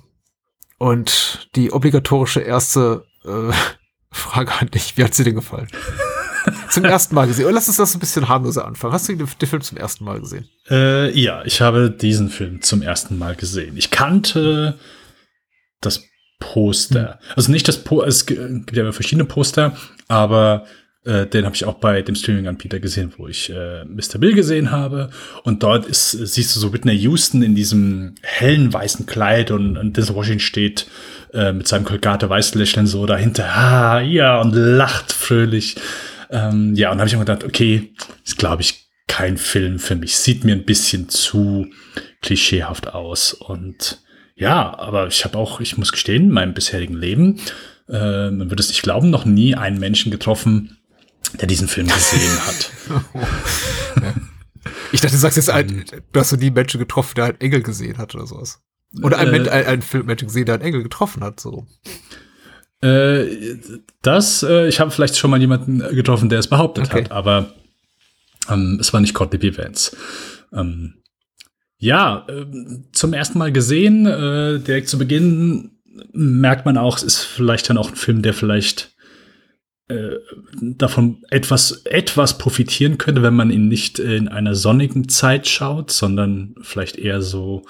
Und 0.78 1.50
die 1.56 1.72
obligatorische 1.72 2.42
erste 2.42 3.06
äh, 3.26 3.52
Frage 4.12 4.52
an 4.60 4.68
dich, 4.68 4.98
wie 4.98 5.04
hat 5.04 5.16
sie 5.16 5.24
dir 5.24 5.34
gefallen? 5.34 5.68
Zum 6.74 6.86
ersten 6.86 7.16
Mal 7.16 7.28
gesehen. 7.28 7.46
Und 7.46 7.54
lass 7.54 7.68
uns 7.68 7.78
das 7.78 7.94
ein 7.94 8.00
bisschen 8.00 8.28
harmloser 8.28 8.66
anfangen. 8.66 8.94
Hast 8.94 9.08
du 9.10 9.16
den, 9.16 9.28
den 9.28 9.50
Film 9.50 9.62
zum 9.62 9.78
ersten 9.78 10.04
Mal 10.04 10.20
gesehen? 10.20 10.48
Äh, 10.70 11.18
ja, 11.18 11.44
ich 11.46 11.62
habe 11.62 11.90
diesen 11.90 12.30
Film 12.30 12.62
zum 12.62 12.82
ersten 12.82 13.18
Mal 13.18 13.36
gesehen. 13.36 13.78
Ich 13.78 13.92
kannte 13.92 14.78
das 15.82 16.04
Poster. 16.40 17.20
Mhm. 17.22 17.34
Also 17.36 17.52
nicht 17.52 17.68
das 17.68 17.84
Poster, 17.84 18.08
es 18.08 18.26
gibt 18.26 18.76
ja 18.76 18.92
verschiedene 18.92 19.26
Poster, 19.26 19.76
aber 20.08 20.66
äh, 21.06 21.26
den 21.28 21.46
habe 21.46 21.56
ich 21.56 21.66
auch 21.66 21.76
bei 21.76 22.02
dem 22.02 22.16
Streaming-Anbieter 22.16 22.80
gesehen, 22.80 23.14
wo 23.18 23.28
ich 23.28 23.50
äh, 23.50 23.84
Mr. 23.86 24.20
Bill 24.20 24.34
gesehen 24.34 24.72
habe. 24.72 25.10
Und 25.44 25.64
dort 25.64 25.86
ist, 25.86 26.12
siehst 26.12 26.56
du 26.56 26.60
so 26.60 26.72
Whitney 26.72 26.96
Houston 26.96 27.44
in 27.44 27.56
diesem 27.56 28.16
hellen 28.22 28.72
weißen 28.72 29.06
Kleid 29.06 29.52
und, 29.52 29.78
und 29.78 29.98
Denzel 29.98 30.16
Washington 30.16 30.40
steht 30.40 30.88
äh, 31.34 31.52
mit 31.52 31.68
seinem 31.68 31.84
Kolgate 31.84 32.30
Weißlächeln 32.30 32.88
so 32.88 33.06
dahinter, 33.06 33.46
ah, 33.54 34.02
ja, 34.02 34.40
und 34.40 34.54
lacht 34.54 35.12
fröhlich. 35.12 35.76
Ähm, 36.34 36.74
ja, 36.76 36.92
und 36.92 36.98
habe 36.98 37.08
ich 37.08 37.14
mir 37.14 37.20
gedacht, 37.20 37.44
okay, 37.44 37.94
ist 38.26 38.38
glaube 38.38 38.64
ich 38.64 38.90
kein 39.08 39.38
Film 39.38 39.80
für 39.80 39.96
mich. 39.96 40.18
Sieht 40.18 40.44
mir 40.44 40.54
ein 40.54 40.66
bisschen 40.66 41.08
zu 41.08 41.68
klischeehaft 42.22 42.88
aus. 42.94 43.34
Und 43.34 44.02
ja, 44.36 44.78
aber 44.78 45.08
ich 45.08 45.24
habe 45.24 45.38
auch, 45.38 45.62
ich 45.62 45.78
muss 45.78 45.92
gestehen, 45.92 46.26
in 46.26 46.32
meinem 46.32 46.54
bisherigen 46.54 46.96
Leben, 46.96 47.40
äh, 47.88 48.32
man 48.32 48.50
würde 48.50 48.62
es 48.62 48.70
nicht 48.70 48.82
glauben, 48.82 49.12
noch 49.12 49.26
nie 49.26 49.56
einen 49.56 49.80
Menschen 49.80 50.12
getroffen, 50.12 50.80
der 51.40 51.48
diesen 51.48 51.68
Film 51.68 51.88
gesehen 51.88 52.40
hat. 52.46 52.72
Ich 54.94 55.02
dachte, 55.02 55.16
du 55.16 55.20
sagst 55.20 55.38
jetzt, 55.38 55.50
ein, 55.50 55.86
du 56.12 56.20
hast 56.20 56.30
so 56.30 56.36
nie 56.36 56.52
Menschen 56.52 56.80
getroffen, 56.80 57.16
der 57.16 57.26
einen 57.26 57.42
Engel 57.42 57.64
gesehen 57.64 57.98
hat 57.98 58.14
oder 58.14 58.28
sowas. 58.28 58.62
Oder 59.02 59.18
einen, 59.18 59.48
äh, 59.48 59.50
einen, 59.50 59.68
einen 59.68 59.82
Filmmenschen 59.82 60.28
gesehen, 60.28 60.46
der 60.46 60.56
einen 60.56 60.64
Engel 60.64 60.84
getroffen 60.84 61.24
hat, 61.24 61.40
so. 61.40 61.66
Äh, 62.84 63.58
das, 64.02 64.44
äh, 64.44 64.68
ich 64.68 64.80
habe 64.80 64.92
vielleicht 64.92 65.18
schon 65.18 65.32
mal 65.32 65.40
jemanden 65.40 65.80
getroffen, 65.96 66.28
der 66.30 66.40
es 66.40 66.48
behauptet 66.48 66.86
okay. 66.86 67.04
hat, 67.04 67.12
aber 67.12 67.54
ähm, 68.50 68.78
es 68.82 68.92
war 68.92 69.00
nicht 69.00 69.14
Courtney 69.14 69.40
B. 69.40 69.58
Vance. 69.58 69.96
Ähm, 70.52 70.96
ja, 71.78 72.26
äh, 72.28 72.46
zum 72.92 73.14
ersten 73.14 73.40
Mal 73.40 73.52
gesehen, 73.52 74.06
äh, 74.06 74.60
direkt 74.60 74.90
zu 74.90 74.98
Beginn 74.98 75.72
merkt 76.12 76.66
man 76.66 76.78
auch, 76.78 76.98
es 76.98 77.04
ist 77.04 77.20
vielleicht 77.24 77.70
dann 77.70 77.78
auch 77.78 77.90
ein 77.90 77.96
Film, 77.96 78.22
der 78.22 78.34
vielleicht 78.34 78.92
äh, 79.88 80.16
davon 80.62 81.24
etwas, 81.30 81.84
etwas 81.86 82.38
profitieren 82.38 82.98
könnte, 82.98 83.22
wenn 83.22 83.36
man 83.36 83.52
ihn 83.52 83.68
nicht 83.68 84.00
in 84.00 84.28
einer 84.28 84.56
sonnigen 84.56 85.08
Zeit 85.08 85.48
schaut, 85.48 85.92
sondern 85.92 86.56
vielleicht 86.62 86.98
eher 86.98 87.22
so 87.22 87.64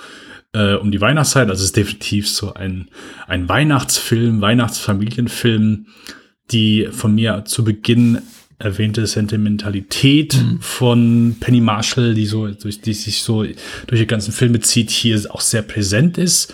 äh, 0.54 0.76
um 0.76 0.91
die 0.91 1.01
Weihnachtszeit. 1.01 1.49
Also 1.49 1.62
es 1.62 1.68
ist 1.68 1.78
definitiv 1.78 2.30
so 2.30 2.54
ein, 2.54 2.89
ein 3.28 3.49
Weihnachtsfilm, 3.49 4.41
Weihnachtsfamilienfilm, 4.41 5.88
die 6.51 6.88
von 6.91 7.16
mir 7.16 7.43
zu 7.45 7.64
Beginn 7.64 8.22
erwähnte 8.60 9.06
Sentimentalität 9.08 10.36
mhm. 10.36 10.62
von 10.62 11.36
Penny 11.39 11.60
Marshall, 11.60 12.14
die 12.14 12.26
so 12.26 12.47
durch 12.47 12.82
die 12.82 12.93
sich 12.93 13.24
so 13.24 13.43
durch 13.43 13.99
die 13.99 14.08
ganzen 14.08 14.32
Filme 14.32 14.60
zieht, 14.62 14.89
hier 14.89 15.20
auch 15.30 15.41
sehr 15.41 15.64
präsent 15.64 16.18
ist. 16.18 16.54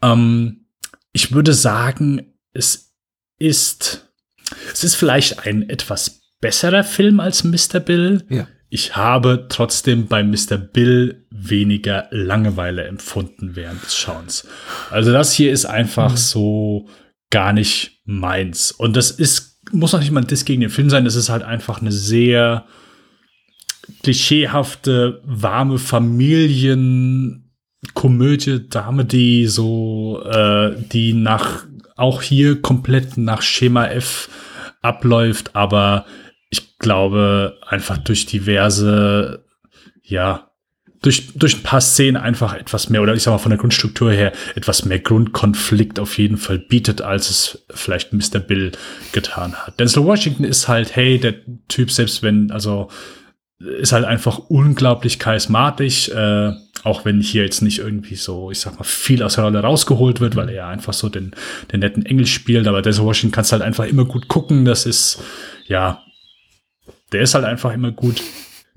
Ähm, 0.00 0.66
ich 1.12 1.32
würde 1.32 1.52
sagen, 1.52 2.32
es 2.54 2.94
ist 3.38 4.08
es 4.72 4.84
ist 4.84 4.94
vielleicht 4.94 5.46
ein 5.46 5.68
etwas 5.68 6.20
besserer 6.40 6.84
Film 6.84 7.20
als 7.20 7.44
Mr. 7.44 7.80
Bill. 7.80 8.24
Ja 8.28 8.46
ich 8.74 8.96
habe 8.96 9.48
trotzdem 9.50 10.06
bei 10.06 10.24
Mr. 10.24 10.56
Bill 10.56 11.26
weniger 11.30 12.06
Langeweile 12.10 12.84
empfunden 12.84 13.54
während 13.54 13.84
des 13.84 13.94
Schauens. 13.94 14.48
Also 14.90 15.12
das 15.12 15.34
hier 15.34 15.52
ist 15.52 15.66
einfach 15.66 16.12
mhm. 16.12 16.16
so 16.16 16.88
gar 17.28 17.52
nicht 17.52 18.00
meins. 18.06 18.72
Und 18.72 18.96
das 18.96 19.10
ist, 19.10 19.60
muss 19.72 19.92
noch 19.92 20.00
nicht 20.00 20.10
mal 20.10 20.24
das 20.24 20.46
gegen 20.46 20.62
den 20.62 20.70
Film 20.70 20.88
sein, 20.88 21.04
das 21.04 21.16
ist 21.16 21.28
halt 21.28 21.42
einfach 21.42 21.82
eine 21.82 21.92
sehr 21.92 22.64
klischeehafte, 24.02 25.20
warme 25.26 25.76
Familienkomödie, 25.76 28.70
Dame, 28.70 29.04
die 29.04 29.48
so, 29.48 30.22
äh, 30.24 30.76
die 30.78 31.12
nach, 31.12 31.66
auch 31.94 32.22
hier 32.22 32.62
komplett 32.62 33.18
nach 33.18 33.42
Schema 33.42 33.88
F 33.88 34.30
abläuft, 34.80 35.54
aber 35.54 36.06
ich 36.52 36.78
glaube, 36.78 37.58
einfach 37.66 37.96
durch 37.96 38.26
diverse, 38.26 39.44
ja, 40.02 40.50
durch, 41.00 41.32
durch 41.34 41.56
ein 41.56 41.62
paar 41.62 41.80
Szenen 41.80 42.16
einfach 42.16 42.52
etwas 42.54 42.90
mehr, 42.90 43.02
oder 43.02 43.14
ich 43.14 43.22
sag 43.22 43.32
mal 43.32 43.38
von 43.38 43.50
der 43.50 43.58
Grundstruktur 43.58 44.12
her, 44.12 44.32
etwas 44.54 44.84
mehr 44.84 45.00
Grundkonflikt 45.00 45.98
auf 45.98 46.18
jeden 46.18 46.36
Fall 46.36 46.58
bietet, 46.58 47.00
als 47.00 47.30
es 47.30 47.66
vielleicht 47.70 48.12
Mr. 48.12 48.38
Bill 48.38 48.72
getan 49.12 49.54
hat. 49.54 49.80
Denzel 49.80 50.04
Washington 50.04 50.44
ist 50.44 50.68
halt, 50.68 50.94
hey, 50.94 51.18
der 51.18 51.34
Typ, 51.68 51.90
selbst 51.90 52.22
wenn, 52.22 52.50
also, 52.52 52.88
ist 53.58 53.92
halt 53.92 54.04
einfach 54.04 54.38
unglaublich 54.38 55.18
charismatisch, 55.18 56.10
äh, 56.10 56.52
auch 56.84 57.04
wenn 57.04 57.20
hier 57.20 57.44
jetzt 57.44 57.62
nicht 57.62 57.78
irgendwie 57.78 58.16
so, 58.16 58.50
ich 58.50 58.60
sag 58.60 58.76
mal, 58.76 58.84
viel 58.84 59.22
aus 59.22 59.36
der 59.36 59.44
Rolle 59.44 59.60
rausgeholt 59.60 60.20
wird, 60.20 60.36
weil 60.36 60.50
er 60.50 60.66
einfach 60.66 60.92
so 60.92 61.08
den, 61.08 61.32
den 61.72 61.80
netten 61.80 62.04
Engel 62.04 62.26
spielt, 62.26 62.68
aber 62.68 62.82
Denzel 62.82 63.04
Washington 63.04 63.34
kannst 63.34 63.52
halt 63.52 63.62
einfach 63.62 63.86
immer 63.86 64.04
gut 64.04 64.28
gucken, 64.28 64.66
das 64.66 64.84
ist, 64.84 65.22
ja, 65.66 66.02
der 67.12 67.22
ist 67.22 67.34
halt 67.34 67.44
einfach 67.44 67.72
immer 67.72 67.92
gut. 67.92 68.22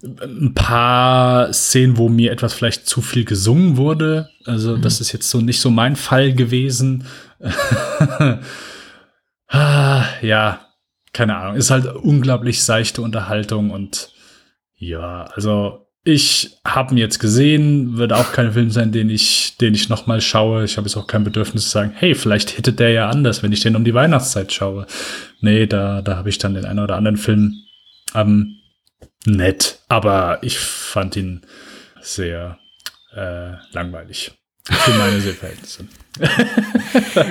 Ein 0.04 0.54
paar 0.54 1.52
Szenen, 1.54 1.98
wo 1.98 2.10
mir 2.10 2.32
etwas 2.32 2.54
vielleicht 2.54 2.88
zu 2.88 3.02
viel 3.02 3.26
gesungen 3.26 3.78
wurde. 3.78 4.30
Also, 4.46 4.78
mhm. 4.78 4.82
das 4.82 5.02
ist 5.02 5.12
jetzt 5.14 5.30
so 5.30 5.42
nicht 5.42 5.60
so 5.60 5.72
mein 5.72 5.96
Fall 5.96 6.34
gewesen. 6.34 7.06
ah, 9.48 10.06
ja, 10.22 10.60
keine 11.14 11.38
Ahnung. 11.38 11.56
Ist 11.56 11.72
halt 11.72 11.86
unglaublich 11.88 12.64
seichte 12.64 13.02
Unterhaltung 13.02 13.72
und 13.72 14.12
ja, 14.78 15.24
also 15.34 15.88
Ich 16.04 16.60
habe 16.64 16.94
ihn 16.94 16.98
jetzt 16.98 17.18
gesehen, 17.18 17.98
wird 17.98 18.14
auch 18.14 18.32
kein 18.32 18.52
Film 18.52 18.70
sein, 18.70 18.92
den 18.92 19.10
ich, 19.10 19.58
den 19.58 19.74
ich 19.74 19.90
noch 19.90 20.06
mal 20.06 20.22
schaue. 20.22 20.64
Ich 20.64 20.78
habe 20.78 20.86
jetzt 20.88 20.98
auch 20.98 21.08
kein 21.08 21.24
Bedürfnis 21.24 21.64
zu 21.64 21.70
sagen, 21.72 21.94
hey, 21.96 22.14
vielleicht 22.14 22.52
hittet 22.52 22.80
der 22.80 22.92
ja 22.92 23.10
anders, 23.10 23.42
wenn 23.42 23.52
ich 23.52 23.62
den 23.62 23.76
um 23.76 23.84
die 23.84 23.96
Weihnachtszeit 23.96 24.54
schaue. 24.54 24.86
Nee, 25.42 25.66
da, 25.66 26.04
da 26.04 26.18
habe 26.18 26.30
ich 26.30 26.38
dann 26.38 26.54
den 26.54 26.66
einen 26.66 26.78
oder 26.80 26.96
anderen 26.96 27.18
Film 27.18 27.65
ähm, 28.16 28.60
nett, 29.26 29.80
aber 29.88 30.40
ich 30.42 30.60
fand 30.60 31.16
ihn 31.16 31.42
sehr 32.02 32.58
äh, 33.16 33.54
langweilig. 33.72 34.34
Für 34.68 34.92
meine 34.94 35.22
Sehverhältnisse. 35.22 35.86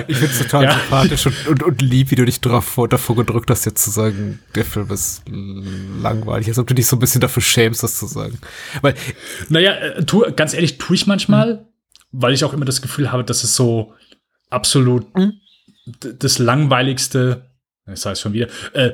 ich 0.07 0.17
finde 0.17 0.33
es 0.33 0.39
total 0.39 0.63
ja. 0.63 0.79
sympathisch 0.79 1.25
und, 1.25 1.47
und, 1.47 1.63
und, 1.63 1.81
lieb, 1.81 2.11
wie 2.11 2.15
du 2.15 2.23
dich 2.23 2.39
davor, 2.39 2.87
davor 2.87 3.17
gedrückt 3.17 3.49
hast, 3.49 3.65
jetzt 3.65 3.83
zu 3.83 3.89
sagen, 3.89 4.39
der 4.53 4.63
Film 4.63 4.89
ist 4.91 5.23
langweilig, 5.27 6.47
als 6.47 6.59
ob 6.59 6.67
du 6.67 6.73
dich 6.73 6.87
so 6.87 6.95
ein 6.95 6.99
bisschen 6.99 7.19
dafür 7.19 7.41
schämst, 7.41 7.83
das 7.83 7.97
zu 7.97 8.05
sagen. 8.05 8.37
Weil, 8.81 8.93
naja, 9.49 9.73
äh, 9.73 10.05
tu, 10.05 10.23
ganz 10.35 10.53
ehrlich, 10.53 10.77
tue 10.77 10.95
ich 10.95 11.07
manchmal, 11.07 11.55
mhm. 11.55 11.59
weil 12.11 12.33
ich 12.33 12.45
auch 12.45 12.53
immer 12.53 12.63
das 12.63 12.81
Gefühl 12.81 13.11
habe, 13.11 13.25
dass 13.25 13.43
es 13.43 13.55
so 13.55 13.93
absolut 14.49 15.13
mhm. 15.17 15.41
das 15.99 16.39
langweiligste, 16.39 17.44
das 17.85 18.05
heißt 18.05 18.21
schon 18.21 18.33
wieder, 18.33 18.47
äh, 18.73 18.91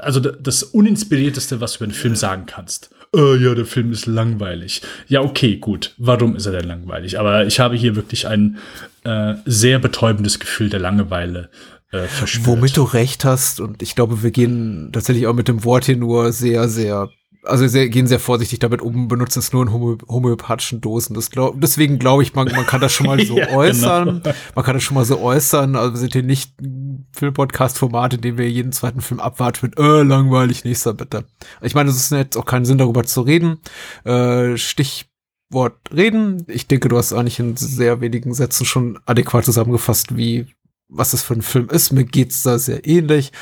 also 0.00 0.20
das 0.20 0.62
uninspirierteste, 0.62 1.60
was 1.60 1.72
du 1.72 1.76
über 1.78 1.84
einen 1.84 1.94
Film 1.94 2.16
sagen 2.16 2.46
kannst 2.46 2.90
äh, 3.14 3.36
ja, 3.36 3.54
der 3.54 3.66
Film 3.66 3.92
ist 3.92 4.06
langweilig. 4.06 4.82
Ja, 5.08 5.22
okay, 5.22 5.56
gut. 5.56 5.94
Warum 5.98 6.36
ist 6.36 6.46
er 6.46 6.52
denn 6.52 6.66
langweilig? 6.66 7.18
Aber 7.18 7.46
ich 7.46 7.60
habe 7.60 7.76
hier 7.76 7.94
wirklich 7.94 8.26
ein 8.26 8.58
äh, 9.04 9.34
sehr 9.44 9.78
betäubendes 9.78 10.38
Gefühl 10.38 10.70
der 10.70 10.80
Langeweile 10.80 11.50
äh, 11.90 12.06
verspürt. 12.06 12.46
Womit 12.46 12.76
du 12.76 12.84
recht 12.84 13.24
hast, 13.24 13.60
und 13.60 13.82
ich 13.82 13.94
glaube, 13.94 14.22
wir 14.22 14.30
gehen 14.30 14.90
tatsächlich 14.92 15.26
auch 15.26 15.34
mit 15.34 15.48
dem 15.48 15.64
Wort 15.64 15.84
hier 15.84 15.96
nur 15.96 16.32
sehr, 16.32 16.68
sehr 16.68 17.10
also 17.44 17.66
sehr, 17.66 17.88
gehen 17.88 18.06
sehr 18.06 18.20
vorsichtig 18.20 18.60
damit 18.60 18.82
um, 18.82 19.08
benutzen 19.08 19.40
es 19.40 19.52
nur 19.52 19.62
in 19.62 19.72
homö 19.72 19.96
homöopathischen 20.08 20.80
Dosen. 20.80 21.14
Das 21.14 21.30
glaub, 21.30 21.60
deswegen 21.60 21.98
glaube 21.98 22.22
ich, 22.22 22.34
man, 22.34 22.46
man 22.52 22.66
kann 22.66 22.80
das 22.80 22.92
schon 22.92 23.06
mal 23.06 23.18
so 23.26 23.36
ja, 23.36 23.50
äußern. 23.50 24.22
Genau. 24.22 24.36
Man 24.54 24.64
kann 24.64 24.74
das 24.74 24.82
schon 24.82 24.94
mal 24.94 25.04
so 25.04 25.20
äußern. 25.20 25.74
Also 25.76 25.92
wir 25.94 25.98
sind 25.98 26.12
hier 26.12 26.22
nicht 26.22 26.60
ein 26.60 27.06
Film-Podcast-Format, 27.12 28.14
in 28.14 28.20
dem 28.20 28.38
wir 28.38 28.48
jeden 28.48 28.72
zweiten 28.72 29.00
Film 29.00 29.20
abwarten 29.20 29.66
mit, 29.66 29.78
äh, 29.78 30.02
langweilig, 30.02 30.64
nächster 30.64 30.94
bitte. 30.94 31.24
Ich 31.60 31.74
meine, 31.74 31.90
es 31.90 31.96
ist 31.96 32.12
jetzt 32.12 32.36
auch 32.36 32.46
keinen 32.46 32.64
Sinn, 32.64 32.78
darüber 32.78 33.04
zu 33.04 33.22
reden. 33.22 33.58
Äh, 34.04 34.56
Stichwort 34.56 35.78
reden. 35.92 36.44
Ich 36.46 36.68
denke, 36.68 36.88
du 36.88 36.96
hast 36.96 37.12
eigentlich 37.12 37.40
in 37.40 37.56
sehr 37.56 38.00
wenigen 38.00 38.34
Sätzen 38.34 38.64
schon 38.64 38.98
adäquat 39.06 39.44
zusammengefasst, 39.44 40.16
wie 40.16 40.46
was 40.94 41.12
das 41.12 41.22
für 41.22 41.34
ein 41.34 41.42
Film 41.42 41.68
ist. 41.68 41.92
Mir 41.92 42.04
geht's 42.04 42.42
da 42.42 42.58
sehr 42.58 42.86
ähnlich. 42.86 43.32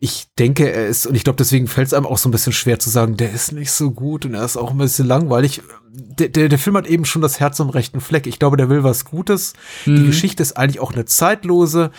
Ich 0.00 0.26
denke, 0.38 0.70
er 0.70 0.86
ist, 0.86 1.06
und 1.06 1.14
ich 1.14 1.24
glaube, 1.24 1.36
deswegen 1.36 1.68
fällt 1.68 1.86
es 1.88 1.94
einem 1.94 2.06
auch 2.06 2.18
so 2.18 2.28
ein 2.28 2.32
bisschen 2.32 2.52
schwer 2.52 2.78
zu 2.78 2.90
sagen, 2.90 3.16
der 3.16 3.32
ist 3.32 3.52
nicht 3.52 3.70
so 3.70 3.90
gut 3.90 4.24
und 4.26 4.34
er 4.34 4.44
ist 4.44 4.56
auch 4.56 4.72
ein 4.72 4.78
bisschen 4.78 5.06
langweilig. 5.06 5.62
Der, 5.92 6.28
der, 6.28 6.48
der 6.48 6.58
Film 6.58 6.76
hat 6.76 6.86
eben 6.86 7.04
schon 7.04 7.22
das 7.22 7.40
Herz 7.40 7.60
am 7.60 7.70
rechten 7.70 8.00
Fleck. 8.00 8.26
Ich 8.26 8.38
glaube, 8.38 8.56
der 8.56 8.68
will 8.68 8.84
was 8.84 9.04
Gutes. 9.04 9.54
Mhm. 9.86 9.96
Die 9.96 10.06
Geschichte 10.06 10.42
ist 10.42 10.56
eigentlich 10.56 10.80
auch 10.80 10.92
eine 10.92 11.04
zeitlose. 11.04 11.90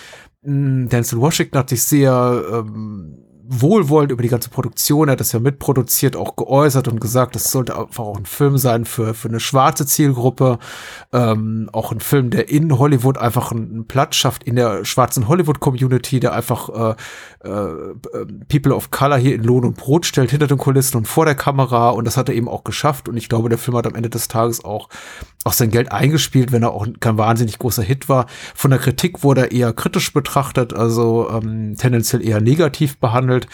Hm, 0.44 0.90
Denzel 0.90 1.20
Washington 1.20 1.58
hat 1.58 1.70
sich 1.70 1.84
sehr 1.84 2.44
ähm, 2.52 3.18
wohlwollend 3.50 4.12
über 4.12 4.22
die 4.22 4.30
ganze 4.30 4.50
Produktion, 4.50 5.08
er 5.08 5.14
hat 5.14 5.20
das 5.20 5.32
ja 5.32 5.40
mitproduziert, 5.40 6.16
auch 6.16 6.36
geäußert 6.36 6.88
und 6.88 7.00
gesagt, 7.00 7.36
das 7.36 7.52
sollte 7.52 7.78
einfach 7.78 8.04
auch 8.04 8.18
ein 8.18 8.26
Film 8.26 8.58
sein 8.58 8.86
für, 8.86 9.14
für 9.14 9.30
eine 9.30 9.40
schwarze 9.40 9.86
Zielgruppe, 9.86 10.60
ähm, 11.14 11.70
auch 11.72 11.92
ein 11.92 12.00
Film, 12.00 12.30
der 12.30 12.50
in 12.50 12.78
Hollywood 12.78 13.18
einfach 13.18 13.52
einen 13.52 13.88
Platz 13.88 14.16
schafft, 14.16 14.44
in 14.44 14.56
der 14.56 14.84
schwarzen 14.86 15.28
Hollywood-Community, 15.28 16.20
der 16.20 16.34
einfach 16.34 16.96
äh, 17.44 17.48
äh, 17.48 18.26
People 18.50 18.76
of 18.76 18.92
Color 18.92 19.18
hier 19.18 19.36
in 19.36 19.44
Lohn 19.44 19.64
und 19.64 19.78
Brot 19.78 20.06
stellt, 20.06 20.32
hinter 20.32 20.48
den 20.48 20.58
Kulissen 20.58 20.98
und 20.98 21.08
vor 21.08 21.26
der 21.26 21.36
Kamera. 21.36 21.90
Und 21.90 22.06
das 22.06 22.18
hat 22.18 22.30
er 22.30 22.36
eben 22.36 22.50
auch 22.50 22.64
geschafft. 22.64 23.08
Und 23.08 23.18
ich 23.18 23.30
glaube, 23.30 23.50
der 23.50 23.58
Film 23.58 23.78
hat 23.78 23.88
am 23.88 23.96
Ende 23.96 24.10
des 24.10 24.28
Tages 24.28 24.66
auch, 24.66 24.90
auch 25.44 25.54
sein 25.54 25.70
Geld 25.70 25.92
eingespielt, 25.92 26.52
wenn 26.52 26.64
er 26.64 26.72
auch 26.72 26.86
kein 27.00 27.18
wahnsinnig 27.18 27.60
großer 27.60 27.84
Hit 27.84 28.10
war. 28.10 28.26
Von 28.56 28.72
der 28.72 28.80
Kritik 28.80 29.24
wurde 29.24 29.42
er 29.42 29.52
eher 29.52 29.74
kritisch 29.74 30.12
betrachtet, 30.12 30.74
also 30.74 31.30
ähm, 31.30 31.76
tendenziell 31.78 32.26
eher 32.26 32.42
negativ 32.42 32.98
behandelt 32.98 33.37
gespielt. 33.46 33.48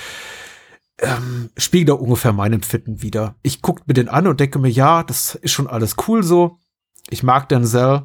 Ähm, 0.99 1.49
spiegelt 1.57 1.91
auch 1.91 2.01
ungefähr 2.01 2.33
mein 2.33 2.53
Empfinden 2.53 3.01
wieder. 3.01 3.35
Ich 3.41 3.61
gucke 3.61 3.83
mir 3.87 3.93
den 3.93 4.09
an 4.09 4.27
und 4.27 4.39
denke 4.39 4.59
mir, 4.59 4.69
ja, 4.69 5.03
das 5.03 5.35
ist 5.35 5.51
schon 5.51 5.67
alles 5.67 5.95
cool 6.07 6.23
so. 6.23 6.59
Ich 7.09 7.23
mag 7.23 7.49
Denzel. 7.49 8.03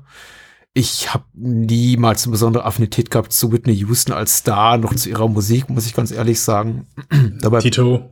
Ich 0.75 1.13
habe 1.13 1.25
niemals 1.35 2.25
eine 2.25 2.33
besondere 2.33 2.65
Affinität 2.65 3.11
gehabt 3.11 3.33
zu 3.33 3.53
Whitney 3.53 3.75
Houston 3.75 4.13
als 4.13 4.39
Star, 4.39 4.79
noch 4.79 4.95
zu 4.95 5.09
ihrer 5.09 5.29
Musik, 5.29 5.69
muss 5.69 5.87
ich 5.87 5.95
ganz 5.95 6.11
ehrlich 6.11 6.41
sagen. 6.41 6.87
Dabei, 7.41 7.61
Tito 7.61 8.11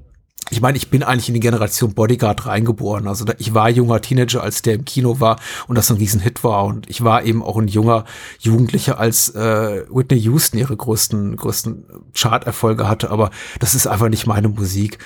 ich 0.51 0.61
meine, 0.61 0.77
ich 0.77 0.91
bin 0.91 1.03
eigentlich 1.03 1.29
in 1.29 1.35
die 1.35 1.41
Generation 1.41 1.95
Bodyguard 1.95 2.47
reingeboren. 2.47 3.09
Also 3.09 3.25
ich 3.39 3.53
war 3.55 3.69
junger 3.69 4.01
Teenager, 4.01 4.43
als 4.43 4.63
der 4.63 4.75
im 4.75 4.85
Kino 4.85 5.19
war 5.19 5.41
und 5.67 5.77
das 5.77 5.91
ein 5.91 5.97
Riesenhit 5.97 6.45
war. 6.45 6.65
Und 6.65 6.89
ich 6.89 7.03
war 7.03 7.25
eben 7.25 7.43
auch 7.43 7.57
ein 7.57 7.69
junger 7.69 8.05
Jugendlicher, 8.39 8.99
als 8.99 9.31
äh, 9.31 9.85
Whitney 9.91 10.19
Houston 10.19 10.59
ihre 10.59 10.77
größten, 10.77 11.37
größten 11.37 11.87
Chart-Erfolge 12.15 12.89
hatte. 12.89 13.11
Aber 13.11 13.31
das 13.59 13.75
ist 13.75 13.89
einfach 13.89 14.09
nicht 14.09 14.27
meine 14.27 14.49
Musik. 14.49 14.99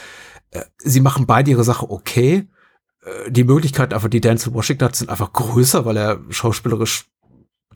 Äh, 0.50 0.64
sie 0.78 1.00
machen 1.00 1.26
beide 1.26 1.50
ihre 1.50 1.64
Sache 1.64 1.90
okay. 1.90 2.46
Äh, 3.02 3.30
die 3.30 3.44
Möglichkeiten 3.44 3.94
einfach, 3.94 4.10
die 4.10 4.20
Denzel 4.20 4.52
Washington 4.52 4.84
hat, 4.84 4.96
sind 4.96 5.08
einfach 5.08 5.32
größer, 5.32 5.86
weil 5.86 5.96
er 5.96 6.20
schauspielerisch 6.28 7.06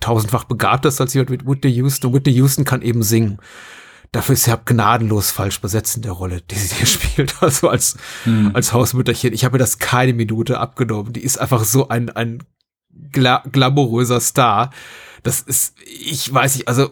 tausendfach 0.00 0.44
begabt 0.44 0.84
ist 0.84 1.00
als 1.00 1.14
Whitney 1.14 1.70
Houston. 1.70 2.08
Und 2.08 2.14
Whitney 2.14 2.34
Houston 2.34 2.64
kann 2.64 2.82
eben 2.82 3.02
singen 3.02 3.38
dafür 4.14 4.34
ist 4.34 4.46
er 4.46 4.58
gnadenlos 4.58 5.30
falsch 5.30 5.60
besetzt 5.60 5.96
in 5.96 6.02
der 6.02 6.12
Rolle, 6.12 6.40
die 6.40 6.54
sie 6.54 6.76
hier 6.76 6.86
spielt, 6.86 7.42
also 7.42 7.68
als, 7.68 7.96
hm. 8.24 8.52
als 8.54 8.72
Hausmütterchen. 8.72 9.32
Ich 9.32 9.44
habe 9.44 9.54
mir 9.54 9.58
das 9.58 9.78
keine 9.78 10.12
Minute 10.12 10.58
abgenommen. 10.60 11.12
Die 11.12 11.24
ist 11.24 11.38
einfach 11.38 11.64
so 11.64 11.88
ein, 11.88 12.10
ein 12.10 12.42
gla 13.12 13.42
glamouröser 13.50 14.20
Star. 14.20 14.70
Das 15.22 15.40
ist, 15.40 15.74
ich 15.84 16.32
weiß 16.32 16.56
nicht, 16.56 16.68
also 16.68 16.90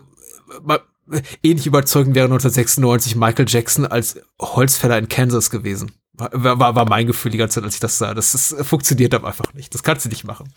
ähnlich 1.43 1.67
überzeugend 1.67 2.15
wäre 2.15 2.27
1996 2.27 3.17
Michael 3.17 3.47
Jackson 3.49 3.87
als 3.87 4.21
Holzfäller 4.41 4.99
in 4.99 5.09
Kansas 5.09 5.51
gewesen. 5.51 5.93
War, 6.15 6.59
war, 6.59 6.75
war 6.75 6.89
mein 6.89 7.07
Gefühl 7.07 7.31
die 7.31 7.39
ganze 7.39 7.57
Zeit, 7.57 7.65
als 7.65 7.75
ich 7.75 7.81
das 7.81 7.99
sah. 7.99 8.15
Das, 8.15 8.33
das 8.33 8.55
funktioniert 8.67 9.15
aber 9.15 9.29
einfach 9.29 9.55
nicht. 9.55 9.75
Das 9.75 9.83
kannst 9.83 10.05
du 10.05 10.09
nicht 10.09 10.25
machen. 10.25 10.53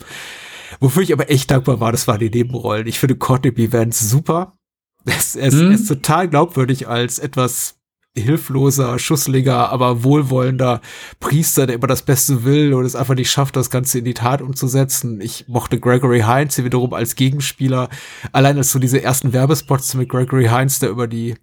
Wofür 0.80 1.04
ich 1.04 1.14
aber 1.14 1.30
echt 1.30 1.52
dankbar 1.52 1.80
war, 1.80 1.92
das 1.92 2.08
waren 2.08 2.20
die 2.20 2.30
Nebenrollen. 2.30 2.88
Ich 2.88 3.00
finde 3.00 3.16
Courtney 3.16 3.52
B. 3.52 3.72
Vance 3.72 4.08
super. 4.08 4.58
Er 5.06 5.18
ist, 5.18 5.36
er, 5.36 5.48
ist, 5.48 5.60
hm? 5.60 5.72
ist 5.72 5.88
total 5.88 6.28
glaubwürdig 6.28 6.88
als 6.88 7.20
etwas 7.20 7.76
hilfloser, 8.18 8.98
schussliger, 8.98 9.70
aber 9.70 10.04
wohlwollender 10.04 10.82
Priester, 11.20 11.68
der 11.68 11.76
immer 11.76 11.88
das 11.88 12.04
Beste 12.04 12.46
will 12.46 12.74
und 12.74 12.86
es 12.86 12.96
einfach 12.96 13.16
nicht 13.16 13.30
schafft, 13.30 13.56
das 13.56 13.70
Ganze 13.70 14.00
in 14.00 14.06
die 14.06 14.14
Tat 14.14 14.42
umzusetzen. 14.42 15.20
Ich 15.20 15.48
mochte 15.48 15.80
Gregory 15.80 16.22
Hines 16.22 16.56
hier 16.56 16.66
wiederum 16.66 16.94
als 16.94 17.16
Gegenspieler. 17.16 17.90
Allein 18.32 18.58
als 18.58 18.72
so 18.72 18.80
diese 18.80 19.02
ersten 19.02 19.34
Werbespots 19.34 19.96
mit 19.96 20.10
Gregory 20.10 20.48
Hines, 20.48 20.80
der 20.80 20.90
über 20.90 21.08
die 21.08 21.36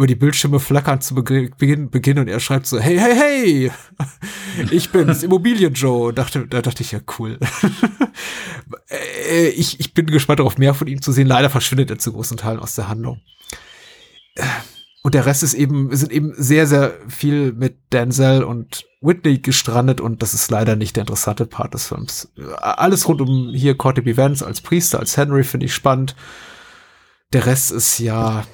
über 0.00 0.06
die 0.06 0.14
Bildschirme 0.14 0.60
flackern 0.60 1.02
zu 1.02 1.14
Beginn, 1.14 1.90
Beginn 1.90 2.18
und 2.18 2.26
er 2.26 2.40
schreibt 2.40 2.66
so, 2.66 2.80
hey, 2.80 2.96
hey, 2.96 3.14
hey, 3.14 3.70
ich 4.70 4.88
bin's, 4.88 5.22
Immobilien 5.22 5.74
Joe. 5.74 6.14
Dachte, 6.14 6.46
da 6.46 6.62
dachte 6.62 6.82
ich 6.82 6.92
ja, 6.92 7.00
cool. 7.18 7.38
Äh, 8.88 9.48
ich, 9.48 9.78
ich 9.78 9.94
bin 9.94 10.06
gespannt 10.06 10.40
darauf, 10.40 10.58
mehr 10.58 10.74
von 10.74 10.86
ihm 10.88 11.02
zu 11.02 11.12
sehen. 11.12 11.26
Leider 11.26 11.50
verschwindet 11.50 11.90
er 11.90 11.98
zu 11.98 12.12
großen 12.12 12.36
Teilen 12.36 12.58
aus 12.58 12.74
der 12.74 12.88
Handlung. 12.88 13.20
Äh, 14.36 14.42
und 15.02 15.14
der 15.14 15.26
Rest 15.26 15.42
ist 15.42 15.54
eben, 15.54 15.94
sind 15.94 16.12
eben 16.12 16.32
sehr, 16.36 16.66
sehr 16.66 16.94
viel 17.08 17.52
mit 17.52 17.92
Denzel 17.92 18.42
und 18.42 18.86
Whitney 19.00 19.38
gestrandet 19.38 20.00
und 20.00 20.22
das 20.22 20.34
ist 20.34 20.50
leider 20.50 20.76
nicht 20.76 20.96
der 20.96 21.02
interessante 21.02 21.46
Part 21.46 21.74
des 21.74 21.86
Films. 21.86 22.32
Alles 22.60 23.06
rund 23.06 23.20
um 23.20 23.52
hier 23.54 23.76
Courtney 23.76 24.02
B. 24.02 24.16
Vance 24.16 24.44
als 24.44 24.60
Priester, 24.60 24.98
als 24.98 25.16
Henry 25.16 25.44
finde 25.44 25.66
ich 25.66 25.74
spannend. 25.74 26.16
Der 27.32 27.46
Rest 27.46 27.70
ist 27.70 27.98
ja, 27.98 28.44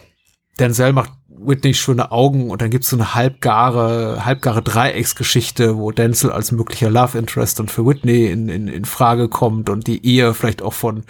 Denzel 0.59 0.93
macht 0.93 1.13
Whitney 1.47 1.75
schöne 1.75 2.13
Augen 2.13 2.51
und 2.51 2.63
dann 2.63 2.71
gibt's 2.71 2.91
so 2.91 2.97
eine 2.97 3.15
halbgare, 3.15 4.25
halbgare 4.25 4.63
Dreiecksgeschichte, 4.63 5.77
wo 5.77 5.91
Denzel 5.93 6.31
als 6.33 6.53
möglicher 6.53 6.91
Love 6.91 7.19
Interest 7.19 7.61
und 7.61 7.71
für 7.71 7.87
Whitney 7.87 8.27
in, 8.27 8.49
in, 8.49 8.69
in 8.69 8.85
Frage 8.85 9.29
kommt 9.29 9.71
und 9.71 9.87
die 9.87 10.05
Ehe 10.05 10.35
vielleicht 10.35 10.63
auch 10.63 10.73
von 10.73 11.05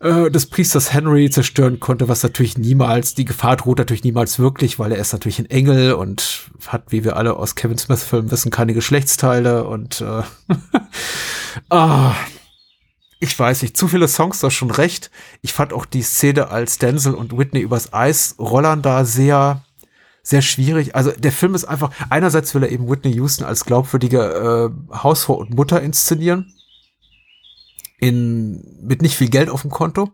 äh, 0.00 0.30
des 0.30 0.46
Priesters 0.46 0.92
Henry 0.92 1.28
zerstören 1.30 1.80
konnte, 1.80 2.08
was 2.08 2.22
natürlich 2.22 2.56
niemals, 2.56 3.14
die 3.14 3.24
Gefahr 3.24 3.56
droht 3.56 3.78
natürlich 3.78 4.04
niemals 4.04 4.38
wirklich, 4.38 4.78
weil 4.78 4.92
er 4.92 4.98
ist 4.98 5.12
natürlich 5.12 5.38
ein 5.40 5.50
Engel 5.50 5.94
und 5.94 6.50
hat, 6.68 6.84
wie 6.90 7.04
wir 7.04 7.16
alle 7.16 7.36
aus 7.36 7.56
Kevin 7.56 7.78
Smith 7.78 8.04
Filmen 8.04 8.30
wissen, 8.30 8.50
keine 8.50 8.74
Geschlechtsteile 8.74 9.64
und 9.64 10.00
äh, 10.00 10.22
ah, 11.70 12.14
ich 13.20 13.36
weiß 13.38 13.62
nicht, 13.62 13.76
zu 13.76 13.88
viele 13.88 14.08
Songs, 14.08 14.38
da 14.40 14.50
schon 14.50 14.70
recht. 14.70 15.10
Ich 15.42 15.52
fand 15.52 15.72
auch 15.72 15.86
die 15.86 16.02
Szene, 16.02 16.48
als 16.48 16.78
Denzel 16.78 17.14
und 17.14 17.36
Whitney 17.36 17.60
übers 17.60 17.92
Eis 17.92 18.36
rollern 18.38 18.82
da 18.82 19.04
sehr, 19.04 19.64
sehr 20.22 20.42
schwierig. 20.42 20.94
Also 20.94 21.10
der 21.10 21.32
Film 21.32 21.54
ist 21.54 21.64
einfach, 21.64 21.90
einerseits 22.10 22.54
will 22.54 22.62
er 22.62 22.70
eben 22.70 22.88
Whitney 22.88 23.12
Houston 23.14 23.44
als 23.44 23.64
glaubwürdige 23.64 24.70
äh, 24.70 24.94
Hausfrau 24.94 25.34
und 25.34 25.54
Mutter 25.54 25.82
inszenieren. 25.82 26.54
In, 28.00 28.78
mit 28.82 29.02
nicht 29.02 29.16
viel 29.16 29.28
Geld 29.28 29.50
auf 29.50 29.62
dem 29.62 29.72
Konto. 29.72 30.12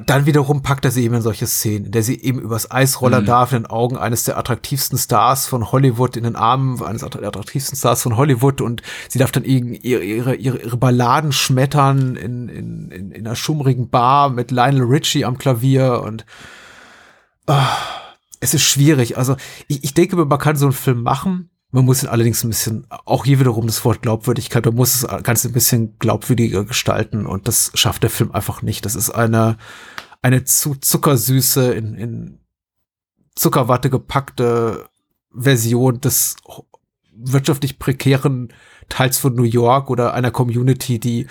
Dann 0.00 0.26
wiederum 0.26 0.62
packt 0.62 0.84
er 0.84 0.90
sie 0.90 1.04
eben 1.04 1.14
in 1.14 1.22
solche 1.22 1.46
Szenen, 1.46 1.86
in 1.86 1.92
der 1.92 2.02
sie 2.02 2.20
eben 2.20 2.38
übers 2.40 2.70
Eis 2.70 3.00
rollern 3.00 3.22
Mhm. 3.22 3.26
darf, 3.26 3.52
in 3.52 3.62
den 3.62 3.70
Augen 3.70 3.96
eines 3.96 4.24
der 4.24 4.36
attraktivsten 4.38 4.98
Stars 4.98 5.46
von 5.46 5.72
Hollywood, 5.72 6.16
in 6.16 6.24
den 6.24 6.36
Armen 6.36 6.82
eines 6.82 7.02
der 7.02 7.22
attraktivsten 7.22 7.76
Stars 7.76 8.02
von 8.02 8.16
Hollywood 8.16 8.60
und 8.60 8.82
sie 9.08 9.18
darf 9.18 9.32
dann 9.32 9.44
ihre, 9.44 9.74
ihre, 9.76 10.34
ihre, 10.34 10.58
ihre 10.58 10.76
Balladen 10.76 11.32
schmettern 11.32 12.16
in, 12.16 12.48
in, 12.48 12.90
in, 12.90 13.10
in 13.12 13.26
einer 13.26 13.36
schummrigen 13.36 13.88
Bar 13.90 14.30
mit 14.30 14.50
Lionel 14.50 14.82
Richie 14.84 15.24
am 15.24 15.38
Klavier 15.38 16.02
und 16.04 16.24
ah, 17.46 17.68
es 18.40 18.54
ist 18.54 18.62
schwierig. 18.62 19.16
Also 19.18 19.36
ich, 19.68 19.84
ich 19.84 19.94
denke, 19.94 20.16
man 20.16 20.38
kann 20.38 20.56
so 20.56 20.66
einen 20.66 20.72
Film 20.72 21.02
machen. 21.02 21.50
Man 21.74 21.86
muss 21.86 22.04
ihn 22.04 22.08
allerdings 22.08 22.44
ein 22.44 22.50
bisschen, 22.50 22.86
auch 22.88 23.24
hier 23.24 23.40
wiederum 23.40 23.66
das 23.66 23.84
Wort 23.84 24.00
Glaubwürdigkeit, 24.00 24.64
man 24.64 24.76
muss 24.76 24.94
es 24.94 25.24
ganz 25.24 25.44
ein 25.44 25.50
bisschen 25.50 25.98
glaubwürdiger 25.98 26.64
gestalten 26.64 27.26
und 27.26 27.48
das 27.48 27.72
schafft 27.74 28.04
der 28.04 28.10
Film 28.10 28.30
einfach 28.30 28.62
nicht. 28.62 28.84
Das 28.84 28.94
ist 28.94 29.10
eine, 29.10 29.58
eine 30.22 30.44
zu 30.44 30.76
zuckersüße, 30.76 31.74
in, 31.74 31.94
in 31.96 32.38
Zuckerwatte 33.34 33.90
gepackte 33.90 34.88
Version 35.32 36.00
des 36.00 36.36
wirtschaftlich 37.12 37.80
prekären 37.80 38.52
Teils 38.88 39.18
von 39.18 39.34
New 39.34 39.42
York 39.42 39.90
oder 39.90 40.14
einer 40.14 40.30
Community, 40.30 41.00
die 41.00 41.26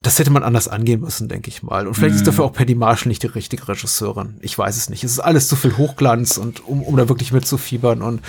das 0.00 0.18
hätte 0.18 0.30
man 0.30 0.44
anders 0.44 0.68
angehen 0.68 1.00
müssen, 1.00 1.28
denke 1.28 1.48
ich 1.48 1.62
mal. 1.62 1.86
Und 1.88 1.94
vielleicht 1.94 2.14
ist 2.14 2.20
Mhm. 2.22 2.26
dafür 2.26 2.44
auch 2.44 2.52
Paddy 2.52 2.74
Marshall 2.76 3.08
nicht 3.08 3.22
die 3.24 3.26
richtige 3.28 3.66
Regisseurin. 3.66 4.38
Ich 4.42 4.56
weiß 4.56 4.76
es 4.76 4.88
nicht. 4.88 5.02
Es 5.02 5.10
ist 5.12 5.18
alles 5.20 5.48
zu 5.48 5.56
viel 5.56 5.76
Hochglanz 5.76 6.36
und 6.38 6.64
um, 6.66 6.82
um 6.82 6.96
da 6.96 7.08
wirklich 7.08 7.32
mitzufiebern 7.32 8.02
und 8.02 8.20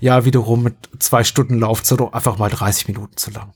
ja, 0.00 0.24
wiederum 0.24 0.62
mit 0.62 0.74
zwei 0.98 1.24
Stunden 1.24 1.58
Laufzeit 1.58 2.00
auch 2.00 2.12
einfach 2.14 2.38
mal 2.38 2.48
30 2.48 2.88
Minuten 2.88 3.16
zu 3.16 3.30
lang. 3.30 3.52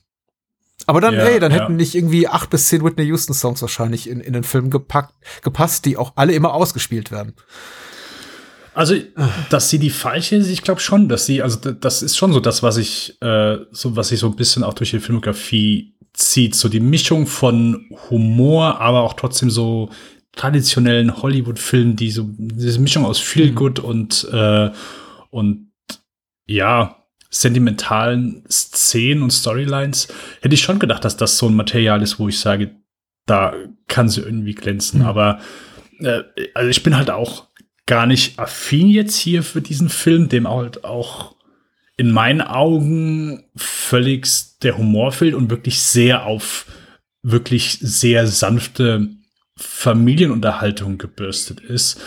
Aber 0.86 1.00
dann, 1.00 1.14
Ja, 1.14 1.20
ey, 1.24 1.38
dann 1.40 1.52
ja. 1.52 1.60
hätten 1.60 1.76
nicht 1.76 1.94
irgendwie 1.94 2.28
acht 2.28 2.50
bis 2.50 2.68
zehn 2.68 2.84
Whitney 2.84 3.04
Houston 3.04 3.34
Songs 3.34 3.62
wahrscheinlich 3.62 4.08
in, 4.10 4.20
in 4.20 4.32
den 4.32 4.44
Film 4.44 4.68
gepackt, 4.68 5.14
gepasst, 5.42 5.84
die 5.84 5.96
auch 5.96 6.12
alle 6.16 6.32
immer 6.34 6.52
ausgespielt 6.54 7.10
werden. 7.10 7.34
Also, 8.74 8.94
dass 9.50 9.68
sie 9.68 9.78
die 9.78 9.90
falsche 9.90 10.36
ist, 10.36 10.48
ich 10.48 10.62
glaube 10.62 10.80
schon, 10.80 11.08
dass 11.08 11.26
sie, 11.26 11.42
also 11.42 11.58
das 11.72 12.02
ist 12.02 12.16
schon 12.16 12.32
so 12.32 12.40
das, 12.40 12.62
was 12.62 12.78
ich, 12.78 13.20
äh, 13.20 13.58
so 13.70 13.96
was 13.96 14.08
sich 14.08 14.20
so 14.20 14.28
ein 14.28 14.36
bisschen 14.36 14.64
auch 14.64 14.74
durch 14.74 14.90
die 14.90 15.00
Filmografie 15.00 15.94
zieht. 16.14 16.54
So 16.54 16.68
die 16.68 16.80
Mischung 16.80 17.26
von 17.26 17.90
Humor, 18.10 18.80
aber 18.80 19.02
auch 19.02 19.14
trotzdem 19.14 19.50
so 19.50 19.90
traditionellen 20.34 21.22
Hollywood-Filmen, 21.22 21.96
die 21.96 22.10
so 22.10 22.26
diese 22.28 22.80
Mischung 22.80 23.04
aus 23.04 23.18
Feel 23.18 23.52
Good 23.52 23.78
und 23.78 24.26
äh, 24.32 24.70
und 25.30 25.70
ja 26.46 27.02
sentimentalen 27.30 28.44
Szenen 28.50 29.22
und 29.22 29.30
Storylines 29.30 30.08
hätte 30.42 30.54
ich 30.54 30.60
schon 30.60 30.78
gedacht, 30.78 31.04
dass 31.04 31.16
das 31.16 31.38
so 31.38 31.48
ein 31.48 31.56
Material 31.56 32.02
ist, 32.02 32.18
wo 32.18 32.28
ich 32.28 32.38
sage, 32.38 32.76
da 33.26 33.54
kann 33.88 34.08
sie 34.10 34.20
irgendwie 34.20 34.54
glänzen. 34.54 35.00
Mhm. 35.00 35.06
Aber 35.06 35.40
äh, 36.00 36.22
also 36.54 36.68
ich 36.68 36.82
bin 36.82 36.96
halt 36.96 37.10
auch 37.10 37.48
gar 37.86 38.06
nicht 38.06 38.38
affin 38.38 38.88
jetzt 38.88 39.16
hier 39.16 39.42
für 39.42 39.60
diesen 39.60 39.88
Film, 39.88 40.28
dem 40.28 40.48
halt 40.48 40.84
auch 40.84 41.34
in 41.96 42.10
meinen 42.10 42.40
Augen 42.40 43.44
völlig 43.56 44.58
der 44.62 44.78
Humor 44.78 45.12
fehlt 45.12 45.34
und 45.34 45.50
wirklich 45.50 45.80
sehr 45.80 46.24
auf 46.24 46.66
wirklich 47.22 47.78
sehr 47.80 48.26
sanfte 48.26 49.08
Familienunterhaltung 49.56 50.98
gebürstet 50.98 51.60
ist. 51.60 52.00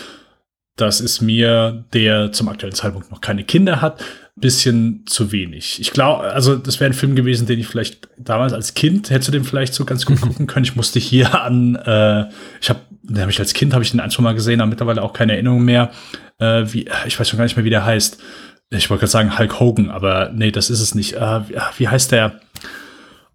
Das 0.76 1.00
ist 1.00 1.22
mir, 1.22 1.86
der 1.94 2.32
zum 2.32 2.48
aktuellen 2.48 2.74
Zeitpunkt 2.74 3.10
noch 3.10 3.22
keine 3.22 3.44
Kinder 3.44 3.80
hat, 3.80 4.04
bisschen 4.36 5.04
zu 5.06 5.32
wenig. 5.32 5.80
Ich 5.80 5.92
glaube, 5.92 6.24
also 6.24 6.56
das 6.56 6.78
wäre 6.78 6.90
ein 6.90 6.94
Film 6.94 7.16
gewesen, 7.16 7.46
den 7.46 7.58
ich 7.58 7.66
vielleicht 7.66 8.08
damals 8.18 8.52
als 8.52 8.74
Kind 8.74 9.08
hätte 9.08 9.30
den 9.30 9.44
vielleicht 9.44 9.72
so 9.72 9.84
ganz 9.84 10.04
gut 10.04 10.20
gucken 10.20 10.46
können. 10.46 10.64
Ich 10.64 10.76
musste 10.76 10.98
hier 10.98 11.42
an, 11.42 11.74
äh, 11.76 12.26
ich 12.60 12.68
habe, 12.68 12.80
den 13.02 13.20
habe 13.20 13.30
ich 13.30 13.38
als 13.38 13.54
Kind 13.54 13.72
habe 13.72 13.82
ich 13.82 13.90
den 13.90 14.00
ein, 14.00 14.10
Mal 14.18 14.34
gesehen, 14.34 14.60
aber 14.60 14.68
mittlerweile 14.68 15.02
auch 15.02 15.14
keine 15.14 15.32
Erinnerung 15.32 15.64
mehr. 15.64 15.90
Äh, 16.38 16.64
wie, 16.66 16.86
ich 17.06 17.18
weiß 17.18 17.28
schon 17.28 17.38
gar 17.38 17.44
nicht 17.44 17.56
mehr, 17.56 17.64
wie 17.64 17.70
der 17.70 17.86
heißt. 17.86 18.18
Ich 18.70 18.90
wollte 18.90 19.00
gerade 19.00 19.10
sagen 19.10 19.38
Hulk 19.38 19.58
Hogan, 19.58 19.90
aber 19.90 20.30
nee, 20.34 20.50
das 20.50 20.70
ist 20.70 20.80
es 20.80 20.94
nicht. 20.94 21.14
Äh, 21.14 21.48
wie, 21.48 21.56
wie 21.78 21.88
heißt 21.88 22.12
der? 22.12 22.40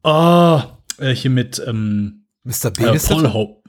Oh, 0.03 0.61
äh, 0.99 1.15
hier 1.15 1.32
mit 1.32 1.61
ähm, 1.65 2.26
Mr. 2.44 2.65
äh, 2.65 2.72
B. 2.72 2.95
ist 2.95 3.10
Paul 3.10 3.34
Hogan. 3.34 3.61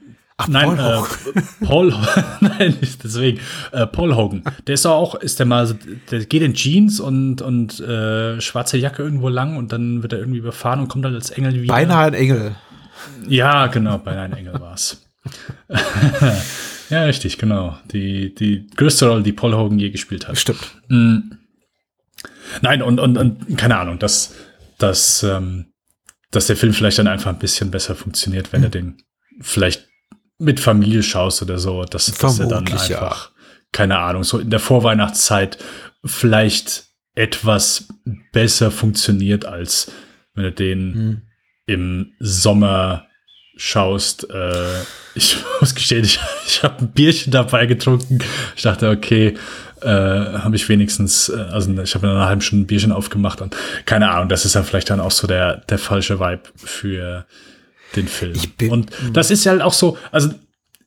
Ach, 0.43 0.47
Nein, 0.49 0.75
Paul 0.75 0.79
äh, 0.79 0.97
Hogan. 0.97 1.47
Paul, 1.65 1.93
nein, 2.41 2.77
nicht 2.81 3.03
deswegen. 3.03 3.39
Äh, 3.71 3.87
Paul 3.87 4.15
Hogan. 4.15 4.43
Der 4.67 4.73
ist 4.75 4.85
doch 4.85 4.91
auch, 4.91 5.15
ist 5.15 5.39
der 5.39 5.45
mal, 5.45 5.65
so- 5.65 5.75
der 6.11 6.25
geht 6.25 6.41
in 6.41 6.53
Jeans 6.53 6.99
und, 6.99 7.41
und 7.41 7.79
äh, 7.79 8.39
schwarze 8.41 8.77
Jacke 8.77 9.03
irgendwo 9.03 9.29
lang 9.29 9.57
und 9.57 9.71
dann 9.71 10.01
wird 10.03 10.13
er 10.13 10.19
irgendwie 10.19 10.39
überfahren 10.39 10.79
und 10.81 10.87
kommt 10.89 11.05
dann 11.05 11.15
als 11.15 11.29
Engel 11.31 11.61
wieder. 11.61 11.73
Beinahe 11.73 12.07
ein 12.07 12.13
Engel. 12.13 12.55
Ja, 13.27 13.67
genau, 13.67 13.97
beinahe 13.97 14.25
ein 14.25 14.33
Engel 14.33 14.59
war's. 14.59 15.01
ja, 16.89 17.03
richtig, 17.05 17.37
genau. 17.37 17.77
Die, 17.91 18.33
die 18.35 18.67
größte 18.75 19.07
Rolle, 19.07 19.23
die 19.23 19.31
Paul 19.33 19.53
Hogan 19.55 19.79
je 19.79 19.89
gespielt 19.89 20.27
hat. 20.27 20.37
Stimmt. 20.37 20.75
Nein, 22.61 22.81
und, 22.81 22.99
und, 22.99 23.17
und 23.17 23.57
keine 23.57 23.77
Ahnung, 23.77 23.99
dass, 23.99 24.33
dass, 24.77 25.23
ähm, 25.23 25.67
dass 26.31 26.47
der 26.47 26.57
Film 26.57 26.73
vielleicht 26.73 26.99
dann 26.99 27.07
einfach 27.07 27.29
ein 27.31 27.39
bisschen 27.39 27.71
besser 27.71 27.95
funktioniert, 27.95 28.51
wenn 28.53 28.63
er 28.63 28.69
den 28.69 28.97
vielleicht 29.41 29.87
mit 30.37 30.59
Familie 30.59 31.03
schaust 31.03 31.41
oder 31.41 31.57
so, 31.59 31.83
dass, 31.83 32.05
dass 32.05 32.39
er 32.39 32.47
dann 32.47 32.65
Vermutlich, 32.65 32.89
ja. 32.89 33.01
einfach, 33.01 33.31
keine 33.71 33.99
Ahnung, 33.99 34.23
so 34.23 34.39
in 34.39 34.49
der 34.49 34.59
Vorweihnachtszeit 34.59 35.57
vielleicht 36.03 36.85
etwas 37.15 37.87
besser 38.31 38.71
funktioniert, 38.71 39.45
als 39.45 39.91
wenn 40.33 40.45
du 40.45 40.51
den 40.51 40.93
Hm. 40.93 41.21
im 41.67 42.13
Sommer 42.19 43.07
schaust. 43.55 44.29
Äh, 44.29 44.81
ich 45.15 45.37
muss 45.59 45.75
gestehen, 45.75 46.03
ich, 46.03 46.19
ich 46.47 46.63
habe 46.63 46.79
ein 46.79 46.91
Bierchen 46.91 47.31
dabei 47.31 47.65
getrunken. 47.65 48.19
Ich 48.55 48.63
dachte, 48.63 48.89
okay, 48.89 49.35
äh, 49.81 49.87
habe 49.87 50.55
ich 50.55 50.67
wenigstens, 50.69 51.29
äh, 51.29 51.37
also 51.51 51.71
ich 51.71 51.95
habe 51.95 52.07
in 52.07 52.13
einer 52.13 52.25
halben 52.25 52.41
Stunde 52.41 52.63
ein 52.63 52.67
Bierchen 52.67 52.91
aufgemacht 52.91 53.41
und 53.41 53.55
keine 53.85 54.09
Ahnung, 54.11 54.29
das 54.29 54.45
ist 54.45 54.55
dann 54.55 54.63
vielleicht 54.63 54.89
dann 54.89 54.99
auch 54.99 55.11
so 55.11 55.27
der, 55.27 55.57
der 55.57 55.77
falsche 55.77 56.19
Vibe 56.19 56.43
für 56.55 57.25
den 57.95 58.07
Film. 58.07 58.37
Und 58.69 58.91
das 59.13 59.31
ist 59.31 59.43
ja 59.43 59.51
halt 59.51 59.61
auch 59.61 59.73
so, 59.73 59.97
also 60.11 60.29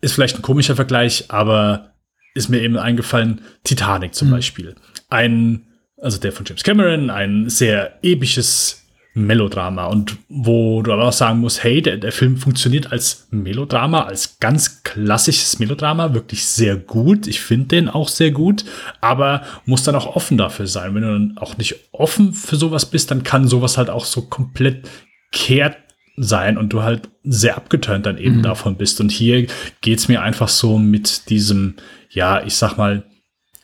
ist 0.00 0.12
vielleicht 0.12 0.36
ein 0.36 0.42
komischer 0.42 0.76
Vergleich, 0.76 1.26
aber 1.28 1.92
ist 2.34 2.48
mir 2.48 2.60
eben 2.60 2.76
eingefallen, 2.76 3.40
Titanic 3.64 4.14
zum 4.14 4.30
Beispiel. 4.30 4.74
Ein, 5.08 5.66
also 6.00 6.18
der 6.18 6.32
von 6.32 6.44
James 6.44 6.62
Cameron, 6.62 7.10
ein 7.10 7.48
sehr 7.48 7.98
episches 8.02 8.86
Melodrama 9.14 9.86
und 9.86 10.18
wo 10.28 10.82
du 10.82 10.92
aber 10.92 11.04
auch 11.04 11.12
sagen 11.12 11.40
musst, 11.40 11.64
hey, 11.64 11.80
der, 11.80 11.96
der 11.96 12.12
Film 12.12 12.36
funktioniert 12.36 12.92
als 12.92 13.28
Melodrama, 13.30 14.02
als 14.02 14.38
ganz 14.40 14.82
klassisches 14.82 15.58
Melodrama, 15.58 16.12
wirklich 16.12 16.44
sehr 16.44 16.76
gut. 16.76 17.26
Ich 17.26 17.40
finde 17.40 17.68
den 17.68 17.88
auch 17.88 18.10
sehr 18.10 18.30
gut, 18.30 18.66
aber 19.00 19.42
muss 19.64 19.84
dann 19.84 19.94
auch 19.94 20.14
offen 20.14 20.36
dafür 20.36 20.66
sein. 20.66 20.94
Wenn 20.94 21.02
du 21.02 21.12
dann 21.12 21.38
auch 21.38 21.56
nicht 21.56 21.76
offen 21.92 22.34
für 22.34 22.56
sowas 22.56 22.84
bist, 22.84 23.10
dann 23.10 23.22
kann 23.22 23.48
sowas 23.48 23.78
halt 23.78 23.88
auch 23.88 24.04
so 24.04 24.20
komplett 24.20 24.86
kehrt 25.32 25.78
sein 26.16 26.56
und 26.56 26.72
du 26.72 26.82
halt 26.82 27.08
sehr 27.24 27.56
abgeturnt 27.56 28.06
dann 28.06 28.18
eben 28.18 28.42
davon 28.42 28.76
bist. 28.76 29.00
Und 29.00 29.10
hier 29.10 29.46
geht's 29.80 30.08
mir 30.08 30.22
einfach 30.22 30.48
so 30.48 30.78
mit 30.78 31.28
diesem, 31.28 31.74
ja, 32.10 32.42
ich 32.42 32.56
sag 32.56 32.76
mal, 32.76 33.04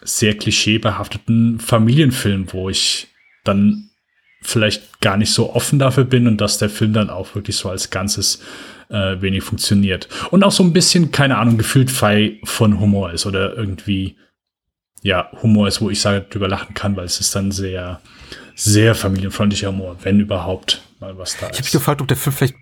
sehr 0.03 0.37
klischeebehafteten 0.37 1.61
Familienfilm, 1.61 2.53
wo 2.53 2.69
ich 2.69 3.09
dann 3.45 3.91
vielleicht 4.43 5.01
gar 5.01 5.17
nicht 5.17 5.33
so 5.33 5.55
offen 5.55 5.79
dafür 5.79 6.05
bin 6.05 6.27
und 6.27 6.41
dass 6.41 6.59
der 6.59 6.69
Film 6.69 6.93
dann 6.93 7.11
auch 7.11 7.35
wirklich 7.35 7.57
so 7.57 7.71
als 7.71 7.91
Ganzes 7.91 8.43
äh, 8.89 9.21
wenig 9.21 9.45
funktioniert. 9.45 10.09
Und 10.31 10.43
auch 10.43 10.53
so 10.53 10.63
ein 10.63 10.73
bisschen, 10.73 11.13
keine 11.13 11.39
Ahnung, 11.39 11.57
gefühlt 11.57 11.91
frei 11.91 12.39
von 12.45 12.81
Humor 12.81 13.13
ist 13.13 13.25
oder 13.25 13.57
irgendwie, 13.57 14.17
ja, 15.03 15.31
Humor 15.43 15.69
ist, 15.69 15.81
wo 15.81 15.91
ich 15.91 16.01
sage, 16.01 16.27
drüber 16.29 16.49
lachen 16.49 16.75
kann, 16.75 16.97
weil 16.97 17.07
es 17.07 17.21
ist 17.21 17.35
dann 17.35 17.53
sehr, 17.53 18.01
sehr 18.55 18.95
familienfreundlicher 18.95 19.69
Humor, 19.69 19.97
wenn 20.03 20.21
überhaupt 20.21 20.83
mal 21.01 21.17
was 21.19 21.33
da 21.33 21.39
Ich 21.39 21.43
habe 21.45 21.57
mich 21.59 21.67
ist. 21.67 21.73
gefragt, 21.73 22.01
ob 22.01 22.09
der 22.09 22.17
Film 22.17 22.35
vielleicht 22.35 22.55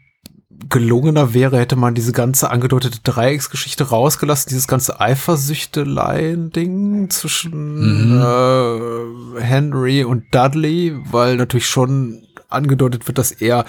gelungener 0.68 1.32
wäre, 1.32 1.58
hätte 1.58 1.76
man 1.76 1.94
diese 1.94 2.12
ganze 2.12 2.50
angedeutete 2.50 2.98
Dreiecksgeschichte 3.02 3.88
rausgelassen, 3.88 4.50
dieses 4.50 4.68
ganze 4.68 5.00
Eifersüchteleien-Ding 5.00 7.08
zwischen 7.10 8.20
äh, 8.20 9.40
Henry 9.40 10.04
und 10.04 10.24
Dudley, 10.32 10.94
weil 11.10 11.36
natürlich 11.36 11.66
schon 11.66 12.26
angedeutet 12.48 13.06
wird, 13.06 13.18
dass 13.18 13.32
er 13.32 13.64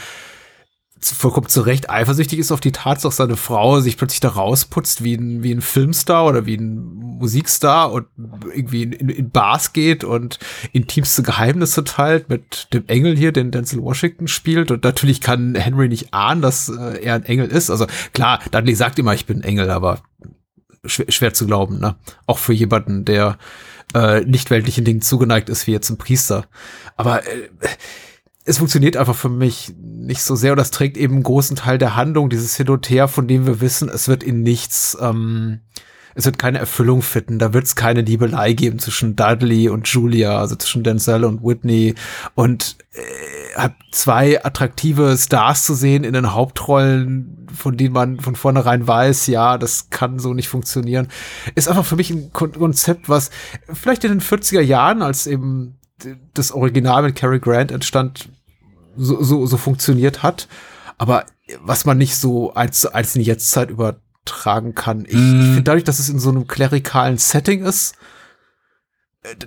vollkommen 1.03 1.47
zu 1.47 1.61
Recht 1.61 1.89
eifersüchtig 1.89 2.39
ist 2.39 2.51
auf 2.51 2.59
die 2.59 2.71
Tatsache, 2.71 3.09
dass 3.09 3.17
seine 3.17 3.37
Frau 3.37 3.79
sich 3.79 3.97
plötzlich 3.97 4.19
da 4.19 4.29
rausputzt 4.29 5.03
wie 5.03 5.15
ein, 5.15 5.43
wie 5.43 5.51
ein 5.51 5.61
Filmstar 5.61 6.25
oder 6.25 6.45
wie 6.45 6.55
ein 6.55 6.77
Musikstar 7.19 7.91
und 7.91 8.07
irgendwie 8.53 8.83
in, 8.83 9.09
in, 9.09 9.29
Bars 9.31 9.73
geht 9.73 10.03
und 10.03 10.39
intimste 10.71 11.23
Geheimnisse 11.23 11.83
teilt 11.83 12.29
mit 12.29 12.71
dem 12.73 12.87
Engel 12.87 13.17
hier, 13.17 13.31
den 13.31 13.51
Denzel 13.51 13.81
Washington 13.81 14.27
spielt. 14.27 14.69
Und 14.69 14.83
natürlich 14.83 15.21
kann 15.21 15.55
Henry 15.55 15.87
nicht 15.89 16.13
ahnen, 16.13 16.41
dass 16.41 16.69
äh, 16.69 17.03
er 17.03 17.15
ein 17.15 17.25
Engel 17.25 17.47
ist. 17.47 17.69
Also 17.69 17.87
klar, 18.13 18.39
Dudley 18.51 18.75
sagt 18.75 18.99
immer, 18.99 19.13
ich 19.13 19.25
bin 19.25 19.39
ein 19.39 19.43
Engel, 19.43 19.71
aber 19.71 20.01
schwer, 20.85 21.11
schwer 21.11 21.33
zu 21.33 21.45
glauben, 21.45 21.79
ne? 21.79 21.95
Auch 22.27 22.37
für 22.37 22.53
jemanden, 22.53 23.05
der 23.05 23.37
äh, 23.93 24.21
nicht 24.21 24.49
weltlichen 24.49 24.85
Dingen 24.85 25.01
zugeneigt 25.01 25.49
ist, 25.49 25.67
wie 25.67 25.71
jetzt 25.71 25.89
ein 25.89 25.97
Priester. 25.97 26.45
Aber 26.95 27.25
äh, 27.25 27.49
es 28.45 28.57
funktioniert 28.57 28.97
einfach 28.97 29.15
für 29.15 29.29
mich 29.29 29.73
nicht 29.77 30.23
so 30.23 30.35
sehr 30.35 30.51
und 30.51 30.57
das 30.57 30.71
trägt 30.71 30.97
eben 30.97 31.15
einen 31.15 31.23
großen 31.23 31.55
Teil 31.55 31.77
der 31.77 31.95
Handlung, 31.95 32.29
dieses 32.29 32.55
Hin 32.55 32.69
und 32.69 32.89
Her, 32.89 33.07
von 33.07 33.27
dem 33.27 33.45
wir 33.45 33.61
wissen, 33.61 33.89
es 33.89 34.07
wird 34.07 34.23
in 34.23 34.41
nichts, 34.41 34.97
ähm, 34.99 35.59
es 36.15 36.25
wird 36.25 36.39
keine 36.39 36.57
Erfüllung 36.57 37.01
finden, 37.01 37.39
da 37.39 37.53
wird 37.53 37.65
es 37.65 37.75
keine 37.75 38.01
Liebelei 38.01 38.53
geben 38.53 38.79
zwischen 38.79 39.15
Dudley 39.15 39.69
und 39.69 39.87
Julia, 39.87 40.39
also 40.39 40.55
zwischen 40.55 40.83
Denzel 40.83 41.23
und 41.23 41.43
Whitney. 41.43 41.95
Und 42.35 42.77
äh, 42.93 43.69
zwei 43.91 44.43
attraktive 44.43 45.15
Stars 45.17 45.65
zu 45.65 45.73
sehen 45.73 46.03
in 46.03 46.13
den 46.13 46.33
Hauptrollen, 46.33 47.47
von 47.55 47.77
denen 47.77 47.93
man 47.93 48.19
von 48.19 48.35
vornherein 48.35 48.87
weiß, 48.87 49.27
ja, 49.27 49.57
das 49.57 49.89
kann 49.89 50.19
so 50.19 50.33
nicht 50.33 50.49
funktionieren, 50.49 51.07
ist 51.55 51.69
einfach 51.69 51.85
für 51.85 51.95
mich 51.95 52.09
ein 52.09 52.33
Konzept, 52.33 53.07
was 53.07 53.29
vielleicht 53.71 54.03
in 54.03 54.11
den 54.11 54.21
40er 54.21 54.61
Jahren, 54.61 55.01
als 55.01 55.27
eben 55.27 55.77
das 56.33 56.51
Original 56.51 57.03
mit 57.03 57.15
Cary 57.15 57.39
Grant 57.39 57.71
entstand, 57.71 58.29
so, 58.95 59.21
so, 59.23 59.45
so 59.45 59.57
funktioniert 59.57 60.23
hat. 60.23 60.47
Aber 60.97 61.25
was 61.61 61.85
man 61.85 61.97
nicht 61.97 62.15
so 62.15 62.53
als, 62.53 62.85
als 62.85 63.15
in 63.15 63.21
die 63.21 63.27
Jetztzeit 63.27 63.69
übertragen 63.69 64.75
kann. 64.75 65.05
Ich, 65.05 65.15
mm. 65.15 65.39
ich 65.39 65.45
finde 65.47 65.63
dadurch, 65.63 65.83
dass 65.83 65.99
es 65.99 66.09
in 66.09 66.19
so 66.19 66.29
einem 66.29 66.47
klerikalen 66.47 67.17
Setting 67.17 67.63
ist, 67.63 67.95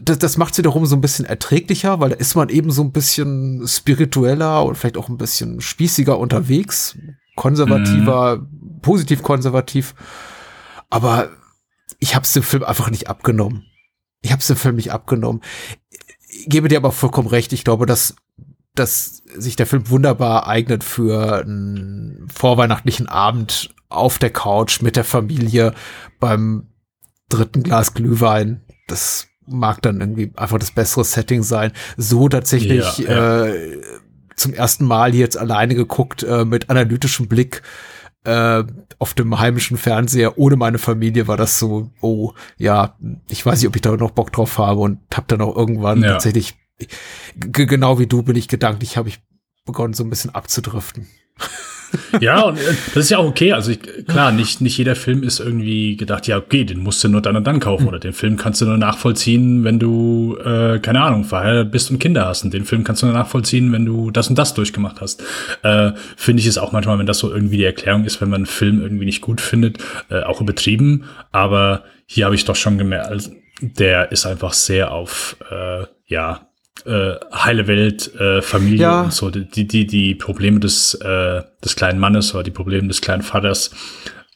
das, 0.00 0.18
das 0.18 0.36
macht 0.36 0.54
sie 0.54 0.62
darum 0.62 0.86
so 0.86 0.94
ein 0.94 1.00
bisschen 1.00 1.24
erträglicher, 1.24 1.98
weil 1.98 2.10
da 2.10 2.16
ist 2.16 2.36
man 2.36 2.48
eben 2.48 2.70
so 2.70 2.82
ein 2.82 2.92
bisschen 2.92 3.66
spiritueller 3.66 4.64
und 4.64 4.76
vielleicht 4.76 4.96
auch 4.96 5.08
ein 5.08 5.18
bisschen 5.18 5.60
spießiger 5.60 6.18
unterwegs, 6.18 6.96
konservativer, 7.34 8.36
mm. 8.36 8.80
positiv 8.82 9.22
konservativ. 9.22 9.94
Aber 10.90 11.30
ich 11.98 12.14
habe 12.14 12.24
es 12.24 12.32
dem 12.32 12.42
Film 12.42 12.62
einfach 12.62 12.90
nicht 12.90 13.08
abgenommen. 13.08 13.64
Ich 14.22 14.30
habe 14.30 14.40
es 14.40 14.46
dem 14.46 14.56
Film 14.56 14.76
nicht 14.76 14.92
abgenommen 14.92 15.42
gebe 16.46 16.68
dir 16.68 16.78
aber 16.78 16.92
vollkommen 16.92 17.28
recht. 17.28 17.52
Ich 17.52 17.64
glaube, 17.64 17.86
dass, 17.86 18.16
dass 18.74 19.22
sich 19.36 19.56
der 19.56 19.66
Film 19.66 19.88
wunderbar 19.90 20.46
eignet 20.46 20.84
für 20.84 21.40
einen 21.42 22.26
vorweihnachtlichen 22.32 23.08
Abend 23.08 23.74
auf 23.88 24.18
der 24.18 24.30
Couch 24.30 24.82
mit 24.82 24.96
der 24.96 25.04
Familie 25.04 25.74
beim 26.20 26.68
dritten 27.28 27.62
Glas 27.62 27.94
Glühwein. 27.94 28.62
Das 28.88 29.28
mag 29.46 29.82
dann 29.82 30.00
irgendwie 30.00 30.32
einfach 30.36 30.58
das 30.58 30.72
bessere 30.72 31.04
Setting 31.04 31.42
sein. 31.42 31.72
So 31.96 32.28
tatsächlich 32.28 32.98
ja, 32.98 33.08
ja. 33.08 33.44
Äh, 33.46 33.82
zum 34.36 34.52
ersten 34.52 34.84
Mal 34.84 35.14
jetzt 35.14 35.38
alleine 35.38 35.74
geguckt 35.74 36.22
äh, 36.22 36.44
mit 36.44 36.70
analytischem 36.70 37.28
Blick 37.28 37.62
äh, 38.24 38.64
auf 38.98 39.14
dem 39.14 39.38
heimischen 39.38 39.76
Fernseher 39.76 40.38
ohne 40.38 40.56
meine 40.56 40.78
Familie 40.78 41.28
war 41.28 41.36
das 41.36 41.58
so, 41.58 41.90
oh 42.00 42.32
ja, 42.56 42.96
ich 43.28 43.44
weiß 43.44 43.60
nicht, 43.60 43.68
ob 43.68 43.76
ich 43.76 43.82
da 43.82 43.96
noch 43.96 44.12
Bock 44.12 44.32
drauf 44.32 44.58
habe 44.58 44.80
und 44.80 44.98
hab 45.14 45.28
dann 45.28 45.42
auch 45.42 45.54
irgendwann 45.54 46.02
ja. 46.02 46.12
tatsächlich, 46.12 46.54
genau 47.36 47.98
wie 47.98 48.06
du 48.06 48.22
bin 48.22 48.36
ich 48.36 48.48
gedanklich, 48.48 48.96
habe 48.96 49.08
ich 49.08 49.20
begonnen 49.64 49.94
so 49.94 50.04
ein 50.04 50.10
bisschen 50.10 50.34
abzudriften. 50.34 51.06
Ja, 52.20 52.42
und 52.42 52.58
äh, 52.58 52.74
das 52.94 53.04
ist 53.04 53.10
ja 53.10 53.18
auch 53.18 53.26
okay. 53.26 53.52
Also 53.52 53.72
ich, 53.72 53.80
klar, 54.06 54.32
nicht, 54.32 54.60
nicht 54.60 54.78
jeder 54.78 54.96
Film 54.96 55.22
ist 55.22 55.40
irgendwie 55.40 55.96
gedacht, 55.96 56.26
ja, 56.26 56.38
okay, 56.38 56.64
den 56.64 56.80
musst 56.80 57.02
du 57.04 57.08
nur 57.08 57.20
dann 57.20 57.36
und 57.36 57.46
dann 57.46 57.60
kaufen. 57.60 57.88
Oder 57.88 57.98
den 57.98 58.12
Film 58.12 58.36
kannst 58.36 58.60
du 58.60 58.66
nur 58.66 58.78
nachvollziehen, 58.78 59.64
wenn 59.64 59.78
du, 59.78 60.36
äh, 60.44 60.78
keine 60.78 61.02
Ahnung, 61.02 61.24
verheiratet 61.24 61.72
bist 61.72 61.90
und 61.90 61.98
Kinder 61.98 62.26
hast. 62.26 62.44
Und 62.44 62.54
den 62.54 62.64
Film 62.64 62.84
kannst 62.84 63.02
du 63.02 63.06
nur 63.06 63.14
nachvollziehen, 63.14 63.72
wenn 63.72 63.84
du 63.84 64.10
das 64.10 64.28
und 64.28 64.38
das 64.38 64.54
durchgemacht 64.54 65.00
hast. 65.00 65.22
Äh, 65.62 65.92
Finde 66.16 66.40
ich 66.40 66.46
es 66.46 66.58
auch 66.58 66.72
manchmal, 66.72 66.98
wenn 66.98 67.06
das 67.06 67.18
so 67.18 67.32
irgendwie 67.32 67.56
die 67.56 67.64
Erklärung 67.64 68.04
ist, 68.04 68.20
wenn 68.20 68.30
man 68.30 68.40
einen 68.40 68.46
Film 68.46 68.80
irgendwie 68.80 69.04
nicht 69.04 69.20
gut 69.20 69.40
findet, 69.40 69.78
äh, 70.10 70.22
auch 70.22 70.40
übertrieben. 70.40 71.04
Aber 71.32 71.84
hier 72.06 72.26
habe 72.26 72.34
ich 72.34 72.44
doch 72.44 72.56
schon 72.56 72.78
gemerkt, 72.78 73.08
also, 73.08 73.30
der 73.60 74.12
ist 74.12 74.26
einfach 74.26 74.52
sehr 74.52 74.92
auf, 74.92 75.36
äh, 75.50 75.84
ja, 76.06 76.48
äh, 76.84 77.14
heile 77.32 77.66
Welt, 77.66 78.14
äh, 78.16 78.42
Familie 78.42 78.82
ja. 78.82 79.02
und 79.02 79.12
so, 79.12 79.30
die, 79.30 79.66
die, 79.66 79.86
die 79.86 80.14
Probleme 80.14 80.60
des, 80.60 80.94
äh, 80.94 81.42
des 81.64 81.76
kleinen 81.76 81.98
Mannes 81.98 82.34
oder 82.34 82.42
die 82.42 82.50
Probleme 82.50 82.88
des 82.88 83.00
kleinen 83.00 83.22
Vaters, 83.22 83.70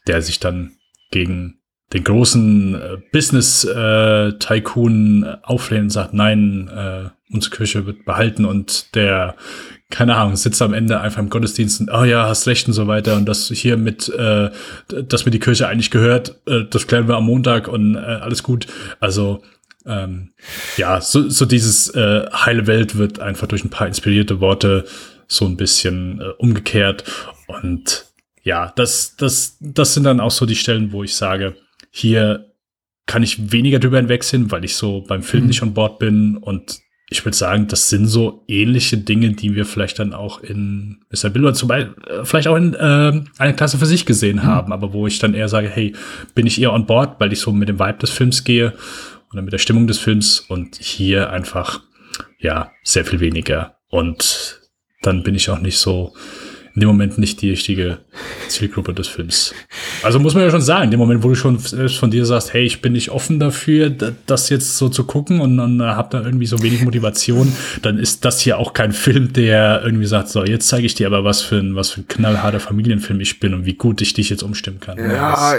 der 0.06 0.22
sich 0.22 0.40
dann 0.40 0.72
gegen 1.10 1.58
den 1.92 2.04
großen 2.04 2.74
äh, 2.74 2.96
Business-Tycoon 3.12 5.24
äh, 5.24 5.36
auflehnt 5.42 5.84
und 5.84 5.90
sagt, 5.90 6.14
nein, 6.14 6.68
äh, 6.68 7.10
unsere 7.32 7.56
Kirche 7.56 7.86
wird 7.86 8.04
behalten 8.04 8.44
und 8.44 8.94
der, 8.94 9.34
keine 9.90 10.14
Ahnung, 10.16 10.36
sitzt 10.36 10.62
am 10.62 10.74
Ende 10.74 11.00
einfach 11.00 11.20
im 11.20 11.30
Gottesdienst 11.30 11.80
und, 11.80 11.90
oh 11.90 12.04
ja, 12.04 12.28
hast 12.28 12.46
recht 12.46 12.68
und 12.68 12.74
so 12.74 12.86
weiter 12.86 13.16
und 13.16 13.26
das 13.26 13.48
hier 13.48 13.76
mit, 13.76 14.08
äh, 14.10 14.50
dass 14.88 15.24
mir 15.24 15.30
die 15.30 15.40
Kirche 15.40 15.66
eigentlich 15.66 15.90
gehört, 15.90 16.40
äh, 16.46 16.64
das 16.70 16.86
klären 16.86 17.08
wir 17.08 17.16
am 17.16 17.24
Montag 17.24 17.68
und 17.68 17.96
äh, 17.96 17.98
alles 17.98 18.42
gut. 18.42 18.66
Also 19.00 19.42
ähm, 19.88 20.30
ja, 20.76 21.00
so, 21.00 21.28
so 21.28 21.46
dieses 21.46 21.88
äh, 21.94 22.26
heile 22.32 22.66
Welt 22.66 22.96
wird 22.96 23.20
einfach 23.20 23.46
durch 23.46 23.64
ein 23.64 23.70
paar 23.70 23.86
inspirierte 23.86 24.40
Worte 24.40 24.84
so 25.26 25.46
ein 25.46 25.56
bisschen 25.56 26.20
äh, 26.20 26.28
umgekehrt. 26.38 27.04
Und 27.46 28.06
ja, 28.42 28.72
das, 28.76 29.16
das, 29.16 29.56
das 29.60 29.94
sind 29.94 30.04
dann 30.04 30.20
auch 30.20 30.30
so 30.30 30.46
die 30.46 30.56
Stellen, 30.56 30.92
wo 30.92 31.02
ich 31.02 31.16
sage, 31.16 31.56
hier 31.90 32.52
kann 33.06 33.22
ich 33.22 33.52
weniger 33.52 33.78
drüber 33.78 33.96
hinwegsehen, 33.96 34.50
weil 34.50 34.64
ich 34.64 34.76
so 34.76 35.00
beim 35.00 35.22
Film 35.22 35.44
mhm. 35.44 35.48
nicht 35.48 35.62
an 35.62 35.74
Bord 35.74 35.98
bin. 35.98 36.36
Und 36.36 36.80
ich 37.10 37.24
würde 37.24 37.36
sagen, 37.36 37.66
das 37.68 37.88
sind 37.88 38.06
so 38.06 38.44
ähnliche 38.48 38.98
Dinge, 38.98 39.32
die 39.32 39.54
wir 39.54 39.64
vielleicht 39.64 39.98
dann 39.98 40.12
auch 40.12 40.42
in 40.42 41.00
Mr. 41.10 41.30
Bilber 41.30 41.54
zum 41.54 41.68
Beispiel, 41.68 41.94
äh, 42.06 42.24
vielleicht 42.24 42.48
auch 42.48 42.56
in 42.56 42.74
äh, 42.74 43.22
einer 43.38 43.52
Klasse 43.54 43.78
für 43.78 43.86
sich 43.86 44.04
gesehen 44.04 44.36
mhm. 44.36 44.44
haben, 44.44 44.72
aber 44.72 44.92
wo 44.92 45.06
ich 45.06 45.18
dann 45.18 45.34
eher 45.34 45.48
sage, 45.48 45.68
hey, 45.68 45.94
bin 46.34 46.46
ich 46.46 46.60
eher 46.60 46.72
on 46.72 46.86
board, 46.86 47.18
weil 47.18 47.32
ich 47.32 47.40
so 47.40 47.52
mit 47.52 47.68
dem 47.68 47.78
Vibe 47.78 47.98
des 47.98 48.10
Films 48.10 48.44
gehe 48.44 48.74
oder 49.32 49.42
mit 49.42 49.52
der 49.52 49.58
Stimmung 49.58 49.86
des 49.86 49.98
Films 49.98 50.40
und 50.40 50.76
hier 50.76 51.30
einfach, 51.30 51.82
ja, 52.38 52.72
sehr 52.82 53.04
viel 53.04 53.20
weniger. 53.20 53.76
Und 53.88 54.60
dann 55.02 55.22
bin 55.22 55.34
ich 55.34 55.50
auch 55.50 55.60
nicht 55.60 55.78
so, 55.78 56.14
in 56.78 56.80
dem 56.80 56.88
Moment 56.90 57.18
nicht 57.18 57.42
die 57.42 57.50
richtige 57.50 57.98
Zielgruppe 58.46 58.94
des 58.94 59.08
Films. 59.08 59.52
Also 60.04 60.20
muss 60.20 60.34
man 60.34 60.44
ja 60.44 60.50
schon 60.50 60.62
sagen, 60.62 60.84
in 60.84 60.90
dem 60.92 61.00
Moment, 61.00 61.24
wo 61.24 61.28
du 61.28 61.34
schon 61.34 61.58
selbst 61.58 61.96
von 61.96 62.12
dir 62.12 62.24
sagst, 62.24 62.52
hey, 62.52 62.62
ich 62.62 62.80
bin 62.80 62.92
nicht 62.92 63.10
offen 63.10 63.40
dafür, 63.40 63.90
das 63.90 64.48
jetzt 64.48 64.78
so 64.78 64.88
zu 64.88 65.02
gucken 65.02 65.40
und 65.40 65.56
dann 65.56 65.82
hab 65.82 66.12
da 66.12 66.22
irgendwie 66.22 66.46
so 66.46 66.62
wenig 66.62 66.82
Motivation, 66.82 67.52
dann 67.82 67.98
ist 67.98 68.24
das 68.24 68.40
hier 68.40 68.58
auch 68.58 68.74
kein 68.74 68.92
Film, 68.92 69.32
der 69.32 69.82
irgendwie 69.84 70.06
sagt, 70.06 70.28
so, 70.28 70.44
jetzt 70.44 70.68
zeige 70.68 70.86
ich 70.86 70.94
dir 70.94 71.08
aber, 71.08 71.24
was 71.24 71.42
für 71.42 71.56
ein, 71.56 71.74
was 71.74 71.90
für 71.90 72.02
ein 72.02 72.06
knallharter 72.06 72.60
Familienfilm 72.60 73.20
ich 73.20 73.40
bin 73.40 73.54
und 73.54 73.66
wie 73.66 73.74
gut 73.74 74.00
ich 74.00 74.12
dich 74.12 74.30
jetzt 74.30 74.44
umstimmen 74.44 74.78
kann. 74.78 74.98
Ja, 74.98 75.56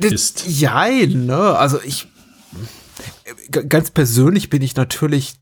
das 0.00 0.12
ist. 0.12 0.44
Jein, 0.48 1.26
ne? 1.26 1.36
Also 1.36 1.78
ich 1.84 2.06
ganz 3.50 3.90
persönlich 3.90 4.50
bin 4.50 4.62
ich 4.62 4.76
natürlich 4.76 5.34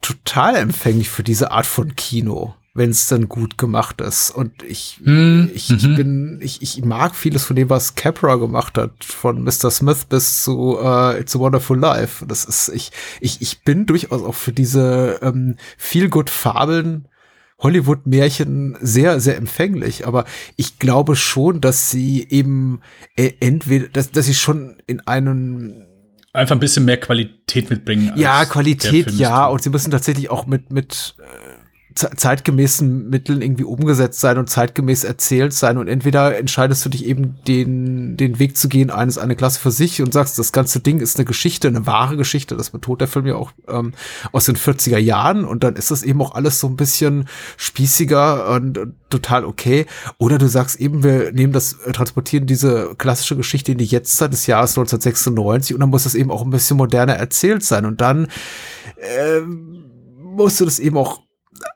total 0.00 0.56
empfänglich 0.56 1.10
für 1.10 1.22
diese 1.22 1.50
Art 1.52 1.66
von 1.66 1.94
Kino, 1.94 2.54
wenn 2.74 2.90
es 2.90 3.08
dann 3.08 3.28
gut 3.28 3.58
gemacht 3.58 4.00
ist. 4.00 4.30
Und 4.30 4.62
ich, 4.62 5.00
mm, 5.04 5.48
ich, 5.54 5.70
ich 5.70 5.86
mhm. 5.86 5.96
bin, 5.96 6.38
ich, 6.42 6.62
ich 6.62 6.84
mag 6.84 7.14
vieles 7.14 7.44
von 7.44 7.56
dem, 7.56 7.70
was 7.70 7.94
Capra 7.94 8.36
gemacht 8.36 8.78
hat, 8.78 9.04
von 9.04 9.42
Mr. 9.42 9.70
Smith 9.70 10.06
bis 10.06 10.42
zu 10.42 10.78
uh, 10.78 11.12
It's 11.18 11.36
a 11.36 11.38
Wonderful 11.38 11.78
Life. 11.78 12.24
Das 12.26 12.44
ist, 12.44 12.68
ich, 12.68 12.92
ich, 13.20 13.42
ich 13.42 13.62
bin 13.62 13.86
durchaus 13.86 14.22
auch 14.22 14.34
für 14.34 14.52
diese 14.52 15.20
ähm, 15.22 15.56
feel 15.76 16.08
good 16.08 16.30
Fabeln 16.30 17.06
Hollywood-Märchen 17.60 18.78
sehr, 18.80 19.20
sehr 19.20 19.36
empfänglich, 19.36 20.06
aber 20.06 20.24
ich 20.56 20.78
glaube 20.78 21.14
schon, 21.14 21.60
dass 21.60 21.90
sie 21.90 22.26
eben 22.28 22.80
äh, 23.16 23.32
entweder, 23.40 23.88
dass, 23.88 24.10
dass 24.10 24.26
sie 24.26 24.34
schon 24.34 24.78
in 24.86 25.00
einem 25.00 25.84
einfach 26.32 26.56
ein 26.56 26.60
bisschen 26.60 26.84
mehr 26.84 26.98
Qualität 26.98 27.70
mitbringen. 27.70 28.12
Ja, 28.16 28.44
Qualität, 28.44 29.10
ja. 29.12 29.46
Und 29.46 29.62
sie 29.62 29.70
müssen 29.70 29.90
tatsächlich 29.90 30.30
auch 30.30 30.46
mit, 30.46 30.72
mit 30.72 31.14
äh, 31.18 31.49
zeitgemäßen 31.94 33.08
Mitteln 33.08 33.42
irgendwie 33.42 33.64
umgesetzt 33.64 34.20
sein 34.20 34.38
und 34.38 34.48
zeitgemäß 34.48 35.04
erzählt 35.04 35.52
sein. 35.52 35.76
Und 35.76 35.88
entweder 35.88 36.38
entscheidest 36.38 36.84
du 36.84 36.88
dich 36.88 37.04
eben 37.04 37.36
den, 37.46 38.16
den 38.16 38.38
Weg 38.38 38.56
zu 38.56 38.68
gehen, 38.68 38.90
eines 38.90 39.18
eine 39.18 39.36
Klasse 39.36 39.58
für 39.58 39.70
sich 39.70 40.00
und 40.00 40.12
sagst, 40.12 40.38
das 40.38 40.52
ganze 40.52 40.80
Ding 40.80 41.00
ist 41.00 41.16
eine 41.16 41.24
Geschichte, 41.24 41.68
eine 41.68 41.86
wahre 41.86 42.16
Geschichte. 42.16 42.56
Das 42.56 42.70
betont 42.70 43.00
der 43.00 43.08
Film 43.08 43.26
ja 43.26 43.34
auch 43.34 43.52
ähm, 43.68 43.92
aus 44.32 44.44
den 44.44 44.56
40er 44.56 44.98
Jahren. 44.98 45.44
Und 45.44 45.64
dann 45.64 45.74
ist 45.74 45.90
das 45.90 46.02
eben 46.02 46.22
auch 46.22 46.34
alles 46.34 46.60
so 46.60 46.68
ein 46.68 46.76
bisschen 46.76 47.26
spießiger 47.56 48.50
und, 48.50 48.78
und 48.78 48.94
total 49.10 49.44
okay. 49.44 49.86
Oder 50.18 50.38
du 50.38 50.48
sagst 50.48 50.80
eben, 50.80 51.02
wir 51.02 51.32
nehmen 51.32 51.52
das, 51.52 51.74
äh, 51.84 51.92
transportieren 51.92 52.46
diese 52.46 52.94
klassische 52.96 53.36
Geschichte 53.36 53.72
in 53.72 53.78
die 53.78 53.84
Jetztzeit 53.84 54.32
des 54.32 54.46
Jahres 54.46 54.70
1996 54.70 55.74
und 55.74 55.80
dann 55.80 55.90
muss 55.90 56.04
das 56.04 56.14
eben 56.14 56.30
auch 56.30 56.42
ein 56.42 56.50
bisschen 56.50 56.76
moderner 56.76 57.14
erzählt 57.14 57.64
sein. 57.64 57.84
Und 57.84 58.00
dann 58.00 58.28
äh, 58.96 59.40
musst 59.40 60.60
du 60.60 60.64
das 60.64 60.78
eben 60.78 60.96
auch 60.96 61.20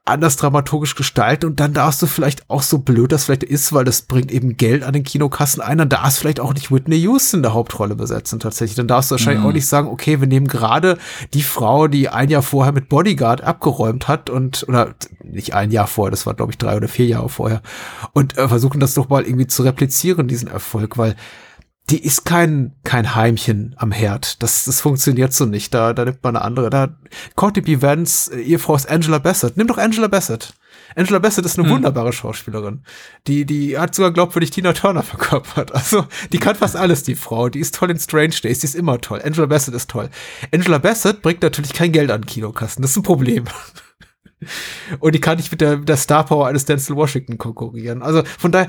anders 0.07 0.37
dramaturgisch 0.37 0.97
gestalten 0.97 1.47
und 1.47 1.61
dann 1.61 1.73
darfst 1.73 2.03
du 2.03 2.07
vielleicht 2.07 2.49
auch 2.51 2.63
so 2.63 2.79
blöd 2.79 3.11
das 3.11 3.25
vielleicht 3.25 3.43
ist, 3.43 3.73
weil 3.73 3.85
das 3.85 4.03
bringt 4.03 4.31
eben 4.31 4.59
Geld 4.59 4.83
an 4.83 4.93
den 4.93 5.03
Kinokassen 5.03 5.63
ein, 5.63 5.79
dann 5.79 5.89
darfst 5.89 6.19
du 6.19 6.21
vielleicht 6.23 6.41
auch 6.41 6.53
nicht 6.53 6.71
Whitney 6.71 6.97
Houston 6.97 7.39
in 7.39 7.43
der 7.43 7.55
Hauptrolle 7.55 7.95
besetzen 7.95 8.39
tatsächlich. 8.39 8.77
Dann 8.77 8.87
darfst 8.87 9.11
du 9.11 9.15
wahrscheinlich 9.15 9.43
mhm. 9.43 9.49
auch 9.49 9.55
nicht 9.55 9.67
sagen, 9.67 9.89
okay, 9.89 10.21
wir 10.21 10.27
nehmen 10.27 10.47
gerade 10.47 10.99
die 11.33 11.43
Frau, 11.43 11.89
die 11.89 12.11
ein 12.11 12.29
Jahr 12.29 12.43
vorher 12.43 12.73
mit 12.73 12.91
Bodyguard 12.91 13.43
abgeräumt 13.43 14.07
hat 14.07 14.29
und, 14.29 14.67
oder 14.69 14.95
nicht 15.23 15.55
ein 15.55 15.71
Jahr 15.71 15.87
vorher, 15.87 16.11
das 16.11 16.27
war 16.27 16.35
glaube 16.35 16.53
ich 16.53 16.59
drei 16.59 16.77
oder 16.77 16.89
vier 16.89 17.07
Jahre 17.07 17.31
vorher 17.31 17.63
und 18.13 18.37
äh, 18.37 18.47
versuchen 18.47 18.81
das 18.81 18.93
doch 18.93 19.09
mal 19.09 19.25
irgendwie 19.25 19.47
zu 19.47 19.63
replizieren, 19.63 20.29
diesen 20.29 20.49
Erfolg, 20.49 20.99
weil 20.99 21.17
die 21.90 22.02
ist 22.02 22.24
kein, 22.24 22.74
kein 22.82 23.15
Heimchen 23.15 23.74
am 23.77 23.93
Herd. 23.93 24.43
Das, 24.43 24.65
das 24.65 24.81
funktioniert 24.81 25.35
so 25.35 25.44
nicht. 25.44 25.74
Da, 25.74 25.93
da 25.93 26.06
nimmt 26.06 26.23
man 26.23 26.36
eine 26.36 26.44
andere. 26.44 26.70
Da, 26.70 26.97
Courtney 27.36 27.62
B. 27.62 27.82
Vance, 27.82 28.35
ihr 28.40 28.59
Frau 28.59 28.74
ist 28.74 28.89
Angela 28.89 29.19
Bassett. 29.19 29.56
Nimm 29.56 29.66
doch 29.66 29.77
Angela 29.77 30.09
Bassett. 30.09 30.55
Angela 30.97 31.19
Bassett 31.19 31.44
ist 31.44 31.59
eine 31.59 31.69
hm. 31.69 31.74
wunderbare 31.74 32.12
Schauspielerin. 32.12 32.85
Die, 33.27 33.44
die 33.44 33.78
hat 33.78 33.94
sogar 33.94 34.12
glaubwürdig 34.12 34.51
Tina 34.51 34.73
Turner 34.73 35.02
verkörpert. 35.05 35.74
Also, 35.74 36.06
die 36.32 36.39
kann 36.39 36.56
fast 36.56 36.77
alles, 36.77 37.02
die 37.02 37.16
Frau. 37.16 37.51
Die 37.51 37.61
ist 37.61 37.74
toll 37.74 37.90
in 37.90 37.98
Strange 37.98 38.35
Days. 38.43 38.61
Die 38.61 38.66
ist 38.66 38.74
immer 38.74 39.01
toll. 39.01 39.20
Angela 39.23 39.47
Bassett 39.47 39.74
ist 39.74 39.90
toll. 39.90 40.09
Angela 40.52 40.78
Bassett 40.78 41.20
bringt 41.20 41.43
natürlich 41.43 41.74
kein 41.74 41.93
Geld 41.93 42.11
an 42.11 42.24
Kinokassen. 42.24 42.81
Das 42.81 42.93
ist 42.93 42.97
ein 42.97 43.02
Problem. 43.02 43.44
Und 45.01 45.15
die 45.15 45.20
kann 45.20 45.36
nicht 45.36 45.51
mit 45.51 45.61
der, 45.61 45.78
mit 45.78 45.89
der 45.89 45.97
Star 45.97 46.24
Power 46.24 46.47
eines 46.47 46.65
Denzel 46.65 46.97
Washington 46.97 47.36
konkurrieren. 47.36 48.02
Also, 48.02 48.23
von 48.39 48.52
daher, 48.52 48.69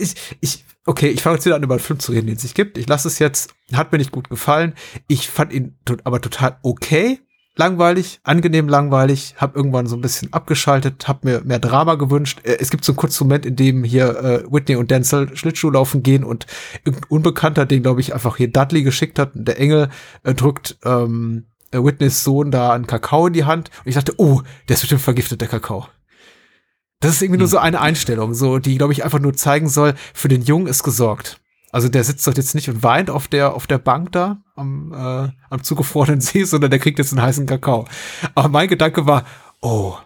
ich, 0.00 0.14
ich, 0.40 0.64
okay, 0.84 1.08
ich 1.08 1.22
fange 1.22 1.36
jetzt 1.36 1.46
wieder 1.46 1.56
an, 1.56 1.62
über 1.62 1.74
einen 1.74 1.82
Film 1.82 1.98
zu 1.98 2.12
reden, 2.12 2.26
den 2.26 2.36
es 2.36 2.42
nicht 2.42 2.54
gibt. 2.54 2.78
Ich 2.78 2.88
lasse 2.88 3.08
es 3.08 3.18
jetzt, 3.18 3.54
hat 3.72 3.92
mir 3.92 3.98
nicht 3.98 4.12
gut 4.12 4.30
gefallen. 4.30 4.74
Ich 5.08 5.28
fand 5.28 5.52
ihn 5.52 5.76
aber 6.04 6.20
total 6.20 6.58
okay. 6.62 7.20
Langweilig, 7.58 8.20
angenehm 8.22 8.68
langweilig, 8.68 9.34
hab 9.38 9.56
irgendwann 9.56 9.86
so 9.86 9.96
ein 9.96 10.02
bisschen 10.02 10.30
abgeschaltet, 10.30 11.08
hab 11.08 11.24
mir 11.24 11.40
mehr 11.42 11.58
Drama 11.58 11.94
gewünscht. 11.94 12.40
Äh, 12.42 12.58
es 12.60 12.68
gibt 12.68 12.84
so 12.84 12.92
einen 12.92 12.98
kurzen 12.98 13.24
Moment, 13.24 13.46
in 13.46 13.56
dem 13.56 13.82
hier 13.82 14.08
äh, 14.08 14.44
Whitney 14.52 14.76
und 14.76 14.90
Denzel 14.90 15.34
Schlittschuh 15.34 15.70
laufen 15.70 16.02
gehen 16.02 16.22
und 16.22 16.46
irgendein 16.84 17.08
Unbekannter, 17.08 17.64
den 17.64 17.82
glaube 17.82 18.02
ich 18.02 18.12
einfach 18.12 18.36
hier 18.36 18.52
Dudley 18.52 18.82
geschickt 18.82 19.18
hat, 19.18 19.30
der 19.32 19.58
Engel 19.58 19.88
äh, 20.22 20.34
drückt 20.34 20.76
ähm, 20.84 21.46
äh, 21.70 21.82
Whitneys 21.82 22.24
Sohn 22.24 22.50
da 22.50 22.74
einen 22.74 22.86
Kakao 22.86 23.26
in 23.26 23.32
die 23.32 23.44
Hand 23.44 23.70
und 23.78 23.88
ich 23.88 23.94
dachte, 23.94 24.12
oh, 24.18 24.42
der 24.68 24.74
ist 24.74 24.80
bestimmt 24.80 25.00
vergiftet, 25.00 25.40
der 25.40 25.48
Kakao. 25.48 25.88
Das 27.06 27.14
ist 27.14 27.22
irgendwie 27.22 27.38
nur 27.38 27.46
hm. 27.46 27.52
so 27.52 27.58
eine 27.58 27.80
Einstellung, 27.80 28.34
so 28.34 28.58
die, 28.58 28.78
glaube 28.78 28.92
ich, 28.92 29.04
einfach 29.04 29.20
nur 29.20 29.32
zeigen 29.32 29.68
soll, 29.68 29.94
für 30.12 30.26
den 30.26 30.42
Jungen 30.42 30.66
ist 30.66 30.82
gesorgt. 30.82 31.40
Also 31.70 31.88
der 31.88 32.02
sitzt 32.02 32.26
dort 32.26 32.36
jetzt 32.36 32.56
nicht 32.56 32.68
und 32.68 32.82
weint 32.82 33.10
auf 33.10 33.28
der 33.28 33.54
auf 33.54 33.68
der 33.68 33.78
Bank 33.78 34.10
da 34.10 34.38
am, 34.56 34.92
äh, 34.92 35.30
am 35.48 35.62
zugefrorenen 35.62 36.20
See, 36.20 36.42
sondern 36.42 36.70
der 36.70 36.80
kriegt 36.80 36.98
jetzt 36.98 37.12
einen 37.12 37.22
heißen 37.22 37.46
Kakao. 37.46 37.86
Aber 38.34 38.48
mein 38.48 38.66
Gedanke 38.66 39.06
war, 39.06 39.24
oh, 39.60 39.96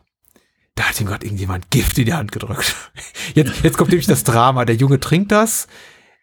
da 0.74 0.90
hat 0.90 1.00
ihm 1.00 1.06
gerade 1.06 1.24
irgendjemand 1.24 1.70
Gift 1.70 1.96
in 1.96 2.04
die 2.04 2.12
Hand 2.12 2.32
gedrückt. 2.32 2.76
Jetzt, 3.34 3.62
jetzt 3.62 3.78
kommt 3.78 3.90
nämlich 3.90 4.06
das 4.06 4.24
Drama. 4.24 4.64
Der 4.64 4.74
Junge 4.74 4.98
trinkt 4.98 5.32
das, 5.32 5.68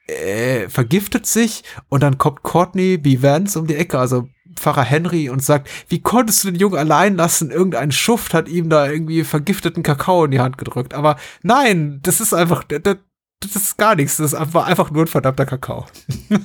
äh, 0.08 0.68
vergiftet 0.70 1.26
sich 1.26 1.64
und 1.90 2.04
dann 2.04 2.18
kommt 2.18 2.44
Courtney 2.44 2.98
B. 2.98 3.22
Vance 3.24 3.58
um 3.58 3.66
die 3.66 3.76
Ecke, 3.76 3.98
also 3.98 4.28
Pfarrer 4.59 4.84
Henry 4.84 5.29
und 5.29 5.43
sagt, 5.43 5.69
wie 5.88 6.01
konntest 6.01 6.43
du 6.43 6.51
den 6.51 6.59
Jungen 6.59 6.77
allein 6.77 7.15
lassen? 7.15 7.51
Irgendein 7.51 7.91
Schuft 7.91 8.34
hat 8.34 8.49
ihm 8.49 8.69
da 8.69 8.89
irgendwie 8.89 9.23
vergifteten 9.23 9.84
Kakao 9.84 10.25
in 10.25 10.31
die 10.31 10.39
Hand 10.39 10.57
gedrückt. 10.57 10.93
Aber 10.93 11.17
nein, 11.43 11.99
das 12.03 12.21
ist 12.21 12.34
einfach, 12.34 12.63
das, 12.63 12.97
das 13.39 13.55
ist 13.55 13.77
gar 13.77 13.95
nichts. 13.95 14.17
Das 14.17 14.34
war 14.34 14.65
einfach 14.65 14.89
nur 14.89 15.03
ein 15.03 15.07
verdammter 15.07 15.45
Kakao. 15.45 15.85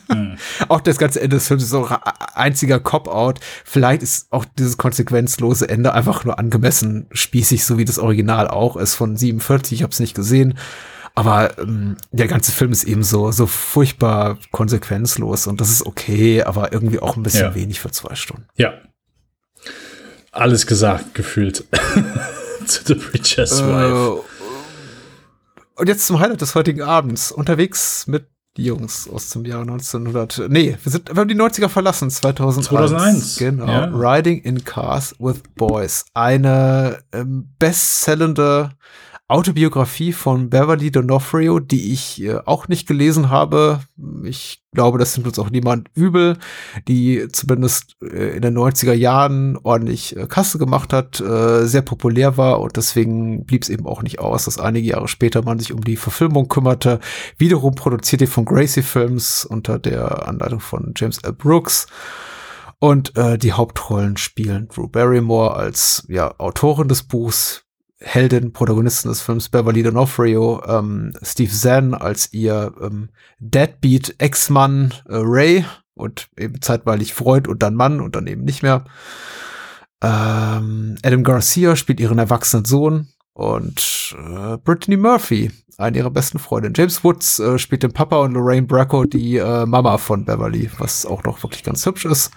Mhm. 0.08 0.36
auch 0.68 0.80
das 0.80 0.98
ganze 0.98 1.20
Ende 1.20 1.36
des 1.36 1.48
Films 1.48 1.62
ist 1.62 1.74
auch 1.74 1.90
einziger 2.34 2.80
Cop-Out. 2.80 3.40
Vielleicht 3.64 4.02
ist 4.02 4.30
auch 4.30 4.44
dieses 4.44 4.76
konsequenzlose 4.76 5.68
Ende 5.68 5.94
einfach 5.94 6.24
nur 6.24 6.38
angemessen 6.38 7.06
spießig, 7.12 7.64
so 7.64 7.78
wie 7.78 7.84
das 7.84 7.98
Original 7.98 8.48
auch 8.48 8.76
ist 8.76 8.94
von 8.94 9.16
47. 9.16 9.78
Ich 9.78 9.82
habe 9.82 9.92
es 9.92 10.00
nicht 10.00 10.14
gesehen. 10.14 10.58
Aber 11.14 11.58
ähm, 11.58 11.96
der 12.10 12.26
ganze 12.26 12.52
Film 12.52 12.72
ist 12.72 12.84
eben 12.84 13.02
so, 13.02 13.30
so 13.32 13.46
furchtbar 13.46 14.38
konsequenzlos 14.50 15.46
und 15.46 15.60
das 15.60 15.70
ist 15.70 15.84
okay, 15.84 16.42
aber 16.42 16.72
irgendwie 16.72 17.00
auch 17.00 17.16
ein 17.16 17.22
bisschen 17.22 17.50
ja. 17.50 17.54
wenig 17.54 17.80
für 17.80 17.90
zwei 17.90 18.14
Stunden. 18.14 18.46
Ja. 18.56 18.72
Alles 20.30 20.66
gesagt, 20.66 21.14
gefühlt. 21.14 21.64
Zu 22.66 22.82
The 22.84 22.94
Preacher's 22.94 23.60
äh, 23.60 23.66
Wife. 23.66 24.22
Und 25.74 25.88
jetzt 25.88 26.06
zum 26.06 26.20
Highlight 26.20 26.40
des 26.40 26.54
heutigen 26.54 26.82
Abends. 26.82 27.32
Unterwegs 27.32 28.06
mit 28.06 28.26
die 28.56 28.64
Jungs 28.64 29.08
aus 29.08 29.30
dem 29.30 29.44
Jahr 29.44 29.62
1900. 29.62 30.48
Nee, 30.48 30.76
wir, 30.82 30.92
sind, 30.92 31.08
wir 31.08 31.16
haben 31.16 31.28
die 31.28 31.34
90er 31.34 31.68
verlassen, 31.68 32.10
2001. 32.10 32.68
2001. 32.68 33.36
Genau. 33.38 33.66
Ja. 33.66 33.84
Riding 33.86 34.42
in 34.42 34.64
Cars 34.64 35.14
with 35.18 35.42
Boys. 35.56 36.04
Eine 36.14 37.02
ähm, 37.12 37.48
bestsellende 37.58 38.70
Autobiografie 39.32 40.12
von 40.12 40.50
Beverly 40.50 40.88
D'Onofrio, 40.88 41.58
die 41.58 41.92
ich 41.92 42.22
äh, 42.22 42.36
auch 42.44 42.68
nicht 42.68 42.86
gelesen 42.86 43.30
habe. 43.30 43.80
Ich 44.24 44.62
glaube, 44.74 44.98
das 44.98 45.16
nimmt 45.16 45.26
uns 45.26 45.38
auch 45.38 45.48
niemand 45.48 45.88
übel, 45.94 46.36
die 46.86 47.26
zumindest 47.32 47.96
äh, 48.02 48.36
in 48.36 48.42
den 48.42 48.56
90er 48.56 48.92
Jahren 48.92 49.58
ordentlich 49.62 50.16
äh, 50.16 50.26
Kasse 50.26 50.58
gemacht 50.58 50.92
hat, 50.92 51.20
äh, 51.20 51.64
sehr 51.66 51.80
populär 51.80 52.36
war 52.36 52.60
und 52.60 52.76
deswegen 52.76 53.46
blieb 53.46 53.62
es 53.62 53.70
eben 53.70 53.86
auch 53.86 54.02
nicht 54.02 54.18
aus, 54.18 54.44
dass 54.44 54.58
einige 54.58 54.88
Jahre 54.88 55.08
später 55.08 55.42
man 55.42 55.58
sich 55.58 55.72
um 55.72 55.80
die 55.80 55.96
Verfilmung 55.96 56.48
kümmerte. 56.48 57.00
Wiederum 57.38 57.74
produziert 57.74 58.20
die 58.20 58.26
von 58.26 58.44
Gracie 58.44 58.82
Films 58.82 59.46
unter 59.46 59.78
der 59.78 60.28
Anleitung 60.28 60.60
von 60.60 60.92
James 60.94 61.18
L. 61.18 61.32
Brooks. 61.32 61.86
Und 62.78 63.16
äh, 63.16 63.38
die 63.38 63.52
Hauptrollen 63.52 64.18
spielen 64.18 64.68
Drew 64.68 64.88
Barrymore 64.88 65.54
als 65.54 66.04
ja, 66.08 66.34
Autorin 66.38 66.88
des 66.88 67.04
Buchs, 67.04 67.64
Heldin, 68.02 68.52
Protagonisten 68.52 69.08
des 69.08 69.22
Films 69.22 69.48
Beverly 69.48 69.82
D'Onofrio, 69.86 70.62
ähm, 70.68 71.12
Steve 71.22 71.52
Zahn 71.52 71.94
als 71.94 72.32
ihr 72.32 72.72
ähm, 72.80 73.10
Deadbeat 73.38 74.16
Ex-Mann 74.18 74.94
äh, 75.08 75.16
Ray 75.16 75.64
und 75.94 76.28
eben 76.38 76.60
zeitweilig 76.60 77.14
Freund 77.14 77.48
und 77.48 77.62
dann 77.62 77.74
Mann 77.74 78.00
und 78.00 78.16
dann 78.16 78.26
eben 78.26 78.44
nicht 78.44 78.62
mehr. 78.62 78.84
Ähm, 80.02 80.96
Adam 81.02 81.22
Garcia 81.22 81.76
spielt 81.76 82.00
ihren 82.00 82.18
erwachsenen 82.18 82.64
Sohn 82.64 83.08
und 83.34 84.16
äh, 84.18 84.58
Brittany 84.58 84.96
Murphy, 84.96 85.50
eine 85.78 85.98
ihrer 85.98 86.10
besten 86.10 86.38
Freundinnen. 86.38 86.74
James 86.76 87.02
Woods 87.04 87.38
äh, 87.38 87.58
spielt 87.58 87.82
den 87.82 87.92
Papa 87.92 88.16
und 88.16 88.32
Lorraine 88.32 88.66
Bracco 88.66 89.04
die 89.04 89.36
äh, 89.36 89.64
Mama 89.64 89.98
von 89.98 90.24
Beverly, 90.24 90.70
was 90.78 91.06
auch 91.06 91.22
noch 91.24 91.42
wirklich 91.42 91.62
ganz 91.62 91.86
hübsch 91.86 92.04
ist. 92.04 92.32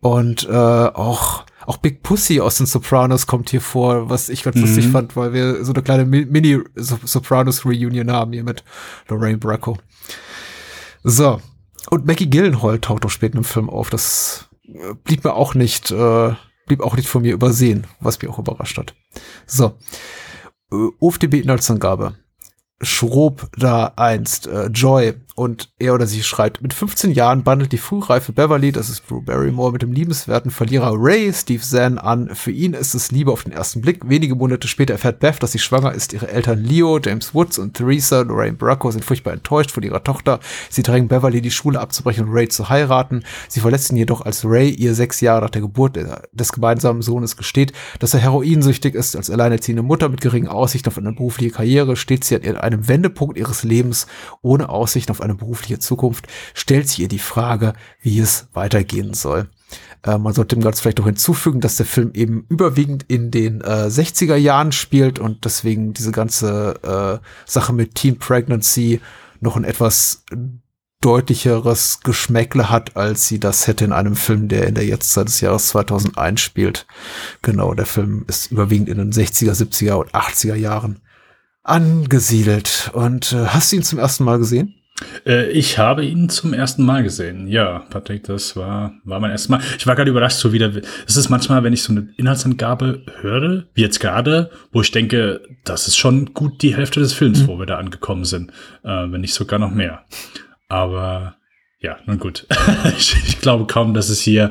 Und 0.00 0.48
äh, 0.48 0.52
auch 0.52 1.44
auch 1.68 1.76
Big 1.76 2.02
Pussy 2.02 2.40
aus 2.40 2.56
den 2.56 2.66
Sopranos 2.66 3.26
kommt 3.26 3.50
hier 3.50 3.60
vor, 3.60 4.08
was 4.08 4.30
ich 4.30 4.42
ganz 4.42 4.56
mhm. 4.56 4.62
lustig 4.62 4.88
fand, 4.88 5.16
weil 5.16 5.34
wir 5.34 5.66
so 5.66 5.74
eine 5.74 5.82
kleine 5.82 6.06
Mini-Sopranos-Reunion 6.06 8.10
haben 8.10 8.32
hier 8.32 8.42
mit 8.42 8.64
Lorraine 9.08 9.36
Bracco. 9.36 9.76
So. 11.04 11.42
Und 11.90 12.06
Maggie 12.06 12.30
Gillenhall 12.30 12.80
taucht 12.80 13.04
auch 13.04 13.10
später 13.10 13.36
im 13.36 13.44
Film 13.44 13.68
auf. 13.68 13.90
Das 13.90 14.48
äh, 14.64 14.94
blieb 15.04 15.24
mir 15.24 15.34
auch 15.34 15.54
nicht, 15.54 15.90
äh, 15.90 16.32
blieb 16.66 16.80
auch 16.80 16.96
nicht 16.96 17.08
von 17.08 17.20
mir 17.20 17.34
übersehen, 17.34 17.86
was 18.00 18.18
mich 18.20 18.30
auch 18.30 18.38
überrascht 18.38 18.78
hat. 18.78 18.94
So. 19.46 19.76
Äh, 20.72 20.88
UFDB-Inhaltsangabe. 21.00 22.14
Schrob 22.80 23.50
da 23.58 23.92
einst 23.96 24.46
äh, 24.46 24.68
Joy 24.68 25.20
und 25.38 25.70
er 25.78 25.94
oder 25.94 26.08
sie 26.08 26.24
schreibt, 26.24 26.62
mit 26.62 26.74
15 26.74 27.12
Jahren 27.12 27.44
bandelt 27.44 27.70
die 27.70 27.78
frühreife 27.78 28.32
Beverly, 28.32 28.72
das 28.72 28.90
ist 28.90 29.08
Drew 29.08 29.22
Barrymore, 29.22 29.70
mit 29.70 29.82
dem 29.82 29.92
liebenswerten 29.92 30.50
Verlierer 30.50 30.94
Ray, 30.96 31.32
Steve 31.32 31.62
Zahn, 31.62 31.96
an. 31.96 32.34
Für 32.34 32.50
ihn 32.50 32.74
ist 32.74 32.94
es 32.94 33.12
Liebe 33.12 33.30
auf 33.30 33.44
den 33.44 33.52
ersten 33.52 33.80
Blick. 33.80 34.00
Wenige 34.08 34.34
Monate 34.34 34.66
später 34.66 34.94
erfährt 34.94 35.20
Beth, 35.20 35.40
dass 35.40 35.52
sie 35.52 35.60
schwanger 35.60 35.92
ist. 35.94 36.12
Ihre 36.12 36.26
Eltern 36.26 36.64
Leo, 36.64 36.98
James 36.98 37.34
Woods 37.34 37.58
und 37.58 37.74
Theresa, 37.74 38.22
Lorraine 38.22 38.56
Bracco, 38.56 38.90
sind 38.90 39.04
furchtbar 39.04 39.32
enttäuscht 39.32 39.70
von 39.70 39.84
ihrer 39.84 40.02
Tochter. 40.02 40.40
Sie 40.70 40.82
drängen 40.82 41.06
Beverly, 41.06 41.40
die 41.40 41.52
Schule 41.52 41.78
abzubrechen 41.78 42.26
und 42.26 42.34
Ray 42.34 42.48
zu 42.48 42.68
heiraten. 42.68 43.22
Sie 43.46 43.60
verlässt 43.60 43.92
ihn 43.92 43.96
jedoch, 43.96 44.22
als 44.22 44.44
Ray 44.44 44.70
ihr 44.70 44.96
sechs 44.96 45.20
Jahre 45.20 45.42
nach 45.42 45.50
der 45.50 45.62
Geburt 45.62 45.96
des 46.32 46.50
gemeinsamen 46.50 47.00
Sohnes 47.00 47.36
gesteht, 47.36 47.72
dass 48.00 48.12
er 48.12 48.18
heroinsüchtig 48.20 48.96
ist. 48.96 49.14
Als 49.14 49.30
alleinerziehende 49.30 49.84
Mutter 49.84 50.08
mit 50.08 50.20
geringen 50.20 50.48
Aussichten 50.48 50.88
auf 50.88 50.98
eine 50.98 51.12
berufliche 51.12 51.52
Karriere 51.52 51.94
steht 51.94 52.24
sie 52.24 52.34
an 52.34 52.56
einem 52.56 52.88
Wendepunkt 52.88 53.38
ihres 53.38 53.62
Lebens 53.62 54.08
ohne 54.42 54.68
Aussicht 54.68 55.12
auf 55.12 55.20
eine 55.20 55.27
berufliche 55.34 55.78
Zukunft, 55.78 56.26
stellt 56.54 56.88
sich 56.88 57.00
ihr 57.00 57.08
die 57.08 57.18
Frage, 57.18 57.74
wie 58.00 58.18
es 58.18 58.48
weitergehen 58.52 59.14
soll. 59.14 59.48
Äh, 60.02 60.18
man 60.18 60.32
sollte 60.32 60.56
dem 60.56 60.62
Ganzen 60.62 60.82
vielleicht 60.82 60.98
noch 60.98 61.06
hinzufügen, 61.06 61.60
dass 61.60 61.76
der 61.76 61.86
Film 61.86 62.12
eben 62.14 62.46
überwiegend 62.48 63.04
in 63.08 63.30
den 63.30 63.60
äh, 63.60 63.86
60er 63.86 64.36
Jahren 64.36 64.72
spielt 64.72 65.18
und 65.18 65.44
deswegen 65.44 65.92
diese 65.92 66.12
ganze 66.12 67.20
äh, 67.22 67.26
Sache 67.50 67.72
mit 67.72 67.94
Teen 67.94 68.18
Pregnancy 68.18 69.00
noch 69.40 69.56
ein 69.56 69.64
etwas 69.64 70.24
deutlicheres 71.00 72.00
Geschmäckle 72.02 72.70
hat, 72.70 72.96
als 72.96 73.28
sie 73.28 73.38
das 73.38 73.66
hätte 73.66 73.84
in 73.84 73.92
einem 73.92 74.16
Film, 74.16 74.48
der 74.48 74.66
in 74.66 74.74
der 74.74 74.84
Jetztzeit 74.84 75.28
des 75.28 75.40
Jahres 75.40 75.68
2001 75.68 76.40
spielt. 76.40 76.86
Genau, 77.42 77.72
der 77.74 77.86
Film 77.86 78.24
ist 78.26 78.50
überwiegend 78.50 78.88
in 78.88 78.98
den 78.98 79.12
60er, 79.12 79.52
70er 79.52 79.94
und 79.94 80.12
80er 80.12 80.56
Jahren 80.56 81.00
angesiedelt. 81.62 82.90
Und 82.94 83.32
äh, 83.32 83.46
hast 83.46 83.70
du 83.70 83.76
ihn 83.76 83.82
zum 83.84 83.98
ersten 83.98 84.24
Mal 84.24 84.38
gesehen? 84.38 84.74
Äh, 85.26 85.50
ich 85.50 85.78
habe 85.78 86.04
ihn 86.04 86.28
zum 86.28 86.52
ersten 86.52 86.84
Mal 86.84 87.02
gesehen. 87.02 87.48
Ja, 87.48 87.80
Patrick, 87.90 88.24
das 88.24 88.56
war, 88.56 88.94
war 89.04 89.20
mein 89.20 89.30
erstes 89.30 89.48
Mal. 89.48 89.60
Ich 89.78 89.86
war 89.86 89.94
gerade 89.94 90.10
überrascht, 90.10 90.38
so 90.38 90.52
wieder. 90.52 90.72
Es 91.06 91.16
ist 91.16 91.28
manchmal, 91.28 91.62
wenn 91.62 91.72
ich 91.72 91.82
so 91.82 91.92
eine 91.92 92.08
Inhaltsangabe 92.16 93.02
höre, 93.20 93.64
wie 93.74 93.82
jetzt 93.82 94.00
gerade, 94.00 94.50
wo 94.72 94.80
ich 94.80 94.90
denke, 94.90 95.42
das 95.64 95.86
ist 95.86 95.96
schon 95.96 96.34
gut 96.34 96.62
die 96.62 96.76
Hälfte 96.76 97.00
des 97.00 97.12
Films, 97.12 97.42
mhm. 97.42 97.48
wo 97.48 97.58
wir 97.58 97.66
da 97.66 97.78
angekommen 97.78 98.24
sind. 98.24 98.50
Äh, 98.82 99.10
wenn 99.10 99.20
nicht 99.20 99.34
sogar 99.34 99.58
noch 99.58 99.70
mehr. 99.70 100.04
Aber 100.68 101.36
ja, 101.80 101.98
nun 102.06 102.18
gut. 102.18 102.46
ich, 102.96 103.16
ich, 103.26 103.40
glaube 103.40 103.66
kaum, 103.66 103.94
dass 103.94 104.08
es 104.08 104.20
hier 104.20 104.50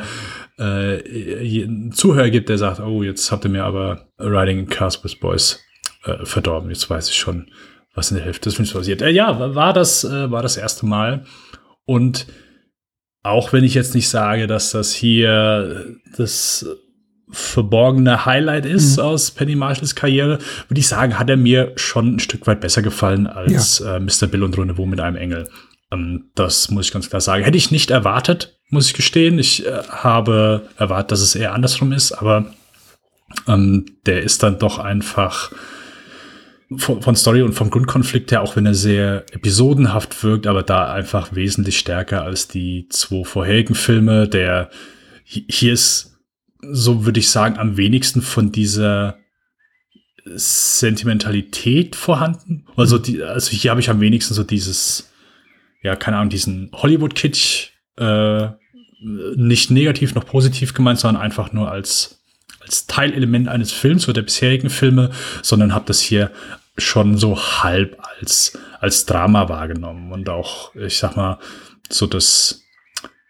äh, 0.58 1.64
einen 1.64 1.92
Zuhörer 1.92 2.30
gibt, 2.30 2.50
der 2.50 2.58
sagt, 2.58 2.80
oh, 2.80 3.04
jetzt 3.04 3.32
habt 3.32 3.46
ihr 3.46 3.52
mir 3.52 3.66
aber 3.66 4.08
Riding 4.18 4.60
in 4.60 4.70
Cars 4.70 5.04
with 5.04 5.20
Boys 5.20 5.64
äh, 6.06 6.26
verdorben. 6.26 6.70
Jetzt 6.70 6.90
weiß 6.90 7.10
ich 7.10 7.18
schon, 7.18 7.52
was 7.98 8.12
in 8.12 8.18
der 8.18 8.26
Hälfte 8.26 8.48
des 8.48 8.56
Films 8.56 8.72
passiert. 8.72 9.02
Äh, 9.02 9.10
ja, 9.10 9.56
war 9.56 9.74
das, 9.74 10.04
äh, 10.04 10.30
war 10.30 10.44
das 10.44 10.56
erste 10.56 10.86
Mal. 10.86 11.26
Und 11.86 12.28
auch 13.24 13.52
wenn 13.52 13.64
ich 13.64 13.74
jetzt 13.74 13.96
nicht 13.96 14.08
sage, 14.08 14.46
dass 14.46 14.72
das 14.72 14.94
hier 14.94 15.98
das 16.16 16.66
verborgene 17.30 18.26
Highlight 18.26 18.66
ist 18.66 18.98
mhm. 18.98 19.04
aus 19.04 19.32
Penny 19.32 19.56
Marshalls 19.56 19.96
Karriere, 19.96 20.38
würde 20.68 20.80
ich 20.80 20.88
sagen, 20.88 21.18
hat 21.18 21.30
er 21.30 21.38
mir 21.38 21.74
schon 21.76 22.16
ein 22.16 22.20
Stück 22.20 22.46
weit 22.46 22.62
besser 22.62 22.84
gefallen 22.84 23.26
als 23.26 23.80
ja. 23.80 23.98
äh, 23.98 24.00
Mr. 24.00 24.28
Bill 24.28 24.44
und 24.44 24.58
Rendezvous 24.58 24.88
mit 24.88 25.00
einem 25.00 25.18
Engel. 25.18 25.50
Ähm, 25.92 26.30
das 26.36 26.70
muss 26.70 26.86
ich 26.86 26.94
ganz 26.94 27.10
klar 27.10 27.20
sagen. 27.20 27.44
Hätte 27.44 27.58
ich 27.58 27.72
nicht 27.72 27.90
erwartet, 27.90 28.60
muss 28.70 28.88
ich 28.88 28.94
gestehen. 28.94 29.40
Ich 29.40 29.66
äh, 29.66 29.72
habe 29.90 30.70
erwartet, 30.78 31.14
dass 31.14 31.22
es 31.22 31.36
eher 31.36 31.54
andersrum 31.54 31.92
ist, 31.92 32.12
aber 32.12 32.54
ähm, 33.48 33.86
der 34.06 34.22
ist 34.22 34.44
dann 34.44 34.60
doch 34.60 34.78
einfach 34.78 35.52
von, 36.76 37.02
von, 37.02 37.16
Story 37.16 37.42
und 37.42 37.54
vom 37.54 37.70
Grundkonflikt 37.70 38.32
her, 38.32 38.42
auch 38.42 38.56
wenn 38.56 38.66
er 38.66 38.74
sehr 38.74 39.26
episodenhaft 39.32 40.24
wirkt, 40.24 40.48
aber 40.48 40.64
da 40.64 40.92
einfach 40.92 41.34
wesentlich 41.34 41.80
stärker 41.80 42.24
als 42.24 42.48
die 42.48 42.88
zwei 42.90 43.24
vorherigen 43.24 43.76
Filme. 43.76 44.28
Der 44.28 44.70
hier 45.24 45.74
ist, 45.74 46.20
so 46.62 47.06
würde 47.06 47.20
ich 47.20 47.30
sagen, 47.30 47.58
am 47.58 47.78
wenigsten 47.78 48.22
von 48.22 48.52
dieser 48.52 49.18
Sentimentalität 50.26 51.96
vorhanden. 51.96 52.66
Also, 52.76 52.98
die, 52.98 53.24
also 53.24 53.52
hier 53.52 53.72
habe 53.72 53.80
ich 53.80 53.90
am 53.90 54.02
wenigsten 54.02 54.34
so 54.34 54.44
dieses, 54.44 55.10
ja, 55.82 55.96
keine 55.96 56.18
Ahnung, 56.18 56.30
diesen 56.30 56.70
Hollywood-Kitsch, 56.74 57.70
äh, 57.98 58.50
nicht 59.36 59.72
negativ 59.72 60.16
noch 60.16 60.26
positiv 60.26 60.74
gemeint, 60.74 61.00
sondern 61.00 61.22
einfach 61.22 61.54
nur 61.54 61.72
als 61.72 62.18
als 62.68 62.86
Teilelement 62.86 63.48
eines 63.48 63.72
Films 63.72 64.06
oder 64.06 64.16
der 64.16 64.24
bisherigen 64.24 64.70
Filme, 64.70 65.12
sondern 65.42 65.74
habe 65.74 65.86
das 65.86 66.02
hier 66.02 66.32
schon 66.78 67.18
so 67.18 67.38
halb 67.38 67.98
als, 68.20 68.58
als 68.80 69.06
Drama 69.06 69.50
wahrgenommen. 69.50 70.12
Und 70.12 70.30
auch, 70.30 70.76
ich 70.76 70.98
sag 70.98 71.16
mal, 71.16 71.40
so 71.90 72.08
das 72.08 72.64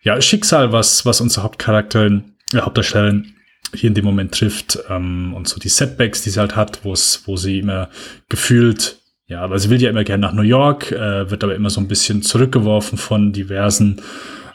ja, 0.07 0.21
Schicksal, 0.21 0.71
was, 0.71 1.05
was 1.05 1.19
unsere 1.19 1.43
Hauptcharakterin, 1.43 2.35
äh, 2.53 2.59
Hauptdarstellerin 2.59 3.33
hier 3.73 3.89
in 3.89 3.93
dem 3.93 4.05
Moment 4.05 4.33
trifft 4.33 4.79
ähm, 4.89 5.33
und 5.33 5.49
so 5.49 5.59
die 5.59 5.67
Setbacks, 5.67 6.21
die 6.21 6.29
sie 6.29 6.39
halt 6.39 6.55
hat, 6.55 6.85
wo 6.85 6.93
es, 6.93 7.23
wo 7.25 7.35
sie 7.35 7.59
immer 7.59 7.89
gefühlt, 8.29 8.99
ja, 9.27 9.41
aber 9.41 9.59
sie 9.59 9.69
will 9.69 9.81
ja 9.81 9.89
immer 9.89 10.05
gerne 10.05 10.21
nach 10.21 10.31
New 10.31 10.43
York, 10.43 10.93
äh, 10.93 11.29
wird 11.29 11.43
aber 11.43 11.55
immer 11.55 11.69
so 11.69 11.81
ein 11.81 11.89
bisschen 11.89 12.21
zurückgeworfen 12.21 12.97
von 12.97 13.33
diversen, 13.33 14.01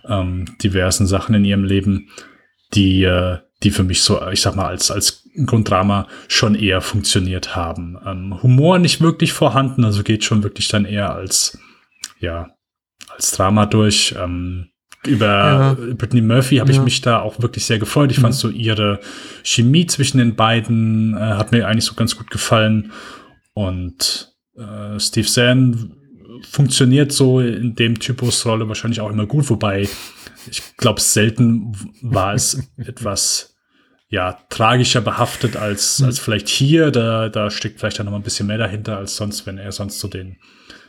ähm, 0.09 0.47
diversen 0.63 1.07
Sachen 1.07 1.35
in 1.35 1.45
ihrem 1.45 1.65
Leben, 1.65 2.09
die, 2.73 3.05
äh, 3.05 3.37
die 3.63 3.71
für 3.71 3.85
mich 3.85 4.03
so, 4.03 4.27
ich 4.31 4.41
sag 4.41 4.57
mal, 4.57 4.69
als, 4.69 4.91
als 4.91 5.22
Grunddrama 5.47 6.07
schon 6.29 6.55
eher 6.55 6.81
funktioniert 6.81 7.57
haben. 7.57 7.99
Ähm, 8.05 8.43
Humor 8.43 8.79
nicht 8.79 9.01
wirklich 9.01 9.33
vorhanden, 9.33 9.85
also 9.85 10.03
geht 10.03 10.25
schon 10.25 10.43
wirklich 10.43 10.69
dann 10.69 10.85
eher 10.85 11.15
als, 11.15 11.59
ja, 12.19 12.51
als 13.09 13.31
Drama 13.33 13.67
durch. 13.67 14.15
Ähm, 14.19 14.69
über 15.05 15.27
ja. 15.27 15.95
Brittany 15.95 16.23
Murphy 16.23 16.59
habe 16.59 16.71
ja. 16.71 16.79
ich 16.79 16.85
mich 16.85 17.01
da 17.01 17.21
auch 17.21 17.41
wirklich 17.43 17.65
sehr 17.65 17.79
gefreut. 17.79 18.13
Ich 18.13 18.19
mhm. 18.19 18.23
fand 18.23 18.35
so 18.35 18.51
ihre 18.51 19.01
Chemie 19.43 19.87
zwischen 19.87 20.19
den 20.19 20.37
beiden 20.37 21.17
äh, 21.17 21.21
hat 21.21 21.51
mir 21.51 21.67
eigentlich 21.67 21.85
so 21.85 21.95
ganz 21.95 22.17
gut 22.17 22.31
gefallen. 22.31 22.93
Und 23.55 24.33
äh, 24.57 25.01
Steve 25.01 25.27
Zahn 25.27 25.95
funktioniert 26.49 27.13
so 27.13 27.41
in 27.41 27.75
dem 27.75 27.99
Typus 27.99 28.47
Rolle 28.47 28.69
wahrscheinlich 28.69 29.01
auch 29.01 29.11
immer 29.11 29.27
gut, 29.27 29.51
wobei 29.51 29.89
ich 30.51 30.77
glaube, 30.77 31.01
selten 31.01 31.73
war 32.01 32.35
es 32.35 32.63
etwas 32.77 33.52
ja, 34.13 34.37
tragischer 34.51 35.01
behaftet 35.01 35.57
als, 35.57 35.99
mhm. 35.99 36.07
als 36.07 36.19
vielleicht 36.19 36.47
hier. 36.47 36.91
Da, 36.91 37.31
da 37.31 37.51
steckt 37.51 37.81
vielleicht 37.81 37.99
dann 37.99 38.05
noch 38.05 38.13
mal 38.13 38.19
ein 38.19 38.23
bisschen 38.23 38.47
mehr 38.47 38.59
dahinter 38.59 38.99
als 38.99 39.17
sonst, 39.17 39.47
wenn 39.47 39.57
er 39.57 39.73
sonst 39.73 39.99
so 39.99 40.07
den. 40.07 40.37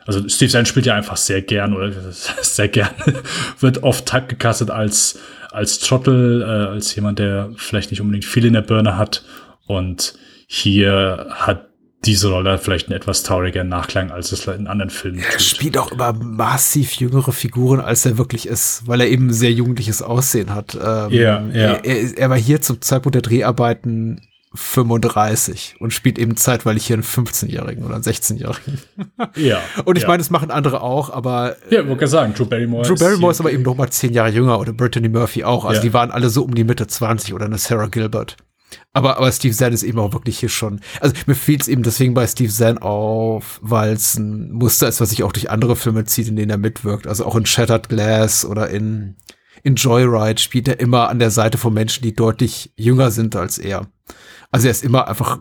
Also 0.06 0.28
Steve 0.28 0.52
Zahn 0.52 0.66
spielt 0.66 0.86
ja 0.86 0.94
einfach 0.94 1.16
sehr 1.16 1.42
gern 1.42 1.74
oder 1.74 1.90
sehr 2.42 2.68
gern 2.68 2.90
wird 3.62 3.82
oft 3.82 4.12
gecastet 4.28 4.70
als, 4.70 5.20
als 5.52 5.80
Trottel, 5.80 6.42
äh, 6.42 6.46
als 6.46 6.94
jemand, 6.96 7.18
der 7.18 7.52
vielleicht 7.56 7.92
nicht 7.92 8.02
unbedingt 8.02 8.26
viel 8.26 8.46
in 8.46 8.54
der 8.54 8.62
Birne 8.62 8.98
hat. 8.98 9.24
Und 9.68 10.16
hier 10.46 11.28
hat 11.30 11.70
diese 12.06 12.30
Rolle 12.30 12.58
vielleicht 12.58 12.88
einen 12.88 12.98
etwas 12.98 13.24
trauriger 13.24 13.64
Nachklang, 13.64 14.12
als 14.12 14.32
es 14.32 14.46
in 14.48 14.68
anderen 14.68 14.90
Filmen 14.90 15.20
Er 15.20 15.40
spielt 15.40 15.78
auch 15.78 15.92
immer 15.92 16.14
massiv 16.14 16.94
jüngere 16.94 17.32
Figuren, 17.32 17.80
als 17.80 18.06
er 18.06 18.18
wirklich 18.18 18.48
ist, 18.48 18.88
weil 18.88 19.02
er 19.02 19.08
eben 19.08 19.32
sehr 19.32 19.52
jugendliches 19.52 20.02
Aussehen 20.02 20.54
hat. 20.54 20.76
Ähm, 20.76 21.12
ja, 21.12 21.42
ja. 21.54 21.74
Er, 21.76 22.18
er, 22.18 22.30
war 22.30 22.38
hier 22.38 22.62
zum 22.62 22.82
Zeitpunkt 22.82 23.16
der 23.16 23.22
Dreharbeiten 23.22 24.22
35 24.56 25.78
und 25.80 25.94
spielt 25.94 26.20
eben 26.20 26.38
zeitweilig 26.38 26.86
hier 26.86 26.96
einen 26.96 27.04
15-Jährigen 27.04 27.84
oder 27.86 27.96
einen 27.96 28.04
16-Jährigen. 28.04 28.80
Ja. 29.36 29.62
und 29.86 29.98
ich 29.98 30.04
ja. 30.04 30.10
meine, 30.10 30.20
das 30.20 30.30
machen 30.30 30.52
andere 30.52 30.82
auch, 30.82 31.10
aber. 31.10 31.56
Ja, 31.70 31.88
wollte 31.88 32.08
sagen, 32.08 32.34
Drew 32.34 32.46
Barrymore. 32.46 32.86
Drew 32.86 32.96
Barrymore 32.96 33.32
ist, 33.32 33.38
ist 33.38 33.42
aber 33.42 33.52
eben 33.52 33.64
noch 33.64 33.76
mal 33.76 33.90
zehn 33.90 34.14
Jahre 34.14 34.30
jünger 34.30 34.60
oder 34.60 34.74
Brittany 34.74 35.10
Murphy 35.10 35.44
auch. 35.44 35.66
Also 35.66 35.78
ja. 35.78 35.82
die 35.82 35.94
waren 35.94 36.12
alle 36.12 36.30
so 36.30 36.44
um 36.44 36.54
die 36.54 36.64
Mitte 36.64 36.86
20 36.86 37.34
oder 37.34 37.46
eine 37.46 37.58
Sarah 37.58 37.88
Gilbert. 37.88 38.38
Aber, 38.94 39.18
aber 39.18 39.32
Steve 39.32 39.56
Zahn 39.56 39.74
ist 39.74 39.84
eben 39.84 40.00
auch 40.00 40.14
wirklich 40.14 40.40
hier 40.40 40.50
schon. 40.50 40.82
Also 41.00 41.16
mir 41.26 41.36
fiel 41.36 41.60
es 41.60 41.68
eben 41.68 41.84
deswegen 41.84 42.14
bei 42.14 42.28
Steve 42.28 42.52
Zahn 42.52 42.78
auf, 42.78 43.60
weil 43.62 43.94
es 43.94 44.16
ein 44.16 44.52
Muster 44.52 44.88
ist, 44.88 45.02
was 45.02 45.10
sich 45.10 45.24
auch 45.24 45.32
durch 45.32 45.50
andere 45.50 45.76
Filme 45.76 46.06
zieht, 46.06 46.28
in 46.28 46.36
denen 46.36 46.52
er 46.52 46.58
mitwirkt. 46.58 47.08
Also 47.08 47.26
auch 47.26 47.36
in 47.36 47.46
Shattered 47.46 47.90
Glass 47.90 48.46
oder 48.46 48.70
in, 48.70 49.16
in 49.64 49.76
Joyride 49.76 50.42
spielt 50.42 50.68
er 50.68 50.80
immer 50.80 51.10
an 51.10 51.20
der 51.20 51.32
Seite 51.32 51.58
von 51.58 51.74
Menschen, 51.74 52.04
die 52.04 52.16
deutlich 52.16 52.74
jünger 52.76 53.12
sind 53.12 53.36
als 53.36 53.58
er. 53.58 53.88
Also 54.52 54.68
er 54.68 54.72
ist 54.72 54.84
immer 54.84 55.08
einfach, 55.08 55.40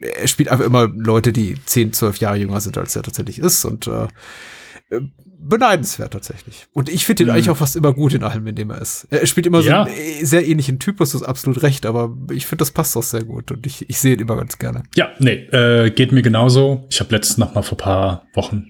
er 0.00 0.26
spielt 0.26 0.48
einfach 0.48 0.64
immer 0.64 0.88
Leute, 0.88 1.32
die 1.32 1.56
10, 1.64 1.92
12 1.92 2.18
Jahre 2.18 2.36
jünger 2.36 2.60
sind, 2.60 2.76
als 2.78 2.96
er 2.96 3.02
tatsächlich 3.02 3.38
ist. 3.38 3.64
Und 3.64 3.86
äh, 3.86 4.08
beneidenswert 5.48 6.12
tatsächlich. 6.12 6.66
Und 6.72 6.88
ich 6.88 7.04
finde 7.04 7.22
ihn 7.22 7.28
mhm. 7.28 7.34
eigentlich 7.34 7.50
auch 7.50 7.56
fast 7.56 7.76
immer 7.76 7.92
gut 7.92 8.14
in 8.14 8.22
allem, 8.22 8.46
in 8.46 8.54
dem 8.54 8.70
er 8.70 8.80
ist. 8.80 9.06
Er 9.10 9.26
spielt 9.26 9.46
immer 9.46 9.60
ja. 9.60 9.84
so 9.84 9.90
einen 9.90 10.26
sehr 10.26 10.46
ähnlichen 10.46 10.78
Typus, 10.78 11.12
das 11.12 11.22
ist 11.22 11.26
absolut 11.26 11.62
recht, 11.62 11.86
aber 11.86 12.16
ich 12.32 12.46
finde, 12.46 12.62
das 12.62 12.70
passt 12.70 12.96
auch 12.96 13.02
sehr 13.02 13.24
gut 13.24 13.52
und 13.52 13.66
ich, 13.66 13.88
ich 13.88 13.98
sehe 13.98 14.14
ihn 14.14 14.20
immer 14.20 14.36
ganz 14.36 14.58
gerne. 14.58 14.82
Ja, 14.96 15.10
nee, 15.18 15.44
äh, 15.52 15.90
geht 15.90 16.12
mir 16.12 16.22
genauso. 16.22 16.86
Ich 16.90 17.00
habe 17.00 17.14
letztens 17.14 17.38
noch 17.38 17.54
mal 17.54 17.62
vor 17.62 17.78
paar 17.78 18.26
Wochen, 18.34 18.66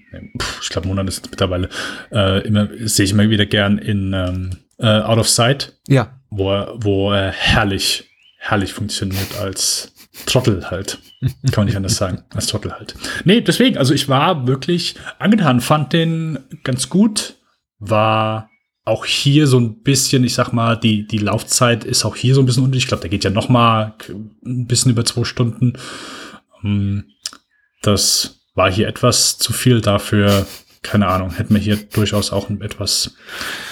ich 0.61 0.69
glaube 0.69 0.87
Monaten 0.87 1.07
ist 1.07 1.25
es 1.25 1.31
mittlerweile, 1.31 1.69
äh, 2.11 2.45
immer 2.45 2.69
sehe 2.83 3.05
ich 3.05 3.11
immer 3.11 3.29
wieder 3.29 3.45
gern 3.45 3.77
in 3.77 4.13
ähm, 4.13 4.57
äh, 4.79 4.87
Out 4.87 5.19
of 5.19 5.29
Sight. 5.29 5.77
Ja. 5.87 6.19
Wo 6.29 6.51
er, 6.51 6.73
wo 6.77 7.11
er 7.11 7.31
herrlich, 7.31 8.09
herrlich 8.37 8.73
funktioniert 8.73 9.39
als 9.39 9.93
Trottel 10.25 10.69
halt. 10.69 10.99
Kann 11.51 11.53
man 11.57 11.65
nicht 11.65 11.77
anders 11.77 11.95
sagen, 11.95 12.23
als 12.33 12.47
Trottel 12.47 12.73
halt. 12.73 12.95
Nee, 13.23 13.41
deswegen, 13.41 13.77
also 13.77 13.93
ich 13.93 14.09
war 14.09 14.47
wirklich 14.47 14.95
angetan, 15.19 15.61
fand 15.61 15.93
den 15.93 16.39
ganz 16.63 16.89
gut, 16.89 17.35
war 17.79 18.49
auch 18.85 19.05
hier 19.05 19.47
so 19.47 19.59
ein 19.59 19.81
bisschen, 19.81 20.23
ich 20.23 20.35
sag 20.35 20.53
mal, 20.53 20.75
die, 20.75 21.07
die 21.07 21.17
Laufzeit 21.17 21.83
ist 21.83 22.05
auch 22.05 22.15
hier 22.15 22.35
so 22.35 22.41
ein 22.41 22.45
bisschen 22.45 22.63
unter. 22.63 22.77
Ich 22.77 22.87
glaube, 22.87 23.01
der 23.01 23.09
geht 23.09 23.23
ja 23.23 23.31
noch 23.31 23.49
mal 23.49 23.95
ein 24.45 24.67
bisschen 24.67 24.91
über 24.91 25.03
zwei 25.03 25.23
Stunden. 25.23 25.73
Ähm, 26.63 27.05
das 27.81 28.41
war 28.53 28.71
hier 28.71 28.87
etwas 28.87 29.39
zu 29.39 29.53
viel 29.53 29.81
dafür. 29.81 30.45
Keine 30.83 31.07
Ahnung, 31.07 31.31
hätten 31.31 31.55
wir 31.55 31.61
hier 31.61 31.77
durchaus 31.77 32.31
auch 32.31 32.47
etwas, 32.59 33.15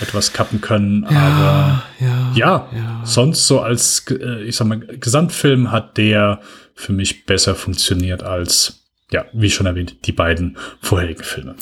etwas 0.02 0.34
kappen 0.34 0.61
können. 0.61 1.06
Ja, 1.07 1.20
aber 1.20 1.84
ja, 1.99 2.32
ja, 2.36 2.70
ja, 2.76 3.02
sonst 3.03 3.45
so 3.45 3.61
als, 3.61 4.03
äh, 4.10 4.41
ich 4.41 4.56
sag 4.56 4.68
mal, 4.68 4.80
Gesamtfilm 4.80 5.72
hat 5.72 5.98
der 5.98 6.41
für 6.75 6.93
mich 6.93 7.25
besser 7.25 7.55
funktioniert 7.55 8.23
als, 8.23 8.83
ja, 9.11 9.25
wie 9.33 9.49
schon 9.49 9.65
erwähnt, 9.65 9.95
die 10.05 10.11
beiden 10.11 10.57
vorherigen 10.81 11.23
Filme. 11.23 11.55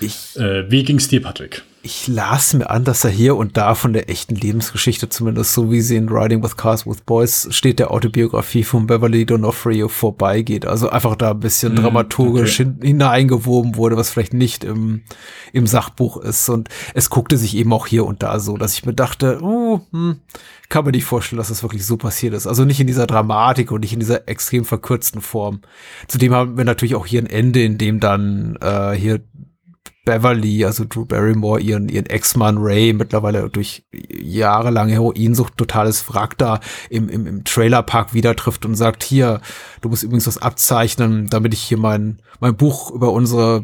Ich, 0.00 0.36
äh, 0.36 0.70
wie 0.70 0.84
ging's 0.84 1.08
dir, 1.08 1.22
Patrick? 1.22 1.62
Ich 1.82 2.08
las 2.08 2.52
mir 2.52 2.68
an, 2.68 2.84
dass 2.84 3.04
er 3.04 3.10
hier 3.10 3.36
und 3.36 3.56
da 3.56 3.74
von 3.74 3.94
der 3.94 4.10
echten 4.10 4.34
Lebensgeschichte, 4.34 5.08
zumindest 5.08 5.54
so 5.54 5.72
wie 5.72 5.80
sie 5.80 5.96
in 5.96 6.10
Riding 6.10 6.42
with 6.42 6.58
Cars 6.58 6.86
with 6.86 7.00
Boys 7.06 7.48
steht, 7.52 7.78
der 7.78 7.90
Autobiografie 7.90 8.64
von 8.64 8.86
Beverly 8.86 9.22
D'Onofrio 9.22 9.88
vorbeigeht. 9.88 10.66
Also 10.66 10.90
einfach 10.90 11.16
da 11.16 11.30
ein 11.30 11.40
bisschen 11.40 11.72
mm, 11.72 11.76
dramaturgisch 11.76 12.60
okay. 12.60 12.74
hineingewoben 12.82 13.76
wurde, 13.76 13.96
was 13.96 14.10
vielleicht 14.10 14.34
nicht 14.34 14.62
im, 14.62 15.02
im 15.54 15.66
Sachbuch 15.66 16.18
ist. 16.18 16.50
Und 16.50 16.68
es 16.92 17.08
guckte 17.08 17.38
sich 17.38 17.56
eben 17.56 17.72
auch 17.72 17.86
hier 17.86 18.04
und 18.04 18.22
da 18.22 18.40
so, 18.40 18.58
dass 18.58 18.74
ich 18.74 18.84
mir 18.84 18.94
dachte, 18.94 19.38
oh, 19.42 19.80
hm, 19.90 20.20
kann 20.68 20.84
mir 20.84 20.92
nicht 20.92 21.04
vorstellen, 21.04 21.38
dass 21.38 21.48
das 21.48 21.62
wirklich 21.62 21.86
so 21.86 21.96
passiert 21.96 22.34
ist. 22.34 22.46
Also 22.46 22.66
nicht 22.66 22.80
in 22.80 22.88
dieser 22.88 23.06
Dramatik 23.06 23.72
und 23.72 23.80
nicht 23.80 23.94
in 23.94 24.00
dieser 24.00 24.28
extrem 24.28 24.66
verkürzten 24.66 25.22
Form. 25.22 25.62
Zudem 26.08 26.34
haben 26.34 26.58
wir 26.58 26.66
natürlich 26.66 26.94
auch 26.94 27.06
hier 27.06 27.22
ein 27.22 27.26
Ende, 27.26 27.62
in 27.62 27.78
dem 27.78 28.00
dann 28.00 28.58
äh, 28.60 28.92
hier 28.92 29.22
Beverly, 30.10 30.64
also 30.64 30.84
Drew 30.84 31.04
Barrymore, 31.04 31.60
ihren, 31.60 31.88
ihren 31.88 32.06
Ex-Mann 32.06 32.58
Ray, 32.58 32.92
mittlerweile 32.92 33.48
durch 33.48 33.84
jahrelange 33.92 34.94
Heroinsucht 34.94 35.56
totales 35.56 36.08
Wrack 36.08 36.36
da 36.36 36.58
im, 36.88 37.08
im, 37.08 37.28
im 37.28 37.44
Trailerpark 37.44 38.12
wieder 38.12 38.34
trifft 38.34 38.66
und 38.66 38.74
sagt, 38.74 39.04
hier, 39.04 39.40
du 39.82 39.88
musst 39.88 40.02
übrigens 40.02 40.26
was 40.26 40.38
abzeichnen, 40.38 41.28
damit 41.30 41.54
ich 41.54 41.60
hier 41.60 41.78
mein, 41.78 42.20
mein 42.40 42.56
Buch 42.56 42.90
über 42.90 43.12
unsere 43.12 43.62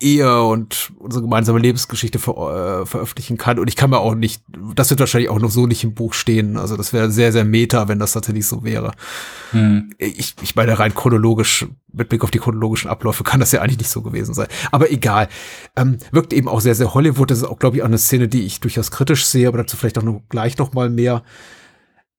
Ehe 0.00 0.42
und 0.42 0.92
unsere 0.98 1.22
gemeinsame 1.22 1.58
Lebensgeschichte 1.58 2.18
ver 2.18 2.82
äh, 2.82 2.86
veröffentlichen 2.86 3.36
kann. 3.36 3.58
Und 3.58 3.68
ich 3.68 3.76
kann 3.76 3.90
mir 3.90 3.98
auch 3.98 4.14
nicht, 4.14 4.42
das 4.74 4.90
wird 4.90 5.00
wahrscheinlich 5.00 5.30
auch 5.30 5.38
noch 5.38 5.50
so 5.50 5.66
nicht 5.66 5.84
im 5.84 5.94
Buch 5.94 6.14
stehen. 6.14 6.56
Also 6.56 6.76
das 6.76 6.92
wäre 6.92 7.10
sehr, 7.10 7.32
sehr 7.32 7.44
meta, 7.44 7.88
wenn 7.88 7.98
das 7.98 8.12
tatsächlich 8.12 8.46
so 8.46 8.64
wäre. 8.64 8.92
Hm. 9.50 9.90
Ich, 9.98 10.34
ich 10.42 10.56
meine, 10.56 10.78
rein 10.78 10.94
chronologisch, 10.94 11.66
mit 11.92 12.08
Blick 12.08 12.24
auf 12.24 12.30
die 12.30 12.38
chronologischen 12.38 12.90
Abläufe, 12.90 13.24
kann 13.24 13.40
das 13.40 13.52
ja 13.52 13.60
eigentlich 13.60 13.78
nicht 13.78 13.90
so 13.90 14.02
gewesen 14.02 14.34
sein. 14.34 14.48
Aber 14.72 14.90
egal. 14.90 15.28
Ähm, 15.76 15.98
wirkt 16.12 16.32
eben 16.32 16.48
auch 16.48 16.60
sehr, 16.60 16.74
sehr 16.74 16.94
Hollywood. 16.94 17.30
Das 17.30 17.38
ist 17.38 17.44
auch, 17.44 17.58
glaube 17.58 17.76
ich, 17.76 17.82
auch 17.82 17.86
eine 17.86 17.98
Szene, 17.98 18.28
die 18.28 18.46
ich 18.46 18.60
durchaus 18.60 18.90
kritisch 18.90 19.26
sehe, 19.26 19.48
aber 19.48 19.58
dazu 19.58 19.76
vielleicht 19.76 19.98
auch 19.98 20.02
noch 20.02 20.22
gleich 20.28 20.56
noch 20.58 20.72
mal 20.72 20.88
mehr. 20.88 21.22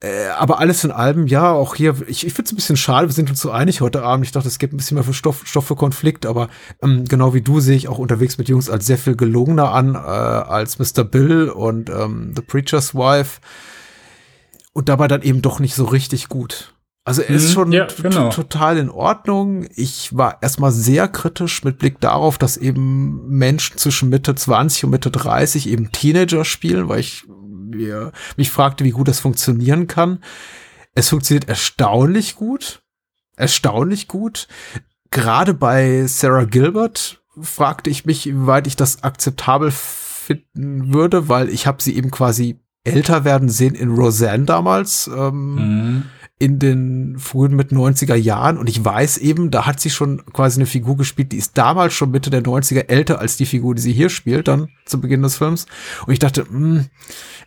Äh, 0.02 0.28
aber 0.38 0.60
alles 0.60 0.84
in 0.84 0.92
allem, 0.92 1.26
ja, 1.28 1.52
auch 1.52 1.76
hier, 1.76 1.96
ich, 2.08 2.26
ich 2.26 2.34
finde 2.34 2.48
es 2.48 2.52
ein 2.52 2.58
bisschen 2.58 2.78
schade, 2.78 3.08
wir 3.08 3.14
sind 3.14 3.30
uns 3.30 3.40
so 3.40 3.52
einig 3.52 3.82
heute 3.82 4.04
Abend. 4.04 4.26
Ich 4.26 4.32
dachte, 4.32 4.48
es 4.48 4.60
gibt 4.60 4.74
ein 4.74 4.78
bisschen 4.78 4.96
mehr 4.96 5.04
für 5.04 5.14
Stoff, 5.14 5.44
Stoff 5.46 5.66
für 5.66 5.76
Konflikt, 5.76 6.26
aber 6.26 6.50
ähm, 6.82 7.06
genau 7.06 7.34
wie 7.34 7.42
du 7.42 7.60
sehe 7.60 7.78
ich 7.78 7.88
auch 7.88 7.98
unterwegs 7.98 8.38
mit 8.38 8.50
Jungs 8.50 8.70
als 8.70 8.86
sehr 8.86 8.98
viel 8.98 9.16
gelungener 9.16 9.72
an, 9.72 9.96
äh, 9.96 9.98
als 9.98 10.80
Mr. 10.80 11.04
Bill 11.06 11.50
und 11.50 11.90
ähm, 11.90 12.34
The 12.36 12.42
Preacher's 12.42 12.94
Wife. 12.94 13.40
Und 14.74 14.90
dabei 14.90 15.08
dann 15.08 15.22
eben 15.22 15.42
doch 15.42 15.62
nicht 15.62 15.74
so 15.74 15.86
richtig 15.86 16.28
gut. 16.28 16.76
Also 17.06 17.22
er 17.22 17.30
ist 17.30 17.50
mhm. 17.50 17.54
schon 17.54 17.72
ja, 17.72 17.88
genau. 18.02 18.30
total 18.30 18.78
in 18.78 18.90
Ordnung. 18.90 19.68
Ich 19.76 20.18
war 20.18 20.40
erstmal 20.42 20.72
sehr 20.72 21.08
kritisch 21.08 21.64
mit 21.64 21.78
Blick 21.78 22.02
darauf, 22.02 22.40
dass 22.40 22.58
eben 22.58 23.28
Menschen 23.30 23.78
zwischen 23.78 24.10
Mitte 24.10 24.34
20 24.34 24.86
und 24.86 24.90
Mitte 24.90 25.12
30 25.12 25.70
eben 25.70 25.92
Teenager 25.92 26.44
spielen, 26.44 26.90
weil 26.90 27.00
ich 27.00 27.26
mir, 27.76 28.12
mich 28.38 28.52
fragte, 28.52 28.84
wie 28.84 28.92
gut 28.92 29.08
das 29.08 29.20
funktionieren 29.20 29.88
kann. 29.88 30.20
Es 30.94 31.10
funktioniert 31.10 31.50
erstaunlich 31.50 32.36
gut. 32.36 32.82
Erstaunlich 33.38 34.08
gut. 34.08 34.48
Gerade 35.12 35.54
bei 35.54 36.06
Sarah 36.08 36.46
Gilbert 36.46 37.22
fragte 37.40 37.90
ich 37.90 38.06
mich, 38.06 38.26
wie 38.26 38.48
weit 38.48 38.68
ich 38.68 38.76
das 38.76 39.04
akzeptabel 39.04 39.72
finden 39.72 40.94
würde, 40.94 41.28
weil 41.30 41.50
ich 41.50 41.68
habe 41.68 41.84
sie 41.84 41.96
eben 41.96 42.12
quasi 42.12 42.60
älter 42.84 43.26
werden 43.26 43.50
sehen 43.50 43.76
in 43.76 43.90
Roseanne 43.90 44.46
damals. 44.46 45.08
Ähm, 45.08 45.56
mhm 45.56 46.04
in 46.38 46.60
den 46.60 47.18
frühen 47.18 47.56
mit 47.56 47.72
90er 47.72 48.16
Jahren 48.16 48.58
und 48.58 48.68
ich 48.68 48.84
weiß 48.84 49.20
eben, 49.20 49.52
da 49.52 49.66
hat 49.66 49.80
sie 49.80 49.90
schon 49.90 50.26
quasi 50.34 50.60
eine 50.60 50.66
Figur 50.66 50.98
gespielt, 50.98 51.32
die 51.32 51.38
ist 51.38 51.58
damals 51.58 51.94
schon 51.94 52.12
Mitte 52.12 52.30
der 52.30 52.44
90er 52.44 52.90
älter 52.90 53.20
als 53.20 53.38
die 53.38 53.46
Figur, 53.46 53.74
die 53.74 53.82
sie 53.82 53.94
hier 53.94 54.10
spielt, 54.10 54.50
dann 54.50 54.68
zu 54.86 55.00
Beginn 55.00 55.22
des 55.22 55.38
Films. 55.38 55.66
Und 56.06 56.12
ich 56.12 56.20
dachte, 56.20 56.44
mh, 56.44 56.50
hm, 56.50 56.86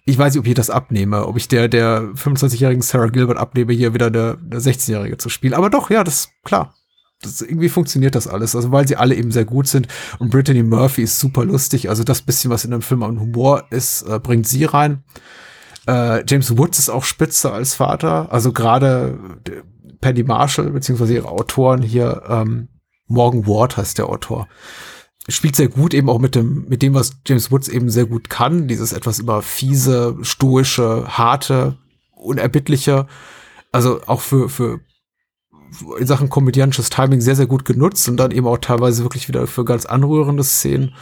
ich 0.06 0.16
weiß 0.16 0.32
nicht, 0.32 0.40
ob 0.40 0.47
ich 0.47 0.55
das 0.55 0.70
abnehme, 0.70 1.27
ob 1.27 1.36
ich 1.36 1.48
der, 1.48 1.69
der 1.69 2.01
25-jährigen 2.15 2.81
Sarah 2.81 3.09
Gilbert 3.09 3.36
abnehme, 3.36 3.74
hier 3.74 3.93
wieder 3.93 4.10
der, 4.10 4.36
der 4.36 4.60
16-Jährige 4.60 5.19
zu 5.19 5.28
spielen. 5.28 5.52
Aber 5.52 5.69
doch, 5.69 5.90
ja, 5.90 6.02
das 6.02 6.31
klar. 6.44 6.74
Das, 7.20 7.43
irgendwie 7.43 7.69
funktioniert 7.69 8.15
das 8.15 8.28
alles, 8.28 8.55
also 8.55 8.70
weil 8.70 8.86
sie 8.86 8.97
alle 8.97 9.16
eben 9.16 9.32
sehr 9.32 9.44
gut 9.44 9.66
sind 9.66 9.89
und 10.20 10.31
Brittany 10.31 10.62
Murphy 10.62 11.02
ist 11.02 11.19
super 11.19 11.44
lustig, 11.44 11.89
also 11.90 12.05
das 12.05 12.23
bisschen, 12.23 12.48
was 12.48 12.65
in 12.65 12.70
dem 12.70 12.81
Film 12.81 13.02
an 13.02 13.19
Humor 13.19 13.65
ist, 13.70 14.02
äh, 14.02 14.20
bringt 14.20 14.47
sie 14.47 14.65
rein. 14.65 15.02
Äh, 15.89 16.23
James 16.28 16.56
Woods 16.59 16.78
ist 16.78 16.90
auch 16.90 17.05
spitze 17.05 17.51
als 17.51 17.74
Vater. 17.74 18.31
Also 18.31 18.52
gerade 18.52 19.19
Penny 20.02 20.23
Marshall, 20.23 20.70
beziehungsweise 20.70 21.15
ihre 21.15 21.31
Autoren 21.31 21.81
hier, 21.81 22.23
ähm, 22.28 22.69
Morgan 23.06 23.47
Ward 23.47 23.78
heißt 23.78 23.97
der 23.97 24.09
Autor. 24.10 24.48
Spielt 25.28 25.56
sehr 25.56 25.69
gut 25.69 25.94
eben 25.94 26.10
auch 26.10 26.19
mit 26.19 26.35
dem, 26.35 26.66
mit 26.69 26.82
dem, 26.82 26.94
was 26.94 27.12
James 27.27 27.51
Woods 27.51 27.69
eben 27.69 27.89
sehr 27.89 28.05
gut 28.05 28.28
kann. 28.28 28.69
Dieses 28.69 28.93
etwas 28.93 29.19
immer 29.19 29.40
fiese, 29.40 30.16
stoische, 30.20 31.06
harte, 31.09 31.78
unerbittliche. 32.15 33.06
Also 33.73 34.01
auch 34.06 34.20
für, 34.20 34.51
für 34.51 34.81
in 35.98 36.06
Sachen 36.06 36.28
komödiantisches 36.28 36.90
Timing 36.90 37.20
sehr, 37.20 37.36
sehr 37.36 37.47
gut 37.47 37.65
genutzt 37.65 38.09
und 38.09 38.19
dann 38.19 38.31
eben 38.31 38.47
auch 38.47 38.59
teilweise 38.59 39.05
wirklich 39.05 39.28
wieder 39.28 39.47
für 39.47 39.65
ganz 39.65 39.86
anrührende 39.86 40.44
Szenen 40.44 40.94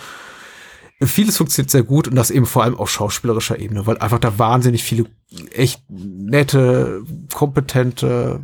vieles 1.02 1.36
funktioniert 1.36 1.70
sehr 1.70 1.82
gut 1.82 2.08
und 2.08 2.14
das 2.14 2.30
eben 2.30 2.46
vor 2.46 2.62
allem 2.62 2.76
auf 2.76 2.90
schauspielerischer 2.90 3.58
Ebene, 3.58 3.86
weil 3.86 3.98
einfach 3.98 4.18
da 4.18 4.38
wahnsinnig 4.38 4.82
viele 4.82 5.06
echt 5.52 5.82
nette, 5.88 7.02
kompetente 7.34 8.40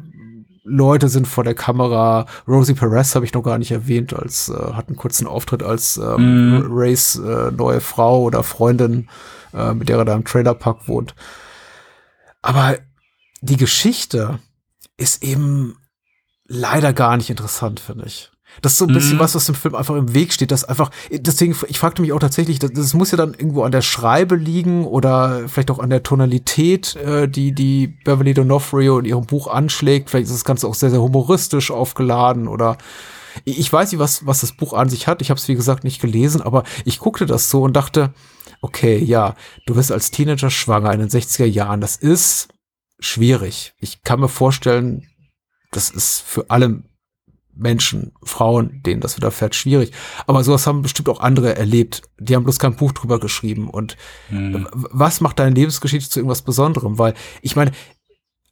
Leute 0.64 1.08
sind 1.08 1.26
vor 1.26 1.44
der 1.44 1.54
Kamera. 1.54 2.26
Rosie 2.46 2.74
Perez 2.74 3.14
habe 3.14 3.24
ich 3.24 3.32
noch 3.32 3.42
gar 3.42 3.58
nicht 3.58 3.72
erwähnt, 3.72 4.14
als 4.14 4.48
äh, 4.48 4.74
hat 4.74 4.88
einen 4.88 4.96
kurzen 4.96 5.26
Auftritt 5.26 5.62
als 5.62 5.96
ähm, 5.96 6.58
mm. 6.58 6.66
Rays 6.70 7.16
äh, 7.16 7.50
neue 7.50 7.80
Frau 7.80 8.22
oder 8.22 8.42
Freundin, 8.42 9.08
äh, 9.54 9.72
mit 9.74 9.88
der 9.88 9.98
er 9.98 10.04
da 10.04 10.14
im 10.14 10.24
Trailerpark 10.24 10.86
wohnt. 10.86 11.14
Aber 12.42 12.76
die 13.40 13.56
Geschichte 13.56 14.38
ist 14.96 15.24
eben 15.24 15.76
leider 16.46 16.92
gar 16.92 17.16
nicht 17.16 17.30
interessant, 17.30 17.80
finde 17.80 18.06
ich. 18.06 18.30
Das 18.60 18.72
ist 18.72 18.78
so 18.78 18.86
ein 18.86 18.92
bisschen 18.92 19.16
mhm. 19.16 19.20
was, 19.20 19.34
was 19.34 19.48
im 19.48 19.54
Film 19.54 19.74
einfach 19.74 19.94
im 19.96 20.14
Weg 20.14 20.32
steht. 20.32 20.50
Das 20.50 20.64
einfach, 20.64 20.90
deswegen, 21.10 21.56
ich 21.68 21.78
fragte 21.78 22.02
mich 22.02 22.12
auch 22.12 22.18
tatsächlich, 22.18 22.58
das, 22.58 22.72
das, 22.72 22.94
muss 22.94 23.10
ja 23.10 23.16
dann 23.16 23.34
irgendwo 23.34 23.62
an 23.62 23.72
der 23.72 23.82
Schreibe 23.82 24.36
liegen 24.36 24.84
oder 24.84 25.48
vielleicht 25.48 25.70
auch 25.70 25.78
an 25.78 25.90
der 25.90 26.02
Tonalität, 26.02 26.96
äh, 26.96 27.28
die 27.28 27.52
die 27.52 27.88
Beverly 28.04 28.32
D'Onofrio 28.32 28.98
in 28.98 29.04
ihrem 29.04 29.26
Buch 29.26 29.46
anschlägt. 29.46 30.10
Vielleicht 30.10 30.26
ist 30.26 30.34
das 30.34 30.44
Ganze 30.44 30.68
auch 30.68 30.74
sehr, 30.74 30.90
sehr 30.90 31.02
humoristisch 31.02 31.70
aufgeladen 31.70 32.48
oder 32.48 32.76
ich 33.44 33.72
weiß 33.72 33.92
nicht, 33.92 33.98
was, 33.98 34.26
was 34.26 34.40
das 34.40 34.52
Buch 34.52 34.74
an 34.74 34.88
sich 34.88 35.06
hat. 35.06 35.22
Ich 35.22 35.30
habe 35.30 35.38
es, 35.38 35.48
wie 35.48 35.54
gesagt, 35.54 35.84
nicht 35.84 36.00
gelesen, 36.00 36.42
aber 36.42 36.64
ich 36.84 36.98
guckte 36.98 37.26
das 37.26 37.50
so 37.50 37.62
und 37.62 37.74
dachte, 37.74 38.12
okay, 38.60 38.98
ja, 38.98 39.34
du 39.66 39.76
wirst 39.76 39.90
als 39.92 40.10
Teenager 40.10 40.50
schwanger 40.50 40.92
in 40.92 41.00
den 41.00 41.08
60er 41.08 41.46
Jahren. 41.46 41.80
Das 41.80 41.96
ist 41.96 42.48
schwierig. 42.98 43.74
Ich 43.78 44.02
kann 44.02 44.20
mir 44.20 44.28
vorstellen, 44.28 45.08
das 45.70 45.90
ist 45.90 46.20
für 46.20 46.50
alle 46.50 46.82
Menschen, 47.54 48.12
Frauen, 48.22 48.82
denen 48.82 49.00
das 49.00 49.16
widerfährt, 49.16 49.54
schwierig. 49.54 49.92
Aber 50.26 50.42
sowas 50.44 50.66
haben 50.66 50.82
bestimmt 50.82 51.08
auch 51.08 51.20
andere 51.20 51.56
erlebt. 51.56 52.02
Die 52.18 52.34
haben 52.34 52.44
bloß 52.44 52.58
kein 52.58 52.76
Buch 52.76 52.92
drüber 52.92 53.20
geschrieben. 53.20 53.68
Und 53.68 53.96
mhm. 54.30 54.66
was 54.72 55.20
macht 55.20 55.38
deine 55.38 55.54
Lebensgeschichte 55.54 56.08
zu 56.08 56.20
irgendwas 56.20 56.42
Besonderem? 56.42 56.98
Weil 56.98 57.14
ich 57.42 57.56
meine, 57.56 57.72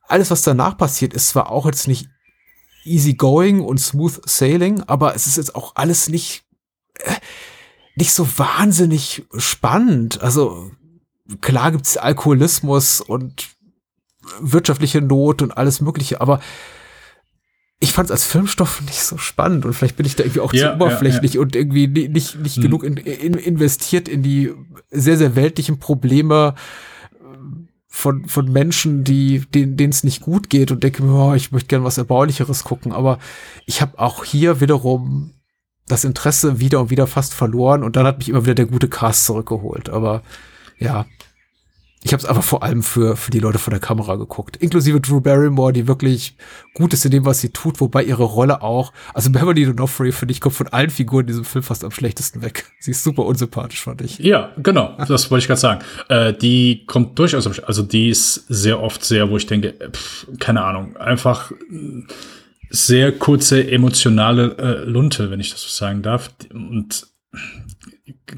alles, 0.06 0.30
was 0.30 0.42
danach 0.42 0.76
passiert, 0.76 1.14
ist 1.14 1.28
zwar 1.28 1.50
auch 1.50 1.66
jetzt 1.66 1.88
nicht 1.88 2.08
easy 2.84 3.14
going 3.14 3.60
und 3.60 3.78
smooth 3.78 4.20
sailing, 4.28 4.82
aber 4.82 5.14
es 5.14 5.26
ist 5.26 5.36
jetzt 5.36 5.54
auch 5.54 5.76
alles 5.76 6.08
nicht, 6.08 6.44
äh, 6.98 7.14
nicht 7.94 8.12
so 8.12 8.26
wahnsinnig 8.38 9.26
spannend. 9.36 10.22
Also 10.22 10.70
klar 11.40 11.72
gibt's 11.72 11.96
Alkoholismus 11.96 13.00
und 13.00 13.50
wirtschaftliche 14.40 15.00
Not 15.00 15.42
und 15.42 15.56
alles 15.56 15.80
Mögliche, 15.80 16.20
aber 16.20 16.40
ich 17.82 17.92
fand 17.92 18.06
es 18.06 18.12
als 18.12 18.26
Filmstoff 18.26 18.82
nicht 18.82 19.02
so 19.02 19.16
spannend 19.16 19.64
und 19.64 19.72
vielleicht 19.72 19.96
bin 19.96 20.04
ich 20.04 20.14
da 20.14 20.22
irgendwie 20.22 20.40
auch 20.40 20.52
ja, 20.52 20.68
zu 20.68 20.74
oberflächlich 20.74 21.34
ja, 21.34 21.40
ja. 21.40 21.42
und 21.42 21.56
irgendwie 21.56 21.86
nicht, 21.86 22.38
nicht 22.38 22.56
hm. 22.56 22.62
genug 22.62 22.84
in, 22.84 22.98
in, 22.98 23.34
investiert 23.34 24.06
in 24.06 24.22
die 24.22 24.52
sehr, 24.90 25.16
sehr 25.16 25.34
weltlichen 25.34 25.78
Probleme 25.78 26.54
äh, 27.14 27.24
von, 27.88 28.26
von 28.26 28.52
Menschen, 28.52 29.02
die, 29.02 29.40
denen 29.50 29.90
es 29.90 30.04
nicht 30.04 30.20
gut 30.20 30.50
geht 30.50 30.70
und 30.70 30.84
denke 30.84 31.02
mir, 31.02 31.14
oh, 31.14 31.34
ich 31.34 31.52
möchte 31.52 31.68
gerne 31.68 31.84
was 31.84 31.96
Erbaulicheres 31.96 32.64
gucken. 32.64 32.92
Aber 32.92 33.18
ich 33.64 33.80
habe 33.80 33.98
auch 33.98 34.24
hier 34.24 34.60
wiederum 34.60 35.32
das 35.88 36.04
Interesse 36.04 36.60
wieder 36.60 36.80
und 36.80 36.90
wieder 36.90 37.06
fast 37.06 37.32
verloren 37.32 37.82
und 37.82 37.96
dann 37.96 38.06
hat 38.06 38.18
mich 38.18 38.28
immer 38.28 38.44
wieder 38.44 38.54
der 38.54 38.66
gute 38.66 38.88
Cast 38.88 39.24
zurückgeholt. 39.24 39.88
Aber 39.88 40.22
ja, 40.78 41.06
ich 42.02 42.14
habe 42.14 42.22
es 42.22 42.28
aber 42.28 42.40
vor 42.40 42.62
allem 42.62 42.82
für, 42.82 43.14
für 43.14 43.30
die 43.30 43.40
Leute 43.40 43.58
vor 43.58 43.70
der 43.70 43.80
Kamera 43.80 44.16
geguckt. 44.16 44.56
Inklusive 44.56 45.00
Drew 45.00 45.20
Barrymore, 45.20 45.72
die 45.74 45.86
wirklich 45.86 46.34
gut 46.72 46.94
ist 46.94 47.04
in 47.04 47.10
dem, 47.10 47.26
was 47.26 47.40
sie 47.40 47.50
tut, 47.50 47.80
wobei 47.80 48.02
ihre 48.02 48.24
Rolle 48.24 48.62
auch, 48.62 48.94
also 49.12 49.30
Beverly 49.30 49.66
D'Onofrio, 49.66 50.12
finde 50.12 50.32
ich, 50.32 50.40
kommt 50.40 50.54
von 50.54 50.68
allen 50.68 50.88
Figuren 50.88 51.22
in 51.22 51.26
diesem 51.26 51.44
Film 51.44 51.62
fast 51.62 51.84
am 51.84 51.90
schlechtesten 51.90 52.40
weg. 52.40 52.64
Sie 52.78 52.92
ist 52.92 53.04
super 53.04 53.26
unsympathisch, 53.26 53.82
fand 53.82 54.00
ich. 54.00 54.18
Ja, 54.18 54.52
genau, 54.56 54.96
das 55.06 55.30
wollte 55.30 55.42
ich 55.42 55.46
gerade 55.48 55.60
sagen. 55.60 55.84
Äh, 56.08 56.32
die 56.32 56.86
kommt 56.86 57.18
durchaus, 57.18 57.46
also 57.46 57.82
die 57.82 58.08
ist 58.08 58.46
sehr 58.48 58.80
oft 58.80 59.04
sehr, 59.04 59.28
wo 59.28 59.36
ich 59.36 59.46
denke, 59.46 59.74
pff, 59.92 60.26
keine 60.38 60.64
Ahnung, 60.64 60.96
einfach 60.96 61.52
sehr 62.70 63.12
kurze 63.12 63.70
emotionale 63.70 64.56
äh, 64.56 64.84
Lunte, 64.84 65.30
wenn 65.30 65.40
ich 65.40 65.50
das 65.50 65.60
so 65.60 65.68
sagen 65.68 66.02
darf. 66.02 66.30
Und 66.54 67.06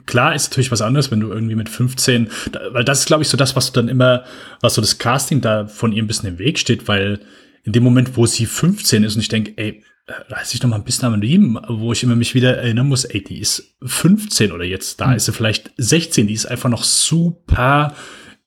klar 0.06 0.34
ist 0.34 0.50
natürlich 0.50 0.70
was 0.70 0.82
anderes, 0.82 1.10
wenn 1.10 1.20
du 1.20 1.28
irgendwie 1.28 1.54
mit 1.54 1.68
15, 1.68 2.30
weil 2.72 2.84
das 2.84 3.00
ist, 3.00 3.06
glaube 3.06 3.22
ich, 3.22 3.28
so 3.28 3.36
das, 3.36 3.56
was 3.56 3.72
du 3.72 3.80
dann 3.80 3.88
immer, 3.88 4.24
was 4.60 4.74
so 4.74 4.80
das 4.80 4.98
Casting 4.98 5.40
da 5.40 5.66
von 5.66 5.92
ihr 5.92 6.02
ein 6.02 6.06
bisschen 6.06 6.28
im 6.28 6.38
Weg 6.38 6.58
steht, 6.58 6.88
weil 6.88 7.20
in 7.64 7.72
dem 7.72 7.84
Moment, 7.84 8.16
wo 8.16 8.26
sie 8.26 8.46
15 8.46 9.04
ist 9.04 9.14
und 9.14 9.20
ich 9.20 9.28
denke, 9.28 9.52
ey, 9.56 9.84
reiß 10.06 10.54
ich 10.54 10.62
noch 10.62 10.70
mal 10.70 10.76
ein 10.76 10.84
bisschen 10.84 11.06
am 11.06 11.20
Leben, 11.20 11.58
wo 11.68 11.92
ich 11.92 12.02
immer 12.02 12.16
mich 12.16 12.34
wieder 12.34 12.56
erinnern 12.56 12.88
muss, 12.88 13.04
ey, 13.04 13.22
die 13.22 13.38
ist 13.38 13.76
15 13.84 14.52
oder 14.52 14.64
jetzt, 14.64 15.00
da 15.00 15.08
mhm. 15.08 15.16
ist 15.16 15.26
sie 15.26 15.32
vielleicht 15.32 15.72
16, 15.76 16.26
die 16.26 16.34
ist 16.34 16.46
einfach 16.46 16.68
noch 16.68 16.84
super 16.84 17.94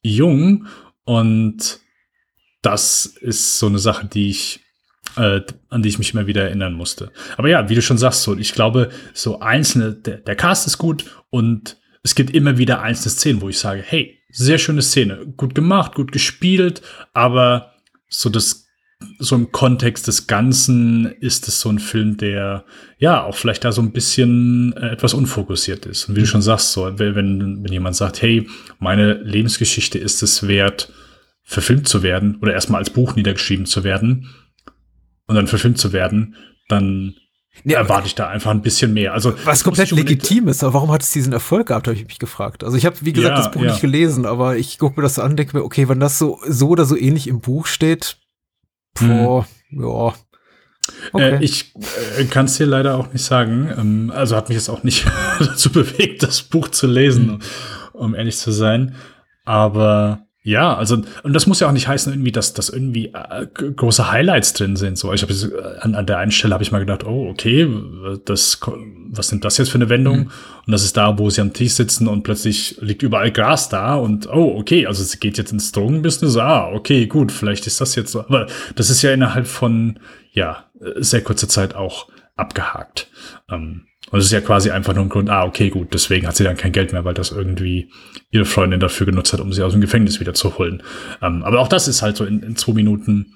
jung 0.01 0.67
und 1.05 1.79
das 2.61 3.05
ist 3.05 3.59
so 3.59 3.67
eine 3.67 3.79
Sache, 3.79 4.07
die 4.07 4.29
ich 4.29 4.64
äh, 5.17 5.41
an 5.69 5.81
die 5.81 5.89
ich 5.89 5.97
mich 5.97 6.13
immer 6.13 6.27
wieder 6.27 6.43
erinnern 6.43 6.73
musste. 6.73 7.11
Aber 7.37 7.49
ja, 7.49 7.69
wie 7.69 7.75
du 7.75 7.81
schon 7.81 7.97
sagst, 7.97 8.23
so, 8.23 8.35
ich 8.37 8.53
glaube, 8.53 8.89
so 9.13 9.39
einzelne, 9.39 9.93
der, 9.93 10.17
der 10.17 10.35
Cast 10.35 10.67
ist 10.67 10.77
gut 10.77 11.05
und 11.29 11.77
es 12.03 12.15
gibt 12.15 12.31
immer 12.31 12.57
wieder 12.57 12.81
einzelne 12.81 13.11
Szenen, 13.11 13.41
wo 13.41 13.49
ich 13.49 13.59
sage, 13.59 13.83
hey, 13.85 14.19
sehr 14.29 14.57
schöne 14.57 14.81
Szene, 14.81 15.25
gut 15.37 15.55
gemacht, 15.55 15.95
gut 15.95 16.11
gespielt, 16.11 16.81
aber 17.13 17.73
so 18.09 18.29
das 18.29 18.65
so 19.19 19.35
im 19.35 19.51
Kontext 19.51 20.07
des 20.07 20.25
Ganzen 20.27 21.05
ist 21.19 21.47
es 21.47 21.59
so 21.59 21.69
ein 21.69 21.79
Film, 21.79 22.17
der 22.17 22.65
ja 22.97 23.23
auch 23.23 23.35
vielleicht 23.35 23.65
da 23.65 23.71
so 23.71 23.81
ein 23.81 23.91
bisschen 23.91 24.73
äh, 24.77 24.89
etwas 24.89 25.13
unfokussiert 25.13 25.85
ist. 25.85 26.07
Und 26.07 26.15
wie 26.15 26.21
du 26.21 26.25
schon 26.25 26.41
sagst, 26.41 26.71
so, 26.71 26.97
wenn, 26.97 27.63
wenn 27.63 27.71
jemand 27.71 27.95
sagt, 27.95 28.21
hey, 28.21 28.47
meine 28.79 29.13
Lebensgeschichte 29.15 29.99
ist 29.99 30.23
es 30.23 30.47
wert, 30.47 30.91
verfilmt 31.43 31.87
zu 31.87 32.03
werden 32.03 32.37
oder 32.41 32.53
erstmal 32.53 32.79
als 32.79 32.89
Buch 32.89 33.15
niedergeschrieben 33.15 33.65
zu 33.65 33.83
werden 33.83 34.29
und 35.27 35.35
dann 35.35 35.47
verfilmt 35.47 35.77
zu 35.77 35.93
werden, 35.93 36.35
dann 36.67 37.15
ja, 37.63 37.79
erwarte 37.79 38.07
ich 38.07 38.15
da 38.15 38.27
einfach 38.27 38.51
ein 38.51 38.61
bisschen 38.61 38.93
mehr. 38.93 39.13
Also 39.13 39.33
was 39.45 39.63
komplett 39.63 39.91
legitim 39.91 40.47
ist, 40.47 40.63
aber 40.63 40.73
warum 40.73 40.91
hat 40.91 41.01
es 41.01 41.11
diesen 41.11 41.31
Erfolg 41.31 41.67
gehabt, 41.67 41.87
habe 41.87 41.97
ich 41.97 42.05
mich 42.05 42.19
gefragt. 42.19 42.63
Also 42.63 42.75
ich 42.75 42.85
habe 42.85 42.97
wie 43.01 43.13
gesagt 43.13 43.37
ja, 43.37 43.43
das 43.43 43.51
Buch 43.51 43.61
ja. 43.61 43.71
nicht 43.71 43.81
gelesen, 43.81 44.25
aber 44.25 44.57
ich 44.57 44.77
gucke 44.77 44.99
mir 44.99 45.03
das 45.03 45.19
an, 45.19 45.37
denke 45.37 45.57
mir, 45.57 45.63
okay, 45.63 45.87
wenn 45.87 45.99
das 45.99 46.19
so 46.19 46.39
so 46.47 46.69
oder 46.69 46.85
so 46.85 46.97
ähnlich 46.97 47.27
im 47.27 47.39
Buch 47.39 47.65
steht, 47.65 48.17
boah, 48.99 49.47
hm. 49.69 49.81
ja. 49.83 50.13
Okay. 51.13 51.37
Äh, 51.37 51.43
ich 51.43 51.73
äh, 52.17 52.25
kann 52.25 52.45
es 52.45 52.57
dir 52.57 52.67
leider 52.67 52.97
auch 52.97 53.11
nicht 53.11 53.23
sagen. 53.23 53.71
Ähm, 53.75 54.11
also 54.13 54.35
hat 54.35 54.49
mich 54.49 54.57
jetzt 54.57 54.69
auch 54.69 54.83
nicht 54.83 55.05
dazu 55.39 55.71
bewegt, 55.71 56.21
das 56.23 56.43
Buch 56.43 56.67
zu 56.69 56.87
lesen, 56.87 57.29
hm. 57.29 57.39
um 57.93 58.15
ehrlich 58.15 58.37
zu 58.37 58.51
sein. 58.51 58.95
Aber 59.45 60.27
ja, 60.45 60.77
also 60.77 61.01
und 61.23 61.33
das 61.33 61.47
muss 61.47 61.59
ja 61.59 61.67
auch 61.67 61.71
nicht 61.71 61.87
heißen, 61.87 62.13
irgendwie, 62.13 62.31
dass, 62.31 62.53
dass 62.53 62.69
irgendwie 62.69 63.07
äh, 63.07 63.47
große 63.47 64.11
Highlights 64.11 64.53
drin 64.53 64.75
sind. 64.75 64.95
So, 64.95 65.11
ich 65.11 65.23
habe 65.23 65.33
äh, 65.33 65.79
an, 65.79 65.95
an 65.95 66.05
der 66.05 66.19
einen 66.19 66.29
Stelle 66.29 66.53
habe 66.53 66.63
ich 66.63 66.71
mal 66.71 66.77
gedacht, 66.77 67.03
oh 67.03 67.27
okay, 67.31 67.67
das 68.25 68.59
was 69.09 69.31
nimmt 69.31 69.43
das 69.43 69.57
jetzt 69.57 69.69
für 69.69 69.79
eine 69.79 69.89
Wendung? 69.89 70.17
Mhm. 70.17 70.31
Und 70.67 70.71
das 70.71 70.83
ist 70.83 70.95
da, 70.97 71.17
wo 71.17 71.31
sie 71.31 71.41
am 71.41 71.51
Tisch 71.51 71.73
sitzen 71.73 72.07
und 72.07 72.21
plötzlich 72.21 72.77
liegt 72.79 73.01
überall 73.01 73.31
Gras 73.31 73.69
da 73.69 73.95
und 73.95 74.27
oh 74.27 74.55
okay, 74.59 74.85
also 74.85 75.01
es 75.01 75.19
geht 75.19 75.39
jetzt 75.39 75.51
ins 75.51 75.71
Drogenbusiness. 75.71 76.37
Ah 76.37 76.69
okay, 76.71 77.07
gut, 77.07 77.31
vielleicht 77.31 77.65
ist 77.65 77.81
das 77.81 77.95
jetzt 77.95 78.11
so. 78.11 78.19
Aber 78.19 78.45
das 78.75 78.91
ist 78.91 79.01
ja 79.01 79.11
innerhalb 79.11 79.47
von 79.47 79.97
ja 80.31 80.65
sehr 80.97 81.23
kurzer 81.23 81.49
Zeit 81.49 81.73
auch 81.73 82.07
abgehakt. 82.35 83.07
Ähm, 83.49 83.87
und 84.11 84.19
es 84.19 84.25
ist 84.25 84.31
ja 84.31 84.41
quasi 84.41 84.69
einfach 84.69 84.93
nur 84.93 85.03
ein 85.03 85.09
Grund, 85.09 85.29
ah, 85.29 85.45
okay, 85.45 85.69
gut, 85.69 85.93
deswegen 85.93 86.27
hat 86.27 86.35
sie 86.35 86.43
dann 86.43 86.57
kein 86.57 86.71
Geld 86.71 86.93
mehr, 86.93 87.05
weil 87.05 87.13
das 87.13 87.31
irgendwie 87.31 87.89
ihre 88.29 88.45
Freundin 88.45 88.79
dafür 88.79 89.05
genutzt 89.05 89.33
hat, 89.33 89.39
um 89.39 89.51
sie 89.51 89.63
aus 89.63 89.71
dem 89.71 89.81
Gefängnis 89.81 90.19
wieder 90.19 90.33
zu 90.33 90.57
holen. 90.57 90.83
Ähm, 91.21 91.43
aber 91.43 91.59
auch 91.59 91.67
das 91.67 91.87
ist 91.87 92.01
halt 92.01 92.15
so 92.15 92.25
in, 92.25 92.41
in 92.43 92.55
zwei 92.55 92.73
Minuten 92.73 93.33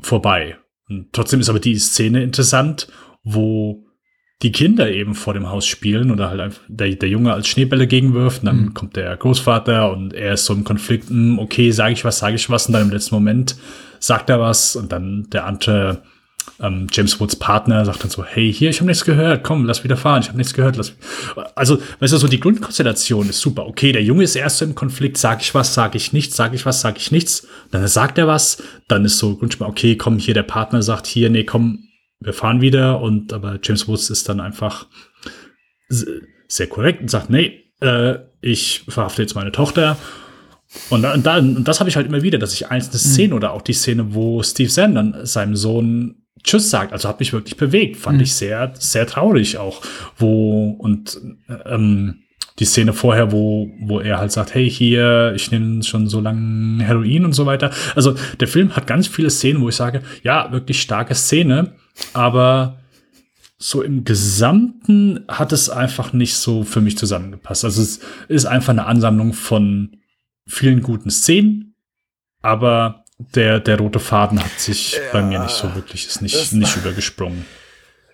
vorbei. 0.00 0.58
Und 0.88 1.12
trotzdem 1.12 1.40
ist 1.40 1.48
aber 1.48 1.60
die 1.60 1.78
Szene 1.78 2.22
interessant, 2.22 2.88
wo 3.22 3.84
die 4.42 4.52
Kinder 4.52 4.90
eben 4.90 5.14
vor 5.14 5.34
dem 5.34 5.50
Haus 5.50 5.66
spielen 5.66 6.10
oder 6.10 6.30
halt 6.30 6.40
einfach 6.40 6.62
der, 6.68 6.94
der 6.94 7.08
Junge 7.08 7.32
als 7.32 7.46
Schneebälle 7.46 7.86
gegenwirft 7.86 8.40
und 8.40 8.46
dann 8.46 8.62
mhm. 8.62 8.74
kommt 8.74 8.96
der 8.96 9.16
Großvater 9.16 9.92
und 9.92 10.14
er 10.14 10.34
ist 10.34 10.46
so 10.46 10.54
im 10.54 10.64
Konflikt, 10.64 11.10
hm, 11.10 11.38
okay, 11.38 11.70
sage 11.72 11.92
ich 11.92 12.04
was, 12.04 12.18
sage 12.20 12.36
ich 12.36 12.48
was 12.48 12.66
und 12.66 12.72
dann 12.72 12.82
im 12.82 12.90
letzten 12.90 13.14
Moment 13.14 13.56
sagt 13.98 14.30
er 14.30 14.40
was 14.40 14.76
und 14.76 14.92
dann 14.92 15.28
der 15.30 15.46
andere 15.46 16.02
ähm, 16.60 16.86
James 16.90 17.18
Woods 17.20 17.36
Partner 17.36 17.84
sagt 17.84 18.02
dann 18.02 18.10
so, 18.10 18.24
hey, 18.24 18.52
hier, 18.52 18.70
ich 18.70 18.80
habe 18.80 18.88
nichts 18.88 19.04
gehört, 19.04 19.44
komm, 19.44 19.64
lass 19.64 19.84
wieder 19.84 19.96
fahren, 19.96 20.22
ich 20.22 20.28
habe 20.28 20.38
nichts 20.38 20.54
gehört. 20.54 20.76
Lass. 20.76 20.94
Also, 21.54 21.78
weißt 22.00 22.12
du, 22.12 22.16
so 22.18 22.28
die 22.28 22.40
Grundkonstellation 22.40 23.28
ist 23.28 23.40
super. 23.40 23.66
Okay, 23.66 23.92
der 23.92 24.02
Junge 24.02 24.24
ist 24.24 24.36
erst 24.36 24.62
im 24.62 24.74
Konflikt, 24.74 25.16
sag 25.16 25.40
ich 25.40 25.54
was, 25.54 25.74
sag 25.74 25.94
ich 25.94 26.12
nichts, 26.12 26.36
sag 26.36 26.54
ich 26.54 26.66
was, 26.66 26.80
sag 26.80 26.98
ich 26.98 27.10
nichts. 27.10 27.46
Dann 27.70 27.86
sagt 27.86 28.18
er 28.18 28.26
was, 28.26 28.62
dann 28.88 29.04
ist 29.04 29.18
so 29.18 29.36
Grundspiel, 29.36 29.66
okay, 29.66 29.96
komm, 29.96 30.18
hier, 30.18 30.34
der 30.34 30.42
Partner 30.42 30.82
sagt 30.82 31.06
hier, 31.06 31.30
nee, 31.30 31.44
komm, 31.44 31.88
wir 32.20 32.32
fahren 32.32 32.60
wieder. 32.60 33.00
Und 33.00 33.32
aber 33.32 33.58
James 33.62 33.88
Woods 33.88 34.10
ist 34.10 34.28
dann 34.28 34.40
einfach 34.40 34.86
sehr 35.88 36.66
korrekt 36.68 37.00
und 37.00 37.10
sagt, 37.10 37.30
nee, 37.30 37.64
äh, 37.80 38.18
ich 38.40 38.84
verhafte 38.88 39.22
jetzt 39.22 39.34
meine 39.34 39.52
Tochter. 39.52 39.96
Und, 40.88 41.02
dann, 41.02 41.56
und 41.56 41.66
das 41.66 41.80
habe 41.80 41.90
ich 41.90 41.96
halt 41.96 42.06
immer 42.06 42.22
wieder, 42.22 42.38
dass 42.38 42.54
ich 42.54 42.70
einzelne 42.70 42.98
Szenen 42.98 43.30
mhm. 43.30 43.36
oder 43.36 43.52
auch 43.52 43.62
die 43.62 43.72
Szene, 43.72 44.14
wo 44.14 44.42
Steve 44.42 44.70
Zahn 44.70 44.94
dann 44.94 45.26
seinem 45.26 45.56
Sohn 45.56 46.19
Tschüss 46.42 46.70
sagt. 46.70 46.92
Also 46.92 47.08
hat 47.08 47.20
mich 47.20 47.32
wirklich 47.32 47.56
bewegt. 47.56 47.96
Fand 47.96 48.18
mhm. 48.18 48.24
ich 48.24 48.34
sehr, 48.34 48.72
sehr 48.74 49.06
traurig 49.06 49.58
auch. 49.58 49.82
Wo, 50.16 50.70
und 50.78 51.20
ähm, 51.66 52.22
die 52.58 52.66
Szene 52.66 52.92
vorher, 52.92 53.32
wo, 53.32 53.70
wo 53.80 54.00
er 54.00 54.18
halt 54.18 54.32
sagt, 54.32 54.54
hey, 54.54 54.70
hier, 54.70 55.32
ich 55.34 55.50
nehme 55.50 55.82
schon 55.82 56.08
so 56.08 56.20
lange 56.20 56.84
Heroin 56.84 57.24
und 57.24 57.32
so 57.32 57.46
weiter. 57.46 57.70
Also 57.94 58.14
der 58.38 58.48
Film 58.48 58.76
hat 58.76 58.86
ganz 58.86 59.08
viele 59.08 59.30
Szenen, 59.30 59.62
wo 59.62 59.68
ich 59.68 59.76
sage, 59.76 60.02
ja, 60.22 60.52
wirklich 60.52 60.80
starke 60.80 61.14
Szene, 61.14 61.72
aber 62.12 62.78
so 63.56 63.82
im 63.82 64.04
Gesamten 64.04 65.24
hat 65.28 65.52
es 65.52 65.68
einfach 65.68 66.12
nicht 66.12 66.34
so 66.34 66.64
für 66.64 66.80
mich 66.80 66.96
zusammengepasst. 66.96 67.64
Also 67.64 67.82
es 67.82 68.00
ist 68.28 68.46
einfach 68.46 68.70
eine 68.70 68.86
Ansammlung 68.86 69.32
von 69.32 69.96
vielen 70.46 70.82
guten 70.82 71.10
Szenen, 71.10 71.74
aber 72.42 72.99
der, 73.34 73.60
der 73.60 73.78
rote 73.78 74.00
Faden 74.00 74.42
hat 74.42 74.58
sich 74.58 74.92
ja, 74.92 75.00
bei 75.12 75.22
mir 75.22 75.40
nicht 75.40 75.54
so 75.54 75.74
wirklich, 75.74 76.06
ist 76.06 76.22
nicht, 76.22 76.52
nicht 76.52 76.76
übergesprungen. 76.76 77.44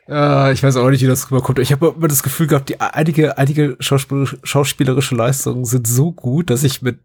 Ja, 0.08 0.52
ich 0.52 0.62
weiß 0.62 0.76
auch 0.76 0.88
nicht, 0.90 1.02
wie 1.02 1.06
das 1.06 1.30
rüberkommt. 1.30 1.58
Ich 1.58 1.72
habe 1.72 1.94
immer 1.96 2.08
das 2.08 2.22
Gefühl 2.22 2.46
gehabt, 2.46 2.68
die 2.68 2.80
einige, 2.80 3.38
einige 3.38 3.76
schauspielerische 3.80 5.16
Leistungen 5.16 5.64
sind 5.64 5.86
so 5.86 6.12
gut, 6.12 6.50
dass 6.50 6.62
ich 6.62 6.80
mit 6.82 7.00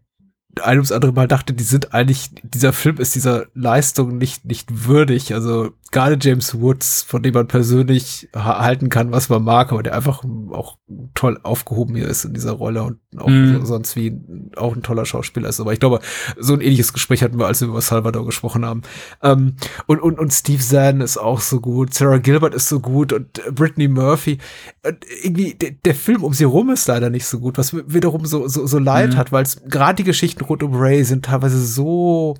ein 0.60 0.78
ums 0.78 0.92
andere 0.92 1.12
Mal 1.12 1.28
dachte, 1.28 1.54
die 1.54 1.64
sind 1.64 1.94
eigentlich, 1.94 2.30
dieser 2.42 2.72
Film 2.72 2.98
ist 2.98 3.14
dieser 3.14 3.46
Leistung 3.54 4.18
nicht, 4.18 4.44
nicht 4.44 4.86
würdig. 4.86 5.32
Also 5.32 5.70
gerade 5.92 6.18
James 6.20 6.60
Woods, 6.60 7.02
von 7.02 7.22
dem 7.22 7.34
man 7.34 7.46
persönlich 7.46 8.28
halten 8.34 8.88
kann, 8.88 9.12
was 9.12 9.28
man 9.28 9.44
mag, 9.44 9.72
aber 9.72 9.82
der 9.82 9.94
einfach 9.94 10.24
auch 10.50 10.78
toll 11.14 11.38
aufgehoben 11.42 11.94
hier 11.96 12.08
ist 12.08 12.24
in 12.24 12.32
dieser 12.32 12.52
Rolle 12.52 12.82
und 12.82 12.98
auch 13.18 13.28
mm. 13.28 13.64
sonst 13.64 13.94
wie 13.94 14.18
auch 14.56 14.74
ein 14.74 14.82
toller 14.82 15.04
Schauspieler 15.04 15.48
ist. 15.48 15.60
Aber 15.60 15.72
ich 15.72 15.80
glaube, 15.80 16.00
so 16.38 16.54
ein 16.54 16.60
ähnliches 16.60 16.92
Gespräch 16.92 17.22
hatten 17.22 17.38
wir, 17.38 17.46
als 17.46 17.60
wir 17.60 17.68
über 17.68 17.80
Salvador 17.80 18.24
gesprochen 18.24 18.64
haben. 18.64 18.82
Ähm, 19.22 19.56
und, 19.86 20.00
und, 20.00 20.18
und 20.18 20.32
Steve 20.32 20.62
Zahn 20.62 21.02
ist 21.02 21.18
auch 21.18 21.40
so 21.40 21.60
gut, 21.60 21.92
Sarah 21.92 22.18
Gilbert 22.18 22.54
ist 22.54 22.68
so 22.68 22.80
gut 22.80 23.12
und 23.12 23.40
Brittany 23.54 23.88
Murphy. 23.88 24.38
Und 24.84 24.98
irgendwie, 25.22 25.54
der, 25.54 25.72
der 25.72 25.94
Film 25.94 26.24
um 26.24 26.32
sie 26.32 26.44
rum 26.44 26.70
ist 26.70 26.88
leider 26.88 27.10
nicht 27.10 27.26
so 27.26 27.38
gut, 27.38 27.58
was 27.58 27.74
wiederum 27.74 28.24
so, 28.24 28.48
so, 28.48 28.66
so 28.66 28.78
leid 28.78 29.14
mm. 29.14 29.16
hat, 29.16 29.30
weil 29.30 29.42
es 29.42 29.62
gerade 29.64 29.96
die 29.96 30.04
Geschichten 30.04 30.41
rund 30.48 30.62
um 30.62 30.74
Ray 30.74 31.04
sind 31.04 31.24
teilweise 31.24 31.64
so 31.64 32.36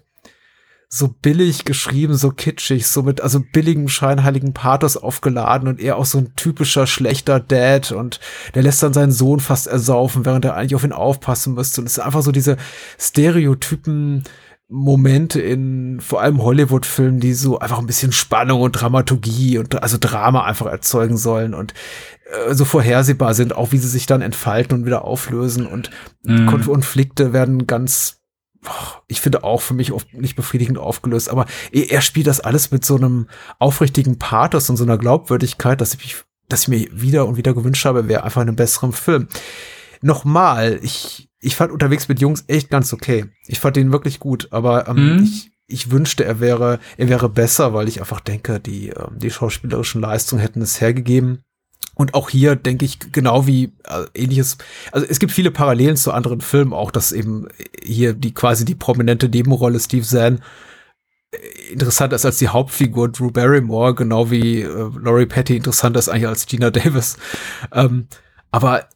so 0.95 1.09
billig 1.09 1.65
geschrieben, 1.65 2.17
so 2.17 2.31
kitschig, 2.33 2.87
so 2.87 3.03
mit 3.03 3.23
also 3.23 3.41
billigem 3.41 3.89
scheinheiligen 3.89 4.53
Pathos 4.53 4.99
aufgeladen 4.99 5.67
und 5.67 5.81
er 5.81 5.97
auch 5.97 6.05
so 6.05 6.19
ein 6.19 6.37
typischer 6.37 6.87
schlechter 6.87 7.41
Dad 7.41 7.93
und 7.93 8.21
der 8.55 8.63
lässt 8.63 8.83
dann 8.83 8.93
seinen 8.93 9.11
Sohn 9.11 9.41
fast 9.41 9.69
ersaufen, 9.69 10.27
während 10.27 10.45
er 10.45 10.55
eigentlich 10.55 10.75
auf 10.75 10.85
ihn 10.85 10.93
aufpassen 10.93 11.55
müsste. 11.55 11.81
Und 11.81 11.87
es 11.87 11.97
ist 11.97 12.05
einfach 12.05 12.21
so 12.21 12.31
diese 12.31 12.59
Stereotypen 13.01 14.25
Momente 14.73 15.41
in 15.41 16.01
vor 16.01 16.23
allem 16.23 16.43
Hollywood-Filmen, 16.43 17.21
die 17.21 17.35
so 17.35 17.59
einfach 17.59 17.79
ein 17.79 17.87
bisschen 17.87 18.13
Spannung 18.13 18.63
und 18.63 18.73
Dramaturgie 18.73 19.59
und 19.59 19.83
also 19.83 19.99
Drama 20.01 20.45
einfach 20.45 20.67
erzeugen 20.67 21.19
sollen. 21.19 21.53
Und 21.53 21.75
äh, 22.33 22.55
so 22.55 22.65
vorhersehbar 22.65 23.35
sind, 23.35 23.55
auch 23.55 23.73
wie 23.73 23.79
sie 23.79 23.89
sich 23.89 24.07
dann 24.07 24.23
entfalten 24.23 24.79
und 24.79 24.87
wieder 24.87 25.05
auflösen 25.05 25.67
und 25.67 25.91
mm. 26.25 26.47
Konflikte 26.47 27.33
werden 27.33 27.67
ganz 27.67 28.23
ich 29.09 29.21
finde 29.21 29.45
auch 29.45 29.61
für 29.61 29.75
mich 29.75 29.93
oft 29.93 30.15
nicht 30.15 30.37
befriedigend 30.37 30.79
aufgelöst, 30.79 31.29
aber 31.29 31.47
er 31.73 32.01
spielt 32.01 32.29
das 32.29 32.41
alles 32.41 32.71
mit 32.71 32.85
so 32.85 32.97
einem 32.97 33.27
aufrichtigen 33.59 34.19
Pathos 34.19 34.71
und 34.71 34.77
so 34.77 34.85
einer 34.85 34.99
Glaubwürdigkeit, 34.99 35.81
dass 35.81 35.95
ich 35.95 36.01
mich, 36.01 36.17
dass 36.49 36.63
ich 36.63 36.69
mir 36.69 36.89
wieder 36.93 37.27
und 37.27 37.37
wieder 37.37 37.55
gewünscht 37.55 37.85
habe, 37.85 38.09
wäre 38.09 38.23
einfach 38.23 38.41
einen 38.41 38.57
besseren 38.57 38.93
Film. 38.93 39.27
Nochmal, 40.01 40.79
ich, 40.83 41.29
ich 41.41 41.57
fand 41.57 41.73
unterwegs 41.73 42.09
mit 42.09 42.21
Jungs 42.21 42.45
echt 42.47 42.71
ganz 42.71 42.93
okay. 42.93 43.27
Ich 43.47 43.59
fand 43.59 43.77
ihn 43.77 43.93
wirklich 43.93 44.21
gut, 44.21 44.49
aber 44.53 44.89
ähm, 44.89 45.17
mhm. 45.17 45.23
ich, 45.25 45.51
ich 45.67 45.91
wünschte, 45.91 46.25
er 46.25 46.39
wäre, 46.39 46.79
er 46.97 47.09
wäre 47.09 47.29
besser, 47.29 47.75
weil 47.75 47.89
ich 47.89 48.01
einfach 48.01 48.21
denke, 48.21 48.61
die, 48.61 48.91
ähm, 48.91 49.19
die 49.19 49.31
schauspielerischen 49.31 50.01
Leistungen 50.01 50.41
hätten 50.41 50.63
es 50.63 50.81
hergegeben. 50.81 51.43
Und 51.95 52.15
auch 52.15 52.31
hier 52.31 52.57
denke 52.57 52.85
ich 52.85 52.99
genau 53.13 53.47
wie 53.47 53.73
äh, 53.85 54.05
ähnliches. 54.15 54.57
Also 54.93 55.07
es 55.09 55.19
gibt 55.19 55.33
viele 55.33 55.51
Parallelen 55.51 55.97
zu 55.97 56.13
anderen 56.13 56.41
Filmen, 56.41 56.73
auch 56.73 56.91
dass 56.91 57.13
eben 57.13 57.49
hier 57.83 58.15
die 58.15 58.33
quasi 58.33 58.65
die 58.65 58.75
prominente 58.75 59.29
Nebenrolle 59.29 59.79
Steve 59.79 60.07
Zahn 60.07 60.41
äh, 61.33 61.73
interessant 61.73 62.13
ist 62.13 62.25
als 62.25 62.39
die 62.39 62.49
Hauptfigur 62.49 63.11
Drew 63.11 63.31
Barrymore, 63.31 63.95
genau 63.95 64.31
wie 64.31 64.63
äh, 64.63 64.91
Laurie 65.01 65.27
Petty 65.27 65.57
interessant 65.57 65.97
ist 65.97 66.09
eigentlich 66.09 66.29
als 66.29 66.47
Gina 66.47 66.71
Davis. 66.71 67.19
Ähm, 67.73 68.07
aber 68.51 68.89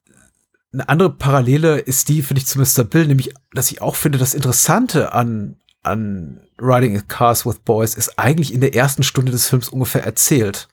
eine 0.73 0.89
andere 0.89 1.11
Parallele 1.11 1.79
ist 1.79 2.09
die, 2.09 2.23
finde 2.23 2.41
ich, 2.41 2.47
zu 2.47 2.59
Mr. 2.59 2.85
Bill, 2.85 3.07
nämlich, 3.07 3.33
dass 3.53 3.71
ich 3.71 3.81
auch 3.81 3.97
finde, 3.97 4.19
das 4.19 4.35
Interessante 4.35 5.13
an, 5.13 5.57
an 5.83 6.41
Riding 6.61 7.09
Cars 7.09 7.47
with 7.47 7.61
Boys 7.61 7.95
ist 7.95 8.19
eigentlich 8.19 8.53
in 8.53 8.61
der 8.61 8.75
ersten 8.75 9.03
Stunde 9.03 9.33
des 9.33 9.49
Films 9.49 9.69
ungefähr 9.69 10.05
erzählt. 10.05 10.69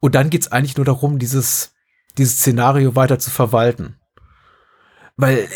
Und 0.00 0.14
dann 0.14 0.30
geht's 0.30 0.48
eigentlich 0.48 0.76
nur 0.76 0.86
darum, 0.86 1.18
dieses, 1.18 1.74
dieses 2.18 2.38
Szenario 2.38 2.94
weiter 2.96 3.18
zu 3.18 3.30
verwalten. 3.30 3.96
Weil 5.16 5.48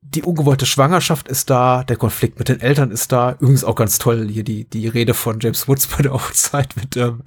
die 0.00 0.22
ungewollte 0.22 0.66
Schwangerschaft 0.66 1.28
ist 1.28 1.50
da, 1.50 1.84
der 1.84 1.96
Konflikt 1.96 2.38
mit 2.38 2.48
den 2.48 2.60
Eltern 2.60 2.90
ist 2.90 3.12
da. 3.12 3.32
Übrigens 3.32 3.64
auch 3.64 3.76
ganz 3.76 3.98
toll 3.98 4.28
hier 4.28 4.44
die, 4.44 4.68
die 4.68 4.88
Rede 4.88 5.14
von 5.14 5.40
James 5.40 5.68
Woods 5.68 5.86
bei 5.96 6.02
der 6.02 6.12
Hochzeit 6.12 6.76
mit, 6.76 6.96
ähm, 6.96 7.22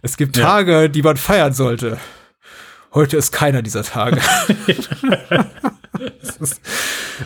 es 0.00 0.16
gibt 0.16 0.36
Tage, 0.36 0.82
ja. 0.82 0.88
die 0.88 1.02
man 1.02 1.16
feiern 1.16 1.52
sollte. 1.52 1.98
Heute 2.94 3.16
ist 3.16 3.32
keiner 3.32 3.62
dieser 3.62 3.82
Tage. 3.82 4.20
das 6.20 6.36
ist 6.36 6.60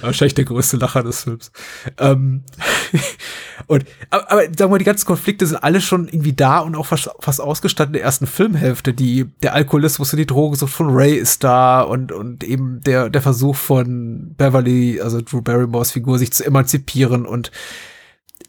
wahrscheinlich 0.01 0.35
der 0.35 0.45
größte 0.45 0.77
Lacher 0.77 1.03
des 1.03 1.25
Films. 1.25 1.53
Ähm, 1.99 2.45
und, 3.67 3.85
aber, 4.11 4.31
aber 4.31 4.43
sagen 4.43 4.59
wir 4.59 4.69
mal, 4.69 4.79
die 4.79 4.85
ganzen 4.85 5.07
Konflikte 5.07 5.47
sind 5.47 5.63
alle 5.63 5.81
schon 5.81 6.09
irgendwie 6.09 6.33
da 6.33 6.61
und 6.61 6.77
auch 6.77 6.87
fast, 6.87 7.11
fast 7.21 7.41
ausgestanden 7.41 7.95
in 7.95 7.99
der 7.99 8.05
ersten 8.05 8.27
Filmhälfte. 8.27 8.95
Die, 8.95 9.27
der 9.43 9.55
Alkoholismus 9.55 10.13
und 10.13 10.19
die 10.19 10.27
Drogensucht 10.27 10.73
von 10.73 10.91
Ray 10.91 11.15
ist 11.15 11.45
da 11.45 11.83
und, 11.83 12.13
und 12.13 12.45
eben 12.45 12.81
der, 12.83 13.11
der 13.11 13.23
Versuch 13.23 13.57
von 13.57 14.35
Beverly, 14.37 15.01
also 15.01 15.21
Drew 15.21 15.43
Barrymores 15.43 15.93
Figur, 15.93 16.19
sich 16.19 16.33
zu 16.33 16.45
emanzipieren 16.45 17.27
und 17.27 17.51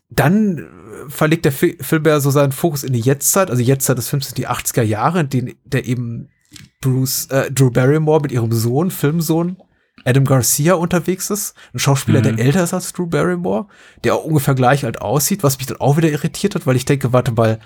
dann 0.10 0.68
verlegt 1.08 1.46
der 1.46 1.52
Fi 1.52 1.78
Film 1.82 2.06
ja 2.06 2.20
so 2.20 2.30
seinen 2.30 2.52
Fokus 2.52 2.84
in 2.84 2.94
die 2.94 3.00
Jetztzeit, 3.00 3.50
also 3.50 3.62
Jetztzeit 3.62 3.98
des 3.98 4.10
Films 4.10 4.28
sind 4.28 4.38
die 4.38 4.48
80er 4.48 4.84
Jahre, 4.84 5.22
in 5.22 5.30
denen 5.30 5.54
der 5.66 5.86
eben 5.86 6.30
Bruce, 6.82 7.28
äh, 7.28 7.52
Drew 7.52 7.72
Barrymore 7.72 8.22
mit 8.22 8.32
ihrem 8.32 8.52
Sohn, 8.52 8.92
Filmsohn, 8.92 9.58
Adam 10.06 10.26
Garcia 10.26 10.74
unterwegs 10.74 11.30
ist. 11.30 11.56
Ein 11.74 11.80
Schauspieler, 11.80 12.20
mhm. 12.20 12.36
der 12.36 12.46
älter 12.46 12.64
ist 12.64 12.74
als 12.74 12.94
Drew 12.94 13.08
Barrymore, 13.08 13.68
der 14.04 14.16
auch 14.16 14.24
ungefähr 14.24 14.56
gleich 14.56 14.86
alt 14.86 15.02
aussieht, 15.02 15.44
was 15.44 15.58
mich 15.58 15.68
dann 15.68 15.78
auch 15.78 15.98
wieder 15.98 16.10
irritiert 16.10 16.56
hat, 16.56 16.66
weil 16.66 16.76
ich 16.76 16.86
denke, 16.86 17.14
warte 17.14 17.32
mal, 17.32 17.60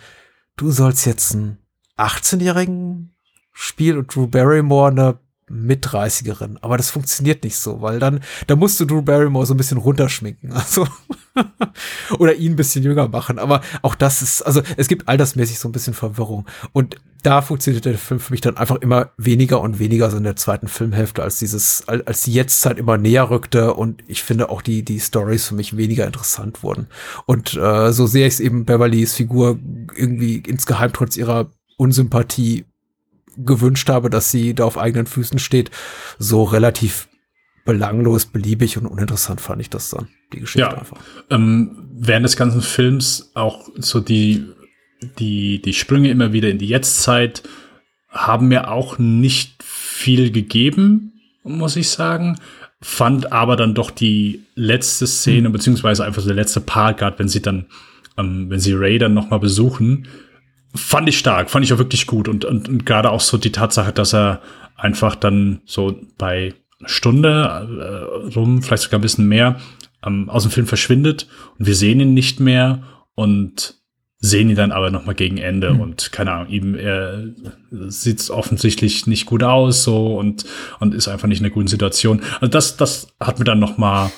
du 0.56 0.72
sollst 0.72 1.06
jetzt 1.06 1.36
einen 1.36 1.58
18-Jährigen 1.98 3.16
spielen 3.54 3.98
und 3.98 4.14
Drew 4.14 4.28
Barrymore 4.28 4.92
eine 4.92 5.20
Mit-30erin. 5.50 6.58
Aber 6.62 6.78
das 6.78 6.90
funktioniert 6.90 7.44
nicht 7.44 7.58
so, 7.58 7.82
weil 7.82 8.00
dann, 8.00 8.20
da 8.48 8.56
musst 8.56 8.80
du 8.80 8.86
Drew 8.86 9.02
Barrymore 9.02 9.46
so 9.46 9.54
ein 9.54 9.58
bisschen 9.58 9.78
runterschminken. 9.78 10.54
Also, 10.58 10.88
oder 12.18 12.34
ihn 12.34 12.54
ein 12.54 12.56
bisschen 12.56 12.84
jünger 12.84 13.08
machen. 13.08 13.38
Aber 13.38 13.62
auch 13.84 13.94
das 13.94 14.24
ist, 14.24 14.42
also 14.42 14.64
es 14.76 14.88
gibt 14.88 15.08
altersmäßig 15.08 15.60
so 15.60 15.70
ein 15.70 15.72
bisschen 15.72 15.94
Verwirrung. 15.94 16.48
Und 16.74 16.96
da 17.24 17.42
funktioniert 17.42 17.86
der 17.86 17.98
Film 17.98 18.20
für 18.20 18.34
mich 18.34 18.42
dann 18.42 18.58
einfach 18.58 18.78
immer 18.78 19.12
weniger 19.18 19.62
und 19.62 19.80
weniger 19.80 20.10
so 20.10 20.18
in 20.18 20.24
der 20.24 20.36
zweiten 20.36 20.68
Filmhälfte, 20.68 21.24
als 21.24 21.40
dieses, 21.40 21.88
als 21.88 22.22
die 22.22 22.34
Jetztzeit 22.34 22.78
immer 22.78 22.98
näher 22.98 23.30
rückte 23.30 23.74
und 23.74 24.04
ich 24.08 24.24
finde 24.24 24.50
auch 24.50 24.62
die, 24.62 24.84
die 24.84 25.00
Stories 25.00 25.48
für 25.48 25.56
mich 25.56 25.78
weniger 25.78 26.06
interessant 26.06 26.64
wurden. 26.64 26.88
Und 27.26 27.56
äh, 27.56 27.92
so 27.92 28.08
sehr 28.08 28.28
ich 28.28 28.36
es 28.36 28.40
eben 28.40 28.66
Beverlys 28.66 29.14
Figur 29.14 29.60
irgendwie 29.96 30.38
insgeheim 30.38 30.94
trotz 30.94 31.18
ihrer 31.18 31.52
Unsympathie 31.78 32.66
gewünscht 33.38 33.90
habe, 33.90 34.10
dass 34.10 34.32
sie 34.32 34.54
da 34.54 34.66
auf 34.66 34.78
eigenen 34.78 35.06
Füßen 35.06 35.40
steht, 35.40 35.72
so 36.18 36.44
relativ 36.44 37.08
belanglos, 37.66 38.26
beliebig 38.26 38.78
und 38.78 38.86
uninteressant 38.88 39.42
fand 39.42 39.62
ich 39.62 39.70
das 39.70 39.90
dann, 39.90 40.08
die 40.34 40.40
Geschichte 40.40 40.62
ja, 40.62 40.78
einfach. 40.78 40.98
Ähm, 41.30 41.90
während 41.92 42.26
des 42.26 42.38
ganzen 42.38 42.62
Films 42.62 43.32
auch 43.36 43.68
so 43.76 44.00
die, 44.00 44.48
die, 45.20 45.62
die 45.62 45.74
Sprünge 45.74 46.10
immer 46.10 46.34
wieder 46.34 46.50
in 46.50 46.58
die 46.58 46.68
Jetztzeit 46.68 47.44
haben 48.10 48.48
mir 48.48 48.72
auch 48.72 48.98
nicht 48.98 49.62
viel 49.64 50.32
gegeben, 50.32 51.14
muss 51.44 51.76
ich 51.76 51.90
sagen. 51.90 52.40
Fand 52.82 53.32
aber 53.32 53.56
dann 53.56 53.74
doch 53.74 53.92
die 53.92 54.44
letzte 54.56 55.08
Szene, 55.08 55.50
mhm. 55.50 55.54
beziehungsweise 55.54 56.06
einfach 56.06 56.22
so 56.22 56.28
der 56.28 56.36
letzte 56.36 56.62
Part, 56.62 56.98
gerade 56.98 57.20
wenn 57.20 57.28
sie 57.28 57.42
dann, 57.42 57.66
ähm, 58.18 58.50
wenn 58.50 58.60
sie 58.60 58.74
Ray 58.74 58.98
dann 58.98 59.14
noch 59.14 59.30
mal 59.30 59.40
besuchen, 59.40 60.08
fand 60.76 61.10
ich 61.10 61.18
stark, 61.18 61.50
fand 61.50 61.66
ich 61.66 61.74
auch 61.74 61.80
wirklich 61.80 62.08
gut 62.08 62.28
und, 62.28 62.46
und, 62.46 62.70
und 62.70 62.86
gerade 62.86 63.10
auch 63.10 63.22
so 63.22 63.38
die 63.38 63.52
Tatsache, 63.52 63.94
dass 63.94 64.14
er 64.14 64.42
einfach 64.76 65.16
dann 65.16 65.62
so 65.66 66.00
bei 66.18 66.54
Stunde 66.86 67.30
äh, 68.30 68.36
rum, 68.36 68.62
vielleicht 68.62 68.84
sogar 68.84 69.00
ein 69.00 69.02
bisschen 69.02 69.28
mehr, 69.28 69.60
ähm, 70.06 70.30
aus 70.30 70.44
dem 70.44 70.52
Film 70.52 70.68
verschwindet 70.68 71.28
und 71.58 71.66
wir 71.66 71.76
sehen 71.76 72.00
ihn 72.00 72.14
nicht 72.14 72.40
mehr 72.40 72.84
und 73.16 73.77
sehen 74.20 74.50
ihn 74.50 74.56
dann 74.56 74.72
aber 74.72 74.90
noch 74.90 75.06
mal 75.06 75.14
gegen 75.14 75.38
Ende 75.38 75.74
mhm. 75.74 75.80
und 75.80 76.12
keine 76.12 76.32
Ahnung, 76.32 76.50
ihm 76.50 76.76
er 76.76 77.24
sieht 77.90 78.30
offensichtlich 78.30 79.06
nicht 79.08 79.26
gut 79.26 79.44
aus 79.44 79.84
so 79.84 80.18
und 80.18 80.46
und 80.80 80.96
ist 80.96 81.08
einfach 81.08 81.28
nicht 81.28 81.40
in 81.40 81.46
einer 81.46 81.54
guten 81.54 81.68
Situation. 81.68 82.22
Also 82.42 82.48
das 82.48 82.78
das 82.78 83.08
hat 83.20 83.40
mir 83.40 83.46
dann 83.46 83.60
noch 83.60 83.78
mal 83.78 84.12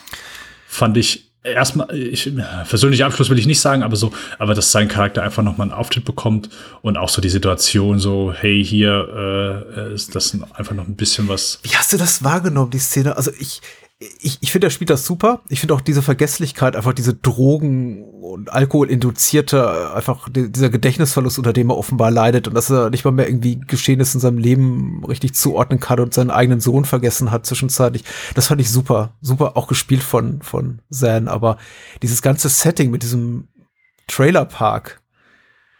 fand 0.68 0.98
ich 0.98 1.30
erstmal, 1.44 1.94
ich, 1.96 2.32
persönlicher 2.68 3.06
Abschluss 3.06 3.30
will 3.30 3.40
ich 3.40 3.48
nicht 3.48 3.62
sagen, 3.62 3.84
aber 3.84 3.96
so, 3.96 4.12
aber 4.38 4.54
dass 4.54 4.72
sein 4.72 4.88
Charakter 4.88 5.24
einfach 5.24 5.44
nochmal 5.44 5.70
einen 5.70 5.78
Auftritt 5.78 6.06
bekommt 6.06 6.50
und 6.82 6.98
auch 6.98 7.10
so 7.10 7.22
die 7.22 7.30
Situation 7.30 8.00
so, 8.00 8.34
hey, 8.34 8.64
hier 8.64 9.66
äh, 9.76 9.94
ist 9.94 10.16
das 10.16 10.38
einfach 10.54 10.76
noch 10.76 10.88
ein 10.88 10.96
bisschen 10.96 11.28
was. 11.28 11.60
Wie 11.64 11.76
hast 11.76 11.94
du 11.94 11.98
das 11.98 12.24
wahrgenommen, 12.24 12.72
die 12.72 12.80
Szene? 12.80 13.16
Also 13.16 13.32
ich, 13.40 13.62
ich, 14.00 14.38
ich 14.40 14.52
finde, 14.54 14.68
er 14.68 14.72
spielt 14.72 14.90
das 14.90 15.06
super. 15.06 15.42
Ich 15.50 15.60
finde 15.60 15.74
auch 15.74 15.82
diese 15.82 16.02
Vergesslichkeit, 16.02 16.78
einfach 16.78 16.94
diese 16.94 17.14
Drogen- 17.14 18.04
und 18.04 18.50
Alkohol-induzierte, 18.52 19.94
einfach 19.94 20.30
dieser 20.32 20.70
Gedächtnisverlust, 20.70 21.38
unter 21.38 21.52
dem 21.52 21.70
er 21.70 21.78
offenbar 21.78 22.10
leidet 22.10 22.48
und 22.48 22.54
dass 22.54 22.70
er 22.70 22.90
nicht 22.92 23.04
mal 23.04 23.12
mehr 23.12 23.28
irgendwie 23.28 23.60
Geschehnis 23.60 24.16
in 24.16 24.22
seinem 24.22 24.38
Leben 24.38 25.04
richtig 25.04 25.34
zuordnen 25.36 25.82
kann 25.82 26.00
und 26.00 26.14
seinen 26.14 26.32
eigenen 26.32 26.62
Sohn 26.62 26.86
vergessen 26.86 27.30
hat 27.30 27.46
zwischenzeitlich. 27.46 28.06
Das 28.36 28.48
fand 28.48 28.62
ich 28.62 28.72
super. 28.72 29.16
Super 29.22 29.58
auch 29.58 29.68
gespielt 29.68 30.04
von, 30.04 30.42
von 30.42 30.80
Zan. 30.90 31.28
Aber 31.28 31.58
dieses 32.02 32.22
ganze 32.22 32.48
Setting 32.48 32.92
mit 32.92 33.04
diesem 33.04 33.50
Trailerpark, 34.08 34.99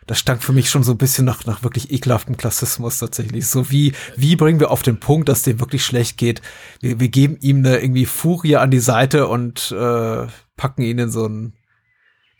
das 0.10 0.18
stank 0.18 0.42
für 0.42 0.54
mich 0.54 0.72
schon 0.72 0.82
so 0.82 0.94
ein 0.94 0.98
bisschen 0.98 1.24
nach, 1.24 1.46
nach 1.46 1.62
wirklich 1.62 1.92
ekelhaftem 1.92 2.36
Klassismus 2.36 2.98
tatsächlich. 2.98 3.46
So 3.46 3.70
wie, 3.70 3.94
wie 4.16 4.36
bringen 4.36 4.60
wir 4.60 4.72
auf 4.72 4.82
den 4.82 5.00
Punkt, 5.00 5.30
dass 5.30 5.44
dem 5.44 5.60
wirklich 5.60 5.86
schlecht 5.86 6.18
geht? 6.18 6.42
Wir, 6.80 7.00
wir 7.00 7.10
geben 7.10 7.38
ihm 7.42 7.60
eine 7.60 7.80
irgendwie 7.80 8.08
Furie 8.08 8.56
an 8.56 8.72
die 8.72 8.80
Seite 8.80 9.28
und 9.28 9.72
äh, 9.72 10.26
packen 10.58 10.82
ihn 10.82 10.98
in 10.98 11.12
so 11.12 11.26
einen, 11.26 11.54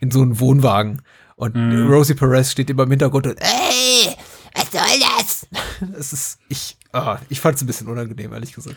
in 0.00 0.10
so 0.10 0.20
einen 0.20 0.40
Wohnwagen. 0.40 1.02
Und 1.36 1.54
mm. 1.54 1.88
Rosie 1.88 2.14
Perez 2.14 2.50
steht 2.50 2.70
immer 2.70 2.82
im 2.82 2.90
Hintergrund 2.90 3.28
und, 3.28 3.40
ey, 3.40 4.16
was 4.52 4.72
soll 4.72 5.00
das? 5.16 5.46
Es 5.96 6.12
ist, 6.12 6.38
ich, 6.48 6.76
ah, 6.92 7.20
ich 7.28 7.40
fand 7.40 7.54
es 7.54 7.62
ein 7.62 7.66
bisschen 7.66 7.86
unangenehm, 7.86 8.32
ehrlich 8.32 8.52
gesagt. 8.52 8.76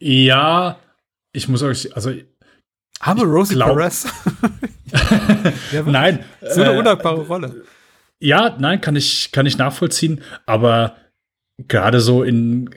Ja, 0.00 0.80
ich 1.32 1.48
muss 1.48 1.62
euch, 1.62 1.94
also. 1.94 2.12
Arme 2.98 3.22
Rosie 3.22 3.54
glaub, 3.54 3.76
Perez. 3.76 4.06
Nein. 5.86 6.24
So 6.40 6.62
eine 6.62 6.74
äh, 6.74 6.78
undankbare 6.78 7.20
Rolle. 7.22 7.64
Ja, 8.18 8.56
nein, 8.58 8.80
kann 8.80 8.96
ich, 8.96 9.30
kann 9.32 9.46
ich 9.46 9.58
nachvollziehen, 9.58 10.20
aber 10.46 10.96
gerade 11.68 12.00
so 12.00 12.22
in 12.22 12.70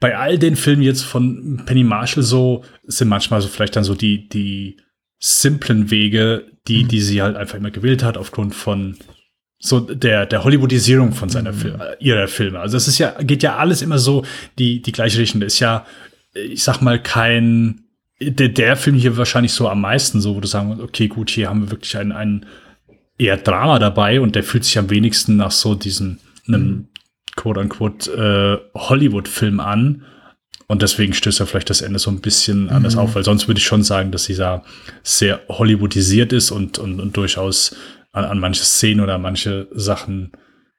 bei 0.00 0.16
all 0.16 0.38
den 0.38 0.56
Filmen 0.56 0.82
jetzt 0.82 1.02
von 1.02 1.62
Penny 1.66 1.84
Marshall 1.84 2.22
so 2.22 2.64
sind 2.84 3.08
manchmal 3.08 3.40
so 3.40 3.48
vielleicht 3.48 3.74
dann 3.74 3.84
so 3.84 3.94
die, 3.94 4.28
die 4.28 4.76
simplen 5.18 5.90
Wege, 5.90 6.46
die, 6.68 6.84
die 6.84 7.00
sie 7.00 7.20
halt 7.22 7.36
einfach 7.36 7.56
immer 7.56 7.72
gewählt 7.72 8.04
hat, 8.04 8.16
aufgrund 8.16 8.54
von 8.54 8.96
so 9.58 9.80
der, 9.80 10.26
der 10.26 10.44
Hollywoodisierung 10.44 11.12
von 11.12 11.28
seiner 11.28 11.52
mhm. 11.52 11.56
Film, 11.56 11.82
ihrer 11.98 12.28
Filme. 12.28 12.60
Also 12.60 12.76
es 12.76 12.86
ist 12.86 12.98
ja, 12.98 13.10
geht 13.20 13.42
ja 13.42 13.56
alles 13.56 13.82
immer 13.82 13.98
so 13.98 14.24
die, 14.58 14.80
die 14.80 14.92
gleiche 14.92 15.18
Richtung. 15.18 15.40
Das 15.40 15.54
ist 15.54 15.60
ja, 15.60 15.84
ich 16.34 16.62
sag 16.62 16.80
mal, 16.80 17.02
kein, 17.02 17.80
der, 18.20 18.50
der 18.50 18.76
Film 18.76 18.96
hier 18.96 19.16
wahrscheinlich 19.16 19.52
so 19.52 19.68
am 19.68 19.80
meisten 19.80 20.20
so, 20.20 20.36
wo 20.36 20.40
du 20.40 20.46
sagen 20.46 20.80
okay, 20.80 21.08
gut, 21.08 21.30
hier 21.30 21.48
haben 21.48 21.62
wir 21.62 21.70
wirklich 21.72 21.96
einen, 21.96 22.12
einen 22.12 22.46
eher 23.18 23.36
Drama 23.36 23.78
dabei 23.78 24.20
und 24.20 24.34
der 24.34 24.44
fühlt 24.44 24.64
sich 24.64 24.78
am 24.78 24.90
wenigsten 24.90 25.36
nach 25.36 25.50
so 25.50 25.74
diesem 25.74 26.18
einem 26.46 26.88
quote-unquote 27.36 28.62
äh, 28.74 28.78
Hollywood-Film 28.78 29.60
an. 29.60 30.04
Und 30.66 30.82
deswegen 30.82 31.14
stößt 31.14 31.40
er 31.40 31.46
vielleicht 31.46 31.70
das 31.70 31.80
Ende 31.80 31.98
so 31.98 32.10
ein 32.10 32.20
bisschen 32.20 32.68
anders 32.68 32.94
mhm. 32.94 33.00
auf, 33.00 33.14
weil 33.14 33.24
sonst 33.24 33.48
würde 33.48 33.58
ich 33.58 33.66
schon 33.66 33.82
sagen, 33.82 34.10
dass 34.12 34.26
dieser 34.26 34.64
sehr 35.02 35.40
Hollywoodisiert 35.48 36.32
ist 36.32 36.50
und, 36.50 36.78
und, 36.78 37.00
und 37.00 37.16
durchaus 37.16 37.74
an, 38.12 38.24
an 38.24 38.38
manche 38.38 38.64
Szenen 38.64 39.00
oder 39.00 39.18
manche 39.18 39.68
Sachen 39.72 40.32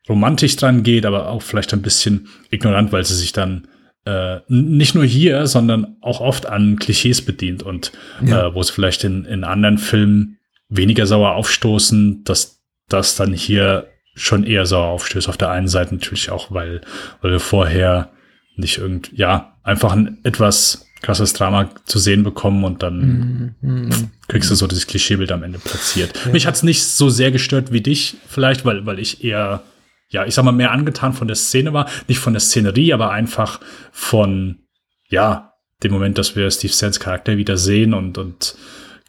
romantisch 0.07 0.55
dran 0.55 0.83
geht, 0.83 1.05
aber 1.05 1.29
auch 1.29 1.41
vielleicht 1.41 1.73
ein 1.73 1.81
bisschen 1.81 2.27
ignorant, 2.51 2.91
weil 2.91 3.03
sie 3.03 3.15
sich 3.15 3.31
dann 3.31 3.67
äh, 4.05 4.39
nicht 4.47 4.95
nur 4.95 5.05
hier, 5.05 5.47
sondern 5.47 5.97
auch 6.01 6.19
oft 6.19 6.45
an 6.45 6.77
Klischees 6.77 7.23
bedient 7.23 7.63
und 7.63 7.91
ja. 8.25 8.47
äh, 8.47 8.53
wo 8.53 8.61
es 8.61 8.69
vielleicht 8.69 9.03
in, 9.03 9.25
in 9.25 9.43
anderen 9.43 9.77
Filmen 9.77 10.38
weniger 10.69 11.05
sauer 11.05 11.33
aufstoßen, 11.33 12.23
dass 12.23 12.61
das 12.87 13.15
dann 13.15 13.33
hier 13.33 13.87
schon 14.15 14.43
eher 14.43 14.65
sauer 14.65 14.87
aufstößt. 14.87 15.27
Auf 15.27 15.37
der 15.37 15.49
einen 15.49 15.67
Seite 15.67 15.95
natürlich 15.95 16.29
auch, 16.29 16.51
weil, 16.51 16.81
weil 17.21 17.31
wir 17.31 17.39
vorher 17.39 18.11
nicht 18.55 18.77
irgend, 18.77 19.11
ja, 19.13 19.57
einfach 19.63 19.93
ein 19.93 20.19
etwas 20.23 20.85
krasses 21.01 21.33
Drama 21.33 21.69
zu 21.85 21.97
sehen 21.97 22.23
bekommen 22.23 22.65
und 22.65 22.83
dann 22.83 23.55
mm, 23.61 23.67
mm, 23.67 24.11
kriegst 24.27 24.51
du 24.51 24.55
so 24.55 24.67
dieses 24.67 24.85
Klischeebild 24.85 25.31
am 25.31 25.43
Ende 25.43 25.59
platziert. 25.59 26.13
Ja. 26.25 26.31
Mich 26.33 26.45
hat's 26.45 26.61
nicht 26.61 26.83
so 26.83 27.09
sehr 27.09 27.31
gestört 27.31 27.71
wie 27.71 27.81
dich, 27.81 28.17
vielleicht, 28.27 28.65
weil, 28.65 28.85
weil 28.85 28.99
ich 28.99 29.23
eher, 29.23 29.63
ja, 30.09 30.25
ich 30.25 30.35
sag 30.35 30.43
mal, 30.43 30.51
mehr 30.51 30.71
angetan 30.71 31.13
von 31.13 31.27
der 31.27 31.37
Szene 31.37 31.71
war. 31.71 31.87
Nicht 32.09 32.19
von 32.19 32.33
der 32.33 32.41
Szenerie, 32.41 32.91
aber 32.91 33.11
einfach 33.11 33.61
von, 33.93 34.59
ja, 35.07 35.53
dem 35.83 35.93
Moment, 35.93 36.17
dass 36.17 36.35
wir 36.35 36.51
Steve 36.51 36.73
Sands 36.73 36.99
Charakter 36.99 37.37
wieder 37.37 37.55
sehen 37.55 37.93
und, 37.93 38.17
und 38.17 38.55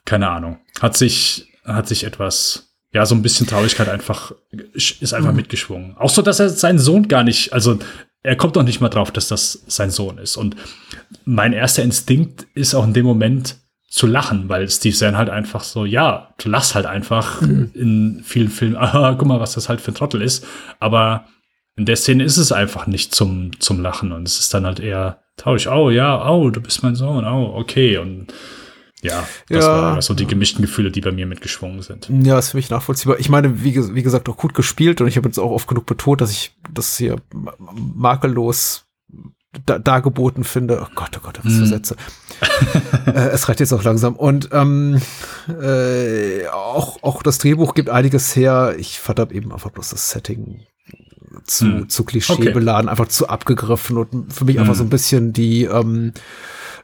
keine 0.04 0.28
Ahnung. 0.28 0.58
Hat 0.80 0.96
sich 0.96 1.49
hat 1.64 1.88
sich 1.88 2.04
etwas, 2.04 2.74
ja, 2.92 3.06
so 3.06 3.14
ein 3.14 3.22
bisschen 3.22 3.46
Traurigkeit 3.46 3.88
einfach, 3.88 4.32
ist 4.72 5.14
einfach 5.14 5.30
mhm. 5.30 5.36
mitgeschwungen. 5.36 5.96
Auch 5.96 6.10
so, 6.10 6.22
dass 6.22 6.40
er 6.40 6.48
seinen 6.48 6.78
Sohn 6.78 7.08
gar 7.08 7.22
nicht, 7.22 7.52
also 7.52 7.78
er 8.22 8.36
kommt 8.36 8.56
doch 8.56 8.62
nicht 8.62 8.80
mal 8.80 8.88
drauf, 8.88 9.10
dass 9.10 9.28
das 9.28 9.64
sein 9.66 9.90
Sohn 9.90 10.18
ist. 10.18 10.36
Und 10.36 10.56
mein 11.24 11.52
erster 11.52 11.82
Instinkt 11.82 12.46
ist 12.54 12.74
auch 12.74 12.84
in 12.84 12.92
dem 12.92 13.06
Moment 13.06 13.56
zu 13.88 14.06
lachen, 14.06 14.48
weil 14.48 14.68
Steve 14.68 14.94
Zahn 14.94 15.16
halt 15.16 15.30
einfach 15.30 15.64
so, 15.64 15.84
ja, 15.84 16.32
du 16.38 16.48
lachst 16.48 16.74
halt 16.74 16.86
einfach 16.86 17.40
mhm. 17.40 17.70
in 17.74 18.22
vielen 18.24 18.48
Filmen, 18.48 18.76
aha, 18.78 19.14
guck 19.18 19.26
mal, 19.26 19.40
was 19.40 19.54
das 19.54 19.68
halt 19.68 19.80
für 19.80 19.92
ein 19.92 19.96
Trottel 19.96 20.22
ist. 20.22 20.46
Aber 20.78 21.26
in 21.76 21.86
der 21.86 21.96
Szene 21.96 22.24
ist 22.24 22.36
es 22.36 22.52
einfach 22.52 22.86
nicht 22.86 23.14
zum, 23.14 23.58
zum 23.58 23.80
Lachen 23.80 24.12
und 24.12 24.26
es 24.26 24.38
ist 24.38 24.54
dann 24.54 24.66
halt 24.66 24.80
eher 24.80 25.22
tausch, 25.36 25.66
oh 25.66 25.90
ja, 25.90 26.28
oh, 26.28 26.50
du 26.50 26.60
bist 26.60 26.82
mein 26.82 26.94
Sohn, 26.94 27.24
oh, 27.24 27.54
okay. 27.56 27.96
Und 27.96 28.32
ja, 29.02 29.26
das 29.48 29.64
Ja. 29.64 29.70
waren 29.82 30.00
so 30.02 30.14
die 30.14 30.26
gemischten 30.26 30.62
Gefühle, 30.62 30.90
die 30.90 31.00
bei 31.00 31.10
mir 31.12 31.26
mitgeschwungen 31.26 31.82
sind. 31.82 32.08
Ja, 32.22 32.38
ist 32.38 32.50
für 32.50 32.56
mich 32.56 32.70
nachvollziehbar. 32.70 33.18
Ich 33.18 33.28
meine, 33.28 33.62
wie, 33.64 33.94
wie 33.94 34.02
gesagt, 34.02 34.28
auch 34.28 34.36
gut 34.36 34.54
gespielt 34.54 35.00
und 35.00 35.08
ich 35.08 35.16
habe 35.16 35.28
jetzt 35.28 35.38
auch 35.38 35.50
oft 35.50 35.68
genug 35.68 35.86
betont, 35.86 36.20
dass 36.20 36.30
ich 36.30 36.54
das 36.72 36.96
hier 36.98 37.16
ma- 37.32 37.54
makellos 37.58 38.84
da, 39.66 39.78
dargeboten 39.78 40.44
finde. 40.44 40.80
Oh 40.80 40.88
Gott, 40.94 41.10
oh 41.16 41.20
Gott, 41.24 41.40
was 41.42 41.52
für 41.52 41.60
Mhm. 41.62 41.66
Sätze. 41.66 41.96
äh, 43.06 43.10
es 43.30 43.48
reicht 43.48 43.58
jetzt 43.60 43.72
auch 43.72 43.82
langsam. 43.82 44.14
Und 44.14 44.50
ähm, 44.52 45.00
äh, 45.48 46.46
auch, 46.48 47.02
auch 47.02 47.22
das 47.22 47.38
Drehbuch 47.38 47.74
gibt 47.74 47.88
einiges 47.90 48.36
her. 48.36 48.74
Ich 48.78 49.00
fand 49.00 49.18
eben 49.32 49.52
einfach 49.52 49.70
bloß 49.70 49.90
das 49.90 50.10
Setting 50.10 50.60
zu, 51.44 51.64
Mhm. 51.66 51.88
zu 51.88 52.04
klischeebeladen, 52.04 52.88
einfach 52.88 53.08
zu 53.08 53.28
abgegriffen 53.28 53.96
und 53.96 54.32
für 54.32 54.44
mich 54.44 54.58
einfach 54.58 54.74
Mhm. 54.74 54.78
so 54.78 54.84
ein 54.84 54.90
bisschen 54.90 55.32
die, 55.32 55.64
ähm, 55.64 56.12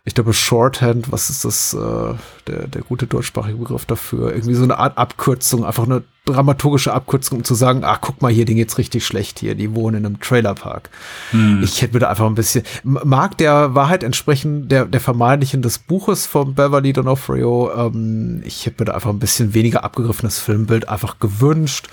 ich 0.09 0.14
glaube, 0.14 0.32
Shorthand, 0.32 1.10
was 1.10 1.31
ist 1.31 1.44
das, 1.44 1.74
äh, 1.74 2.14
der, 2.47 2.68
der 2.68 2.82
gute 2.82 3.09
deutschsprachige 3.09 3.56
Begriff 3.59 3.86
dafür? 3.86 4.32
Irgendwie 4.32 4.55
so 4.55 4.62
eine 4.62 4.78
Art 4.78 4.97
Abkürzung, 4.98 5.64
einfach 5.64 5.82
eine 5.85 6.05
dramaturgische 6.27 6.93
Abkürzung, 6.93 7.39
um 7.39 7.44
zu 7.44 7.56
sagen, 7.56 7.82
ah, 7.82 7.98
guck 8.01 8.23
mal 8.23 8.31
hier, 8.31 8.44
denen 8.44 8.59
geht's 8.59 8.78
richtig 8.78 9.05
schlecht 9.05 9.40
hier, 9.40 9.56
die 9.56 9.74
wohnen 9.74 9.98
in 9.98 10.06
einem 10.06 10.20
Trailerpark. 10.20 10.90
Hm. 11.32 11.60
Ich 11.64 11.82
hätte 11.82 11.94
mir 11.94 12.01
da 12.01 12.09
einfach 12.10 12.27
ein 12.27 12.36
bisschen, 12.36 12.62
mag 12.85 13.36
der 13.39 13.74
Wahrheit 13.74 14.05
entsprechen, 14.05 14.68
der, 14.68 14.85
der 14.85 15.01
vermeintlichen 15.01 15.60
des 15.62 15.78
Buches 15.81 16.24
von 16.27 16.55
Beverly 16.55 16.93
D'Onofrio, 16.93 17.86
ähm, 17.89 18.43
ich 18.44 18.64
hätte 18.66 18.82
mir 18.82 18.86
da 18.86 18.94
einfach 18.94 19.10
ein 19.10 19.18
bisschen 19.18 19.55
weniger 19.55 19.82
abgegriffenes 19.82 20.39
Filmbild 20.39 20.89
einfach 20.89 21.18
gewünscht. 21.18 21.89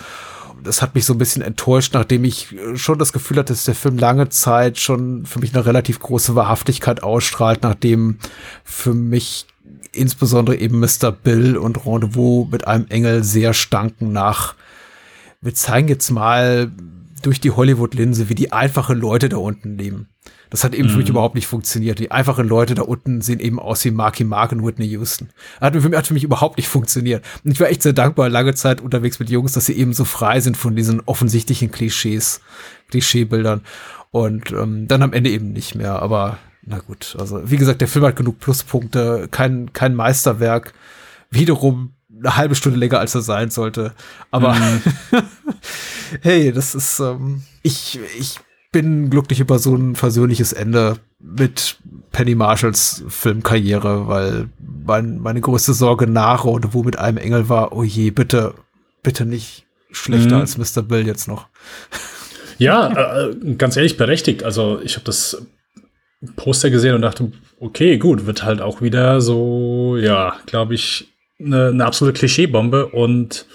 Das 0.64 0.82
hat 0.82 0.96
mich 0.96 1.06
so 1.06 1.14
ein 1.14 1.18
bisschen 1.18 1.42
enttäuscht, 1.42 1.94
nachdem 1.94 2.24
ich 2.24 2.54
äh, 2.54 2.78
schon 2.78 3.00
das 3.00 3.14
Gefühl 3.14 3.38
hatte, 3.38 3.54
dass 3.54 3.66
der 3.66 3.76
Film 3.76 3.98
lange 3.98 4.30
Zeit 4.30 4.80
schon 4.80 5.26
für 5.26 5.40
mich 5.40 5.54
eine 5.54 5.66
relativ 5.66 6.00
große 6.00 6.36
Wahrhaftigkeit 6.36 7.04
ausstrahlt, 7.04 7.64
nachdem 7.64 8.18
für 8.64 8.94
mich 8.94 9.48
insbesondere 9.92 10.58
eben 10.58 10.80
Mr. 10.80 11.12
Bill 11.12 11.58
und 11.58 11.86
Rendezvous 11.86 12.48
mit 12.52 12.68
einem 12.68 12.88
Engel 12.90 13.24
sehr 13.24 13.54
stanken 13.54 14.12
nach, 14.12 14.56
wir 15.42 15.54
zeigen 15.54 15.88
jetzt 15.88 16.10
mal 16.10 16.72
durch 17.22 17.40
die 17.40 17.52
Hollywood-Linse, 17.52 18.30
wie 18.30 18.36
die 18.36 18.52
einfachen 18.52 19.00
Leute 19.00 19.30
da 19.30 19.38
unten 19.38 19.78
leben. 19.78 20.08
Das 20.54 20.64
hat 20.64 20.76
eben 20.76 20.88
für 20.88 20.98
mich 20.98 21.10
überhaupt 21.10 21.34
nicht 21.34 21.48
funktioniert. 21.48 21.98
Die 21.98 22.12
einfachen 22.12 22.48
Leute 22.48 22.76
da 22.76 22.84
unten 22.84 23.22
sehen 23.22 23.40
eben 23.40 23.58
aus 23.58 23.84
wie 23.86 23.90
Marky 23.90 24.24
Mark 24.24 24.52
und 24.52 24.64
Whitney 24.64 24.86
Houston. 24.86 25.30
Hat 25.60 25.74
für 25.74 25.90
mich, 25.90 25.98
hat 25.98 26.06
für 26.06 26.14
mich 26.14 26.24
überhaupt 26.24 26.58
nicht 26.58 26.68
funktioniert. 26.68 27.26
Und 27.44 27.50
ich 27.50 27.60
war 27.60 27.70
echt 27.70 27.82
sehr 27.82 27.94
dankbar, 27.94 28.30
lange 28.30 28.54
Zeit 28.54 28.80
unterwegs 28.80 29.18
mit 29.18 29.32
Jungs, 29.32 29.54
dass 29.54 29.66
sie 29.66 29.74
eben 29.74 29.94
so 29.94 30.06
frei 30.06 30.42
sind 30.42 30.56
von 30.56 30.76
diesen 30.76 31.02
offensichtlichen 31.08 31.72
Klischees, 31.72 32.40
Klischeebildern. 32.92 33.62
Und 34.12 34.52
ähm, 34.52 34.88
dann 34.88 35.02
am 35.02 35.12
Ende 35.12 35.32
eben 35.32 35.54
nicht 35.54 35.74
mehr. 35.74 36.04
Aber 36.04 36.38
na 36.62 36.78
gut, 36.78 37.16
also 37.18 37.50
wie 37.50 37.58
gesagt, 37.58 37.82
der 37.82 37.88
Film 37.88 38.06
hat 38.06 38.16
genug 38.16 38.38
Pluspunkte, 38.38 39.30
kein, 39.32 39.74
kein 39.74 39.96
Meisterwerk. 39.96 40.76
Wiederum 41.32 41.94
eine 42.16 42.36
halbe 42.36 42.54
Stunde 42.54 42.78
länger, 42.78 43.00
als 43.00 43.16
er 43.16 43.24
sein 43.24 43.50
sollte. 43.50 43.96
Aber 44.30 44.56
hey, 46.22 46.52
das 46.52 46.76
ist, 46.76 47.00
ähm, 47.00 47.42
ich, 47.64 48.00
ich 48.20 48.40
bin 48.74 49.10
glücklich 49.10 49.40
über 49.40 49.58
so 49.60 49.74
ein 49.76 49.96
versöhnliches 49.96 50.52
Ende 50.52 50.98
mit 51.20 51.78
Penny 52.12 52.36
Marshalls 52.36 53.06
Filmkarriere, 53.08 54.10
weil 54.10 54.50
mein, 54.86 55.20
meine 55.20 55.40
größte 55.40 55.74
Sorge 55.74 56.08
nach 56.08 56.44
und 56.44 56.74
wo 56.74 56.84
mit 56.84 57.00
einem 57.00 57.18
Engel 57.18 57.48
war, 57.48 57.72
oh 57.72 57.84
je, 57.84 58.12
bitte, 58.12 58.54
bitte 59.02 59.26
nicht 59.26 59.66
schlechter 59.92 60.36
Mhm. 60.36 60.42
als 60.42 60.58
Mr. 60.58 60.82
Bill 60.84 61.08
jetzt 61.08 61.28
noch. 61.30 61.48
Ja, 62.58 63.28
äh, 63.30 63.36
ganz 63.56 63.78
ehrlich 63.78 63.96
berechtigt. 63.98 64.44
Also 64.44 64.80
ich 64.84 64.96
habe 64.96 65.06
das 65.06 65.46
Poster 66.36 66.70
gesehen 66.70 66.96
und 66.96 67.02
dachte, 67.02 67.32
okay, 67.60 67.98
gut, 67.98 68.26
wird 68.26 68.44
halt 68.44 68.62
auch 68.62 68.82
wieder 68.82 69.22
so, 69.22 69.98
ja, 69.98 70.36
glaube 70.46 70.74
ich, 70.74 71.08
eine, 71.40 71.68
eine 71.68 71.86
absolute 71.86 72.18
Klischeebombe. 72.18 72.88
Und 72.88 73.46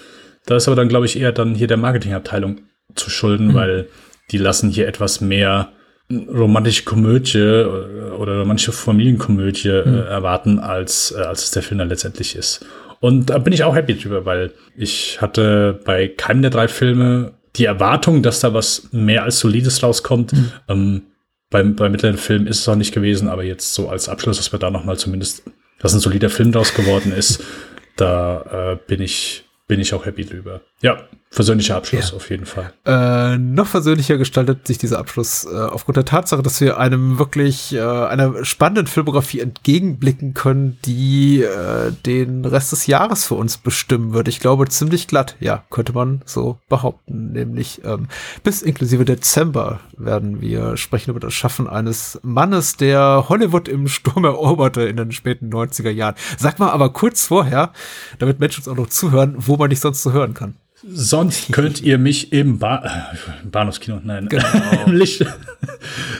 da 0.45 0.55
ist 0.55 0.67
aber 0.67 0.75
dann, 0.75 0.89
glaube 0.89 1.05
ich, 1.05 1.19
eher 1.19 1.31
dann 1.31 1.55
hier 1.55 1.67
der 1.67 1.77
Marketingabteilung 1.77 2.61
zu 2.95 3.09
schulden, 3.09 3.53
weil 3.53 3.87
die 4.31 4.37
lassen 4.37 4.69
hier 4.69 4.87
etwas 4.87 5.21
mehr 5.21 5.71
romantische 6.11 6.83
Komödie 6.83 7.37
äh, 7.37 8.11
oder 8.17 8.39
romantische 8.39 8.71
Familienkomödie 8.71 9.69
äh, 9.69 10.07
erwarten, 10.07 10.59
als, 10.59 11.11
äh, 11.11 11.21
als 11.21 11.45
es 11.45 11.51
der 11.51 11.63
Film 11.63 11.79
dann 11.79 11.89
letztendlich 11.89 12.35
ist. 12.35 12.65
Und 12.99 13.29
da 13.29 13.37
bin 13.37 13.53
ich 13.53 13.63
auch 13.63 13.75
happy 13.75 13.97
drüber, 13.97 14.25
weil 14.25 14.51
ich 14.75 15.21
hatte 15.21 15.79
bei 15.85 16.07
keinem 16.07 16.41
der 16.41 16.51
drei 16.51 16.67
Filme 16.67 17.33
die 17.55 17.65
Erwartung, 17.65 18.23
dass 18.23 18.39
da 18.39 18.53
was 18.53 18.89
mehr 18.91 19.23
als 19.23 19.39
Solides 19.39 19.81
rauskommt. 19.83 20.33
Ähm, 20.67 21.03
beim, 21.49 21.75
beim 21.75 21.91
mittleren 21.91 22.17
Film 22.17 22.45
ist 22.45 22.59
es 22.59 22.69
auch 22.69 22.75
nicht 22.75 22.93
gewesen, 22.93 23.27
aber 23.27 23.43
jetzt 23.43 23.73
so 23.73 23.89
als 23.89 24.09
Abschluss, 24.09 24.37
dass 24.37 24.51
wir 24.51 24.59
da 24.59 24.69
noch 24.69 24.83
mal 24.83 24.97
zumindest, 24.97 25.43
dass 25.79 25.93
ein 25.93 25.99
solider 25.99 26.29
Film 26.29 26.51
draus 26.51 26.73
geworden 26.73 27.11
ist, 27.11 27.43
da 27.95 28.73
äh, 28.73 28.77
bin 28.87 29.01
ich 29.01 29.45
bin 29.69 29.79
ich 29.79 29.93
auch 29.93 30.05
happy 30.05 30.25
drüber. 30.25 30.61
Ja, 30.81 30.97
versöhnlicher 31.31 31.75
Abschluss 31.75 32.13
auf 32.13 32.29
jeden 32.29 32.45
Fall. 32.45 32.73
Äh, 32.85 33.37
noch 33.37 33.67
versöhnlicher 33.67 34.17
gestaltet 34.17 34.65
sich 34.65 34.77
dieser 34.77 34.97
Abschluss 34.97 35.45
äh, 35.45 35.55
aufgrund 35.55 35.97
der 35.97 36.05
Tatsache, 36.05 36.41
dass 36.41 36.59
wir 36.61 36.77
einem 36.77 37.19
wirklich 37.19 37.73
äh, 37.73 37.81
einer 37.81 38.45
spannenden 38.45 38.87
Filmografie 38.87 39.41
entgegenblicken 39.41 40.33
können, 40.33 40.77
die 40.85 41.43
äh, 41.43 41.91
den 42.05 42.45
Rest 42.45 42.71
des 42.71 42.87
Jahres 42.87 43.25
für 43.25 43.35
uns 43.35 43.57
bestimmen 43.57 44.13
wird. 44.13 44.27
Ich 44.27 44.39
glaube 44.39 44.69
ziemlich 44.69 45.07
glatt, 45.07 45.35
ja, 45.39 45.63
könnte 45.69 45.93
man 45.93 46.21
so 46.25 46.57
behaupten. 46.69 47.33
Nämlich 47.33 47.81
ähm, 47.83 48.07
bis 48.43 48.61
inklusive 48.61 49.05
Dezember 49.05 49.81
werden 49.97 50.41
wir 50.41 50.77
sprechen 50.77 51.11
über 51.11 51.19
das 51.19 51.33
Schaffen 51.33 51.67
eines 51.67 52.19
Mannes, 52.23 52.77
der 52.77 53.25
Hollywood 53.29 53.67
im 53.67 53.87
Sturm 53.87 54.23
eroberte 54.23 54.83
in 54.83 54.95
den 54.95 55.11
späten 55.11 55.53
90er 55.53 55.91
Jahren. 55.91 56.15
Sag 56.37 56.57
mal 56.57 56.71
aber 56.71 56.91
kurz 56.91 57.27
vorher, 57.27 57.73
damit 58.17 58.39
Menschen 58.39 58.61
uns 58.61 58.67
auch 58.67 58.75
noch 58.75 58.89
zuhören, 58.89 59.35
wo 59.37 59.57
man 59.57 59.69
dich 59.69 59.81
sonst 59.81 60.01
so 60.01 60.11
hören 60.11 60.33
kann. 60.33 60.55
Sonst 60.87 61.51
könnt 61.51 61.81
ihr 61.81 61.97
mich 61.97 62.31
im 62.31 62.59
ba 62.59 62.83
äh, 62.83 63.47
Bahnhofskino, 63.47 64.01
nein, 64.03 64.29
im 64.85 64.93
Licht, 64.93 65.25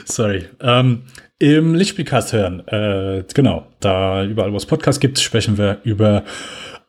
sorry, 0.04 0.48
ähm, 0.60 1.02
im 1.38 1.74
Lichtspielcast 1.74 2.32
hören. 2.32 2.66
Äh, 2.68 3.24
genau, 3.32 3.66
da 3.80 4.24
überall, 4.24 4.52
wo 4.52 4.56
es 4.56 4.66
Podcasts 4.66 5.00
gibt, 5.00 5.18
sprechen 5.18 5.56
wir 5.56 5.78
über 5.84 6.24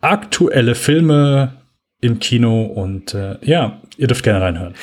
aktuelle 0.02 0.76
Filme 0.76 1.61
im 2.02 2.20
Kino 2.20 2.64
und 2.64 3.14
äh, 3.14 3.38
ja, 3.44 3.80
ihr 3.96 4.08
dürft 4.08 4.24
gerne 4.24 4.42
reinhören. 4.42 4.74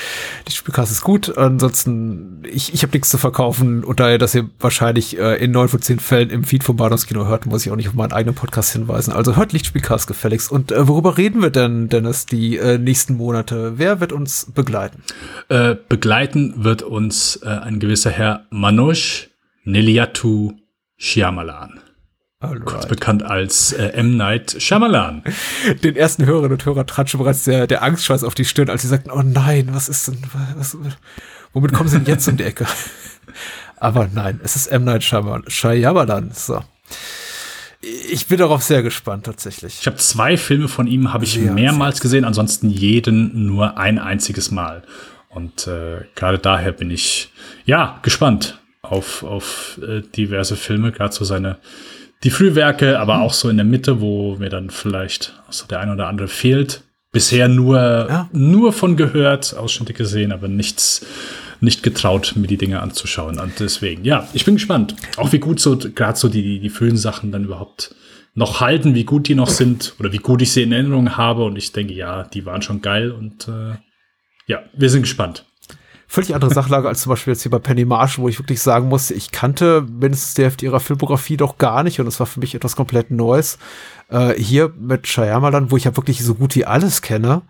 Die 0.46 0.52
Spielkarte 0.52 0.92
ist 0.92 1.02
gut. 1.02 1.36
Ansonsten, 1.36 2.44
ich, 2.48 2.72
ich 2.72 2.82
habe 2.82 2.92
nichts 2.92 3.10
zu 3.10 3.18
verkaufen. 3.18 3.82
Und 3.82 3.98
daher, 3.98 4.18
dass 4.18 4.36
ihr 4.36 4.48
wahrscheinlich 4.60 5.18
äh, 5.18 5.34
in 5.42 5.50
neun 5.50 5.68
von 5.68 5.82
zehn 5.82 5.98
Fällen 5.98 6.30
im 6.30 6.44
Feed 6.44 6.62
vom 6.62 6.76
Bahnhofskino 6.76 7.26
hört, 7.26 7.46
muss 7.46 7.66
ich 7.66 7.72
auch 7.72 7.76
nicht 7.76 7.88
auf 7.88 7.94
meinen 7.94 8.12
eigenen 8.12 8.36
Podcast 8.36 8.72
hinweisen. 8.72 9.12
Also 9.12 9.34
hört 9.34 9.52
Lichtspielcast 9.52 10.06
gefälligst. 10.06 10.52
Und 10.52 10.70
äh, 10.70 10.86
worüber 10.86 11.18
reden 11.18 11.42
wir 11.42 11.50
denn, 11.50 11.88
Dennis, 11.88 12.26
die 12.26 12.56
äh, 12.56 12.78
nächsten 12.78 13.16
Monate? 13.16 13.78
Wer 13.78 13.98
wird 13.98 14.12
uns 14.12 14.46
begleiten? 14.54 15.02
Äh, 15.48 15.74
begleiten 15.88 16.62
wird 16.62 16.82
uns 16.82 17.40
äh, 17.42 17.48
ein 17.48 17.80
gewisser 17.80 18.10
Herr 18.10 18.46
Manoj 18.50 19.28
Neliatu 19.64 20.52
Shyamalan, 20.96 21.80
Alright. 22.40 22.88
bekannt 22.88 23.24
als 23.24 23.72
äh, 23.72 23.88
M. 23.94 24.16
Night 24.16 24.62
Shyamalan. 24.62 25.24
Den 25.82 25.96
ersten 25.96 26.24
Hörerinnen 26.24 26.52
und 26.52 26.64
Hörer 26.64 26.86
trat 26.86 27.10
schon 27.10 27.18
bereits 27.18 27.42
der, 27.42 27.66
der 27.66 27.82
Angstschweiß 27.82 28.22
auf 28.22 28.36
die 28.36 28.44
Stirn, 28.44 28.70
als 28.70 28.82
sie 28.82 28.88
sagten, 28.88 29.10
oh 29.10 29.22
nein, 29.22 29.70
was 29.72 29.88
ist 29.88 30.06
denn, 30.06 30.18
was, 30.56 30.76
womit 31.52 31.72
kommen 31.72 31.88
sie 31.88 31.98
denn 31.98 32.06
jetzt 32.06 32.28
um 32.28 32.36
die 32.36 32.44
Ecke? 32.44 32.66
Aber 33.76 34.08
nein, 34.12 34.40
es 34.44 34.54
ist 34.54 34.68
M. 34.68 34.84
Night 34.84 35.02
Shyamalan. 35.02 35.44
Shyamalan. 35.48 36.30
So. 36.32 36.62
Ich 37.80 38.28
bin 38.28 38.38
darauf 38.38 38.62
sehr 38.62 38.84
gespannt, 38.84 39.26
tatsächlich. 39.26 39.78
Ich 39.80 39.86
habe 39.88 39.96
zwei 39.96 40.36
Filme 40.36 40.68
von 40.68 40.86
ihm, 40.86 41.12
habe 41.12 41.24
ich 41.24 41.32
Sehr, 41.32 41.50
mehrmals 41.50 42.00
gesehen, 42.00 42.24
ansonsten 42.24 42.70
jeden 42.70 43.46
nur 43.46 43.78
ein 43.78 43.98
einziges 43.98 44.52
Mal. 44.52 44.84
Und 45.28 45.66
äh, 45.66 46.04
gerade 46.14 46.38
daher 46.38 46.70
bin 46.70 46.92
ich 46.92 47.32
ja 47.64 47.98
gespannt 48.02 48.60
auf, 48.82 49.24
auf 49.24 49.80
äh, 49.82 50.02
diverse 50.02 50.54
Filme, 50.54 50.92
gerade 50.92 51.12
so 51.12 51.24
seine 51.24 51.58
die 52.24 52.30
Frühwerke, 52.30 52.98
aber 52.98 53.20
auch 53.20 53.32
so 53.32 53.48
in 53.48 53.56
der 53.56 53.64
Mitte, 53.66 54.00
wo 54.00 54.36
mir 54.36 54.48
dann 54.50 54.70
vielleicht 54.70 55.34
so 55.50 55.66
der 55.66 55.80
ein 55.80 55.90
oder 55.90 56.08
andere 56.08 56.28
fehlt. 56.28 56.82
Bisher 57.12 57.48
nur, 57.48 57.78
Ja. 57.78 58.28
nur 58.32 58.72
von 58.72 58.96
gehört, 58.96 59.56
Ausschnitte 59.56 59.94
gesehen, 59.94 60.30
aber 60.32 60.46
nichts, 60.48 61.06
nicht 61.60 61.82
getraut, 61.82 62.34
mir 62.36 62.46
die 62.46 62.58
Dinge 62.58 62.80
anzuschauen. 62.80 63.38
Und 63.38 63.60
deswegen, 63.60 64.04
ja, 64.04 64.28
ich 64.34 64.44
bin 64.44 64.54
gespannt. 64.56 64.94
Auch 65.16 65.32
wie 65.32 65.38
gut 65.38 65.58
so, 65.60 65.76
gerade 65.78 66.18
so 66.18 66.28
die, 66.28 66.60
die 66.60 66.68
frühen 66.70 66.96
Sachen 66.98 67.32
dann 67.32 67.44
überhaupt 67.44 67.94
noch 68.34 68.60
halten, 68.60 68.94
wie 68.94 69.04
gut 69.04 69.26
die 69.28 69.34
noch 69.34 69.48
sind 69.48 69.94
oder 69.98 70.12
wie 70.12 70.18
gut 70.18 70.42
ich 70.42 70.52
sie 70.52 70.62
in 70.62 70.72
Erinnerung 70.72 71.16
habe. 71.16 71.44
Und 71.44 71.56
ich 71.56 71.72
denke, 71.72 71.94
ja, 71.94 72.24
die 72.24 72.44
waren 72.46 72.62
schon 72.62 72.82
geil 72.82 73.10
und 73.10 73.48
äh, 73.48 73.76
ja, 74.46 74.62
wir 74.76 74.90
sind 74.90 75.02
gespannt. 75.02 75.44
Völlig 76.10 76.34
andere 76.34 76.52
Sachlage 76.52 76.88
als 76.88 77.02
zum 77.02 77.10
Beispiel 77.10 77.34
jetzt 77.34 77.42
hier 77.42 77.50
bei 77.50 77.58
Penny 77.58 77.84
Marshall, 77.84 78.24
wo 78.24 78.28
ich 78.28 78.38
wirklich 78.38 78.62
sagen 78.62 78.88
musste, 78.88 79.12
ich 79.12 79.30
kannte 79.30 79.82
mindestens 79.82 80.34
die 80.34 80.42
Hälfte 80.42 80.64
ihrer 80.64 80.80
Filmografie 80.80 81.36
doch 81.36 81.58
gar 81.58 81.82
nicht 81.82 82.00
und 82.00 82.06
es 82.06 82.18
war 82.18 82.26
für 82.26 82.40
mich 82.40 82.54
etwas 82.54 82.74
komplett 82.76 83.10
Neues. 83.10 83.58
Äh, 84.10 84.34
hier 84.40 84.72
mit 84.78 85.06
Shyamalan, 85.06 85.70
wo 85.70 85.76
ich 85.76 85.84
ja 85.84 85.96
wirklich 85.96 86.24
so 86.24 86.34
gut 86.34 86.54
wie 86.54 86.64
alles 86.64 87.02
kenne. 87.02 87.42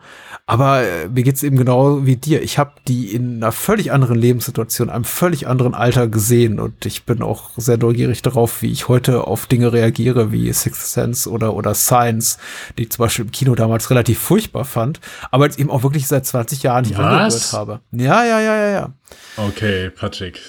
Aber 0.47 0.83
äh, 0.83 1.09
mir 1.09 1.23
geht's 1.23 1.43
eben 1.43 1.57
genau 1.57 2.07
wie 2.07 2.17
dir. 2.17 2.43
Ich 2.43 2.59
habe 2.59 2.73
die 2.89 3.15
in 3.15 3.37
einer 3.37 3.53
völlig 3.53 3.93
anderen 3.93 4.19
Lebenssituation, 4.19 4.89
einem 4.91 5.05
völlig 5.05 5.47
anderen 5.47 5.75
Alter 5.75 6.09
gesehen. 6.09 6.59
Und 6.59 6.87
ich 6.87 7.05
bin 7.05 7.23
auch 7.23 7.51
sehr 7.57 7.77
neugierig 7.77 8.23
darauf, 8.23 8.63
wie 8.63 8.73
ich 8.73 8.89
heute 8.89 9.27
auf 9.27 9.47
Dinge 9.47 9.73
reagiere, 9.73 10.33
wie 10.33 10.53
Sixth 10.53 10.87
Sense 10.91 11.31
oder, 11.31 11.55
oder 11.55 11.75
Science, 11.75 12.39
die 12.79 12.85
ich 12.85 12.91
zum 12.91 13.05
Beispiel 13.05 13.27
im 13.27 13.31
Kino 13.31 13.55
damals 13.55 13.91
relativ 13.91 14.19
furchtbar 14.19 14.65
fand, 14.65 15.01
aber 15.31 15.45
jetzt 15.45 15.59
eben 15.61 15.71
auch 15.71 15.83
wirklich 15.83 16.09
seit 16.09 16.25
20 16.27 16.63
Jahren 16.63 16.85
nicht 16.87 16.97
Was? 16.99 17.05
angehört 17.05 17.53
habe. 17.53 17.81
Ja, 17.93 18.25
ja, 18.25 18.41
ja, 18.41 18.57
ja, 18.57 18.71
ja. 18.71 18.93
Okay, 19.37 19.91
Patrick. 19.91 20.41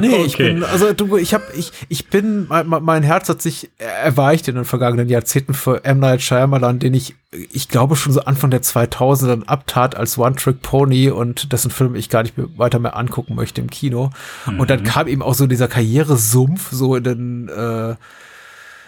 Nee, 0.00 0.16
ich 0.24 0.34
Okay. 0.34 0.52
bin, 0.54 0.64
also 0.64 0.92
du, 0.92 1.16
ich 1.16 1.34
hab, 1.34 1.42
ich, 1.56 1.72
ich 1.88 2.08
bin, 2.08 2.46
mein, 2.48 2.66
mein 2.68 3.02
Herz 3.02 3.28
hat 3.28 3.42
sich 3.42 3.70
erweicht 3.78 4.43
in 4.48 4.54
den 4.54 4.64
vergangenen 4.64 5.08
Jahrzehnten 5.08 5.54
für 5.54 5.84
M. 5.84 5.98
Night 6.00 6.22
Shyamalan, 6.22 6.78
den 6.78 6.94
ich, 6.94 7.14
ich 7.30 7.68
glaube 7.68 7.96
schon 7.96 8.12
so 8.12 8.20
Anfang 8.20 8.50
der 8.50 8.62
2000er 8.62 9.46
abtat 9.46 9.96
als 9.96 10.18
One-Trick-Pony 10.18 11.10
und 11.10 11.52
dessen 11.52 11.70
Film 11.70 11.94
ich 11.94 12.08
gar 12.08 12.22
nicht 12.22 12.36
mehr 12.36 12.48
weiter 12.56 12.78
mehr 12.78 12.96
angucken 12.96 13.34
möchte 13.34 13.60
im 13.60 13.70
Kino. 13.70 14.10
Und 14.46 14.70
dann 14.70 14.84
kam 14.84 15.08
eben 15.08 15.22
auch 15.22 15.34
so 15.34 15.46
dieser 15.46 15.68
Karrieresumpf 15.68 16.70
so 16.72 16.96
in 16.96 17.04
den, 17.04 17.48
äh, 17.48 17.96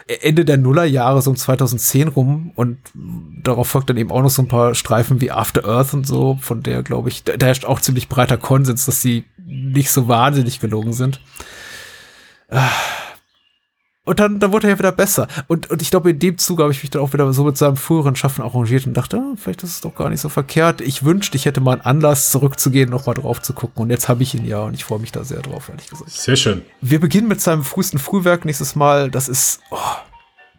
Ende 0.08 0.44
der 0.44 0.56
Nullerjahre, 0.56 1.20
so 1.20 1.30
um 1.30 1.36
2010 1.36 2.08
rum 2.08 2.52
und 2.54 2.78
darauf 3.42 3.68
folgt 3.68 3.90
dann 3.90 3.96
eben 3.96 4.12
auch 4.12 4.22
noch 4.22 4.30
so 4.30 4.40
ein 4.40 4.48
paar 4.48 4.76
Streifen 4.76 5.20
wie 5.20 5.32
After 5.32 5.64
Earth 5.64 5.94
und 5.94 6.06
so, 6.06 6.38
von 6.40 6.62
der 6.62 6.84
glaube 6.84 7.08
ich, 7.08 7.24
da, 7.24 7.36
da 7.36 7.46
herrscht 7.46 7.64
auch 7.64 7.80
ziemlich 7.80 8.08
breiter 8.08 8.36
Konsens, 8.36 8.86
dass 8.86 9.02
sie 9.02 9.24
nicht 9.44 9.90
so 9.90 10.06
wahnsinnig 10.06 10.60
gelungen 10.60 10.92
sind. 10.92 11.20
Ah. 12.48 12.70
Und 14.06 14.20
dann, 14.20 14.38
dann 14.38 14.52
wurde 14.52 14.68
er 14.68 14.74
ja 14.74 14.78
wieder 14.78 14.92
besser. 14.92 15.26
Und, 15.48 15.68
und 15.68 15.82
ich 15.82 15.90
glaube, 15.90 16.10
in 16.10 16.18
dem 16.20 16.38
Zug 16.38 16.60
habe 16.60 16.70
ich 16.70 16.80
mich 16.82 16.90
dann 16.90 17.02
auch 17.02 17.12
wieder 17.12 17.30
so 17.32 17.42
mit 17.42 17.58
seinem 17.58 17.76
früheren 17.76 18.14
Schaffen 18.14 18.42
arrangiert 18.42 18.86
und 18.86 18.94
dachte, 18.94 19.18
ah, 19.18 19.34
vielleicht 19.36 19.64
ist 19.64 19.70
es 19.70 19.80
doch 19.80 19.96
gar 19.96 20.08
nicht 20.08 20.20
so 20.20 20.28
verkehrt. 20.28 20.80
Ich 20.80 21.04
wünschte, 21.04 21.36
ich 21.36 21.44
hätte 21.44 21.60
mal 21.60 21.72
einen 21.72 21.80
Anlass, 21.80 22.30
zurückzugehen, 22.30 22.88
nochmal 22.88 23.16
drauf 23.16 23.42
zu 23.42 23.52
gucken. 23.52 23.82
Und 23.82 23.90
jetzt 23.90 24.08
habe 24.08 24.22
ich 24.22 24.32
ihn 24.34 24.46
ja 24.46 24.60
und 24.60 24.74
ich 24.74 24.84
freue 24.84 25.00
mich 25.00 25.10
da 25.10 25.24
sehr 25.24 25.42
drauf, 25.42 25.68
ehrlich 25.68 25.90
gesagt. 25.90 26.10
Sehr 26.10 26.36
schön. 26.36 26.62
Wir 26.80 27.00
beginnen 27.00 27.26
mit 27.26 27.40
seinem 27.40 27.64
frühesten 27.64 27.98
Frühwerk 27.98 28.44
nächstes 28.44 28.76
Mal. 28.76 29.10
Das 29.10 29.28
ist 29.28 29.60
oh, 29.72 29.76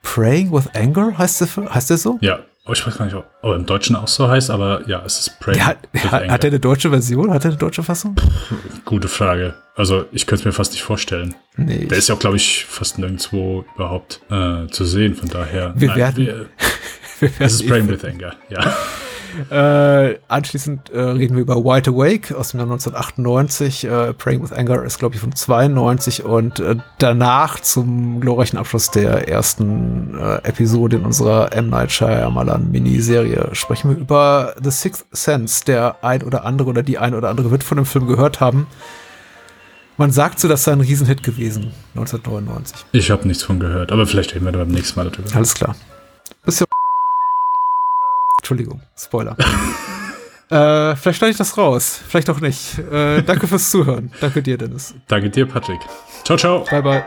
Praying 0.03 0.51
with 0.51 0.67
Anger, 0.73 1.17
heißt 1.17 1.39
der, 1.39 1.73
heißt 1.73 1.89
der 1.89 1.97
so? 1.97 2.17
Ja, 2.19 2.39
oh, 2.67 2.73
ich 2.73 2.85
weiß 2.85 2.97
gar 2.97 3.05
nicht, 3.05 3.15
ob 3.15 3.25
ob 3.41 3.55
im 3.55 3.65
Deutschen 3.65 3.95
auch 3.95 4.07
so 4.07 4.27
heißt, 4.27 4.49
aber 4.51 4.87
ja, 4.87 5.01
es 5.05 5.19
ist 5.19 5.39
Prey. 5.39 5.53
Der 5.55 5.65
hat, 5.67 5.77
hat, 6.11 6.43
er 6.43 6.49
eine 6.49 6.59
deutsche 6.59 6.89
Version? 6.89 7.31
Hat 7.31 7.45
er 7.45 7.51
eine 7.51 7.57
deutsche 7.57 7.83
Fassung? 7.83 8.15
Gute 8.85 9.07
Frage. 9.07 9.55
Also, 9.75 10.05
ich 10.11 10.25
könnte 10.25 10.41
es 10.41 10.45
mir 10.45 10.51
fast 10.53 10.71
nicht 10.73 10.81
vorstellen. 10.83 11.35
Nee. 11.55 11.85
Der 11.85 11.97
ist 11.97 12.09
ja 12.09 12.15
auch, 12.15 12.19
glaube 12.19 12.35
ich, 12.37 12.65
fast 12.65 12.97
nirgendwo 12.99 13.63
überhaupt 13.75 14.21
äh, 14.29 14.67
zu 14.67 14.85
sehen. 14.85 15.15
Von 15.15 15.29
daher. 15.29 15.73
Wir 15.75 15.87
Nein, 15.89 15.97
werden- 15.97 16.25
wir- 16.25 16.45
Wir 17.19 17.29
Es 17.29 17.39
werden 17.39 17.49
ist 17.51 17.67
Praying 17.67 17.89
with 17.89 18.05
Anger, 18.05 18.33
ja. 18.49 18.75
Äh, 19.49 20.19
anschließend 20.27 20.89
äh, 20.89 20.99
reden 20.99 21.35
wir 21.35 21.41
über 21.41 21.57
Wide 21.57 21.91
Awake 21.91 22.37
aus 22.37 22.51
dem 22.51 22.59
Jahr 22.59 22.67
1998. 22.67 23.85
Äh, 23.85 24.13
Praying 24.13 24.41
with 24.41 24.51
Anger 24.51 24.83
ist, 24.83 24.99
glaube 24.99 25.15
ich, 25.15 25.21
von 25.21 25.35
92 25.35 26.23
und 26.23 26.59
äh, 26.59 26.75
danach 26.97 27.59
zum 27.59 28.19
glorreichen 28.19 28.57
Abschluss 28.57 28.91
der 28.91 29.27
ersten 29.27 30.17
äh, 30.17 30.47
Episode 30.47 30.97
in 30.97 31.05
unserer 31.05 31.53
M. 31.53 31.69
Night 31.69 31.91
Shyamalan 31.91 32.71
Miniserie 32.71 33.49
sprechen 33.53 33.89
wir 33.89 33.97
über 33.97 34.55
The 34.61 34.71
Sixth 34.71 35.05
Sense. 35.11 35.65
Der 35.65 36.03
ein 36.03 36.23
oder 36.23 36.45
andere 36.45 36.69
oder 36.69 36.83
die 36.83 36.97
ein 36.97 37.13
oder 37.13 37.29
andere 37.29 37.51
wird 37.51 37.63
von 37.63 37.77
dem 37.77 37.85
Film 37.85 38.07
gehört 38.07 38.39
haben. 38.39 38.67
Man 39.97 40.11
sagt 40.11 40.39
so, 40.39 40.47
das 40.47 40.63
sei 40.63 40.73
ein 40.73 40.81
Riesenhit 40.81 41.23
gewesen, 41.23 41.73
1999. 41.95 42.85
Ich 42.91 43.09
habe 43.09 43.27
nichts 43.27 43.43
von 43.43 43.59
gehört, 43.59 43.91
aber 43.91 44.05
vielleicht 44.05 44.35
reden 44.35 44.45
wir 44.45 44.51
beim 44.51 44.67
nächsten 44.67 44.99
Mal 44.99 45.09
darüber. 45.09 45.35
Alles 45.35 45.55
klar. 45.55 45.75
Bis 46.45 46.59
ja. 46.59 46.67
Entschuldigung, 48.47 48.79
Spoiler. 48.97 49.35
äh, 50.49 50.95
vielleicht 50.95 51.17
schneide 51.17 51.31
ich 51.31 51.37
das 51.37 51.57
raus, 51.57 51.99
vielleicht 52.07 52.29
auch 52.29 52.39
nicht. 52.39 52.79
Äh, 52.79 53.21
danke 53.21 53.45
fürs 53.45 53.69
Zuhören. 53.69 54.09
Danke 54.21 54.41
dir, 54.41 54.57
Dennis. 54.57 54.95
Danke 55.09 55.29
dir, 55.29 55.45
Patrick. 55.45 55.81
Ciao, 56.23 56.37
ciao. 56.37 56.63
Bye, 56.63 56.81
bye. 56.81 57.03